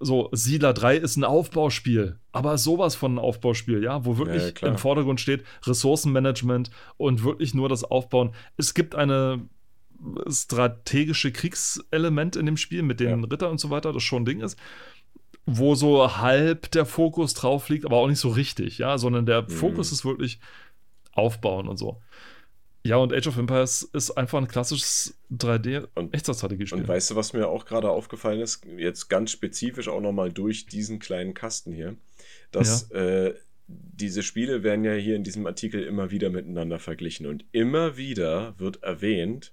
so 0.00 0.30
Siedler 0.32 0.74
3 0.74 0.96
ist 0.96 1.16
ein 1.18 1.24
Aufbauspiel, 1.24 2.18
aber 2.32 2.58
sowas 2.58 2.96
von 2.96 3.14
ein 3.14 3.18
Aufbauspiel, 3.20 3.84
ja, 3.84 4.04
wo 4.04 4.18
wirklich 4.18 4.60
ja, 4.60 4.66
im 4.66 4.76
Vordergrund 4.76 5.20
steht 5.20 5.44
Ressourcenmanagement 5.64 6.70
und 6.96 7.22
wirklich 7.22 7.54
nur 7.54 7.68
das 7.68 7.84
Aufbauen. 7.84 8.32
Es 8.56 8.74
gibt 8.74 8.96
eine 8.96 9.48
strategische 10.28 11.32
Kriegselement 11.32 12.36
in 12.36 12.46
dem 12.46 12.56
Spiel 12.56 12.82
mit 12.82 13.00
den 13.00 13.22
ja. 13.22 13.28
Rittern 13.28 13.52
und 13.52 13.60
so 13.60 13.70
weiter, 13.70 13.92
das 13.92 14.02
schon 14.02 14.22
ein 14.22 14.26
Ding 14.26 14.40
ist 14.40 14.58
wo 15.50 15.74
so 15.74 16.18
halb 16.18 16.70
der 16.72 16.84
Fokus 16.84 17.32
drauf 17.32 17.70
liegt, 17.70 17.86
aber 17.86 17.96
auch 17.96 18.08
nicht 18.08 18.20
so 18.20 18.28
richtig, 18.28 18.78
ja, 18.78 18.98
sondern 18.98 19.24
der 19.24 19.42
mhm. 19.42 19.48
Fokus 19.48 19.92
ist 19.92 20.04
wirklich 20.04 20.40
aufbauen 21.12 21.68
und 21.68 21.78
so. 21.78 22.02
Ja, 22.84 22.96
und 22.96 23.12
Age 23.12 23.26
of 23.26 23.36
Empires 23.36 23.82
ist 23.82 24.12
einfach 24.12 24.38
ein 24.38 24.46
klassisches 24.46 25.18
3D-Echtzeitstrategiespiel. 25.32 26.82
Und 26.82 26.88
weißt 26.88 27.10
du, 27.10 27.16
was 27.16 27.32
mir 27.32 27.48
auch 27.48 27.64
gerade 27.64 27.90
aufgefallen 27.90 28.40
ist? 28.40 28.64
Jetzt 28.76 29.08
ganz 29.08 29.30
spezifisch 29.30 29.88
auch 29.88 30.00
nochmal 30.00 30.32
durch 30.32 30.66
diesen 30.66 30.98
kleinen 30.98 31.34
Kasten 31.34 31.72
hier, 31.72 31.96
dass 32.52 32.88
ja. 32.90 32.98
äh, 32.98 33.34
diese 33.66 34.22
Spiele 34.22 34.62
werden 34.62 34.84
ja 34.84 34.94
hier 34.94 35.16
in 35.16 35.24
diesem 35.24 35.46
Artikel 35.46 35.82
immer 35.82 36.10
wieder 36.10 36.30
miteinander 36.30 36.78
verglichen 36.78 37.26
und 37.26 37.44
immer 37.52 37.96
wieder 37.96 38.54
wird 38.58 38.82
erwähnt, 38.82 39.52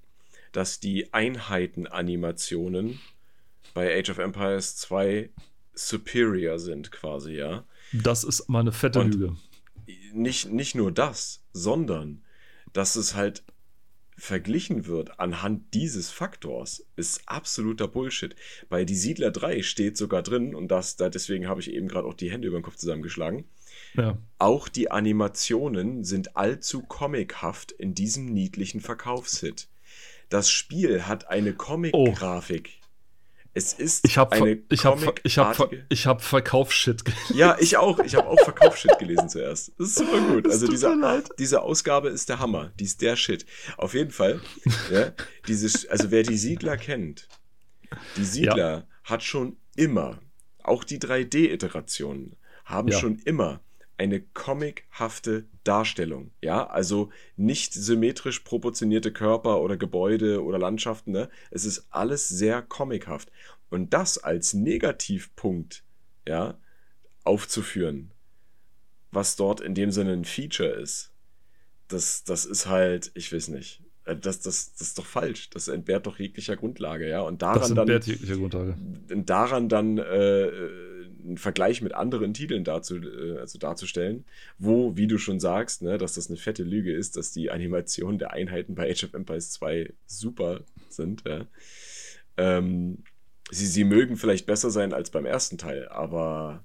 dass 0.56 0.80
die 0.80 1.14
Einheitenanimationen 1.14 3.00
bei 3.74 3.98
Age 3.98 4.10
of 4.12 4.18
Empires 4.20 4.76
2 4.78 5.30
superior 5.74 6.60
sind, 6.60 6.92
quasi, 6.92 7.34
ja. 7.34 7.66
Das 7.92 8.24
ist 8.24 8.48
mal 8.48 8.62
eine 8.62 8.72
fette 8.72 9.00
und 9.00 9.14
Lüge 9.14 9.36
nicht, 10.16 10.52
nicht 10.52 10.76
nur 10.76 10.92
das, 10.92 11.42
sondern 11.54 12.24
dass 12.74 12.96
es 12.96 13.16
halt 13.16 13.44
verglichen 14.18 14.86
wird 14.86 15.20
anhand 15.20 15.74
dieses 15.74 16.10
Faktors, 16.10 16.86
ist 16.96 17.22
absoluter 17.26 17.88
Bullshit. 17.88 18.36
Bei 18.70 18.86
Die 18.86 18.96
Siedler 18.96 19.32
3 19.32 19.62
steht 19.62 19.98
sogar 19.98 20.24
drin, 20.24 20.56
und 20.56 20.70
das, 20.70 20.96
da 20.96 21.10
deswegen 21.10 21.48
habe 21.48 21.60
ich 21.60 21.72
eben 21.72 21.90
gerade 21.90 22.08
auch 22.08 22.14
die 22.14 22.32
Hände 22.32 22.48
über 22.48 22.58
den 22.58 22.64
Kopf 22.64 22.78
zusammengeschlagen. 22.78 23.44
Ja. 23.96 24.18
Auch 24.40 24.70
die 24.70 24.90
Animationen 24.90 26.06
sind 26.06 26.38
allzu 26.38 26.82
comichaft 26.82 27.74
in 27.74 27.94
diesem 27.94 28.26
niedlichen 28.34 28.80
Verkaufshit. 28.80 29.68
Das 30.30 30.50
Spiel 30.50 31.04
hat 31.04 31.28
eine 31.30 31.52
oh. 31.52 31.58
Comic-Grafik. 31.58 32.72
Oh. 32.82 32.86
Es 33.58 33.72
ist 33.72 34.06
ich 34.06 34.18
hab, 34.18 34.34
eine 34.34 34.62
ich 34.70 34.84
hab, 34.84 35.00
ich 35.24 35.38
hab, 35.38 35.72
ich 35.88 36.08
hab 36.08 36.22
Verkaufsshit 36.22 37.06
gelesen. 37.06 37.24
Ja, 37.38 37.56
ich 37.58 37.78
auch. 37.78 38.00
Ich 38.00 38.14
habe 38.16 38.28
auch 38.28 38.40
Verkaufsshit 38.44 39.00
gelesen 39.00 39.30
zuerst. 39.30 39.72
Das 39.78 39.88
ist 39.88 39.96
super 39.96 40.20
gut. 40.20 40.46
Also 40.46 40.68
diese, 40.68 41.24
diese 41.40 41.62
Ausgabe 41.62 42.10
ist 42.10 42.28
der 42.28 42.40
Hammer. 42.40 42.74
Die 42.78 42.84
ist 42.84 43.02
der 43.02 43.16
Shit. 43.16 43.46
Auf 43.78 43.94
jeden 43.94 44.12
Fall. 44.12 44.42
Ja, 44.92 45.14
dieses, 45.48 45.88
also 45.88 46.12
wer 46.12 46.24
die 46.24 46.38
Siedler 46.38 46.76
kennt, 46.76 47.30
die 48.18 48.26
Siedler 48.26 48.58
ja. 48.58 48.88
hat 49.06 49.24
schon 49.24 49.56
immer, 49.78 50.20
auch 50.62 50.84
die 50.84 51.00
3D-Iterationen, 51.00 52.36
haben 52.66 52.90
ja. 52.90 53.00
schon 53.00 53.20
immer 53.20 53.62
eine 53.98 54.22
comichafte 54.22 55.46
Darstellung. 55.64 56.32
Ja, 56.42 56.68
also 56.68 57.10
nicht 57.38 57.74
symmetrisch 57.74 58.42
proportionierte 58.42 59.12
Körper 59.12 59.62
oder 59.62 59.78
Gebäude 59.78 60.44
oder 60.44 60.60
Landschaften. 60.60 61.12
Ne? 61.12 61.30
Es 61.52 61.66
ist 61.66 61.88
alles 61.90 62.28
sehr 62.28 62.62
comichaft. 62.62 63.32
Und 63.70 63.94
das 63.94 64.18
als 64.18 64.54
Negativpunkt, 64.54 65.84
ja, 66.28 66.58
aufzuführen, 67.24 68.12
was 69.12 69.36
dort 69.36 69.62
in 69.62 69.74
dem 69.74 69.92
Sinne 69.92 70.14
ein 70.14 70.26
Feature 70.26 70.70
ist, 70.70 71.12
das, 71.88 72.24
das 72.24 72.46
ist 72.46 72.68
halt, 72.68 73.12
ich 73.16 73.32
weiß 73.32 73.50
nicht. 73.50 73.82
Äh, 74.06 74.16
das, 74.16 74.42
das, 74.42 74.74
das 74.74 74.90
ist 74.90 75.00
doch 75.00 75.06
falsch. 75.06 75.50
Das 75.50 75.68
entbehrt 75.68 76.06
doch 76.06 76.20
jeglicher 76.20 76.56
Grundlage, 76.56 77.08
ja. 77.08 77.22
Und 77.22 77.42
daran 77.42 77.60
das 77.60 77.70
entbehrt 77.72 78.04
dann, 78.04 78.10
jeglicher 78.10 78.38
Grundlage. 78.38 78.78
Daran 79.10 79.70
dann 79.70 79.98
äh, 79.98 80.48
einen 81.26 81.38
Vergleich 81.38 81.82
mit 81.82 81.94
anderen 81.94 82.34
Titeln 82.34 82.64
dazu, 82.64 82.98
äh, 82.98 83.40
also 83.40 83.58
darzustellen, 83.58 84.26
wo, 84.58 84.96
wie 84.96 85.08
du 85.08 85.18
schon 85.18 85.40
sagst, 85.40 85.82
ne, 85.82 85.98
dass 85.98 86.14
das 86.14 86.30
eine 86.30 86.38
fette 86.38 86.64
Lüge 86.64 86.94
ist, 86.94 87.18
dass 87.18 87.32
die 87.32 87.52
Animationen 87.52 88.20
der 88.20 88.34
Einheiten 88.34 88.76
bei 88.76 88.90
Age 88.90 89.06
of 89.06 89.14
Empires 89.14 89.52
2 89.52 89.94
super 90.06 90.62
sind. 90.90 91.24
Ja. 91.28 91.46
Ähm, 92.38 93.04
sie, 93.52 93.68
sie 93.68 93.84
mögen 93.84 94.18
vielleicht 94.18 94.46
besser 94.46 94.70
sein 94.70 94.94
als 94.94 95.10
beim 95.10 95.26
ersten 95.26 95.58
Teil, 95.58 95.88
aber 95.90 96.64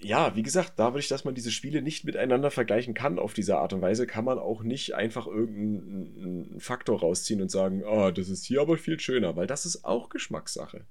äh, 0.00 0.06
ja, 0.06 0.34
wie 0.36 0.42
gesagt, 0.42 0.74
da 0.78 0.92
würde 0.92 1.00
ich, 1.00 1.08
dass 1.08 1.24
man 1.24 1.34
diese 1.34 1.50
Spiele 1.50 1.82
nicht 1.82 2.04
miteinander 2.04 2.50
vergleichen 2.50 2.94
kann 2.94 3.18
auf 3.18 3.34
diese 3.34 3.58
Art 3.58 3.72
und 3.72 3.82
Weise, 3.82 4.06
kann 4.06 4.24
man 4.24 4.38
auch 4.38 4.62
nicht 4.62 4.94
einfach 4.94 5.26
irgendeinen 5.26 6.60
Faktor 6.60 7.00
rausziehen 7.00 7.42
und 7.42 7.50
sagen, 7.50 7.82
oh, 7.84 8.10
das 8.10 8.28
ist 8.28 8.44
hier 8.44 8.60
aber 8.62 8.78
viel 8.78 8.98
schöner, 9.00 9.36
weil 9.36 9.46
das 9.46 9.66
ist 9.66 9.84
auch 9.84 10.08
Geschmackssache. 10.08 10.86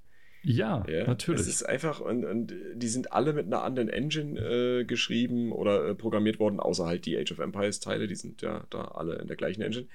Ja, 0.47 0.85
ja, 0.87 1.07
natürlich. 1.07 1.41
Es 1.41 1.47
ist 1.47 1.63
einfach, 1.63 1.99
und, 1.99 2.23
und 2.23 2.53
die 2.75 2.87
sind 2.87 3.11
alle 3.11 3.33
mit 3.33 3.47
einer 3.47 3.63
anderen 3.63 3.89
Engine 3.89 4.39
äh, 4.39 4.85
geschrieben 4.85 5.51
oder 5.51 5.87
äh, 5.87 5.95
programmiert 5.95 6.39
worden, 6.39 6.59
außer 6.59 6.85
halt 6.85 7.07
die 7.07 7.17
Age 7.17 7.31
of 7.31 7.39
Empires 7.39 7.79
Teile, 7.79 8.05
die 8.05 8.15
sind 8.15 8.43
ja 8.43 8.63
da 8.69 8.83
alle 8.83 9.15
in 9.15 9.27
der 9.27 9.37
gleichen 9.37 9.63
Engine. 9.63 9.87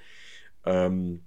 Ähm, 0.67 1.21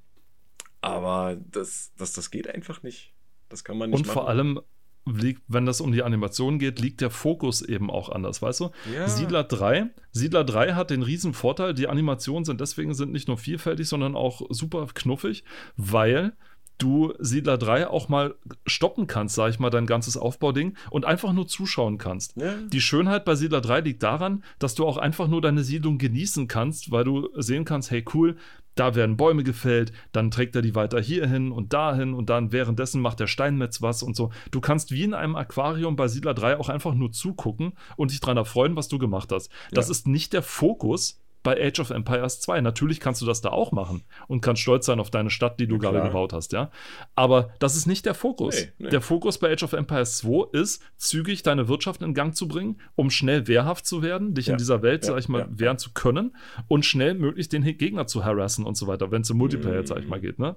aber 0.81 1.37
das, 1.51 1.93
das, 1.97 2.11
das 2.11 2.31
geht 2.31 2.53
einfach 2.53 2.83
nicht. 2.83 3.13
Das 3.47 3.63
kann 3.63 3.77
man 3.77 3.91
nicht 3.91 3.97
Und 3.99 4.07
machen. 4.07 4.13
vor 4.13 4.27
allem, 4.27 4.59
liegt, 5.05 5.43
wenn 5.47 5.65
das 5.65 5.79
um 5.79 5.93
die 5.93 6.03
Animation 6.03 6.59
geht, 6.59 6.81
liegt 6.81 6.99
der 6.99 7.09
Fokus 7.09 7.61
eben 7.61 7.89
auch 7.89 8.09
anders, 8.09 8.41
weißt 8.41 8.59
du? 8.59 8.71
Ja. 8.93 9.07
Siedler 9.07 9.45
3, 9.45 9.87
Siedler 10.11 10.43
3 10.43 10.73
hat 10.73 10.89
den 10.89 11.01
riesen 11.01 11.33
Vorteil, 11.33 11.73
die 11.73 11.87
Animationen 11.87 12.43
sind 12.43 12.59
deswegen 12.59 12.93
sind 12.93 13.13
nicht 13.13 13.29
nur 13.29 13.37
vielfältig, 13.37 13.87
sondern 13.87 14.17
auch 14.17 14.41
super 14.49 14.85
knuffig, 14.93 15.45
weil 15.77 16.33
du 16.77 17.13
Siedler 17.19 17.57
3 17.57 17.87
auch 17.87 18.09
mal 18.09 18.35
stoppen 18.65 19.07
kannst, 19.07 19.35
sag 19.35 19.49
ich 19.49 19.59
mal, 19.59 19.69
dein 19.69 19.85
ganzes 19.85 20.17
Aufbauding 20.17 20.75
und 20.89 21.05
einfach 21.05 21.33
nur 21.33 21.47
zuschauen 21.47 21.97
kannst. 21.97 22.35
Ja. 22.37 22.55
Die 22.71 22.81
Schönheit 22.81 23.25
bei 23.25 23.35
Siedler 23.35 23.61
3 23.61 23.81
liegt 23.81 24.03
daran, 24.03 24.43
dass 24.59 24.75
du 24.75 24.85
auch 24.85 24.97
einfach 24.97 25.27
nur 25.27 25.41
deine 25.41 25.63
Siedlung 25.63 25.97
genießen 25.97 26.47
kannst, 26.47 26.91
weil 26.91 27.03
du 27.03 27.29
sehen 27.35 27.65
kannst, 27.65 27.91
hey 27.91 28.03
cool, 28.13 28.35
da 28.75 28.95
werden 28.95 29.17
Bäume 29.17 29.43
gefällt, 29.43 29.93
dann 30.11 30.31
trägt 30.31 30.55
er 30.55 30.61
die 30.61 30.75
weiter 30.75 30.99
hierhin 30.99 31.51
und 31.51 31.73
dahin 31.73 32.13
und 32.13 32.29
dann 32.29 32.51
währenddessen 32.51 33.01
macht 33.01 33.19
der 33.19 33.27
Steinmetz 33.27 33.81
was 33.81 34.01
und 34.01 34.15
so. 34.15 34.31
Du 34.51 34.61
kannst 34.61 34.91
wie 34.91 35.03
in 35.03 35.13
einem 35.13 35.35
Aquarium 35.35 35.95
bei 35.95 36.07
Siedler 36.07 36.33
3 36.33 36.57
auch 36.57 36.69
einfach 36.69 36.95
nur 36.95 37.11
zugucken 37.11 37.73
und 37.97 38.11
dich 38.11 38.19
daran 38.19 38.37
erfreuen, 38.37 38.75
was 38.75 38.87
du 38.87 38.97
gemacht 38.97 39.31
hast. 39.31 39.51
Das 39.71 39.87
ja. 39.87 39.91
ist 39.91 40.07
nicht 40.07 40.33
der 40.33 40.41
Fokus 40.41 41.22
bei 41.43 41.61
Age 41.61 41.81
of 41.81 41.89
Empires 41.89 42.39
2. 42.41 42.61
Natürlich 42.61 42.99
kannst 42.99 43.21
du 43.21 43.25
das 43.25 43.41
da 43.41 43.49
auch 43.49 43.71
machen 43.71 44.03
und 44.27 44.41
kannst 44.41 44.61
stolz 44.61 44.85
sein 44.85 44.99
auf 44.99 45.11
deine 45.11 45.29
Stadt, 45.29 45.59
die 45.59 45.67
du 45.67 45.77
gerade 45.77 46.01
gebaut 46.01 46.33
hast, 46.33 46.53
ja. 46.53 46.71
Aber 47.15 47.53
das 47.59 47.75
ist 47.75 47.85
nicht 47.85 48.05
der 48.05 48.13
Fokus. 48.13 48.55
Nee, 48.55 48.71
nee. 48.79 48.89
Der 48.89 49.01
Fokus 49.01 49.37
bei 49.37 49.51
Age 49.51 49.63
of 49.63 49.73
Empires 49.73 50.17
2 50.17 50.57
ist, 50.57 50.81
zügig 50.97 51.43
deine 51.43 51.67
Wirtschaft 51.67 52.01
in 52.01 52.13
Gang 52.13 52.35
zu 52.35 52.47
bringen, 52.47 52.79
um 52.95 53.09
schnell 53.09 53.47
wehrhaft 53.47 53.85
zu 53.85 54.01
werden, 54.01 54.33
dich 54.33 54.47
ja. 54.47 54.53
in 54.53 54.57
dieser 54.57 54.81
Welt, 54.81 55.03
ja, 55.03 55.11
sag 55.11 55.19
ich 55.19 55.29
mal, 55.29 55.41
ja, 55.41 55.47
wehren 55.51 55.77
zu 55.77 55.91
können 55.93 56.35
und 56.67 56.85
schnell 56.85 57.13
möglichst 57.13 57.53
den 57.53 57.63
Gegner 57.63 58.07
zu 58.07 58.23
harassen 58.23 58.65
und 58.65 58.75
so 58.75 58.87
weiter, 58.87 59.11
wenn 59.11 59.21
es 59.21 59.29
im 59.29 59.37
Multiplayer, 59.37 59.81
mhm. 59.81 59.85
sag 59.85 59.99
ich 59.99 60.07
mal, 60.07 60.19
geht, 60.19 60.39
ne? 60.39 60.55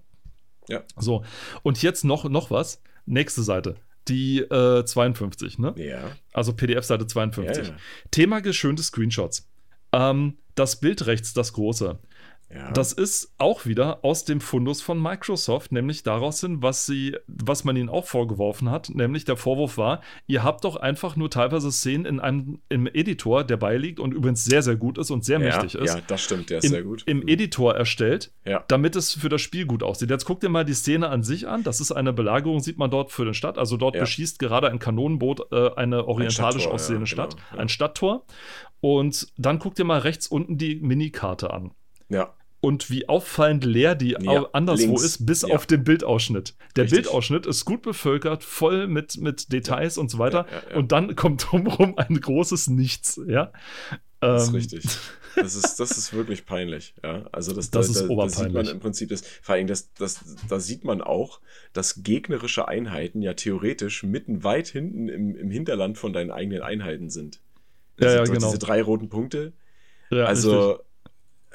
Ja. 0.68 0.82
So. 0.96 1.24
Und 1.62 1.82
jetzt 1.82 2.04
noch, 2.04 2.24
noch 2.24 2.50
was. 2.50 2.82
Nächste 3.08 3.42
Seite 3.42 3.76
die 4.08 4.38
äh, 4.38 4.84
52, 4.84 5.58
ne? 5.58 5.74
Ja. 5.76 6.10
Also 6.32 6.52
PDF-Seite 6.52 7.06
52. 7.06 7.56
Ja, 7.56 7.72
ja. 7.72 7.78
Thema 8.10 8.40
geschönte 8.40 8.82
Screenshots. 8.82 9.48
Ähm, 9.96 10.36
das 10.54 10.76
Bild 10.76 11.06
rechts, 11.06 11.32
das 11.32 11.54
große. 11.54 11.98
Ja. 12.54 12.70
Das 12.70 12.92
ist 12.92 13.34
auch 13.38 13.66
wieder 13.66 14.04
aus 14.04 14.24
dem 14.24 14.40
Fundus 14.40 14.80
von 14.80 15.02
Microsoft, 15.02 15.72
nämlich 15.72 16.04
daraus 16.04 16.40
hin, 16.40 16.62
was 16.62 16.86
sie, 16.86 17.16
was 17.26 17.64
man 17.64 17.74
ihnen 17.74 17.88
auch 17.88 18.06
vorgeworfen 18.06 18.70
hat, 18.70 18.90
nämlich 18.90 19.24
der 19.24 19.36
Vorwurf 19.36 19.78
war, 19.78 20.00
ihr 20.28 20.44
habt 20.44 20.62
doch 20.62 20.76
einfach 20.76 21.16
nur 21.16 21.28
teilweise 21.28 21.72
Szenen 21.72 22.04
in 22.04 22.20
einem 22.20 22.60
im 22.68 22.86
Editor, 22.86 23.42
der 23.42 23.56
beiliegt 23.56 23.98
und 23.98 24.14
übrigens 24.14 24.44
sehr, 24.44 24.62
sehr 24.62 24.76
gut 24.76 24.96
ist 24.96 25.10
und 25.10 25.24
sehr 25.24 25.40
ja, 25.40 25.46
mächtig 25.46 25.74
ist. 25.74 25.94
Ja, 25.94 26.00
das 26.06 26.22
stimmt, 26.22 26.50
der 26.50 26.58
ist 26.58 26.64
im, 26.64 26.70
sehr 26.70 26.82
gut. 26.84 27.02
Im 27.06 27.26
Editor 27.26 27.74
erstellt, 27.74 28.30
ja. 28.44 28.64
damit 28.68 28.94
es 28.94 29.12
für 29.12 29.28
das 29.28 29.40
Spiel 29.40 29.66
gut 29.66 29.82
aussieht. 29.82 30.10
Jetzt 30.10 30.24
guckt 30.24 30.44
ihr 30.44 30.48
mal 30.48 30.64
die 30.64 30.74
Szene 30.74 31.08
an 31.08 31.24
sich 31.24 31.48
an. 31.48 31.64
Das 31.64 31.80
ist 31.80 31.90
eine 31.90 32.12
Belagerung, 32.12 32.60
sieht 32.60 32.78
man 32.78 32.92
dort 32.92 33.10
für 33.10 33.24
den 33.24 33.34
Stadt. 33.34 33.58
Also 33.58 33.76
dort 33.76 33.98
beschießt 33.98 34.38
gerade 34.38 34.70
ein 34.70 34.78
Kanonenboot 34.78 35.50
äh, 35.50 35.74
eine 35.74 36.06
orientalisch 36.06 36.66
ein 36.66 36.72
aussehende 36.72 37.08
Stadt, 37.08 37.36
genau, 37.50 37.62
ein 37.62 37.68
Stadttor. 37.68 38.24
Und 38.80 39.28
dann 39.36 39.58
guckt 39.58 39.78
ihr 39.78 39.84
mal 39.84 40.00
rechts 40.00 40.26
unten 40.26 40.58
die 40.58 40.76
Minikarte 40.76 41.52
an. 41.52 41.72
Ja. 42.08 42.34
Und 42.60 42.90
wie 42.90 43.08
auffallend 43.08 43.64
leer 43.64 43.94
die 43.94 44.16
ja, 44.18 44.48
anderswo 44.52 44.86
links. 44.86 45.04
ist, 45.04 45.26
bis 45.26 45.42
ja. 45.42 45.54
auf 45.54 45.66
den 45.66 45.84
Bildausschnitt. 45.84 46.54
Der 46.74 46.84
Richtig. 46.84 47.02
Bildausschnitt 47.02 47.46
ist 47.46 47.64
gut 47.64 47.82
bevölkert, 47.82 48.42
voll 48.42 48.86
mit, 48.86 49.18
mit 49.18 49.52
Details 49.52 49.96
ja. 49.96 50.02
und 50.02 50.10
so 50.10 50.18
weiter. 50.18 50.46
Und 50.74 50.92
dann 50.92 51.14
kommt 51.16 51.46
drumherum 51.50 51.96
ein 51.96 52.20
großes 52.20 52.68
Nichts, 52.68 53.20
ja. 53.26 53.52
Das 54.20 54.44
ist 54.44 54.48
ähm, 54.48 54.54
richtig. 54.54 54.84
Das 55.36 55.54
ist, 55.54 55.76
das 55.76 55.90
ist 55.98 56.14
wirklich 56.14 56.46
peinlich, 56.46 56.94
ja. 57.04 57.26
Also 57.30 57.52
das, 57.52 57.70
das 57.70 57.92
da, 57.92 58.00
ist 58.00 58.08
da, 58.08 58.14
da 58.14 58.28
sieht 58.28 58.52
man 58.52 58.66
im 58.66 58.80
Prinzip 58.80 59.10
das, 59.10 59.22
vor 59.42 59.54
allem 59.54 59.66
das, 59.66 59.92
das, 59.92 60.24
da 60.48 60.58
sieht 60.58 60.84
man 60.84 61.02
auch, 61.02 61.40
dass 61.74 62.02
gegnerische 62.02 62.66
Einheiten 62.68 63.20
ja 63.20 63.34
theoretisch 63.34 64.02
mitten 64.02 64.44
weit 64.44 64.68
hinten 64.68 65.08
im, 65.08 65.36
im 65.36 65.50
Hinterland 65.50 65.98
von 65.98 66.14
deinen 66.14 66.30
eigenen 66.30 66.62
Einheiten 66.62 67.10
sind. 67.10 67.40
Ja, 67.98 68.14
ja, 68.14 68.24
genau. 68.24 68.46
Diese 68.48 68.58
drei 68.58 68.82
roten 68.82 69.08
Punkte. 69.08 69.52
Ja, 70.10 70.24
also, 70.24 70.70
richtig 70.70 70.86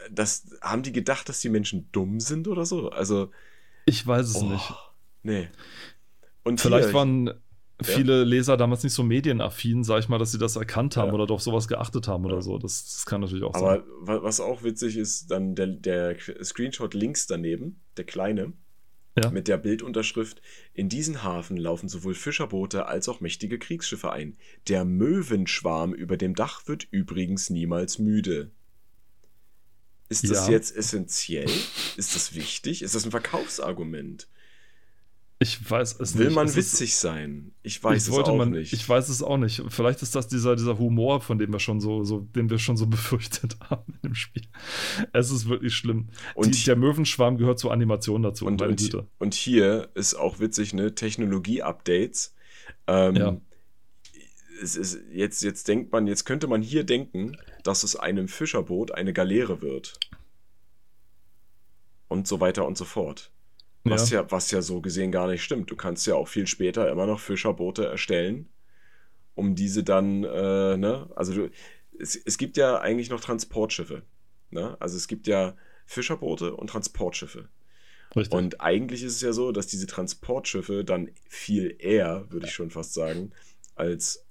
das, 0.10 0.48
haben 0.62 0.84
die 0.84 0.92
gedacht, 0.92 1.30
dass 1.30 1.40
die 1.42 1.50
Menschen 1.50 1.90
dumm 1.92 2.20
sind 2.20 2.48
oder 2.48 2.66
so? 2.66 2.90
Also. 2.90 3.32
Ich 3.86 4.06
weiß 4.06 4.28
es 4.28 4.36
oh, 4.36 4.46
nicht. 4.46 4.74
Nee. 5.24 5.50
Und 6.44 6.62
vielleicht 6.62 6.90
hier, 6.90 6.94
waren 6.94 7.34
viele 7.82 8.20
ja. 8.20 8.24
Leser 8.24 8.58
damals 8.58 8.84
nicht 8.84 8.94
so 8.94 9.04
medienaffin, 9.04 9.84
sag 9.84 10.00
ich 10.00 10.10
mal, 10.10 10.18
dass 10.18 10.32
sie 10.32 10.38
das 10.38 10.56
erkannt 10.56 10.98
haben 10.98 11.10
ja. 11.10 11.14
oder 11.14 11.28
doch 11.28 11.40
sowas 11.40 11.68
geachtet 11.68 12.08
haben 12.08 12.26
oder 12.26 12.42
so. 12.42 12.58
Das, 12.58 12.86
das, 12.86 13.06
kann 13.06 13.22
natürlich 13.22 13.44
auch 13.44 13.54
Aber 13.54 13.78
sein. 13.78 13.84
Aber 14.02 14.24
was 14.24 14.40
auch 14.40 14.64
witzig 14.64 14.98
ist, 14.98 15.30
dann 15.32 15.56
der, 15.56 15.68
der 15.68 16.18
Screenshot 16.44 16.94
links 16.94 17.28
daneben, 17.28 17.82
der 17.98 18.06
kleine, 18.06 18.54
ja. 19.18 19.30
mit 19.32 19.48
der 19.48 19.58
Bildunterschrift: 19.58 20.42
In 20.74 20.90
diesen 20.90 21.24
Hafen 21.24 21.58
laufen 21.58 21.90
sowohl 21.90 22.16
Fischerboote 22.16 22.86
als 22.86 23.10
auch 23.10 23.20
mächtige 23.20 23.60
Kriegsschiffe 23.60 24.12
ein. 24.12 24.38
Der 24.68 24.86
Möwenschwarm 24.86 25.94
über 25.94 26.18
dem 26.18 26.36
Dach 26.36 26.68
wird 26.68 26.88
übrigens 26.92 27.50
niemals 27.50 28.00
müde. 28.00 28.52
Ist 30.10 30.30
das 30.30 30.48
ja. 30.48 30.54
jetzt 30.54 30.76
essentiell? 30.76 31.50
Ist 31.96 32.16
das 32.16 32.36
wichtig? 32.36 32.82
Ist 32.82 32.96
das 32.96 33.06
ein 33.06 33.12
Verkaufsargument? 33.12 34.28
Ich 35.44 35.72
weiß 35.72 36.00
es 36.00 36.16
Will 36.20 36.28
nicht. 36.28 36.36
man 36.36 36.46
es 36.46 36.56
witzig 36.56 36.92
ist, 36.92 37.02
sein? 37.02 37.52
Ich 37.64 37.84
weiß 37.84 38.08
ich 38.08 38.14
es 38.14 38.20
auch 38.20 38.38
man, 38.38 38.52
nicht. 38.52 38.74
Ich 38.74 38.88
weiß 38.88 39.10
es 39.10 39.24
auch 39.24 39.38
nicht. 39.38 39.64
Vielleicht 39.70 40.04
ist 40.04 40.14
das 40.14 40.28
dieser, 40.28 40.56
dieser 40.56 40.78
Humor, 40.78 41.20
von 41.20 41.40
dem 41.40 41.52
wir 41.52 41.60
schon 41.60 41.82
so, 41.82 42.04
so, 42.04 42.20
den 42.20 42.52
wir 42.52 42.60
schon 42.60 42.78
so 42.78 42.86
befürchtet 42.88 43.58
haben 43.68 43.92
in 44.04 44.10
dem 44.10 44.16
Spiel. 44.16 44.44
Es 45.14 45.32
ist 45.32 45.50
wirklich 45.50 45.74
schlimm. 45.74 46.10
Und 46.36 46.54
Die, 46.54 46.64
der 46.64 46.76
Möwenschwarm 46.76 47.40
gehört 47.40 47.58
zur 47.58 47.74
Animation 47.74 48.22
dazu. 48.22 48.46
Und, 48.46 48.62
und, 48.62 49.08
und 49.18 49.34
hier 49.34 49.90
ist 49.96 50.14
auch 50.14 50.40
witzig, 50.40 50.76
ne? 50.76 50.94
Technologie-Updates. 50.94 52.36
Ähm, 52.86 53.16
ja 53.16 53.42
ist, 54.62 55.00
jetzt, 55.12 55.42
jetzt 55.42 55.68
denkt 55.68 55.92
man, 55.92 56.06
jetzt 56.06 56.26
könnte 56.26 56.46
man 56.46 56.62
hier 56.62 56.84
denken, 56.84 57.36
dass 57.64 57.84
es 57.84 57.96
einem 57.96 58.28
Fischerboot 58.28 58.92
eine 58.92 59.12
Galeere 59.12 59.64
wird. 59.64 60.00
Und 62.08 62.28
so 62.28 62.40
weiter 62.40 62.68
und 62.68 62.78
so 62.78 62.86
fort. 62.86 63.32
Was 63.84 64.10
ja. 64.10 64.22
ja, 64.22 64.32
was 64.32 64.52
ja 64.52 64.62
so 64.62 64.82
gesehen 64.82 65.12
gar 65.12 65.28
nicht 65.28 65.44
stimmt. 65.44 65.72
Du 65.72 65.76
kannst 65.76 66.06
ja 66.06 66.16
auch 66.16 66.28
viel 66.28 66.48
später 66.48 66.90
immer 66.92 67.06
noch 67.08 67.20
Fischerboote 67.20 67.86
erstellen, 67.86 68.50
um 69.34 69.56
diese 69.56 69.84
dann, 69.84 70.24
äh, 70.24 70.78
ne, 70.78 71.10
also 71.16 71.34
du, 71.34 71.50
es, 72.00 72.16
es 72.16 72.38
gibt 72.38 72.58
ja 72.58 72.80
eigentlich 72.80 73.10
noch 73.10 73.22
Transportschiffe. 73.22 74.04
Ne? 74.52 74.78
Also 74.80 74.98
es 74.98 75.08
gibt 75.08 75.28
ja 75.28 75.56
Fischerboote 75.86 76.56
und 76.56 76.70
Transportschiffe. 76.70 77.50
Richtig. 78.16 78.34
Und 78.34 78.62
eigentlich 78.62 79.04
ist 79.04 79.16
es 79.16 79.22
ja 79.22 79.32
so, 79.32 79.52
dass 79.52 79.68
diese 79.68 79.88
Transportschiffe 79.88 80.84
dann 80.84 81.10
viel 81.30 81.76
eher, 81.80 82.26
würde 82.30 82.48
ich 82.48 82.54
schon 82.54 82.70
fast 82.70 82.94
sagen, 82.94 83.32
als 83.76 84.26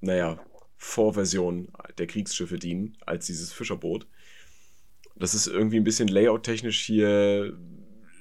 naja, 0.00 0.40
Vorversion 0.76 1.68
der 1.98 2.06
Kriegsschiffe 2.06 2.58
dienen 2.58 2.96
als 3.04 3.26
dieses 3.26 3.52
Fischerboot. 3.52 4.06
Das 5.16 5.34
ist 5.34 5.46
irgendwie 5.46 5.76
ein 5.76 5.84
bisschen 5.84 6.08
layout-technisch 6.08 6.80
hier 6.80 7.58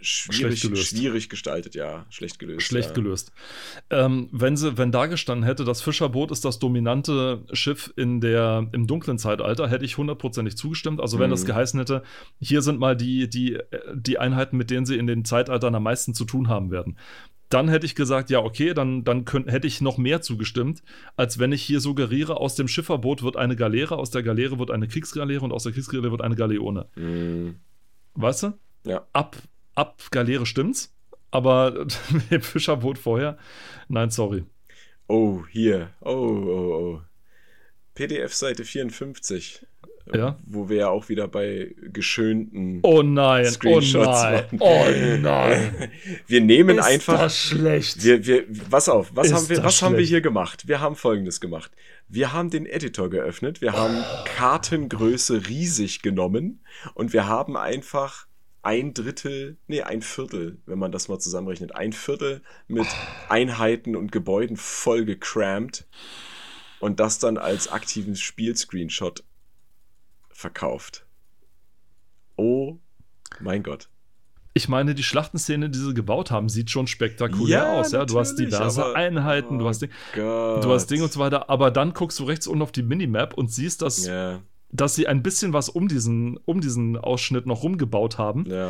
schwierig, 0.02 0.60
schwierig 0.60 1.30
gestaltet, 1.30 1.76
ja. 1.76 2.06
Schlecht 2.10 2.40
gelöst. 2.40 2.66
Schlecht 2.66 2.90
ja. 2.90 2.94
gelöst. 2.94 3.32
Ähm, 3.90 4.30
wenn, 4.32 4.58
sie, 4.58 4.78
wenn 4.78 4.92
da 4.92 5.06
gestanden 5.06 5.46
hätte, 5.46 5.64
das 5.66 5.82
Fischerboot 5.82 6.32
ist 6.32 6.46
das 6.46 6.60
dominante 6.60 7.44
Schiff 7.54 7.94
in 7.96 8.22
der, 8.22 8.68
im 8.72 8.88
dunklen 8.88 9.18
Zeitalter, 9.18 9.68
hätte 9.68 9.86
ich 9.86 9.98
hundertprozentig 9.98 10.58
zugestimmt. 10.58 11.02
Also 11.02 11.20
wenn 11.20 11.28
mhm. 11.28 11.32
das 11.32 11.46
geheißen 11.46 11.80
hätte, 11.80 12.04
hier 12.40 12.62
sind 12.62 12.80
mal 12.80 12.96
die, 12.96 13.30
die, 13.30 13.58
die 13.94 14.20
Einheiten, 14.20 14.58
mit 14.58 14.70
denen 14.70 14.86
sie 14.86 14.98
in 14.98 15.08
den 15.08 15.26
Zeitaltern 15.26 15.76
am 15.76 15.84
meisten 15.84 16.14
zu 16.14 16.26
tun 16.26 16.48
haben 16.48 16.72
werden 16.72 16.98
dann 17.50 17.70
hätte 17.70 17.86
ich 17.86 17.96
gesagt, 17.96 18.30
ja, 18.30 18.40
okay, 18.40 18.74
dann, 18.74 19.04
dann 19.04 19.26
könnt, 19.26 19.50
hätte 19.50 19.68
ich 19.68 19.80
noch 19.80 19.98
mehr 19.98 20.22
zugestimmt, 20.22 20.84
als 21.16 21.40
wenn 21.40 21.52
ich 21.52 21.64
hier 21.64 21.80
suggeriere, 21.80 22.38
aus 22.38 22.56
dem 22.56 22.68
Schifferboot 22.68 23.24
wird 23.24 23.38
eine 23.38 23.56
Galeere, 23.56 23.98
aus 23.98 24.12
der 24.12 24.24
Galeere 24.24 24.60
wird 24.60 24.72
eine 24.72 24.88
Kriegsgaleere 24.88 25.44
und 25.44 25.54
aus 25.54 25.64
der 25.64 25.72
Kriegsgaleere 25.72 26.12
wird 26.12 26.22
eine 26.22 26.36
Galeone. 26.36 26.88
Mhm. 26.96 27.56
Weißt 28.16 28.44
du? 28.44 28.54
Ja. 28.86 29.08
Ab, 29.14 29.38
ab 29.78 30.04
Galeere 30.12 30.46
stimmt's, 30.46 30.94
aber 31.32 31.88
mit 32.30 32.46
Fischerboot 32.46 32.98
vorher, 32.98 33.38
nein, 33.88 34.10
sorry. 34.10 34.44
Oh, 35.08 35.46
hier. 35.50 35.92
Oh, 36.02 36.12
oh, 36.12 36.74
oh. 36.76 37.02
PDF-Seite 37.94 38.66
54 38.66 39.66
ja. 40.14 40.38
wo 40.46 40.70
wir 40.70 40.78
ja 40.78 40.90
auch 40.90 41.10
wieder 41.10 41.28
bei 41.28 41.76
geschönten 41.80 42.80
oh 42.84 43.02
nein, 43.02 43.46
oh 43.46 43.50
Screenshots 43.50 44.08
oh 44.08 44.24
nein, 44.24 44.60
waren. 44.60 44.60
Oh 44.60 45.18
nein. 45.22 45.92
Wir 46.28 46.42
nehmen 46.42 46.78
ist 46.78 46.86
einfach. 46.86 47.20
Das 47.20 47.38
schlecht. 47.38 48.04
Wir, 48.04 48.26
wir, 48.26 48.46
pass 48.70 48.90
auf, 48.90 49.12
was, 49.14 49.34
haben 49.34 49.50
wir, 49.50 49.64
was 49.64 49.82
haben 49.82 49.98
wir 49.98 50.04
hier 50.04 50.22
gemacht? 50.22 50.68
Wir 50.68 50.80
haben 50.80 50.96
folgendes 50.96 51.42
gemacht. 51.42 51.72
Wir 52.08 52.32
haben 52.34 52.50
den 52.50 52.66
Editor 52.66 53.10
geöffnet, 53.10 53.62
wir 53.62 53.74
haben 53.74 54.04
Kartengröße 54.38 55.48
riesig 55.48 56.02
genommen 56.02 56.64
und 56.94 57.12
wir 57.12 57.28
haben 57.28 57.58
einfach 57.58 58.28
ein 58.68 58.94
Drittel, 58.94 59.56
nee, 59.68 59.82
ein 59.82 60.02
Viertel, 60.02 60.58
wenn 60.66 60.78
man 60.78 60.92
das 60.92 61.08
mal 61.08 61.20
zusammenrechnet, 61.20 61.74
ein 61.74 61.94
Viertel 61.94 62.42
mit 62.68 62.86
Einheiten 63.30 63.96
und 63.96 64.12
Gebäuden 64.12 64.58
voll 64.58 65.06
gecrampt 65.06 65.88
und 66.82 67.00
das 67.00 67.18
dann 67.18 67.38
als 67.38 67.70
aktiven 67.70 68.18
Spielscreenshot 68.18 69.24
verkauft. 70.32 71.06
Oh 72.36 72.78
mein 73.40 73.64
Gott. 73.64 73.88
Ich 74.54 74.68
meine, 74.68 74.96
die 74.96 75.04
Schlachtenszene, 75.04 75.70
die 75.70 75.80
sie 75.80 75.94
gebaut 75.94 76.30
haben, 76.30 76.50
sieht 76.50 76.70
schon 76.70 76.88
spektakulär 76.88 77.60
ja, 77.60 77.80
aus. 77.80 77.94
Ja? 77.94 78.04
Du 78.04 78.20
hast 78.20 78.36
diverse 78.36 78.84
aber, 78.84 78.96
Einheiten, 78.96 79.56
oh 79.56 79.60
du, 79.60 79.68
hast 79.70 79.82
Ding, 79.82 79.92
du 80.14 80.70
hast 80.70 80.88
Ding 80.88 81.02
und 81.02 81.14
so 81.14 81.22
weiter, 81.22 81.50
aber 81.50 81.72
dann 81.72 81.94
guckst 81.94 82.20
du 82.20 82.26
rechts 82.26 82.48
unten 82.48 82.64
auf 82.64 82.74
die 82.74 82.84
Minimap 82.84 83.34
und 83.34 83.50
siehst, 83.50 83.82
dass, 83.82 84.06
ja. 84.06 84.42
Dass 84.78 84.96
sie 84.96 85.08
ein 85.08 85.24
bisschen 85.24 85.54
was 85.54 85.70
um 85.70 85.88
diesen, 85.88 86.38
um 86.46 86.62
diesen 86.62 86.98
Ausschnitt 86.98 87.46
noch 87.46 87.64
rumgebaut 87.64 88.18
haben. 88.18 88.46
Ja. 88.50 88.70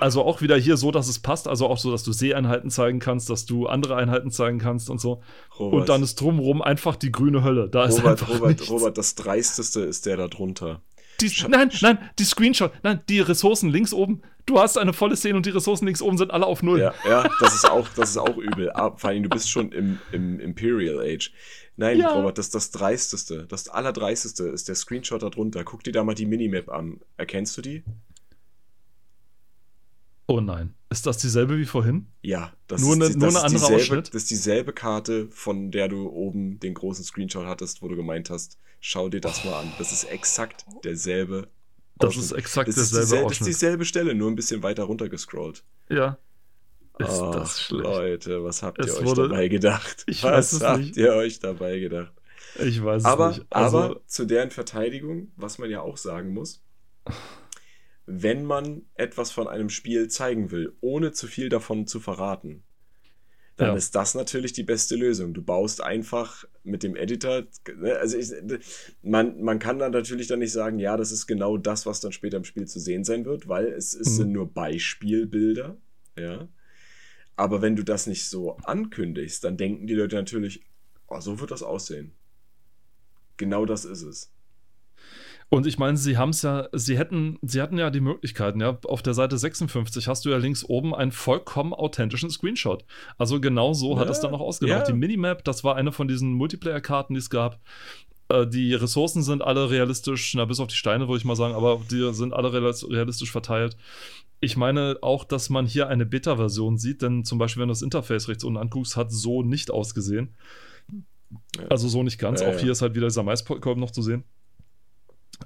Also 0.00 0.22
auch 0.22 0.40
wieder 0.40 0.56
hier 0.56 0.76
so, 0.76 0.92
dass 0.92 1.08
es 1.08 1.18
passt. 1.18 1.48
Also 1.48 1.66
auch 1.66 1.78
so, 1.78 1.90
dass 1.90 2.04
du 2.04 2.12
Seeeinheiten 2.12 2.70
zeigen 2.70 3.00
kannst, 3.00 3.28
dass 3.30 3.46
du 3.46 3.66
andere 3.66 3.96
Einheiten 3.96 4.30
zeigen 4.30 4.58
kannst 4.58 4.90
und 4.90 5.00
so. 5.00 5.22
Robert. 5.58 5.80
Und 5.80 5.88
dann 5.88 6.02
ist 6.02 6.20
drumherum 6.20 6.62
einfach 6.62 6.96
die 6.96 7.10
grüne 7.10 7.42
Hölle. 7.42 7.68
Da 7.68 7.82
Robert, 7.82 7.98
ist 7.98 8.06
einfach 8.06 8.28
Robert, 8.28 8.70
Robert, 8.70 8.98
das 8.98 9.14
Dreisteste 9.16 9.80
ist 9.80 10.06
der 10.06 10.16
da 10.16 10.28
drunter. 10.28 10.82
Die, 11.20 11.32
nein, 11.48 11.70
nein, 11.80 11.98
die 12.18 12.24
Screenshot, 12.24 12.70
nein, 12.84 13.00
die 13.08 13.18
Ressourcen 13.18 13.70
links 13.70 13.92
oben. 13.92 14.22
Du 14.46 14.60
hast 14.60 14.78
eine 14.78 14.92
volle 14.92 15.16
Szene 15.16 15.36
und 15.36 15.46
die 15.46 15.50
Ressourcen 15.50 15.84
links 15.86 16.00
oben 16.00 16.16
sind 16.16 16.30
alle 16.30 16.46
auf 16.46 16.62
Null. 16.62 16.78
Ja, 16.78 16.94
ja 17.06 17.28
das, 17.40 17.56
ist 17.56 17.68
auch, 17.68 17.88
das 17.96 18.10
ist 18.10 18.18
auch 18.18 18.36
übel. 18.36 18.70
Ah, 18.72 18.92
vor 18.96 19.10
allem, 19.10 19.24
du 19.24 19.28
bist 19.28 19.50
schon 19.50 19.72
im, 19.72 19.98
im 20.12 20.38
Imperial 20.38 21.00
Age. 21.00 21.32
Nein, 21.78 21.98
ja. 21.98 22.12
Robert, 22.12 22.36
das 22.38 22.46
ist 22.46 22.54
das 22.56 22.70
Dreisteste. 22.72 23.46
Das 23.46 23.68
Allerdreisteste 23.68 24.48
ist 24.48 24.66
der 24.66 24.74
Screenshot 24.74 25.22
darunter. 25.22 25.62
Guck 25.62 25.84
dir 25.84 25.92
da 25.92 26.02
mal 26.02 26.14
die 26.14 26.26
Minimap 26.26 26.68
an. 26.68 27.00
Erkennst 27.16 27.56
du 27.56 27.62
die? 27.62 27.84
Oh 30.26 30.40
nein. 30.40 30.74
Ist 30.90 31.06
das 31.06 31.18
dieselbe 31.18 31.56
wie 31.56 31.66
vorhin? 31.66 32.08
Ja, 32.20 32.52
das 32.66 32.80
nur 32.80 32.94
ist, 32.94 33.02
eine, 33.02 33.16
nur 33.16 33.28
eine 33.28 33.42
andere 33.42 33.52
dieselbe, 33.52 33.76
Ausschnitt? 33.76 34.08
Das 34.08 34.22
ist 34.22 34.30
dieselbe 34.30 34.72
Karte, 34.72 35.28
von 35.30 35.70
der 35.70 35.86
du 35.86 36.08
oben 36.08 36.58
den 36.58 36.74
großen 36.74 37.04
Screenshot 37.04 37.46
hattest, 37.46 37.80
wo 37.80 37.86
du 37.86 37.94
gemeint 37.94 38.28
hast, 38.28 38.58
schau 38.80 39.08
dir 39.08 39.20
das 39.20 39.42
oh. 39.44 39.48
mal 39.48 39.60
an. 39.60 39.72
Das 39.78 39.92
ist 39.92 40.02
exakt 40.02 40.66
derselbe 40.82 41.46
Das 41.96 42.08
Ausschnitt. 42.08 42.24
ist 42.24 42.32
exakt 42.32 42.68
das 42.68 42.74
derselbe 42.74 42.98
ist 42.98 43.10
dieselbe, 43.10 43.28
Das 43.28 43.40
ist 43.40 43.46
dieselbe 43.46 43.84
Stelle, 43.84 44.14
nur 44.16 44.28
ein 44.28 44.36
bisschen 44.36 44.64
weiter 44.64 44.82
runter 44.82 45.08
gescrollt. 45.08 45.62
Ja. 45.88 46.18
Ist 46.98 47.20
Ach, 47.20 47.30
das 47.32 47.60
schlecht. 47.60 47.84
Leute, 47.84 48.44
was 48.44 48.62
habt 48.62 48.78
ihr 48.78 48.84
es 48.84 48.98
euch 48.98 49.06
wurde, 49.06 49.28
dabei 49.28 49.48
gedacht? 49.48 50.04
Ich 50.06 50.22
was 50.22 50.54
weiß 50.54 50.62
habt 50.62 50.80
nicht. 50.80 50.96
ihr 50.96 51.12
euch 51.14 51.38
dabei 51.38 51.78
gedacht? 51.78 52.12
Ich 52.58 52.82
weiß 52.82 53.04
aber, 53.04 53.30
es 53.30 53.38
nicht. 53.38 53.46
Also, 53.50 53.78
aber 53.78 54.00
zu 54.06 54.24
deren 54.24 54.50
Verteidigung, 54.50 55.30
was 55.36 55.58
man 55.58 55.70
ja 55.70 55.80
auch 55.80 55.96
sagen 55.96 56.34
muss, 56.34 56.64
wenn 58.06 58.44
man 58.44 58.82
etwas 58.94 59.30
von 59.30 59.46
einem 59.46 59.70
Spiel 59.70 60.08
zeigen 60.08 60.50
will, 60.50 60.72
ohne 60.80 61.12
zu 61.12 61.26
viel 61.26 61.48
davon 61.48 61.86
zu 61.86 62.00
verraten, 62.00 62.64
dann 63.58 63.70
ja. 63.70 63.74
ist 63.74 63.94
das 63.94 64.14
natürlich 64.14 64.52
die 64.52 64.62
beste 64.62 64.94
Lösung. 64.94 65.34
Du 65.34 65.42
baust 65.42 65.82
einfach 65.82 66.44
mit 66.62 66.84
dem 66.84 66.94
Editor, 66.94 67.42
ne, 67.76 67.96
also 67.96 68.16
ich, 68.16 68.32
man, 69.02 69.42
man 69.42 69.58
kann 69.58 69.80
dann 69.80 69.90
natürlich 69.90 70.28
dann 70.28 70.38
nicht 70.38 70.52
sagen, 70.52 70.78
ja, 70.78 70.96
das 70.96 71.10
ist 71.10 71.26
genau 71.26 71.56
das, 71.56 71.84
was 71.84 72.00
dann 72.00 72.12
später 72.12 72.36
im 72.36 72.44
Spiel 72.44 72.66
zu 72.66 72.78
sehen 72.78 73.04
sein 73.04 73.24
wird, 73.24 73.48
weil 73.48 73.66
es, 73.66 73.94
es 73.94 74.10
mhm. 74.10 74.14
sind 74.14 74.32
nur 74.32 74.52
Beispielbilder, 74.52 75.76
ja. 76.16 76.48
Aber 77.38 77.62
wenn 77.62 77.76
du 77.76 77.84
das 77.84 78.08
nicht 78.08 78.28
so 78.28 78.56
ankündigst, 78.64 79.44
dann 79.44 79.56
denken 79.56 79.86
die 79.86 79.94
Leute 79.94 80.16
natürlich, 80.16 80.64
oh, 81.06 81.20
so 81.20 81.38
wird 81.38 81.52
das 81.52 81.62
aussehen. 81.62 82.12
Genau 83.36 83.64
das 83.64 83.84
ist 83.84 84.02
es. 84.02 84.32
Und 85.48 85.64
ich 85.64 85.78
meine, 85.78 85.96
sie 85.96 86.18
haben 86.18 86.30
es 86.30 86.42
ja, 86.42 86.68
sie 86.72 86.98
hätten, 86.98 87.38
sie 87.42 87.62
hatten 87.62 87.78
ja 87.78 87.90
die 87.90 88.00
Möglichkeiten, 88.00 88.60
ja. 88.60 88.76
Auf 88.84 89.02
der 89.02 89.14
Seite 89.14 89.38
56 89.38 90.08
hast 90.08 90.24
du 90.24 90.30
ja 90.30 90.36
links 90.36 90.64
oben 90.64 90.94
einen 90.94 91.12
vollkommen 91.12 91.72
authentischen 91.72 92.28
Screenshot. 92.28 92.84
Also 93.18 93.40
genau 93.40 93.72
so 93.72 93.94
ja, 93.94 94.00
hat 94.00 94.10
es 94.10 94.20
dann 94.20 94.34
auch 94.34 94.40
ausgemacht. 94.40 94.88
Ja. 94.88 94.92
Die 94.92 94.98
Minimap, 94.98 95.44
das 95.44 95.62
war 95.62 95.76
eine 95.76 95.92
von 95.92 96.08
diesen 96.08 96.32
Multiplayer-Karten, 96.32 97.14
die 97.14 97.20
es 97.20 97.30
gab. 97.30 97.60
Äh, 98.28 98.46
die 98.46 98.74
Ressourcen 98.74 99.22
sind 99.22 99.42
alle 99.42 99.70
realistisch, 99.70 100.34
na, 100.34 100.44
bis 100.44 100.60
auf 100.60 100.68
die 100.68 100.76
Steine, 100.76 101.08
würde 101.08 101.18
ich 101.18 101.24
mal 101.24 101.36
sagen, 101.36 101.54
aber 101.54 101.80
die 101.90 102.12
sind 102.12 102.32
alle 102.32 102.52
realistisch 102.52 103.30
verteilt. 103.30 103.76
Ich 104.40 104.56
meine 104.56 104.98
auch, 105.02 105.24
dass 105.24 105.50
man 105.50 105.66
hier 105.66 105.88
eine 105.88 106.06
Beta-Version 106.06 106.78
sieht, 106.78 107.02
denn 107.02 107.24
zum 107.24 107.38
Beispiel, 107.38 107.62
wenn 107.62 107.68
du 107.68 107.72
das 107.72 107.82
Interface 107.82 108.28
rechts 108.28 108.44
unten 108.44 108.58
anguckst, 108.58 108.96
hat 108.96 109.10
so 109.10 109.42
nicht 109.42 109.70
ausgesehen. 109.70 110.36
Also 111.68 111.88
so 111.88 112.02
nicht 112.02 112.18
ganz. 112.18 112.40
auch 112.40 112.58
hier 112.58 112.72
ist 112.72 112.80
halt 112.80 112.94
wieder 112.94 113.08
dieser 113.08 113.22
Maiskolben 113.22 113.80
noch 113.80 113.90
zu 113.90 114.02
sehen. 114.02 114.24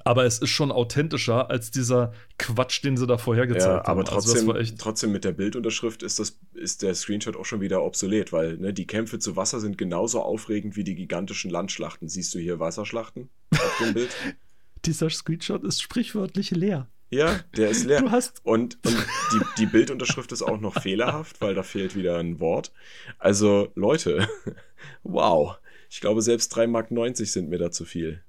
Aber 0.04 0.24
es 0.24 0.38
ist 0.38 0.50
schon 0.50 0.72
authentischer 0.72 1.50
als 1.50 1.70
dieser 1.70 2.12
Quatsch, 2.38 2.82
den 2.82 2.96
sie 2.96 3.06
da 3.06 3.18
vorher 3.18 3.46
gezeigt 3.46 3.64
ja, 3.64 3.78
aber 3.78 3.88
haben. 3.88 3.98
Aber 4.00 4.04
trotzdem, 4.04 4.50
also 4.50 4.74
trotzdem 4.78 5.12
mit 5.12 5.24
der 5.24 5.32
Bildunterschrift 5.32 6.02
ist, 6.02 6.18
das, 6.18 6.38
ist 6.54 6.82
der 6.82 6.94
Screenshot 6.94 7.36
auch 7.36 7.44
schon 7.44 7.60
wieder 7.60 7.82
obsolet, 7.82 8.32
weil 8.32 8.56
ne, 8.56 8.72
die 8.72 8.86
Kämpfe 8.86 9.18
zu 9.18 9.36
Wasser 9.36 9.60
sind 9.60 9.78
genauso 9.78 10.22
aufregend 10.22 10.76
wie 10.76 10.84
die 10.84 10.94
gigantischen 10.94 11.50
Landschlachten. 11.50 12.08
Siehst 12.08 12.34
du 12.34 12.38
hier 12.38 12.58
Wasserschlachten 12.58 13.28
auf 13.52 13.78
dem 13.80 13.94
Bild? 13.94 14.10
Dieser 14.84 15.10
Screenshot 15.10 15.62
ist 15.62 15.80
sprichwörtlich 15.80 16.50
leer. 16.50 16.88
Ja, 17.10 17.40
der 17.56 17.68
ist 17.68 17.84
leer. 17.84 18.00
Du 18.00 18.10
hast 18.10 18.40
und, 18.42 18.78
und 18.86 19.06
die, 19.32 19.40
die 19.58 19.66
Bildunterschrift 19.66 20.32
ist 20.32 20.42
auch 20.42 20.58
noch 20.58 20.80
fehlerhaft, 20.80 21.40
weil 21.42 21.54
da 21.54 21.62
fehlt 21.62 21.94
wieder 21.94 22.16
ein 22.16 22.40
Wort. 22.40 22.72
Also, 23.18 23.70
Leute, 23.74 24.26
wow. 25.02 25.58
Ich 25.90 26.00
glaube, 26.00 26.22
selbst 26.22 26.56
3,90 26.56 26.66
Mark 26.68 27.16
sind 27.18 27.50
mir 27.50 27.58
da 27.58 27.70
zu 27.70 27.84
viel 27.84 28.22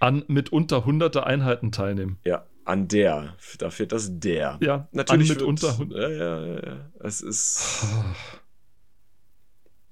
an 0.00 0.24
mitunter 0.28 0.84
hunderte 0.84 1.26
Einheiten 1.26 1.72
teilnehmen. 1.72 2.18
Ja, 2.24 2.46
an 2.64 2.88
der. 2.88 3.36
Da 3.58 3.70
fehlt 3.70 3.92
das 3.92 4.18
der. 4.18 4.58
Ja, 4.60 4.88
natürlich. 4.92 5.30
An 5.30 5.36
mitunter. 5.36 5.78
Ja, 5.90 6.08
ja, 6.08 6.46
ja, 6.46 6.66
ja. 6.66 6.90
Es 7.00 7.20
ist. 7.20 7.86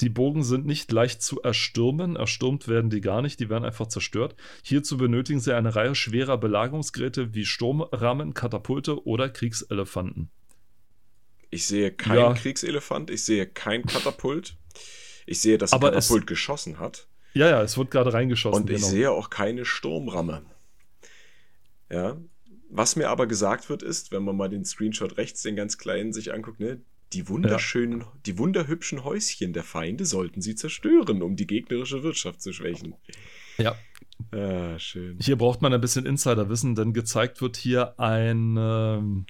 Die 0.01 0.09
Bogen 0.09 0.43
sind 0.43 0.67
nicht 0.67 0.91
leicht 0.91 1.23
zu 1.23 1.41
erstürmen. 1.41 2.17
Erstürmt 2.17 2.67
werden 2.67 2.91
die 2.91 3.01
gar 3.01 3.23
nicht, 3.23 3.39
die 3.39 3.49
werden 3.49 3.65
einfach 3.65 3.87
zerstört. 3.87 4.35
Hierzu 4.63 4.97
benötigen 4.97 5.39
sie 5.39 5.55
eine 5.55 5.77
Reihe 5.77 5.95
schwerer 5.95 6.37
Belagerungsgeräte 6.37 7.33
wie 7.33 7.45
Sturmrahmen, 7.45 8.35
Katapulte 8.35 9.07
oder 9.07 9.29
Kriegselefanten. 9.29 10.31
Ich 11.51 11.67
sehe 11.67 11.93
keinen 11.93 12.19
ja. 12.19 12.35
Kriegselefant, 12.35 13.11
ich 13.11 13.25
sehe 13.25 13.47
kein 13.47 13.87
Katapult. 13.87 14.57
Ich 15.27 15.41
sehe, 15.41 15.59
dass 15.59 15.73
ein 15.73 15.81
Katapult 15.81 16.27
geschossen 16.27 16.81
hat. 16.81 17.07
Ja, 17.35 17.49
ja, 17.49 17.63
es 17.63 17.77
wird 17.77 17.91
gerade 17.91 18.13
reingeschossen. 18.13 18.63
Und 18.63 18.71
ich 18.71 18.77
genau. 18.77 18.89
sehe 18.89 19.11
auch 19.11 19.29
keine 19.29 19.65
Sturmramme. 19.65 20.43
Ja. 21.91 22.17
Was 22.71 22.97
mir 22.97 23.11
aber 23.11 23.27
gesagt 23.27 23.69
wird, 23.69 23.83
ist, 23.83 24.13
wenn 24.13 24.25
man 24.25 24.37
mal 24.37 24.49
den 24.49 24.65
Screenshot 24.65 25.17
rechts, 25.17 25.43
den 25.43 25.57
ganz 25.57 25.77
kleinen, 25.77 26.13
sich 26.13 26.33
anguckt, 26.33 26.61
ne, 26.61 26.81
die 27.13 27.29
wunderschönen, 27.29 28.01
ja. 28.01 28.13
die 28.27 28.39
wunderhübschen 28.39 29.05
Häuschen 29.05 29.53
der 29.53 29.63
Feinde 29.63 30.05
sollten 30.05 30.43
sie 30.43 30.55
zerstören, 30.55 31.23
um 31.23 31.37
die 31.37 31.47
gegnerische 31.47 32.03
Wirtschaft 32.03 32.41
zu 32.41 32.53
schwächen. 32.53 32.95
Ja. 33.59 33.77
Ah, 34.31 34.79
schön. 34.79 35.19
Hier 35.21 35.37
braucht 35.37 35.61
man 35.61 35.73
ein 35.73 35.81
bisschen 35.81 36.07
Insiderwissen, 36.07 36.75
denn 36.75 36.93
gezeigt 36.93 37.41
wird 37.41 37.57
hier 37.57 37.99
ein, 38.01 38.57
ähm, 38.59 39.27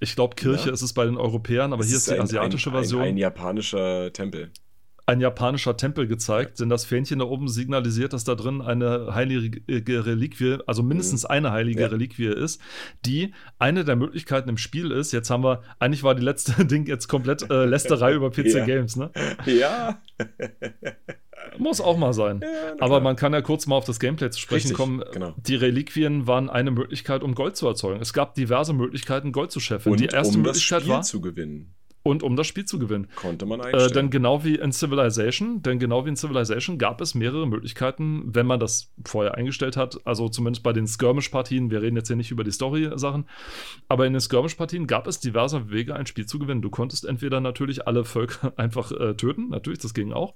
ich 0.00 0.14
glaube, 0.14 0.36
Kirche 0.36 0.68
ja. 0.68 0.72
ist 0.72 0.82
es 0.82 0.92
bei 0.92 1.04
den 1.04 1.16
Europäern, 1.16 1.72
aber 1.72 1.82
es 1.82 1.88
hier 1.88 1.96
ist, 1.96 2.08
ist 2.08 2.14
die 2.14 2.20
asiatische 2.20 2.70
ein, 2.70 2.74
Version. 2.74 3.02
Ein, 3.02 3.08
ein 3.08 3.16
japanischer 3.18 4.12
Tempel 4.12 4.50
ein 5.06 5.20
japanischer 5.20 5.76
Tempel 5.76 6.08
gezeigt, 6.08 6.58
denn 6.58 6.68
das 6.68 6.84
Fähnchen 6.84 7.20
da 7.20 7.26
oben 7.26 7.46
signalisiert, 7.48 8.12
dass 8.12 8.24
da 8.24 8.34
drin 8.34 8.60
eine 8.60 9.14
heilige 9.14 10.04
Reliquie, 10.04 10.58
also 10.66 10.82
mindestens 10.82 11.22
mhm. 11.22 11.30
eine 11.30 11.52
heilige 11.52 11.82
ja. 11.82 11.86
Reliquie 11.86 12.26
ist, 12.26 12.60
die 13.04 13.32
eine 13.60 13.84
der 13.84 13.94
Möglichkeiten 13.94 14.48
im 14.48 14.58
Spiel 14.58 14.90
ist. 14.90 15.12
Jetzt 15.12 15.30
haben 15.30 15.44
wir, 15.44 15.62
eigentlich 15.78 16.02
war 16.02 16.16
die 16.16 16.24
letzte 16.24 16.64
Ding 16.66 16.86
jetzt 16.86 17.06
komplett 17.06 17.48
äh, 17.48 17.64
Lästerei 17.66 18.14
über 18.14 18.30
PC 18.30 18.46
ja. 18.46 18.64
Games, 18.64 18.96
ne? 18.96 19.12
Ja. 19.46 20.02
Muss 21.58 21.80
auch 21.80 21.96
mal 21.96 22.12
sein. 22.12 22.40
Ja, 22.42 22.74
Aber 22.80 23.00
man 23.00 23.14
kann 23.14 23.32
ja 23.32 23.40
kurz 23.40 23.66
mal 23.66 23.76
auf 23.76 23.84
das 23.84 24.00
Gameplay 24.00 24.30
zu 24.30 24.40
sprechen 24.40 24.68
Richtig, 24.68 24.76
kommen. 24.76 25.04
Genau. 25.12 25.34
Die 25.36 25.54
Reliquien 25.54 26.26
waren 26.26 26.50
eine 26.50 26.72
Möglichkeit, 26.72 27.22
um 27.22 27.34
Gold 27.36 27.56
zu 27.56 27.68
erzeugen. 27.68 28.00
Es 28.00 28.12
gab 28.12 28.34
diverse 28.34 28.72
Möglichkeiten, 28.72 29.30
Gold 29.30 29.52
zu 29.52 29.60
scheffeln. 29.60 29.92
Und 29.92 30.00
die 30.00 30.06
erste 30.06 30.36
um 30.36 30.42
Möglichkeit 30.42 30.78
das 30.78 30.82
Spiel 30.82 30.92
war 30.92 31.02
zu 31.02 31.20
gewinnen 31.20 31.76
und 32.06 32.22
um 32.22 32.36
das 32.36 32.46
Spiel 32.46 32.64
zu 32.64 32.78
gewinnen. 32.78 33.08
Konnte 33.16 33.46
man 33.46 33.60
einstellen. 33.60 33.90
Äh, 33.90 33.92
denn 33.92 34.10
genau 34.10 34.44
wie 34.44 34.54
in 34.54 34.72
Civilization, 34.72 35.62
denn 35.62 35.78
genau 35.78 36.04
wie 36.04 36.10
in 36.10 36.16
Civilization 36.16 36.78
gab 36.78 37.00
es 37.00 37.14
mehrere 37.14 37.46
Möglichkeiten, 37.46 38.34
wenn 38.34 38.46
man 38.46 38.60
das 38.60 38.92
vorher 39.04 39.34
eingestellt 39.34 39.76
hat, 39.76 39.98
also 40.06 40.28
zumindest 40.28 40.62
bei 40.62 40.72
den 40.72 40.86
Skirmish-Partien, 40.86 41.70
wir 41.70 41.82
reden 41.82 41.96
jetzt 41.96 42.06
hier 42.08 42.16
nicht 42.16 42.30
über 42.30 42.44
die 42.44 42.52
Story-Sachen, 42.52 43.26
aber 43.88 44.06
in 44.06 44.12
den 44.12 44.20
Skirmish-Partien 44.20 44.86
gab 44.86 45.06
es 45.06 45.20
diverse 45.20 45.70
Wege, 45.70 45.94
ein 45.94 46.06
Spiel 46.06 46.26
zu 46.26 46.38
gewinnen. 46.38 46.62
Du 46.62 46.70
konntest 46.70 47.04
entweder 47.04 47.40
natürlich 47.40 47.86
alle 47.86 48.04
Völker 48.04 48.52
einfach 48.56 48.92
äh, 48.92 49.14
töten, 49.14 49.48
natürlich, 49.48 49.80
das 49.80 49.94
ging 49.94 50.12
auch. 50.12 50.34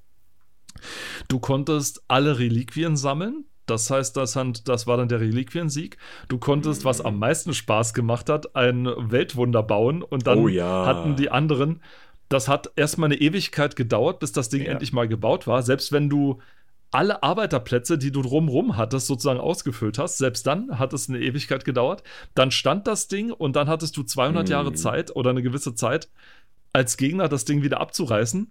Du 1.29 1.39
konntest 1.39 2.03
alle 2.09 2.39
Reliquien 2.39 2.97
sammeln, 2.97 3.45
das 3.71 3.91
heißt, 3.91 4.17
das, 4.17 4.39
das 4.65 4.87
war 4.87 4.97
dann 4.97 5.09
der 5.09 5.21
Reliquiensieg. 5.21 5.97
Du 6.29 6.39
konntest, 6.39 6.85
was 6.85 7.01
am 7.01 7.19
meisten 7.19 7.55
Spaß 7.55 7.95
gemacht 7.95 8.29
hat, 8.29 8.57
ein 8.57 8.87
Weltwunder 8.87 9.63
bauen 9.63 10.03
und 10.03 10.27
dann 10.27 10.39
oh 10.39 10.49
ja. 10.49 10.87
hatten 10.87 11.17
die 11.17 11.31
anderen. 11.31 11.83
Das 12.29 12.49
hat 12.49 12.73
erstmal 12.77 13.09
eine 13.09 13.21
Ewigkeit 13.21 13.77
gedauert, 13.77 14.21
bis 14.21 14.33
das 14.33 14.49
Ding 14.49 14.63
ja. 14.63 14.71
endlich 14.71 14.93
mal 14.93 15.09
gebaut 15.09 15.47
war. 15.47 15.63
Selbst 15.63 15.93
wenn 15.93 16.09
du 16.09 16.41
alle 16.91 17.23
Arbeiterplätze, 17.23 17.99
die 17.99 18.11
du 18.11 18.23
drumrum 18.23 18.77
hattest, 18.77 19.07
sozusagen 19.07 19.41
ausgefüllt 19.41 19.99
hast. 19.99 20.19
Selbst 20.19 20.47
dann 20.47 20.79
hat 20.79 20.93
es 20.93 21.09
eine 21.09 21.21
Ewigkeit 21.21 21.65
gedauert. 21.65 22.03
Dann 22.35 22.51
stand 22.51 22.87
das 22.87 23.09
Ding 23.09 23.31
und 23.31 23.57
dann 23.57 23.69
hattest 23.69 23.97
du 23.97 24.03
200 24.03 24.47
hm. 24.47 24.51
Jahre 24.51 24.73
Zeit 24.73 25.15
oder 25.15 25.31
eine 25.31 25.43
gewisse 25.43 25.75
Zeit, 25.75 26.09
als 26.73 26.97
Gegner 26.97 27.29
das 27.29 27.45
Ding 27.45 27.63
wieder 27.63 27.81
abzureißen. 27.81 28.51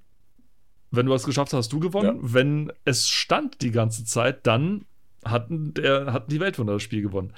Wenn 0.92 1.06
du 1.06 1.14
es 1.14 1.24
geschafft 1.24 1.54
hast, 1.54 1.58
hast 1.58 1.74
du 1.74 1.80
gewonnen. 1.80 2.18
Ja. 2.18 2.34
Wenn 2.34 2.72
es 2.86 3.08
stand 3.08 3.62
die 3.62 3.72
ganze 3.72 4.06
Zeit, 4.06 4.48
dann 4.48 4.86
hatten, 5.26 5.74
der, 5.74 6.14
hatten 6.14 6.30
die 6.30 6.40
Weltwunder 6.40 6.74
das 6.74 6.84
Spiel 6.84 7.02
gewonnen. 7.02 7.34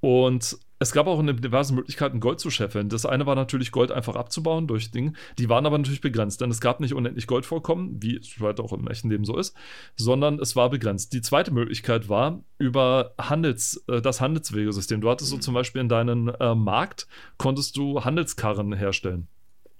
Und 0.00 0.58
es 0.78 0.92
gab 0.92 1.06
auch 1.06 1.22
diverse 1.22 1.74
Möglichkeiten, 1.74 2.20
Gold 2.20 2.38
zu 2.38 2.50
scheffeln. 2.50 2.90
Das 2.90 3.06
eine 3.06 3.24
war 3.24 3.34
natürlich, 3.34 3.72
Gold 3.72 3.90
einfach 3.90 4.16
abzubauen 4.16 4.66
durch 4.66 4.90
Dinge. 4.90 5.14
Die 5.38 5.48
waren 5.48 5.64
aber 5.64 5.78
natürlich 5.78 6.02
begrenzt, 6.02 6.42
denn 6.42 6.50
es 6.50 6.60
gab 6.60 6.80
nicht 6.80 6.92
unendlich 6.92 7.26
Goldvorkommen, 7.26 8.02
wie 8.02 8.16
es 8.16 8.38
halt 8.38 8.60
auch 8.60 8.74
im 8.74 8.86
echten 8.86 9.08
Leben 9.08 9.24
so 9.24 9.34
ist, 9.38 9.56
sondern 9.96 10.38
es 10.40 10.56
war 10.56 10.68
begrenzt. 10.68 11.14
Die 11.14 11.22
zweite 11.22 11.52
Möglichkeit 11.52 12.10
war 12.10 12.44
über 12.58 13.14
Handels, 13.18 13.82
äh, 13.88 14.02
das 14.02 14.20
Handelswegesystem. 14.20 15.00
Du 15.00 15.08
hattest 15.08 15.30
so 15.30 15.38
zum 15.38 15.54
Beispiel 15.54 15.80
in 15.80 15.88
deinen 15.88 16.28
äh, 16.28 16.54
Markt, 16.54 17.06
konntest 17.38 17.78
du 17.78 18.04
Handelskarren 18.04 18.74
herstellen. 18.74 19.28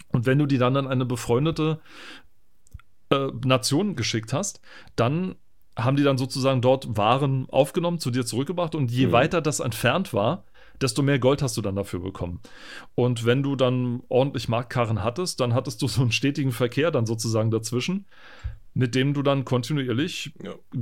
Und 0.08 0.24
wenn 0.24 0.38
du 0.38 0.46
die 0.46 0.58
dann 0.58 0.78
an 0.78 0.86
eine 0.86 1.04
befreundete 1.04 1.80
äh, 3.10 3.28
Nation 3.44 3.94
geschickt 3.94 4.32
hast, 4.32 4.62
dann 4.96 5.34
haben 5.76 5.96
die 5.96 6.02
dann 6.02 6.18
sozusagen 6.18 6.60
dort 6.60 6.96
Waren 6.96 7.46
aufgenommen, 7.50 7.98
zu 7.98 8.10
dir 8.10 8.24
zurückgebracht 8.24 8.74
und 8.74 8.90
je 8.90 9.08
mhm. 9.08 9.12
weiter 9.12 9.40
das 9.40 9.60
entfernt 9.60 10.12
war, 10.12 10.44
desto 10.80 11.02
mehr 11.02 11.18
Gold 11.18 11.42
hast 11.42 11.56
du 11.56 11.62
dann 11.62 11.76
dafür 11.76 12.00
bekommen. 12.00 12.40
Und 12.94 13.24
wenn 13.24 13.42
du 13.42 13.56
dann 13.56 14.02
ordentlich 14.08 14.48
Marktkarren 14.48 15.02
hattest, 15.02 15.40
dann 15.40 15.54
hattest 15.54 15.82
du 15.82 15.88
so 15.88 16.02
einen 16.02 16.12
stetigen 16.12 16.52
Verkehr 16.52 16.90
dann 16.90 17.06
sozusagen 17.06 17.50
dazwischen. 17.50 18.06
mit 18.76 18.96
dem 18.96 19.14
du 19.14 19.22
dann 19.22 19.44
kontinuierlich. 19.44 20.32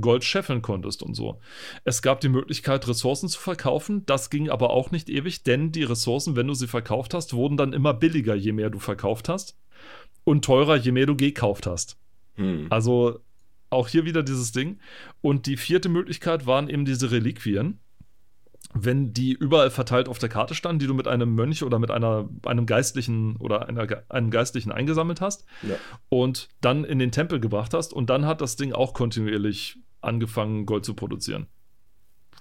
Gold 0.01 0.23
scheffeln 0.23 0.63
konntest 0.63 1.03
und 1.03 1.13
so. 1.13 1.39
Es 1.83 2.01
gab 2.01 2.21
die 2.21 2.29
Möglichkeit, 2.29 2.87
Ressourcen 2.87 3.29
zu 3.29 3.39
verkaufen. 3.39 4.03
Das 4.07 4.31
ging 4.31 4.49
aber 4.49 4.71
auch 4.71 4.89
nicht 4.89 5.09
ewig, 5.09 5.43
denn 5.43 5.71
die 5.71 5.83
Ressourcen, 5.83 6.35
wenn 6.35 6.47
du 6.47 6.55
sie 6.55 6.67
verkauft 6.67 7.13
hast, 7.13 7.33
wurden 7.33 7.55
dann 7.55 7.71
immer 7.71 7.93
billiger, 7.93 8.33
je 8.33 8.51
mehr 8.51 8.71
du 8.71 8.79
verkauft 8.79 9.29
hast. 9.29 9.59
Und 10.23 10.43
teurer, 10.43 10.75
je 10.75 10.91
mehr 10.91 11.05
du 11.05 11.15
gekauft 11.15 11.67
hast. 11.67 11.97
Hm. 12.35 12.65
Also 12.71 13.19
auch 13.73 13.87
hier 13.87 14.05
wieder 14.05 14.23
dieses 14.23 14.51
Ding. 14.51 14.79
Und 15.21 15.45
die 15.45 15.57
vierte 15.57 15.89
Möglichkeit 15.89 16.45
waren 16.45 16.69
eben 16.69 16.85
diese 16.85 17.11
Reliquien. 17.11 17.79
Wenn 18.75 19.13
die 19.13 19.33
überall 19.33 19.69
verteilt 19.69 20.07
auf 20.07 20.17
der 20.17 20.29
Karte 20.29 20.55
standen, 20.55 20.79
die 20.79 20.87
du 20.87 20.93
mit 20.95 21.07
einem 21.07 21.35
Mönch 21.35 21.63
oder 21.63 21.77
mit 21.77 21.91
einer, 21.91 22.27
einem 22.43 22.65
Geistlichen 22.65 23.35
oder 23.35 23.67
einer, 23.67 23.87
einem 24.09 24.31
Geistlichen 24.31 24.71
eingesammelt 24.71 25.21
hast 25.21 25.45
Ja. 25.61 25.75
und 26.09 26.49
dann 26.61 26.83
in 26.83 26.97
den 26.97 27.11
Tempel 27.11 27.39
gebracht 27.39 27.73
hast 27.75 27.93
und 27.93 28.09
dann 28.09 28.25
hat 28.25 28.41
das 28.41 28.55
Ding 28.55 28.73
auch 28.73 28.93
kontinuierlich 28.93 29.77
angefangen, 30.01 30.65
Gold 30.65 30.85
zu 30.85 30.95
produzieren. 30.95 31.47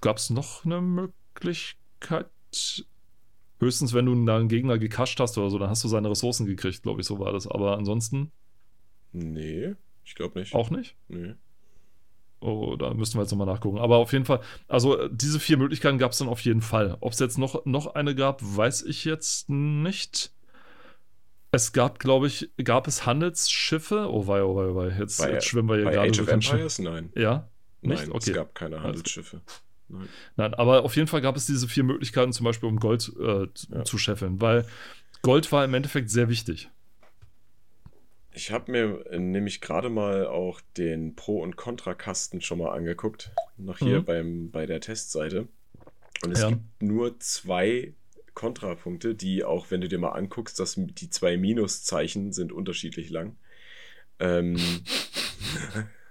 Gab 0.01 0.17
es 0.17 0.31
noch 0.31 0.65
eine 0.65 0.81
Möglichkeit? 0.81 2.31
Höchstens, 3.61 3.93
wenn 3.93 4.07
du 4.07 4.13
einen 4.13 4.49
Gegner 4.49 4.79
gekascht 4.79 5.21
hast 5.21 5.37
oder 5.39 5.51
so, 5.51 5.59
dann 5.59 5.71
hast 5.71 5.85
du 5.85 5.89
seine 5.89 6.11
Ressourcen 6.11 6.47
gekriegt, 6.47 6.83
glaube 6.83 7.01
ich, 7.03 7.07
so 7.07 7.19
war 7.19 7.33
das. 7.33 7.47
Aber 7.47 7.77
ansonsten 7.77 8.33
Nee, 9.13 9.75
ich 10.05 10.15
glaube 10.15 10.39
nicht. 10.39 10.55
auch 10.55 10.71
nicht. 10.71 10.97
Nee. 11.09 11.35
Oh, 12.41 12.75
da 12.77 12.93
müssten 12.93 13.19
wir 13.19 13.23
jetzt 13.23 13.31
nochmal 13.31 13.47
nachgucken. 13.47 13.79
Aber 13.79 13.99
auf 13.99 14.13
jeden 14.13 14.25
Fall, 14.25 14.41
also 14.67 14.99
äh, 14.99 15.09
diese 15.13 15.39
vier 15.39 15.57
Möglichkeiten 15.59 15.99
gab 15.99 16.11
es 16.13 16.19
dann 16.19 16.29
auf 16.29 16.41
jeden 16.41 16.61
Fall. 16.61 16.97
Ob 17.01 17.13
es 17.13 17.21
jetzt 17.21 17.39
noch, 17.39 17.65
noch 17.67 17.95
eine 17.95 18.15
gab, 18.17 18.41
weiß 18.43 18.83
ich 18.83 19.05
jetzt 19.05 19.49
nicht. 19.49 20.33
Es 21.53 21.73
gab, 21.73 21.99
glaube 22.01 22.27
ich, 22.27 22.51
gab 22.65 22.89
es 22.89 23.07
Handelsschiffe? 23.07 24.09
Oh 24.11 24.27
wei, 24.27 24.43
oh 24.43 24.57
wei, 24.57 24.65
oh 24.71 24.75
wei. 24.75 24.89
Jetzt, 24.99 25.19
Bei, 25.19 25.33
jetzt 25.33 25.47
schwimmen 25.47 25.69
wir 25.69 25.77
hier 25.77 25.85
gerade 25.85 26.09
Age 26.11 26.21
of 26.21 26.27
den 26.27 26.43
Schiff. 26.43 26.53
Empires? 26.55 26.79
Nein. 26.81 27.13
Ja? 27.15 27.49
Nicht? 27.83 28.01
Nein, 28.01 28.13
okay. 28.13 28.31
es 28.31 28.37
gab 28.37 28.55
keine 28.55 28.83
Handelsschiffe. 28.83 29.43
Nein. 29.89 30.09
Nein, 30.37 30.55
aber 30.55 30.83
auf 30.85 30.97
jeden 30.97 31.09
Fall 31.09 31.21
gab 31.21 31.37
es 31.37 31.47
diese 31.47 31.69
vier 31.69 31.85
Möglichkeiten, 31.85 32.33
zum 32.33 32.45
Beispiel 32.45 32.69
um 32.69 32.81
Gold 32.81 33.13
äh, 33.21 33.47
Ja. 33.71 33.85
zu 33.85 33.99
scheffeln, 33.99 34.41
weil 34.41 34.67
Gold 35.21 35.53
war 35.53 35.65
im 35.65 35.75
Endeffekt 35.75 36.11
sehr 36.11 36.29
wichtig. 36.29 36.71
Ich 38.35 38.51
habe 38.51 38.73
mir 38.73 39.07
äh, 39.11 39.19
nämlich 39.19 39.61
gerade 39.61 39.91
mal 39.91 40.27
auch 40.27 40.61
den 40.77 41.15
Pro- 41.15 41.43
und 41.43 41.57
Kontrakasten 41.57 42.41
schon 42.41 42.59
mal 42.59 42.73
angeguckt. 42.73 43.31
Noch 43.59 43.79
hier 43.79 44.01
Mhm. 44.01 44.05
beim, 44.05 44.51
bei 44.51 44.67
der 44.67 44.81
Testseite. 44.81 45.49
Und 46.25 46.33
es 46.33 46.41
Ja. 46.41 46.49
gibt 46.49 46.83
nur 46.83 47.19
zwei 47.21 47.95
Kontrapunkte, 48.35 49.15
die 49.15 49.45
auch, 49.45 49.71
wenn 49.71 49.83
du 49.83 49.89
dir 49.89 49.99
mal 49.99 50.11
anguckst, 50.13 50.59
dass 50.59 50.75
die 50.79 51.11
zwei 51.11 51.37
Minuszeichen 51.37 52.33
sind 52.33 52.53
unterschiedlich 52.53 53.11
lang. 53.11 53.37
Ähm, 54.19 54.57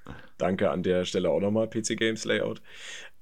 danke 0.42 0.70
an 0.72 0.84
der 0.84 1.06
Stelle 1.06 1.30
auch 1.30 1.40
nochmal, 1.40 1.70
PC 1.70 1.96
Games 1.98 2.26
Layout. 2.26 2.62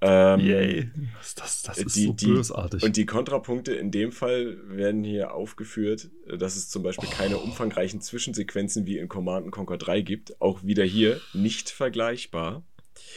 Ähm, 0.01 0.39
Yay! 0.39 0.91
Das, 1.35 1.61
das, 1.63 1.77
ist 1.77 1.95
die- 1.95 2.05
so 2.05 2.13
die- 2.13 2.25
bösartig. 2.27 2.83
Und 2.83 2.95
die 2.95 3.05
Kontrapunkte 3.05 3.73
in 3.73 3.91
dem 3.91 4.11
Fall 4.13 4.57
werden 4.65 5.03
hier 5.03 5.33
aufgeführt, 5.33 6.09
dass 6.25 6.55
es 6.55 6.69
zum 6.69 6.83
Beispiel 6.83 7.09
keine 7.09 7.37
Oh. 7.37 7.41
umfangreichen 7.41 7.99
Zwischensequenzen 8.01 8.85
wie 8.85 8.97
in 8.97 9.09
Command 9.09 9.51
Conquer 9.51 9.77
3 9.77 9.99
gibt. 10.01 10.39
Auch 10.41 10.63
wieder 10.63 10.85
hier 10.85 11.19
nicht 11.33 11.69
vergleichbar. 11.69 12.63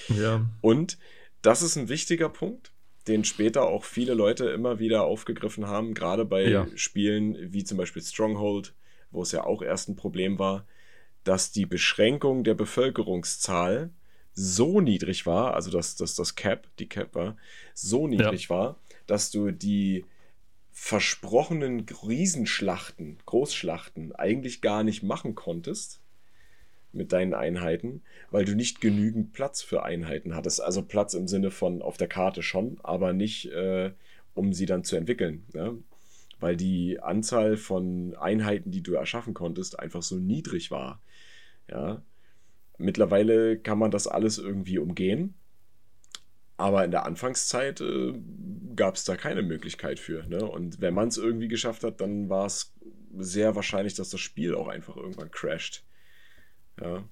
ja. 0.09 0.45
Und 0.61 0.99
das 1.43 1.63
ist 1.63 1.77
ein 1.77 1.89
wichtiger 1.89 2.29
Punkt, 2.29 2.73
den 3.09 3.25
später 3.25 3.63
auch 3.67 3.85
viele 3.85 4.15
Leute 4.15 4.47
immer 4.47 4.79
wieder 4.79 5.03
aufgegriffen 5.05 5.67
haben, 5.67 5.95
gerade 5.95 6.25
bei 6.25 6.49
Ja. 6.49 6.67
Spielen 6.77 7.37
wie 7.53 7.65
zum 7.65 7.79
Beispiel 7.79 8.03
Stronghold, 8.03 8.75
wo 9.11 9.23
es 9.23 9.33
ja 9.33 9.45
auch 9.45 9.63
erst 9.63 9.89
ein 9.89 9.97
Problem 9.97 10.39
war, 10.39 10.67
dass 11.25 11.53
die 11.53 11.67
Beschränkung 11.67 12.45
der 12.45 12.55
Bevölkerungszahl 12.55 13.91
so 14.35 14.81
niedrig 14.81 15.27
war, 15.27 15.55
also 15.55 15.71
dass, 15.71 15.97
dass 15.97 16.15
das 16.15 16.35
Cap, 16.35 16.67
die 16.79 16.89
Cap 16.89 17.15
war, 17.15 17.37
so 17.75 18.09
niedrig 18.09 18.49
war, 18.51 18.79
dass 19.07 19.31
du 19.31 19.51
die 19.51 20.05
versprochenen 20.73 21.87
Riesenschlachten, 22.07 23.19
Großschlachten 23.27 24.15
eigentlich 24.15 24.63
gar 24.63 24.83
nicht 24.85 25.03
machen 25.03 25.35
konntest 25.35 26.01
mit 26.93 27.13
deinen 27.13 27.35
Einheiten, 27.35 28.03
weil 28.31 28.45
du 28.45 28.55
nicht 28.55 28.81
genügend 28.81 29.33
Platz 29.33 29.63
für 29.63 29.83
Einheiten 29.83 30.35
hattest. 30.35 30.61
Also 30.61 30.83
Platz 30.83 31.15
im 31.15 31.29
Sinne 31.29 31.51
von 31.51 31.83
auf 31.83 31.97
der 31.97 32.09
Karte 32.09 32.43
schon, 32.43 32.79
aber 32.83 33.13
nicht, 33.13 33.47
äh, 33.47 33.93
um 34.35 34.53
sie 34.53 34.67
dann 34.67 34.85
zu 34.85 34.97
entwickeln. 34.97 35.45
Ne? 35.53 35.79
Weil 36.41 36.57
die 36.57 37.01
Anzahl 37.01 37.57
von 37.57 38.15
Einheiten, 38.17 38.71
die 38.71 38.83
du 38.83 38.95
erschaffen 38.95 39.35
konntest, 39.35 39.79
einfach 39.79 40.03
so 40.03 40.17
niedrig 40.17 40.71
war. 40.71 41.01
Ja. 41.71 42.03
Mittlerweile 42.79 43.59
kann 43.59 43.79
man 43.79 43.91
das 43.91 44.07
alles 44.07 44.39
irgendwie 44.39 44.79
umgehen. 44.79 45.35
Aber 46.57 46.85
in 46.85 46.91
der 46.91 47.07
Anfangszeit 47.07 47.81
äh, 47.81 48.13
gab 48.77 48.95
es 48.97 49.05
da 49.05 49.17
keine 49.17 49.43
Möglichkeit 49.43 49.99
für. 49.99 50.27
Ne? 50.29 50.45
Und 50.45 50.81
wenn 50.81 50.95
man 50.95 51.09
es 51.09 51.17
irgendwie 51.19 51.49
geschafft 51.49 51.83
hat, 51.83 52.01
dann 52.01 52.29
war 52.29 52.47
es 52.47 52.75
sehr 53.19 53.55
wahrscheinlich, 53.57 53.95
dass 53.95 54.11
das 54.11 54.21
Spiel 54.21 54.55
auch 54.55 54.69
einfach 54.69 54.97
irgendwann 54.97 55.31
crasht. 55.31 55.85
Ja. 56.81 57.05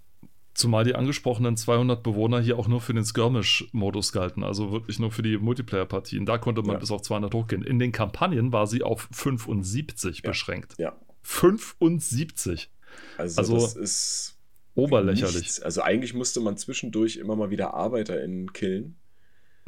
Zumal 0.54 0.84
die 0.84 0.94
angesprochenen 0.94 1.56
200 1.56 2.02
Bewohner 2.02 2.40
hier 2.40 2.58
auch 2.58 2.68
nur 2.68 2.80
für 2.80 2.92
den 2.92 3.04
Skirmish-Modus 3.04 4.12
galten, 4.12 4.42
also 4.42 4.72
wirklich 4.72 4.98
nur 4.98 5.10
für 5.10 5.22
die 5.22 5.38
Multiplayer-Partien. 5.38 6.26
Da 6.26 6.38
konnte 6.38 6.62
man 6.62 6.72
Ja. 6.74 6.78
bis 6.78 6.90
auf 6.90 7.02
200 7.02 7.32
hochgehen. 7.34 7.62
In 7.62 7.78
den 7.78 7.92
Kampagnen 7.92 8.52
war 8.52 8.66
sie 8.66 8.82
auf 8.82 9.08
75 9.12 10.22
Ja. 10.24 10.30
beschränkt. 10.30 10.74
Ja. 10.78 10.96
75. 11.22 12.70
Also, 13.16 13.38
Also, 13.40 13.54
das 13.54 13.76
ist 13.76 14.39
Oberlächerlich. 14.74 15.36
nichts. 15.42 15.60
Also 15.60 15.82
eigentlich 15.82 16.14
musste 16.14 16.40
man 16.40 16.56
zwischendurch 16.56 17.16
immer 17.16 17.36
mal 17.36 17.50
wieder 17.50 17.74
ArbeiterInnen 17.74 18.52
killen. 18.52 18.96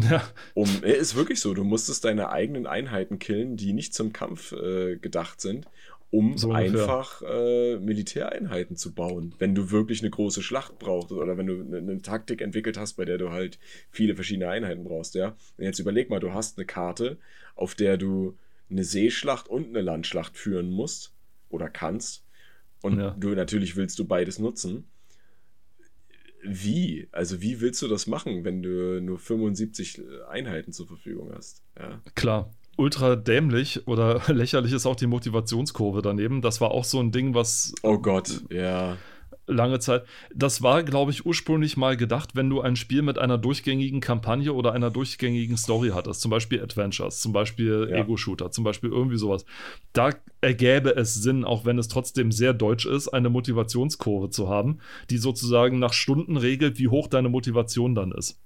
Ja, 0.03 0.23
Um, 0.55 0.83
ist 0.83 1.15
wirklich 1.15 1.39
so, 1.41 1.55
du 1.55 1.65
musstest 1.65 2.05
deine 2.05 2.31
eigenen 2.31 2.67
Einheiten 2.67 3.19
killen, 3.19 3.57
die 3.57 3.73
nicht 3.73 3.95
zum 3.95 4.13
Kampf 4.13 4.53
äh, 4.53 4.97
gedacht 4.97 5.41
sind, 5.41 5.69
um 6.11 6.37
So 6.37 6.51
einfach 6.53 7.23
äh, 7.23 7.77
Militäreinheiten 7.79 8.77
zu 8.77 8.95
bauen. 8.95 9.35
Wenn 9.39 9.55
du 9.55 9.71
wirklich 9.71 10.01
eine 10.01 10.11
große 10.11 10.43
Schlacht 10.43 10.79
brauchst 10.79 11.13
oder 11.13 11.37
wenn 11.39 11.47
du 11.47 11.61
eine, 11.61 11.77
eine 11.79 12.03
Taktik 12.03 12.41
entwickelt 12.41 12.77
hast, 12.79 12.95
bei 12.95 13.05
der 13.05 13.19
du 13.19 13.31
halt 13.31 13.59
viele 13.91 14.15
verschiedene 14.17 14.49
Einheiten 14.49 14.83
brauchst, 14.85 15.15
ja. 15.15 15.37
Und 15.57 15.65
jetzt 15.65 15.79
überleg 15.79 16.11
mal, 16.11 16.21
du 16.21 16.33
hast 16.33 16.59
eine 16.59 16.67
Karte, 16.67 17.19
auf 17.55 17.75
der 17.75 17.97
du 17.97 18.37
eine 18.71 18.85
Seeschlacht 18.85 19.49
und 19.49 19.69
eine 19.69 19.83
Landschlacht 19.83 20.37
führen 20.37 20.71
musst 20.71 21.15
oder 21.49 21.69
kannst. 21.69 22.25
Und 22.83 22.99
Ja. 22.99 23.11
du 23.19 23.29
natürlich 23.31 23.77
willst 23.77 23.99
du 23.99 24.05
beides 24.07 24.39
nutzen. 24.39 24.89
Wie? 26.43 27.09
Also 27.13 27.41
wie 27.41 27.61
willst 27.61 27.81
du 27.83 27.89
das 27.89 28.07
machen, 28.07 28.45
wenn 28.45 28.63
du 28.63 29.01
nur 29.01 29.19
75 29.19 30.03
Einheiten 30.29 30.73
zur 30.73 30.87
Verfügung 30.87 31.33
hast? 31.35 31.63
Ja. 31.79 32.01
klar. 32.15 32.53
Ultra 32.79 33.17
dämlich 33.17 33.87
oder 33.87 34.23
lächerlich 34.33 34.73
ist 34.73 34.87
auch 34.87 34.97
die 34.97 35.07
Motivationskurve 35.07 36.03
daneben. 36.03 36.41
Das 36.41 36.61
war 36.61 36.71
auch 36.71 36.85
so 36.85 37.01
ein 37.01 37.13
Ding, 37.13 37.35
was 37.35 37.75
Oh 37.83 37.99
Gott, 37.99 38.43
ja. 38.51 38.97
Lange 39.47 39.81
Zeit. 39.81 40.05
Das 40.35 40.63
war, 40.63 40.83
glaube 40.85 41.11
ich, 41.11 41.27
ursprünglich 41.27 41.77
mal 41.77 41.97
gedacht, 41.97 42.37
wenn 42.37 42.49
du 42.49 42.61
ein 42.61 42.77
Spiel 42.77 43.03
mit 43.03 43.19
einer 43.19 43.39
durchgängigen 43.39 44.01
Kampagne 44.01 44.53
oder 44.53 44.73
einer 44.73 44.91
durchgängigen 44.91 45.57
Story 45.57 45.91
hattest. 45.95 46.21
Zum 46.21 46.31
Beispiel 46.31 46.63
Adventures, 46.63 47.21
zum 47.21 47.33
Beispiel 47.33 47.89
Ja. 47.91 47.97
Ego-Shooter, 47.99 48.51
zum 48.53 48.63
Beispiel 48.65 48.91
irgendwie 48.91 49.17
sowas. 49.19 49.45
Da 49.93 50.11
ergäbe 50.41 50.95
es 50.97 51.15
Sinn, 51.15 51.45
auch 51.45 51.65
wenn 51.65 51.79
es 51.79 51.89
trotzdem 51.89 52.31
sehr 52.33 52.55
deutsch 52.55 52.87
ist, 52.87 53.09
eine 53.09 53.31
Motivationskurve 53.31 54.31
zu 54.31 54.49
haben, 54.49 54.79
die 55.11 55.19
sozusagen 55.19 55.79
nach 55.79 55.93
Stunden 55.93 56.37
regelt, 56.37 56.79
wie 56.79 56.89
hoch 56.89 57.09
deine 57.09 57.29
Motivation 57.29 57.95
dann 57.95 58.13
ist. 58.13 58.41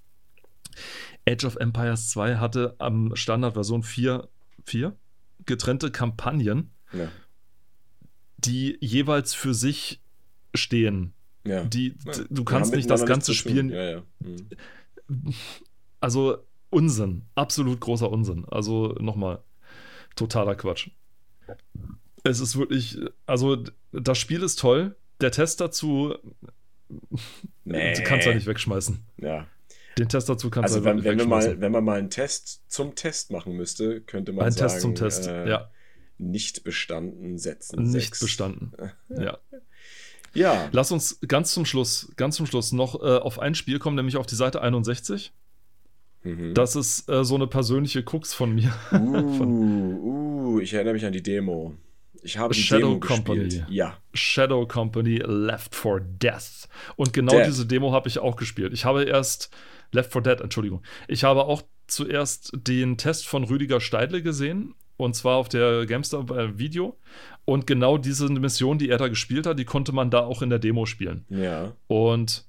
Age 1.29 1.45
of 1.45 1.57
Empires 1.57 2.09
2 2.11 2.37
hatte 2.37 2.75
am 2.79 3.15
Standardversion 3.17 3.83
4, 3.83 4.29
4 4.65 4.97
getrennte 5.45 5.91
Kampagnen, 5.91 6.71
Ja. 6.93 7.09
die 8.39 8.77
jeweils 8.81 9.35
für 9.35 9.55
sich 9.55 10.01
stehen. 10.57 11.13
ja. 11.45 11.65
Die, 11.65 11.95
Ja. 12.05 12.13
du 12.31 12.45
kannst 12.45 12.75
nicht 12.75 12.91
das 12.91 13.07
ganze 13.07 13.35
spielen. 13.35 13.71
Ja. 13.71 14.03
Mhm. 14.21 14.49
Also 16.01 16.39
Unsinn, 16.71 17.23
absolut 17.35 17.81
großer 17.81 18.11
Unsinn. 18.11 18.45
Also 18.47 18.89
nochmal, 19.01 19.43
totaler 20.17 20.55
Quatsch. 20.57 20.91
Es 22.25 22.41
ist 22.41 22.57
wirklich, 22.59 22.99
also 23.25 23.63
das 23.93 24.19
Spiel 24.19 24.43
ist 24.43 24.59
toll. 24.59 24.97
Der 25.21 25.31
Test 25.31 25.61
dazu, 25.61 26.15
Nee. 27.65 27.95
du 27.95 28.03
kannst 28.03 28.27
ja 28.27 28.35
nicht 28.35 28.47
wegschmeißen. 28.47 28.99
Ja. 29.19 29.47
Den 29.99 30.09
Test 30.09 30.29
dazu 30.29 30.51
kannst 30.51 30.75
Also 30.75 30.81
du 30.81 30.85
wenn, 30.85 31.05
wegschmeißen. 31.05 31.53
mal, 31.55 31.61
wenn 31.61 31.73
man 31.73 31.85
mal 31.85 31.99
einen 31.99 32.11
Test 32.11 32.65
zum 32.71 32.95
Test 32.95 33.31
machen 33.31 33.55
müsste, 33.57 34.01
könnte 34.03 34.33
man 34.33 34.45
Ein 34.45 34.53
sagen, 34.53 34.69
Test 34.71 34.81
zum 34.83 34.95
Test, 34.95 35.27
äh, 35.27 35.49
ja. 35.49 35.71
nicht 36.19 36.65
bestanden 36.65 37.39
setzen. 37.39 37.83
Nicht 37.85 37.93
sechs. 37.93 38.21
bestanden. 38.21 38.73
Ja. 39.09 39.39
Ja. 40.37 40.69
Lass 40.73 40.93
uns 40.93 41.21
ganz 41.27 41.53
zum 41.53 41.65
Schluss, 41.65 42.13
ganz 42.17 42.37
zum 42.37 42.47
Schluss 42.47 42.73
noch 42.73 43.01
äh, 43.03 43.19
auf 43.19 43.39
ein 43.39 43.55
Spiel 43.55 43.79
kommen, 43.79 43.97
nämlich 43.97 44.17
auf 44.17 44.27
die 44.27 44.35
Seite 44.35 44.61
61. 44.61 45.33
Mhm. 46.23 46.55
Das 46.55 46.77
ist 46.77 47.09
äh, 47.09 47.25
so 47.25 47.37
eine 47.37 47.47
persönliche 47.47 48.03
Krux 48.03 48.35
von 48.35 48.55
mir. 48.55 48.73
Uh, 48.93 48.97
uh, 50.57 50.61
ich 50.61 50.75
erinnere 50.75 50.95
mich 50.95 51.05
an 51.05 51.13
die 51.13 51.23
Demo. 51.23 51.75
Ich 52.23 52.39
habe 52.39 52.55
die 52.55 52.61
Shadow 52.61 52.95
Demo 52.95 53.01
Company. 53.01 53.45
gespielt. 53.45 53.67
Ja. 53.69 53.99
Shadow 54.13 54.67
Company 54.67 55.19
Left 55.19 55.75
4 55.75 56.01
Death. 56.01 56.69
Und 56.97 57.13
genau 57.13 57.33
Death. 57.33 57.47
diese 57.47 57.67
Demo 57.67 57.93
habe 57.93 58.09
ich 58.09 58.19
auch 58.19 58.37
gespielt. 58.37 58.73
Ich 58.73 58.85
habe 58.85 59.05
erst 59.05 59.51
Left 59.93 60.13
4 60.13 60.23
Dead, 60.23 60.41
Entschuldigung. 60.41 60.83
Ich 61.07 61.23
habe 61.23 61.45
auch 61.45 61.63
zuerst 61.87 62.51
den 62.55 62.99
Test 62.99 63.29
von 63.29 63.45
Rüdiger 63.45 63.81
Steidle 63.81 64.23
gesehen. 64.23 64.75
Und 64.97 65.15
zwar 65.15 65.37
auf 65.37 65.49
der 65.49 65.87
Gamestar 65.87 66.29
äh, 66.31 66.59
Video. 66.59 66.99
Und 67.47 67.67
genau 67.67 67.97
diese 67.97 68.29
Mission, 68.29 68.77
die 68.77 68.91
er 68.91 68.99
da 68.99 69.09
gespielt 69.09 69.47
hat, 69.47 69.59
die 69.59 69.65
konnte 69.65 69.93
man 69.93 70.11
da 70.11 70.21
auch 70.21 70.43
in 70.43 70.51
der 70.51 70.59
Demo 70.59 70.85
spielen. 70.85 71.25
Ja. 71.31 71.73
Und 71.87 72.45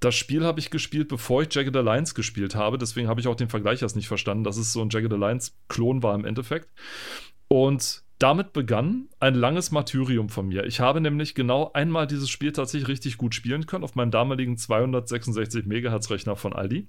das 0.00 0.14
Spiel 0.14 0.44
habe 0.44 0.60
ich 0.60 0.70
gespielt, 0.70 1.08
bevor 1.08 1.42
ich 1.42 1.52
Jagged 1.52 1.74
Alliance 1.74 2.14
gespielt 2.14 2.54
habe. 2.54 2.76
Deswegen 2.76 3.08
habe 3.08 3.20
ich 3.20 3.26
auch 3.26 3.36
den 3.36 3.48
Vergleich 3.48 3.80
erst 3.80 3.96
nicht 3.96 4.06
verstanden, 4.06 4.44
dass 4.44 4.58
es 4.58 4.72
so 4.72 4.82
ein 4.82 4.90
Jagged 4.90 5.12
Alliance-Klon 5.12 6.02
war 6.02 6.14
im 6.14 6.26
Endeffekt. 6.26 6.68
Und 7.48 8.02
damit 8.18 8.52
begann 8.52 9.08
ein 9.18 9.34
langes 9.34 9.70
Martyrium 9.70 10.28
von 10.28 10.46
mir. 10.46 10.64
Ich 10.64 10.78
habe 10.78 11.00
nämlich 11.00 11.34
genau 11.34 11.72
einmal 11.72 12.06
dieses 12.06 12.28
Spiel 12.28 12.52
tatsächlich 12.52 12.88
richtig 12.88 13.16
gut 13.16 13.34
spielen 13.34 13.66
können 13.66 13.82
auf 13.82 13.94
meinem 13.94 14.10
damaligen 14.10 14.58
266 14.58 15.64
MHz 15.66 16.10
Rechner 16.10 16.36
von 16.36 16.52
Aldi. 16.52 16.86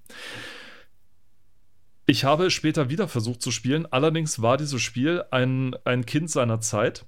Ich 2.05 2.23
habe 2.25 2.47
es 2.47 2.53
später 2.53 2.89
wieder 2.89 3.07
versucht 3.07 3.41
zu 3.41 3.49
spielen, 3.49 3.87
allerdings 3.89 4.41
war 4.41 4.57
dieses 4.57 4.81
Spiel 4.81 5.23
ein, 5.31 5.75
ein 5.85 6.05
Kind 6.05 6.29
seiner 6.29 6.59
Zeit, 6.59 7.05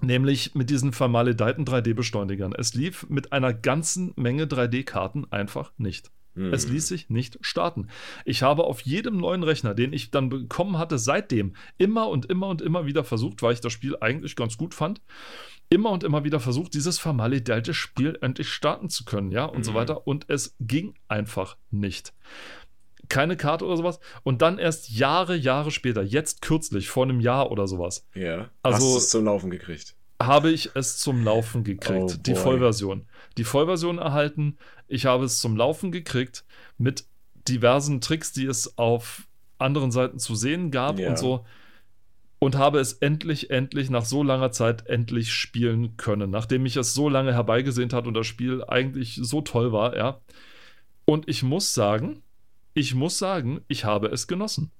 nämlich 0.00 0.54
mit 0.54 0.70
diesen 0.70 0.92
vermaledeiten 0.92 1.64
3D-Beschleunigern. 1.64 2.54
Es 2.56 2.74
lief 2.74 3.08
mit 3.08 3.32
einer 3.32 3.52
ganzen 3.52 4.12
Menge 4.16 4.46
3D-Karten 4.46 5.26
einfach 5.30 5.72
nicht. 5.76 6.10
Hm. 6.34 6.52
Es 6.52 6.68
ließ 6.68 6.86
sich 6.86 7.10
nicht 7.10 7.38
starten. 7.40 7.88
Ich 8.24 8.42
habe 8.42 8.64
auf 8.64 8.80
jedem 8.82 9.16
neuen 9.16 9.42
Rechner, 9.42 9.74
den 9.74 9.92
ich 9.92 10.10
dann 10.10 10.28
bekommen 10.28 10.78
hatte, 10.78 10.98
seitdem 10.98 11.54
immer 11.78 12.08
und 12.08 12.26
immer 12.26 12.48
und 12.48 12.62
immer 12.62 12.86
wieder 12.86 13.02
versucht, 13.04 13.42
weil 13.42 13.54
ich 13.54 13.60
das 13.60 13.72
Spiel 13.72 13.96
eigentlich 14.00 14.36
ganz 14.36 14.56
gut 14.56 14.74
fand, 14.74 15.00
immer 15.70 15.90
und 15.90 16.04
immer 16.04 16.24
wieder 16.24 16.40
versucht, 16.40 16.74
dieses 16.74 16.98
vermaledeite 16.98 17.74
Spiel 17.74 18.16
endlich 18.22 18.50
starten 18.50 18.88
zu 18.88 19.04
können, 19.04 19.30
ja, 19.32 19.44
und 19.44 19.64
so 19.64 19.72
Mhm. 19.72 19.76
weiter. 19.76 20.06
Und 20.06 20.26
es 20.28 20.56
ging 20.60 20.94
einfach 21.08 21.56
nicht. 21.70 22.14
Keine 23.08 23.36
Karte 23.36 23.64
oder 23.64 23.76
sowas. 23.76 24.00
Und 24.22 24.42
dann 24.42 24.58
erst 24.58 24.90
Jahre, 24.90 25.34
Jahre 25.36 25.70
später, 25.70 26.02
jetzt 26.02 26.42
kürzlich, 26.42 26.88
vor 26.88 27.04
einem 27.04 27.20
Jahr 27.20 27.50
oder 27.50 27.66
sowas, 27.66 28.06
Ja. 28.14 28.50
Also- 28.62 28.76
Hast 28.86 28.92
du 28.94 28.96
es 28.98 29.10
zum 29.10 29.24
Laufen 29.24 29.50
gekriegt? 29.50 29.94
habe 30.20 30.50
ich 30.50 30.70
es 30.74 30.98
zum 30.98 31.22
Laufen 31.24 31.62
gekriegt. 31.62 32.14
Oh 32.14 32.16
die. 32.26 32.34
Vollversion. 32.34 33.06
Die 33.36 33.44
Vollversion 33.44 33.98
erhalten. 33.98 34.56
Ich 34.88 35.06
habe 35.06 35.24
es 35.24 35.38
zum 35.38 35.56
Laufen 35.56 35.92
gekriegt 35.92 36.44
mit 36.76 37.04
diversen 37.48 38.00
Tricks, 38.00 38.32
die 38.32 38.46
es 38.46 38.76
auf 38.78 39.28
anderen 39.58 39.90
Seiten 39.92 40.18
zu 40.18 40.34
sehen 40.34 40.70
gab 40.72 40.98
Ja. 40.98 41.08
und 41.10 41.18
so. 41.18 41.46
Und 42.40 42.56
habe 42.56 42.78
es 42.80 42.94
endlich, 42.94 43.50
endlich 43.50 43.90
nach 43.90 44.04
so 44.04 44.22
langer 44.24 44.50
Zeit 44.52 44.86
endlich 44.86 45.32
spielen 45.32 45.96
können. 45.96 46.30
Nachdem 46.30 46.66
ich 46.66 46.76
es 46.76 46.94
so 46.94 47.08
lange 47.08 47.32
herbeigesehnt 47.32 47.92
hat 47.92 48.06
und 48.06 48.14
das 48.14 48.26
Spiel 48.26 48.62
eigentlich 48.66 49.18
so 49.22 49.40
toll 49.40 49.72
war, 49.72 49.96
ja. 49.96 50.20
Und 51.04 51.28
ich 51.28 51.42
muss 51.42 51.74
sagen, 51.74 52.22
ich 52.78 52.94
muss 52.94 53.18
sagen, 53.18 53.60
ich 53.66 53.84
habe 53.84 54.06
es 54.08 54.28
genossen. 54.28 54.70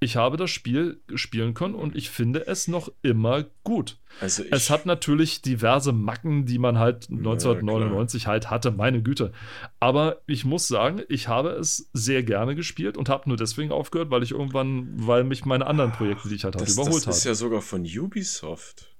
Ich 0.00 0.14
habe 0.14 0.36
das 0.36 0.50
Spiel 0.50 1.00
spielen 1.14 1.54
können 1.54 1.74
und 1.74 1.96
ich 1.96 2.08
finde 2.10 2.46
es 2.46 2.68
noch 2.68 2.92
immer 3.02 3.46
gut. 3.64 3.98
Also 4.20 4.44
Es 4.48 4.70
hat 4.70 4.86
natürlich 4.86 5.42
diverse 5.42 5.92
Macken, 5.92 6.46
die 6.46 6.58
man 6.58 6.78
halt 6.78 7.08
Ja, 7.08 7.16
1999 7.16 8.28
halt 8.28 8.48
hatte, 8.48 8.70
meine 8.70 9.02
Güte. 9.02 9.32
Aber 9.80 10.20
ich 10.26 10.44
muss 10.44 10.68
sagen, 10.68 11.02
ich 11.08 11.26
habe 11.26 11.50
es 11.50 11.90
sehr 11.94 12.22
gerne 12.22 12.54
gespielt 12.54 12.96
und 12.96 13.08
habe 13.08 13.28
nur 13.28 13.36
deswegen 13.36 13.72
aufgehört, 13.72 14.10
weil 14.10 14.22
ich 14.22 14.30
irgendwann, 14.30 14.88
weil 14.94 15.24
mich 15.24 15.44
meine 15.46 15.66
anderen 15.66 15.90
Projekte, 15.90 16.28
die 16.28 16.36
ich 16.36 16.44
halt 16.44 16.54
hatte, 16.54 16.66
das, 16.66 16.74
überholt 16.74 17.06
das 17.06 17.16
ist 17.18 17.24
haben. 17.24 17.30
ja 17.30 17.34
sogar 17.34 17.62
von 17.62 17.82
Ubisoft. 17.82 18.94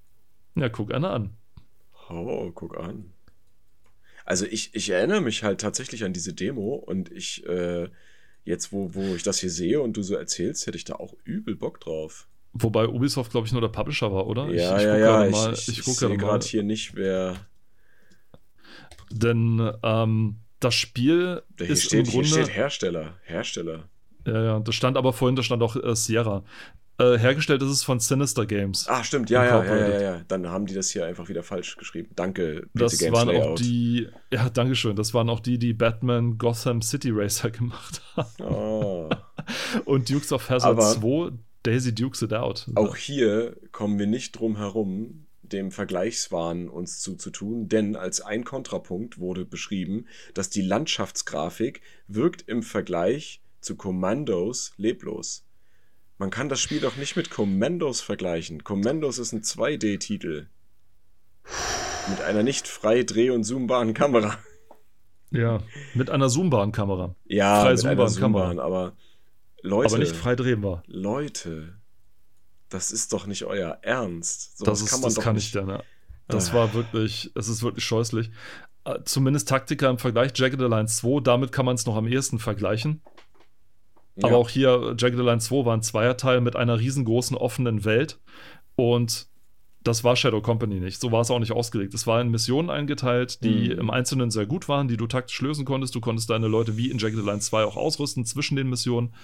Ja, 0.56 0.68
guck 0.68 0.92
einer 0.92 1.10
an. 1.10 1.36
Oh, 2.10 2.50
guck 2.52 2.76
an. 2.76 3.12
Also 4.24 4.46
ich, 4.46 4.74
ich 4.74 4.90
erinnere 4.90 5.20
mich 5.20 5.44
halt 5.44 5.60
tatsächlich 5.60 6.02
an 6.02 6.12
diese 6.12 6.34
Demo 6.34 6.74
und 6.74 7.12
ich, 7.12 7.46
äh, 7.46 7.88
jetzt 8.48 8.72
wo, 8.72 8.94
wo 8.94 9.14
ich 9.14 9.22
das 9.22 9.38
hier 9.38 9.50
sehe 9.50 9.80
und 9.80 9.96
du 9.96 10.02
so 10.02 10.14
erzählst, 10.14 10.66
hätte 10.66 10.76
ich 10.76 10.84
da 10.84 10.94
auch 10.94 11.14
übel 11.24 11.54
Bock 11.54 11.80
drauf. 11.80 12.26
Wobei 12.54 12.88
Ubisoft, 12.88 13.30
glaube 13.30 13.46
ich, 13.46 13.52
nur 13.52 13.60
der 13.60 13.68
Publisher 13.68 14.12
war, 14.12 14.26
oder? 14.26 14.48
Ja, 14.48 14.76
ich, 14.76 14.82
ich 14.82 14.86
ja, 14.86 14.96
ja. 14.96 15.26
Ich, 15.26 15.32
mal, 15.32 15.52
ich, 15.52 15.68
ich 15.68 15.78
ich 15.78 15.84
sehe 15.84 16.16
gerade 16.16 16.46
hier 16.46 16.62
nicht, 16.62 16.96
wer. 16.96 17.36
Denn 19.10 19.70
ähm, 19.82 20.36
das 20.60 20.74
Spiel 20.74 21.42
Da 21.56 21.64
hier 21.64 21.72
ist 21.74 21.84
steht, 21.84 22.00
im 22.00 22.04
hier 22.06 22.22
Grunde. 22.22 22.28
steht 22.44 22.54
Hersteller. 22.56 23.14
Hersteller. 23.22 23.88
ja, 24.26 24.42
ja, 24.44 24.60
das 24.60 24.74
stand 24.74 24.96
aber 24.96 25.12
vorhin, 25.12 25.36
da 25.36 25.42
stand 25.42 25.62
auch 25.62 25.76
äh, 25.76 25.94
Sierra. 25.94 26.42
Äh, 27.00 27.16
hergestellt 27.16 27.62
ist 27.62 27.68
es 27.70 27.84
von 27.84 28.00
Sinister 28.00 28.44
Games. 28.44 28.86
Ah, 28.88 29.04
stimmt, 29.04 29.30
ja, 29.30 29.44
ja, 29.44 29.64
ja, 29.64 29.76
ja, 29.88 30.00
ja. 30.00 30.20
Dann 30.26 30.48
haben 30.48 30.66
die 30.66 30.74
das 30.74 30.90
hier 30.90 31.06
einfach 31.06 31.28
wieder 31.28 31.44
falsch 31.44 31.76
geschrieben. 31.76 32.10
Danke, 32.16 32.62
PC 32.62 32.68
Das 32.74 32.98
Games 32.98 33.16
waren 33.16 33.28
auch 33.28 33.32
Layout. 33.32 33.60
die, 33.60 34.08
ja, 34.32 34.50
Dankeschön, 34.50 34.96
das 34.96 35.14
waren 35.14 35.30
auch 35.30 35.38
die, 35.40 35.58
die 35.58 35.74
Batman 35.74 36.38
Gotham 36.38 36.82
City 36.82 37.10
Racer 37.12 37.50
gemacht 37.52 38.02
haben. 38.16 38.42
Oh. 38.44 39.08
Und 39.84 40.10
Dukes 40.10 40.32
of 40.32 40.50
Hazzard 40.50 40.72
Aber- 40.72 40.82
2, 41.30 41.30
Daisy 41.62 41.94
Dukes 41.94 42.22
It 42.22 42.32
Out. 42.34 42.66
Auch 42.74 42.96
hier 42.96 43.56
kommen 43.72 43.98
wir 43.98 44.06
nicht 44.06 44.32
drum 44.32 44.56
herum, 44.56 45.26
dem 45.42 45.70
Vergleichswahn 45.70 46.68
uns 46.68 47.00
zuzutun, 47.00 47.68
denn 47.68 47.94
als 47.96 48.20
ein 48.20 48.44
Kontrapunkt 48.44 49.18
wurde 49.18 49.44
beschrieben, 49.44 50.06
dass 50.34 50.50
die 50.50 50.62
Landschaftsgrafik 50.62 51.80
wirkt 52.06 52.42
im 52.48 52.62
Vergleich 52.62 53.40
zu 53.60 53.76
Commandos 53.76 54.72
leblos. 54.76 55.44
Man 56.18 56.30
kann 56.30 56.48
das 56.48 56.60
Spiel 56.60 56.80
doch 56.80 56.96
nicht 56.96 57.16
mit 57.16 57.30
Commandos 57.30 58.00
vergleichen. 58.00 58.64
Commandos 58.64 59.18
ist 59.18 59.32
ein 59.32 59.42
2D-Titel. 59.42 60.48
Mit 62.10 62.20
einer 62.22 62.42
nicht 62.42 62.66
frei 62.66 63.02
dreh- 63.04 63.30
und 63.30 63.44
zoombaren 63.44 63.94
Kamera. 63.94 64.36
Ja, 65.30 65.60
mit 65.94 66.10
einer 66.10 66.28
zoombaren 66.28 66.72
Kamera. 66.72 67.14
Ja, 67.26 67.60
Frei 67.62 67.74
mit 67.74 67.84
einer 67.84 68.06
zoombaren 68.06 68.16
Kamera. 68.16 68.48
zoombaren, 68.48 68.58
aber 68.58 68.96
Leute, 69.62 69.90
aber 69.94 69.98
nicht 69.98 70.16
frei 70.16 70.34
drehbar. 70.34 70.82
Leute, 70.86 71.78
das 72.68 72.90
ist 72.92 73.12
doch 73.12 73.26
nicht 73.26 73.44
euer 73.44 73.78
Ernst. 73.82 74.58
So 74.58 74.64
Das, 74.64 74.80
ist, 74.80 74.90
kann 74.90 75.00
man 75.00 75.08
das 75.08 75.14
doch 75.14 75.22
kann 75.22 75.36
nicht. 75.36 75.46
ich 75.46 75.52
denn, 75.52 75.68
ja. 75.68 75.82
Das 76.28 76.50
Ah. 76.50 76.54
war 76.54 76.74
wirklich, 76.74 77.30
es 77.34 77.48
ist 77.48 77.62
wirklich 77.62 77.84
scheußlich. 77.84 78.30
Äh, 78.84 78.98
Zumindest 79.04 79.48
Taktika 79.48 79.88
im 79.90 79.98
Vergleich, 79.98 80.32
Jagged 80.34 80.60
Alliance 80.60 80.96
2, 81.00 81.20
damit 81.20 81.52
kann 81.52 81.64
man 81.66 81.74
es 81.76 81.86
noch 81.86 81.96
am 81.96 82.06
ehesten 82.06 82.38
vergleichen. 82.38 83.02
Ja. 84.18 84.24
Aber 84.28 84.36
auch 84.36 84.48
hier, 84.48 84.94
Jagged 84.98 85.18
Alliance 85.18 85.48
2 85.48 85.64
war 85.64 85.74
ein 85.76 85.82
Zweierteil 85.82 86.40
mit 86.40 86.56
einer 86.56 86.78
riesengroßen 86.78 87.36
offenen 87.36 87.84
Welt. 87.84 88.18
Und 88.76 89.26
das 89.84 90.02
war 90.04 90.16
Shadow 90.16 90.42
Company 90.42 90.80
nicht. 90.80 91.00
So 91.00 91.12
war 91.12 91.20
es 91.22 91.30
auch 91.30 91.38
nicht 91.38 91.52
ausgelegt. 91.52 91.94
Es 91.94 92.06
war 92.06 92.20
in 92.20 92.30
Missionen 92.30 92.68
eingeteilt, 92.68 93.42
die 93.44 93.70
Mhm. 93.70 93.78
im 93.78 93.90
Einzelnen 93.90 94.30
sehr 94.30 94.44
gut 94.44 94.68
waren, 94.68 94.88
die 94.88 94.96
du 94.96 95.06
taktisch 95.06 95.40
lösen 95.40 95.64
konntest. 95.64 95.94
Du 95.94 96.00
konntest 96.00 96.28
deine 96.28 96.48
Leute 96.48 96.76
wie 96.76 96.90
in 96.90 96.98
Jagged 96.98 97.18
Alliance 97.18 97.48
2 97.48 97.64
auch 97.64 97.76
ausrüsten 97.76 98.24
zwischen 98.26 98.56
den 98.56 98.68
Missionen. 98.68 99.14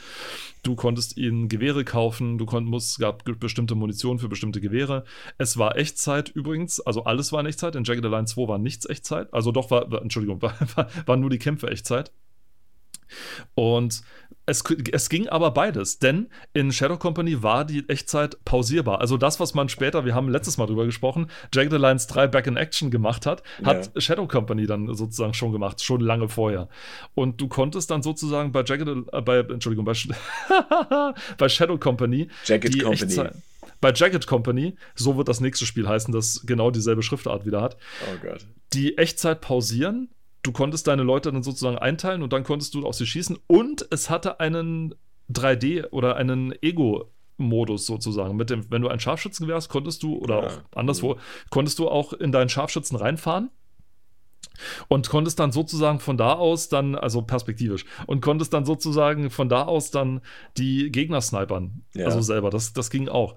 Du 0.62 0.74
konntest 0.76 1.16
ihnen 1.18 1.48
Gewehre 1.48 1.84
kaufen. 1.84 2.38
Du 2.38 2.46
konnt, 2.46 2.66
musst, 2.68 2.92
es 2.92 2.98
gab 2.98 3.24
bestimmte 3.40 3.74
Munition 3.74 4.18
für 4.20 4.28
bestimmte 4.28 4.60
Gewehre. 4.60 5.04
Es 5.38 5.58
war 5.58 5.76
Echtzeit 5.76 6.30
übrigens. 6.30 6.80
Also 6.80 7.04
alles 7.04 7.32
war 7.32 7.40
in 7.40 7.46
Echtzeit. 7.46 7.74
In 7.74 7.84
Jagged 7.84 8.04
Alliance 8.04 8.34
2 8.34 8.48
war 8.48 8.58
nichts 8.58 8.86
Echtzeit. 8.86 9.34
Also 9.34 9.50
doch 9.52 9.70
war, 9.72 9.90
war 9.90 10.02
Entschuldigung, 10.02 10.40
war, 10.42 10.54
war, 10.76 10.88
waren 11.04 11.20
nur 11.20 11.30
die 11.30 11.38
Kämpfe 11.38 11.68
Echtzeit. 11.68 12.12
Und 13.54 14.02
es, 14.46 14.62
es 14.92 15.08
ging 15.08 15.28
aber 15.28 15.50
beides, 15.52 15.98
denn 15.98 16.28
in 16.52 16.70
Shadow 16.72 16.96
Company 16.98 17.42
war 17.42 17.64
die 17.64 17.88
Echtzeit 17.88 18.44
pausierbar. 18.44 19.00
Also 19.00 19.16
das, 19.16 19.40
was 19.40 19.54
man 19.54 19.68
später, 19.68 20.04
wir 20.04 20.14
haben 20.14 20.28
letztes 20.28 20.58
Mal 20.58 20.66
drüber 20.66 20.84
gesprochen, 20.84 21.28
Jagged 21.52 21.72
Alliance 21.72 22.06
3 22.08 22.26
Back 22.26 22.46
in 22.46 22.56
Action 22.56 22.90
gemacht 22.90 23.26
hat, 23.26 23.42
hat 23.64 23.90
Ja. 23.94 24.00
Shadow 24.00 24.26
Company 24.28 24.66
dann 24.66 24.92
sozusagen 24.94 25.34
schon 25.34 25.52
gemacht, 25.52 25.82
schon 25.82 26.00
lange 26.00 26.28
vorher. 26.28 26.68
Und 27.14 27.40
du 27.40 27.48
konntest 27.48 27.90
dann 27.90 28.02
sozusagen 28.02 28.52
bei 28.52 28.62
Jagged, 28.64 28.88
äh, 28.88 29.20
bei, 29.22 29.38
Entschuldigung, 29.38 29.84
bei, 29.84 29.94
bei 31.38 31.48
Shadow 31.48 31.78
Company 31.78 32.28
Jagged 32.44 32.74
die 32.74 32.78
Company. 32.80 33.02
Echtzeit, 33.04 33.34
bei 33.80 33.92
Jagged 33.94 34.26
Company, 34.26 34.76
so 34.94 35.16
wird 35.16 35.28
das 35.28 35.40
nächste 35.40 35.66
Spiel 35.66 35.88
heißen, 35.88 36.12
das 36.12 36.42
genau 36.46 36.70
dieselbe 36.70 37.02
Schriftart 37.02 37.44
wieder 37.46 37.60
hat, 37.62 37.76
Oh 38.12 38.16
Gott. 38.22 38.46
die 38.72 38.98
Echtzeit 38.98 39.40
pausieren. 39.40 40.08
Du 40.44 40.52
konntest 40.52 40.86
deine 40.86 41.02
Leute 41.02 41.32
dann 41.32 41.42
sozusagen 41.42 41.78
einteilen 41.78 42.22
und 42.22 42.32
dann 42.32 42.44
konntest 42.44 42.74
du 42.74 42.86
auf 42.86 42.94
sie 42.94 43.06
schießen. 43.06 43.38
Und 43.48 43.88
es 43.90 44.10
hatte 44.10 44.38
einen 44.40 44.94
3D 45.32 45.88
oder 45.90 46.16
einen 46.16 46.54
Ego-Modus 46.62 47.86
sozusagen. 47.86 48.36
Mit 48.36 48.50
dem, 48.50 48.70
wenn 48.70 48.82
du 48.82 48.88
ein 48.88 49.00
Scharfschützengewehr 49.00 49.56
hast, 49.56 49.70
konntest 49.70 50.02
du, 50.02 50.16
oder 50.18 50.42
Ja. 50.42 50.48
auch 50.48 50.76
anderswo, 50.76 51.16
konntest 51.50 51.78
du 51.78 51.88
auch 51.88 52.12
in 52.12 52.30
deinen 52.30 52.50
Scharfschützen 52.50 52.96
reinfahren. 52.96 53.50
Und 54.86 55.08
konntest 55.08 55.40
dann 55.40 55.50
sozusagen 55.50 55.98
von 55.98 56.16
da 56.16 56.34
aus 56.34 56.68
dann, 56.68 56.94
also 56.94 57.22
perspektivisch, 57.22 57.86
und 58.06 58.20
konntest 58.20 58.52
dann 58.52 58.64
sozusagen 58.64 59.30
von 59.30 59.48
da 59.48 59.64
aus 59.64 59.90
dann 59.90 60.20
die 60.56 60.92
Gegner 60.92 61.20
snipern. 61.22 61.82
Ja. 61.94 62.04
Also 62.04 62.20
selber, 62.20 62.50
das, 62.50 62.72
das 62.72 62.90
ging 62.90 63.08
auch. 63.08 63.34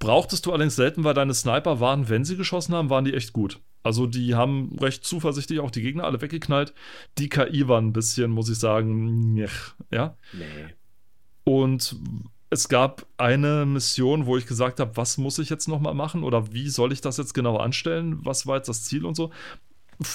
Brauchtest 0.00 0.46
du 0.46 0.52
allerdings 0.52 0.74
selten, 0.76 1.04
weil 1.04 1.14
deine 1.14 1.34
Sniper 1.34 1.78
waren, 1.78 2.08
wenn 2.08 2.24
sie 2.24 2.36
geschossen 2.36 2.74
haben, 2.74 2.90
waren 2.90 3.04
die 3.04 3.14
echt 3.14 3.32
gut. 3.32 3.60
Also 3.82 4.06
die 4.06 4.34
haben 4.34 4.76
recht 4.78 5.04
zuversichtlich 5.04 5.60
auch 5.60 5.70
die 5.70 5.82
Gegner 5.82 6.04
alle 6.04 6.20
weggeknallt. 6.20 6.74
Die 7.18 7.28
KI 7.28 7.66
war 7.68 7.80
ein 7.80 7.92
bisschen, 7.92 8.30
muss 8.30 8.50
ich 8.50 8.58
sagen, 8.58 9.34
njech, 9.34 9.74
ja. 9.90 10.16
Nee. 10.32 10.74
Und 11.44 11.96
es 12.50 12.68
gab 12.68 13.06
eine 13.16 13.64
Mission, 13.64 14.26
wo 14.26 14.36
ich 14.36 14.46
gesagt 14.46 14.80
habe, 14.80 14.96
was 14.96 15.18
muss 15.18 15.38
ich 15.38 15.48
jetzt 15.50 15.68
nochmal 15.68 15.94
machen 15.94 16.24
oder 16.24 16.52
wie 16.52 16.68
soll 16.68 16.92
ich 16.92 17.00
das 17.00 17.16
jetzt 17.16 17.32
genau 17.32 17.56
anstellen? 17.56 18.24
Was 18.24 18.46
war 18.46 18.56
jetzt 18.56 18.68
das 18.68 18.84
Ziel 18.84 19.06
und 19.06 19.14
so? 19.14 19.30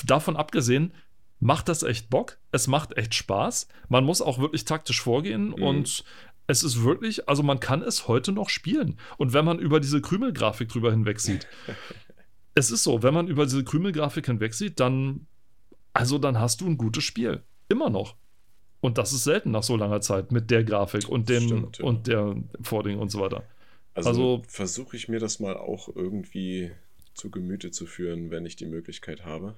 Davon 0.06 0.36
abgesehen, 0.36 0.94
macht 1.40 1.70
das 1.70 1.84
echt 1.84 2.10
Bock. 2.10 2.38
Es 2.52 2.68
macht 2.68 2.98
echt 2.98 3.14
Spaß. 3.14 3.68
Man 3.88 4.04
muss 4.04 4.22
auch 4.22 4.40
wirklich 4.40 4.66
taktisch 4.66 5.02
vorgehen 5.02 5.48
mhm. 5.48 5.54
und 5.64 6.04
es 6.48 6.64
ist 6.64 6.84
wirklich, 6.84 7.28
also 7.28 7.42
man 7.42 7.60
kann 7.60 7.82
es 7.82 8.08
heute 8.08 8.32
noch 8.32 8.50
spielen. 8.50 9.00
Und 9.18 9.34
wenn 9.34 9.46
man 9.46 9.58
über 9.58 9.80
diese 9.80 10.02
Krümelgrafik 10.02 10.70
drüber 10.70 10.92
hinweg 10.92 11.20
sieht, 11.20 11.48
es 12.56 12.72
ist 12.72 12.84
so, 12.84 13.04
wenn 13.04 13.14
man 13.14 13.28
über 13.28 13.44
diese 13.46 13.64
Krümelgrafik 13.64 14.26
hinweg 14.26 14.54
sieht, 14.54 14.80
dann, 14.80 15.28
also 15.94 16.18
dann 16.18 16.40
hast 16.40 16.62
du 16.62 16.66
ein 16.68 16.78
gutes 16.78 17.04
Spiel. 17.04 17.44
Immer 17.68 17.90
noch. 17.90 18.16
Und 18.80 18.98
das 18.98 19.14
ist 19.14 19.26
selten 19.26 19.52
nach 19.52 19.64
so 19.64 19.76
langer 19.76 20.02
Zeit 20.02 20.32
mit 20.32 20.50
der 20.52 20.64
Grafik 20.64 21.10
und 21.10 21.30
dem 21.30 21.44
Stimmt, 21.44 21.78
ja. 21.80 21.86
und 21.86 22.08
der 22.08 22.36
Vording 22.62 23.00
und 23.00 23.10
so 23.10 23.20
weiter. 23.20 23.44
Also, 23.94 24.10
also 24.10 24.44
versuche 24.48 24.96
ich 24.96 25.08
mir 25.10 25.20
das 25.20 25.40
mal 25.40 25.58
auch 25.58 25.90
irgendwie 25.94 26.72
zu 27.14 27.30
Gemüte 27.30 27.72
zu 27.72 27.86
führen, 27.86 28.32
wenn 28.32 28.46
ich 28.46 28.56
die 28.56 28.66
Möglichkeit 28.66 29.26
habe. 29.26 29.56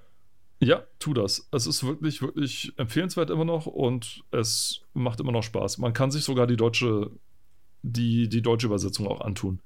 Ja, 0.60 0.88
tu 0.98 1.14
das. 1.14 1.48
Es 1.52 1.68
ist 1.68 1.84
wirklich, 1.84 2.22
wirklich 2.22 2.74
empfehlenswert 2.78 3.30
immer 3.30 3.46
noch 3.46 3.68
und 3.68 4.24
es 4.32 4.82
macht 4.94 5.20
immer 5.20 5.32
noch 5.32 5.44
Spaß. 5.44 5.78
Man 5.78 5.94
kann 5.94 6.10
sich 6.10 6.24
sogar 6.24 6.48
die 6.48 6.58
deutsche, 6.58 7.12
die, 7.84 8.28
die 8.28 8.42
deutsche 8.42 8.68
Übersetzung 8.68 9.08
auch 9.08 9.22
antun. 9.22 9.60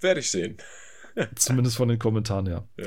Werde 0.00 0.20
ich 0.20 0.30
sehen. 0.30 0.58
Zumindest 1.34 1.76
von 1.76 1.88
den 1.88 1.98
Kommentaren 1.98 2.46
her. 2.46 2.68
Ja. 2.76 2.84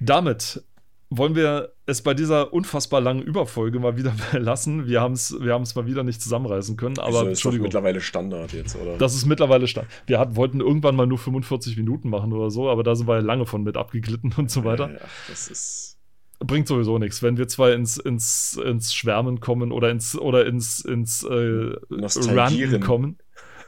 Damit 0.00 0.62
wollen 1.10 1.34
wir 1.34 1.72
es 1.86 2.02
bei 2.02 2.14
dieser 2.14 2.52
unfassbar 2.52 3.00
langen 3.00 3.22
Überfolge 3.22 3.78
mal 3.78 3.96
wieder 3.96 4.14
belassen. 4.32 4.86
Wir 4.86 5.00
haben 5.00 5.12
es 5.12 5.32
wir 5.38 5.58
mal 5.58 5.86
wieder 5.86 6.02
nicht 6.02 6.20
zusammenreißen 6.20 6.76
können. 6.76 6.98
Aber 6.98 7.30
Wieso, 7.30 7.50
ist 7.50 7.60
mittlerweile 7.60 8.00
Standard 8.00 8.52
jetzt, 8.52 8.76
oder? 8.76 8.96
Das 8.98 9.14
ist 9.14 9.26
mittlerweile 9.26 9.66
Standard. 9.66 9.92
Wir 10.06 10.18
hat, 10.18 10.36
wollten 10.36 10.60
irgendwann 10.60 10.96
mal 10.96 11.06
nur 11.06 11.18
45 11.18 11.76
Minuten 11.76 12.08
machen 12.08 12.32
oder 12.32 12.50
so, 12.50 12.68
aber 12.68 12.82
da 12.82 12.94
sind 12.94 13.06
wir 13.06 13.20
lange 13.20 13.46
von 13.46 13.62
mit 13.62 13.76
abgeglitten 13.76 14.34
und 14.36 14.50
so 14.50 14.64
weiter. 14.64 14.90
Ja, 14.92 15.00
das 15.28 15.48
ist. 15.48 15.98
Bringt 16.40 16.66
sowieso 16.66 16.98
nichts. 16.98 17.22
Wenn 17.22 17.38
wir 17.38 17.48
zwar 17.48 17.72
ins, 17.72 17.96
ins, 17.96 18.60
ins 18.62 18.92
Schwärmen 18.92 19.40
kommen 19.40 19.72
oder 19.72 19.90
ins, 19.90 20.18
oder 20.18 20.44
ins, 20.46 20.80
ins 20.80 21.22
äh, 21.22 21.76
Ranten 21.90 22.80
kommen, 22.80 23.18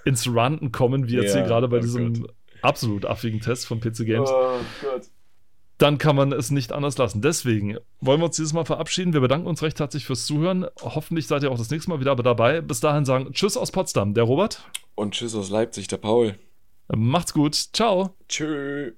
ins 0.04 0.26
Ranten 0.32 0.72
kommen, 0.72 1.08
wie 1.08 1.14
jetzt 1.14 1.34
ja, 1.34 1.40
hier 1.40 1.48
gerade 1.48 1.68
bei 1.68 1.78
oh 1.78 1.80
diesem 1.80 2.22
Gott. 2.22 2.34
Absolut 2.62 3.06
affigen 3.06 3.40
Test 3.40 3.66
von 3.66 3.80
PC 3.80 4.06
Games. 4.06 4.30
Oh 4.32 4.58
Gott 4.82 5.08
dann 5.78 5.98
kann 5.98 6.16
man 6.16 6.32
es 6.32 6.50
nicht 6.50 6.72
anders 6.72 6.96
lassen. 6.98 7.20
Deswegen 7.20 7.76
wollen 8.00 8.20
wir 8.20 8.26
uns 8.26 8.36
dieses 8.36 8.52
Mal 8.52 8.64
verabschieden. 8.64 9.12
Wir 9.12 9.20
bedanken 9.20 9.46
uns 9.46 9.62
recht 9.62 9.78
herzlich 9.78 10.06
fürs 10.06 10.26
Zuhören. 10.26 10.66
Hoffentlich 10.80 11.26
seid 11.26 11.42
ihr 11.42 11.50
auch 11.50 11.58
das 11.58 11.70
nächste 11.70 11.90
Mal 11.90 12.00
wieder 12.00 12.16
dabei. 12.16 12.60
Bis 12.60 12.80
dahin 12.80 13.04
sagen 13.04 13.32
Tschüss 13.32 13.56
aus 13.56 13.72
Potsdam, 13.72 14.14
der 14.14 14.24
Robert. 14.24 14.62
Und 14.94 15.14
Tschüss 15.14 15.34
aus 15.34 15.50
Leipzig, 15.50 15.88
der 15.88 15.98
Paul. 15.98 16.38
Macht's 16.88 17.34
gut. 17.34 17.54
Ciao. 17.54 18.14
Tschüss. 18.28 18.94